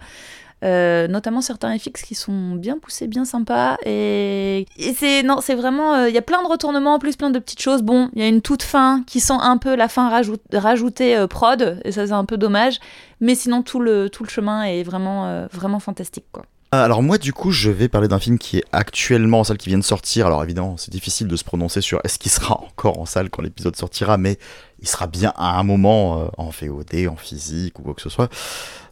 Euh, 0.65 1.07
notamment 1.07 1.41
certains 1.41 1.77
FX 1.79 2.03
qui 2.03 2.15
sont 2.15 2.55
bien 2.55 2.79
poussés, 2.79 3.07
bien 3.07 3.25
sympas. 3.25 3.77
Et, 3.85 4.67
c'est 4.95 5.23
non, 5.23 5.41
c'est 5.41 5.55
vraiment, 5.55 5.95
euh, 5.95 6.09
il 6.09 6.15
y 6.15 6.19
a 6.19 6.23
plein 6.23 6.43
de 6.43 6.49
retournements 6.49 6.95
en 6.95 6.99
plus, 6.99 7.17
plein 7.17 7.31
de 7.31 7.39
petites 7.39 7.63
choses. 7.63 7.83
Bon, 7.83 8.11
il 8.15 8.21
y 8.21 8.25
a 8.25 8.29
une 8.29 8.43
toute 8.43 8.63
fin 8.63 9.05
qui 9.07 9.21
sent 9.21 9.37
un 9.41 9.57
peu 9.57 9.77
la 9.77 9.89
fin 9.89 10.09
rajoutée 10.53 11.17
euh, 11.17 11.27
prod, 11.27 11.81
et 11.85 11.93
ça 11.93 12.07
c'est 12.07 12.13
un 12.13 12.25
peu 12.25 12.37
dommage. 12.37 12.81
Mais 13.21 13.35
sinon 13.35 13.63
tout 13.63 13.81
le 13.81 14.09
tout 14.11 14.25
le 14.25 14.29
chemin 14.29 14.65
est 14.65 14.83
vraiment 14.83 15.47
vraiment 15.53 15.81
fantastique 15.81 16.27
quoi. 16.33 16.45
Euh, 16.75 16.85
Alors 16.85 17.03
moi 17.03 17.17
du 17.17 17.33
coup 17.33 17.51
je 17.51 17.71
vais 17.71 17.89
parler 17.89 18.09
d'un 18.09 18.19
film 18.19 18.39
qui 18.39 18.59
est 18.59 18.65
actuellement 18.73 19.41
en 19.41 19.45
salle 19.45 19.57
qui 19.57 19.71
vient 19.71 19.79
de 19.79 19.85
sortir. 19.85 20.27
Alors 20.27 20.45
évidemment 20.45 20.77
c'est 20.77 20.91
difficile 20.91 21.27
de 21.27 21.37
se 21.37 21.45
prononcer 21.45 21.81
sur 21.81 22.01
est-ce 22.05 22.19
qu'il 22.19 22.31
sera 22.31 22.61
encore 22.61 23.01
en 23.01 23.07
salle 23.07 23.31
quand 23.31 23.43
l'épisode 23.43 23.75
sortira, 23.75 24.19
mais 24.19 24.39
il 24.81 24.87
sera 24.87 25.07
bien 25.07 25.33
à 25.37 25.59
un 25.59 25.63
moment 25.63 26.21
euh, 26.21 26.27
en 26.37 26.51
VOD, 26.51 27.09
en 27.09 27.17
physique 27.17 27.79
ou 27.79 27.83
quoi 27.83 27.95
que 27.95 28.03
ce 28.03 28.11
soit. 28.11 28.29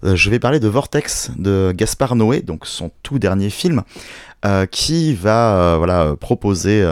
Euh, 0.05 0.17
je 0.17 0.31
vais 0.31 0.39
parler 0.39 0.59
de 0.59 0.69
Vortex 0.69 1.31
de 1.37 1.73
Gaspard 1.77 2.17
Noé, 2.17 2.41
donc 2.41 2.67
son 2.67 2.91
tout 3.03 3.19
dernier 3.19 3.51
film, 3.51 3.83
euh, 4.47 4.65
qui 4.65 5.15
va 5.15 5.77
voilà 5.77 6.15
proposer 6.19 6.83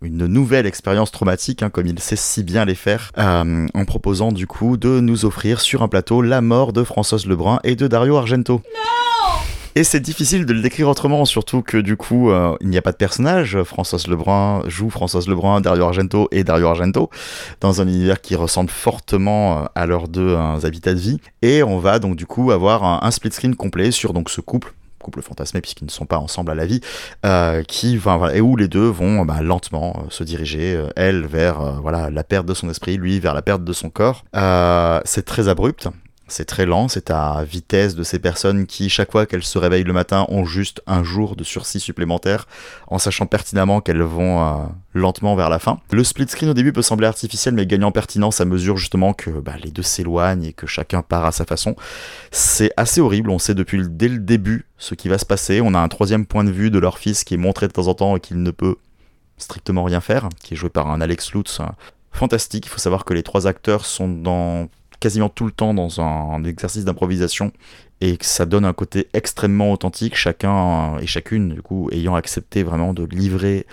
une 0.00 0.26
nouvelle 0.26 0.66
expérience 0.66 1.10
traumatique, 1.10 1.62
hein, 1.62 1.70
comme 1.70 1.86
il 1.86 1.98
sait 1.98 2.16
si 2.16 2.42
bien 2.42 2.64
les 2.64 2.74
faire, 2.74 3.10
en 3.16 3.84
proposant 3.84 4.32
du 4.32 4.46
coup 4.46 4.76
de 4.76 5.00
nous 5.00 5.24
offrir 5.24 5.60
sur 5.60 5.82
un 5.82 5.88
plateau 5.88 6.22
la 6.22 6.40
mort 6.40 6.72
de 6.72 6.84
Françoise 6.84 7.26
Lebrun 7.26 7.60
et 7.64 7.76
de 7.76 7.88
Dario 7.88 8.16
Argento. 8.16 8.62
Et 9.76 9.84
c'est 9.84 10.00
difficile 10.00 10.46
de 10.46 10.52
le 10.52 10.62
décrire 10.62 10.88
autrement, 10.88 11.24
surtout 11.24 11.62
que 11.62 11.76
du 11.76 11.96
coup, 11.96 12.30
euh, 12.30 12.56
il 12.60 12.68
n'y 12.68 12.76
a 12.76 12.82
pas 12.82 12.90
de 12.90 12.96
personnage. 12.96 13.62
Françoise 13.62 14.08
Lebrun 14.08 14.62
joue 14.66 14.90
Françoise 14.90 15.28
Lebrun, 15.28 15.60
Dario 15.60 15.84
Argento 15.84 16.28
et 16.32 16.42
Dario 16.42 16.66
Argento, 16.66 17.08
dans 17.60 17.80
un 17.80 17.86
univers 17.86 18.20
qui 18.20 18.34
ressemble 18.34 18.68
fortement 18.68 19.60
euh, 19.60 19.64
à 19.76 19.86
leurs 19.86 20.08
deux 20.08 20.30
euh, 20.30 20.58
habitats 20.64 20.92
de 20.92 20.98
vie. 20.98 21.20
Et 21.42 21.62
on 21.62 21.78
va 21.78 22.00
donc 22.00 22.16
du 22.16 22.26
coup 22.26 22.50
avoir 22.50 23.04
un, 23.04 23.10
split 23.12 23.30
screen 23.30 23.54
complet 23.54 23.92
sur 23.92 24.12
donc 24.12 24.28
ce 24.30 24.40
couple 24.40 24.74
couple 24.98 25.22
fantasmé 25.22 25.62
puisqu'ils 25.62 25.86
ne 25.86 25.90
sont 25.90 26.04
pas 26.04 26.18
ensemble 26.18 26.50
à 26.50 26.54
la 26.54 26.66
vie, 26.66 26.82
euh, 27.24 27.62
qui, 27.62 27.96
enfin, 27.96 28.28
et 28.34 28.42
où 28.42 28.54
les 28.54 28.68
deux 28.68 28.86
vont 28.86 29.24
bah, 29.24 29.40
lentement 29.40 30.04
se 30.10 30.24
diriger, 30.24 30.78
elle 30.94 31.24
vers 31.24 31.80
voilà 31.80 32.10
la 32.10 32.22
perte 32.22 32.44
de 32.44 32.52
son 32.52 32.68
esprit, 32.68 32.98
lui 32.98 33.18
vers 33.18 33.32
la 33.32 33.40
perte 33.40 33.64
de 33.64 33.72
son 33.72 33.88
corps. 33.88 34.24
C'est 35.06 35.24
très 35.24 35.48
abrupt, 35.48 35.88
c'est 36.30 36.44
très 36.44 36.66
lent, 36.66 36.88
c'est 36.88 37.10
à 37.10 37.42
vitesse 37.44 37.94
de 37.94 38.02
ces 38.02 38.18
personnes 38.18 38.66
qui, 38.66 38.88
chaque 38.88 39.12
fois 39.12 39.26
qu'elles 39.26 39.42
se 39.42 39.58
réveillent 39.58 39.84
le 39.84 39.92
matin, 39.92 40.26
ont 40.28 40.44
juste 40.44 40.82
un 40.86 41.02
jour 41.02 41.36
de 41.36 41.44
sursis 41.44 41.80
supplémentaire, 41.80 42.46
en 42.86 42.98
sachant 42.98 43.26
pertinemment 43.26 43.80
qu'elles 43.80 44.02
vont 44.02 44.40
euh, 44.42 44.66
lentement 44.94 45.34
vers 45.34 45.50
la 45.50 45.58
fin. 45.58 45.80
Le 45.90 46.04
split 46.04 46.28
screen 46.28 46.50
au 46.50 46.54
début 46.54 46.72
peut 46.72 46.82
sembler 46.82 47.06
artificiel, 47.06 47.54
mais 47.54 47.66
gagnant 47.66 47.88
en 47.88 47.92
pertinence 47.92 48.40
à 48.40 48.44
mesure 48.44 48.76
justement 48.76 49.12
que 49.12 49.30
bah, 49.30 49.54
les 49.62 49.70
deux 49.70 49.82
s'éloignent 49.82 50.44
et 50.44 50.52
que 50.52 50.66
chacun 50.66 51.02
part 51.02 51.24
à 51.24 51.32
sa 51.32 51.44
façon. 51.44 51.74
C'est 52.30 52.70
assez 52.76 53.00
horrible, 53.00 53.30
on 53.30 53.38
sait 53.38 53.54
depuis 53.54 53.82
dès 53.88 54.08
le 54.08 54.18
début 54.18 54.66
ce 54.78 54.94
qui 54.94 55.08
va 55.08 55.18
se 55.18 55.26
passer. 55.26 55.60
On 55.60 55.74
a 55.74 55.78
un 55.78 55.88
troisième 55.88 56.26
point 56.26 56.44
de 56.44 56.50
vue 56.50 56.70
de 56.70 56.78
leur 56.78 56.98
fils 56.98 57.24
qui 57.24 57.34
est 57.34 57.38
montré 57.38 57.68
de 57.68 57.72
temps 57.72 57.88
en 57.88 57.94
temps 57.94 58.16
et 58.16 58.20
qu'il 58.20 58.42
ne 58.42 58.50
peut 58.50 58.76
strictement 59.36 59.84
rien 59.84 60.00
faire, 60.00 60.28
qui 60.42 60.54
est 60.54 60.56
joué 60.56 60.70
par 60.70 60.88
un 60.88 61.00
Alex 61.00 61.32
Lutz 61.32 61.60
euh, 61.60 61.64
fantastique. 62.12 62.66
Il 62.66 62.68
faut 62.68 62.78
savoir 62.78 63.04
que 63.04 63.14
les 63.14 63.22
trois 63.22 63.46
acteurs 63.46 63.84
sont 63.84 64.08
dans 64.08 64.68
quasiment 65.00 65.28
tout 65.28 65.46
le 65.46 65.50
temps 65.50 65.74
dans 65.74 66.00
un, 66.00 66.44
exercice 66.44 66.84
d'improvisation 66.84 67.52
et 68.00 68.16
que 68.16 68.24
ça 68.24 68.46
donne 68.46 68.64
un 68.64 68.72
côté 68.72 69.08
extrêmement 69.12 69.72
authentique, 69.72 70.14
chacun 70.14 70.98
et 70.98 71.06
chacune 71.06 71.54
du 71.54 71.62
coup 71.62 71.88
ayant 71.92 72.14
accepté 72.14 72.62
vraiment 72.62 72.94
de 72.94 73.04
livrer 73.04 73.66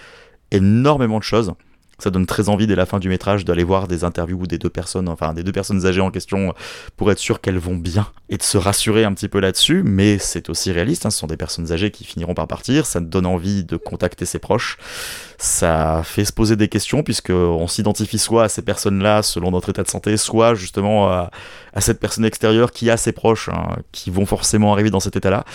énormément 0.51 1.19
de 1.19 1.23
choses. 1.23 1.53
Ça 1.99 2.09
donne 2.09 2.25
très 2.25 2.49
envie 2.49 2.67
dès 2.67 2.75
la 2.75 2.85
fin 2.85 2.99
du 2.99 3.09
métrage 3.09 3.43
d'aller 3.43 3.63
voir 3.63 3.87
des 3.87 4.03
interviews 4.03 4.45
des 4.45 4.57
deux 4.57 4.69
personnes, 4.69 5.09
enfin 5.09 5.33
des 5.33 5.43
deux 5.43 5.51
personnes 5.51 5.85
âgées 5.85 6.01
en 6.01 6.11
question, 6.11 6.53
pour 6.95 7.11
être 7.11 7.19
sûr 7.19 7.41
qu'elles 7.41 7.57
vont 7.57 7.75
bien 7.75 8.07
et 8.29 8.37
de 8.37 8.43
se 8.43 8.57
rassurer 8.57 9.03
un 9.03 9.13
petit 9.13 9.27
peu 9.27 9.39
là-dessus. 9.39 9.81
Mais 9.83 10.17
c'est 10.17 10.49
aussi 10.49 10.71
réaliste, 10.71 11.05
hein, 11.05 11.09
ce 11.09 11.19
sont 11.19 11.27
des 11.27 11.37
personnes 11.37 11.71
âgées 11.71 11.91
qui 11.91 12.03
finiront 12.03 12.33
par 12.33 12.47
partir. 12.47 12.85
Ça 12.85 12.99
donne 12.99 13.25
envie 13.25 13.63
de 13.63 13.77
contacter 13.77 14.25
ses 14.25 14.39
proches. 14.39 14.77
Ça 15.37 16.01
fait 16.03 16.25
se 16.25 16.33
poser 16.33 16.55
des 16.55 16.67
questions 16.67 17.03
puisque 17.03 17.31
on 17.31 17.67
s'identifie 17.67 18.19
soit 18.19 18.43
à 18.43 18.49
ces 18.49 18.61
personnes-là 18.61 19.23
selon 19.23 19.51
notre 19.51 19.69
état 19.69 19.83
de 19.83 19.89
santé, 19.89 20.17
soit 20.17 20.55
justement 20.55 21.09
à, 21.09 21.31
à 21.73 21.81
cette 21.81 21.99
personne 21.99 22.25
extérieure 22.25 22.71
qui 22.71 22.89
a 22.89 22.97
ses 22.97 23.11
proches 23.11 23.49
hein, 23.49 23.75
qui 23.91 24.09
vont 24.11 24.25
forcément 24.25 24.73
arriver 24.73 24.89
dans 24.89 24.99
cet 24.99 25.15
état-là. 25.15 25.45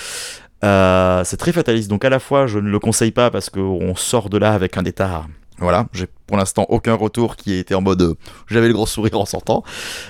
Euh, 0.64 1.24
c'est 1.24 1.36
très 1.36 1.52
fataliste, 1.52 1.88
donc 1.88 2.04
à 2.04 2.10
la 2.10 2.20
fois 2.20 2.46
je 2.46 2.58
ne 2.58 2.68
le 2.68 2.78
conseille 2.78 3.10
pas 3.10 3.30
parce 3.30 3.50
qu'on 3.50 3.94
sort 3.96 4.28
de 4.30 4.38
là 4.38 4.52
avec 4.52 4.76
un 4.76 4.84
état. 4.84 5.24
Voilà, 5.58 5.86
j'ai 5.92 6.08
pour 6.26 6.36
l'instant 6.36 6.66
aucun 6.70 6.94
retour 6.94 7.36
qui 7.36 7.52
ait 7.52 7.58
été 7.58 7.74
en 7.74 7.82
mode 7.82 8.00
euh, 8.00 8.14
j'avais 8.46 8.66
le 8.66 8.72
gros 8.72 8.86
sourire 8.86 9.20
en 9.20 9.26
sortant, 9.26 9.62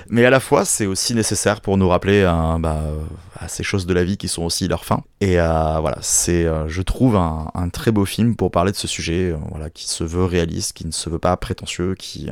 mais 0.09 0.25
à 0.25 0.29
la 0.29 0.39
fois 0.39 0.63
c'est 0.63 0.85
aussi 0.85 1.13
nécessaire 1.13 1.59
pour 1.61 1.77
nous 1.77 1.89
rappeler 1.89 2.23
bah, 2.59 2.81
à 3.35 3.47
ces 3.47 3.63
choses 3.63 3.85
de 3.85 3.93
la 3.93 4.03
vie 4.03 4.17
qui 4.17 4.27
sont 4.27 4.43
aussi 4.43 4.67
leur 4.67 4.85
fin. 4.85 5.03
Et 5.21 5.39
euh, 5.39 5.79
voilà, 5.79 5.97
c'est 6.01 6.45
euh, 6.45 6.67
je 6.69 6.81
trouve 6.81 7.17
un, 7.17 7.69
très 7.71 7.91
beau 7.91 8.05
film 8.05 8.35
pour 8.35 8.51
parler 8.51 8.71
de 8.71 8.77
ce 8.77 8.87
sujet, 8.87 9.35
voilà, 9.49 9.69
qui 9.69 9.87
se 9.87 10.03
veut 10.03 10.25
réaliste, 10.25 10.73
qui 10.73 10.85
ne 10.85 10.91
se 10.91 11.09
veut 11.09 11.19
pas 11.19 11.35
prétentieux, 11.37 11.95
qui 11.95 12.29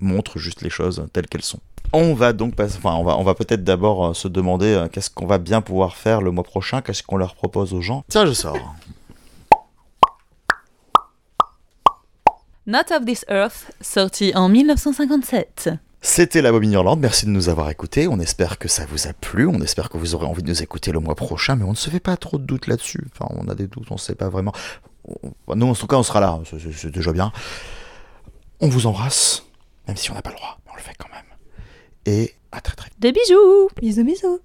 montre 0.00 0.38
juste 0.38 0.62
les 0.62 0.70
choses 0.70 1.06
telles 1.12 1.26
qu'elles 1.26 1.42
sont. 1.42 1.60
On 1.92 2.14
va 2.14 2.32
donc 2.32 2.54
passer, 2.54 2.78
enfin, 2.78 2.96
on 2.96 3.04
va, 3.04 3.16
on 3.16 3.22
va 3.22 3.34
peut-être 3.34 3.64
d'abord 3.64 4.14
se 4.14 4.28
demander 4.28 4.86
qu'est-ce 4.92 5.08
qu'on 5.08 5.26
va 5.26 5.38
bien 5.38 5.62
pouvoir 5.62 5.96
faire 5.96 6.20
le 6.20 6.32
mois 6.32 6.44
prochain, 6.44 6.82
qu'est-ce 6.82 7.02
qu'on 7.02 7.16
leur 7.16 7.34
propose 7.34 7.72
aux 7.72 7.80
gens? 7.80 8.04
Tiens, 8.08 8.26
je 8.26 8.32
sors. 8.32 8.74
Not 12.68 12.90
of 12.90 13.04
This 13.04 13.24
Earth, 13.30 13.70
sorti 13.80 14.32
en 14.34 14.48
1957. 14.48 15.70
C'était 16.00 16.42
la 16.42 16.50
Bobine 16.50 16.72
Irlande, 16.72 16.98
merci 16.98 17.24
de 17.24 17.30
nous 17.30 17.48
avoir 17.48 17.70
écoutés. 17.70 18.08
On 18.08 18.18
espère 18.18 18.58
que 18.58 18.66
ça 18.66 18.84
vous 18.86 19.06
a 19.06 19.12
plu, 19.12 19.46
on 19.46 19.60
espère 19.60 19.88
que 19.88 19.96
vous 19.98 20.16
aurez 20.16 20.26
envie 20.26 20.42
de 20.42 20.48
nous 20.48 20.64
écouter 20.64 20.90
le 20.90 20.98
mois 20.98 21.14
prochain, 21.14 21.54
mais 21.54 21.62
on 21.62 21.70
ne 21.70 21.76
se 21.76 21.90
fait 21.90 22.00
pas 22.00 22.16
trop 22.16 22.38
de 22.38 22.42
doutes 22.42 22.66
là-dessus. 22.66 23.04
Enfin, 23.12 23.32
on 23.38 23.46
a 23.46 23.54
des 23.54 23.68
doutes, 23.68 23.86
on 23.90 23.94
ne 23.94 24.00
sait 24.00 24.16
pas 24.16 24.28
vraiment. 24.28 24.50
Nous, 25.54 25.66
en 25.68 25.74
tout 25.76 25.86
cas, 25.86 25.94
on 25.94 26.02
sera 26.02 26.18
là, 26.18 26.40
c'est 26.72 26.90
déjà 26.90 27.12
bien. 27.12 27.30
On 28.58 28.68
vous 28.68 28.88
embrasse, 28.88 29.44
même 29.86 29.96
si 29.96 30.10
on 30.10 30.14
n'a 30.14 30.22
pas 30.22 30.30
le 30.30 30.36
droit, 30.36 30.58
mais 30.66 30.72
on 30.72 30.76
le 30.76 30.82
fait 30.82 30.96
quand 30.98 31.08
même. 31.10 31.22
Et 32.04 32.34
à 32.50 32.60
très 32.60 32.74
très 32.74 32.88
vite. 32.88 32.98
Des 32.98 33.12
bisous 33.12 33.68
Bisous, 33.80 34.02
bisous. 34.02 34.40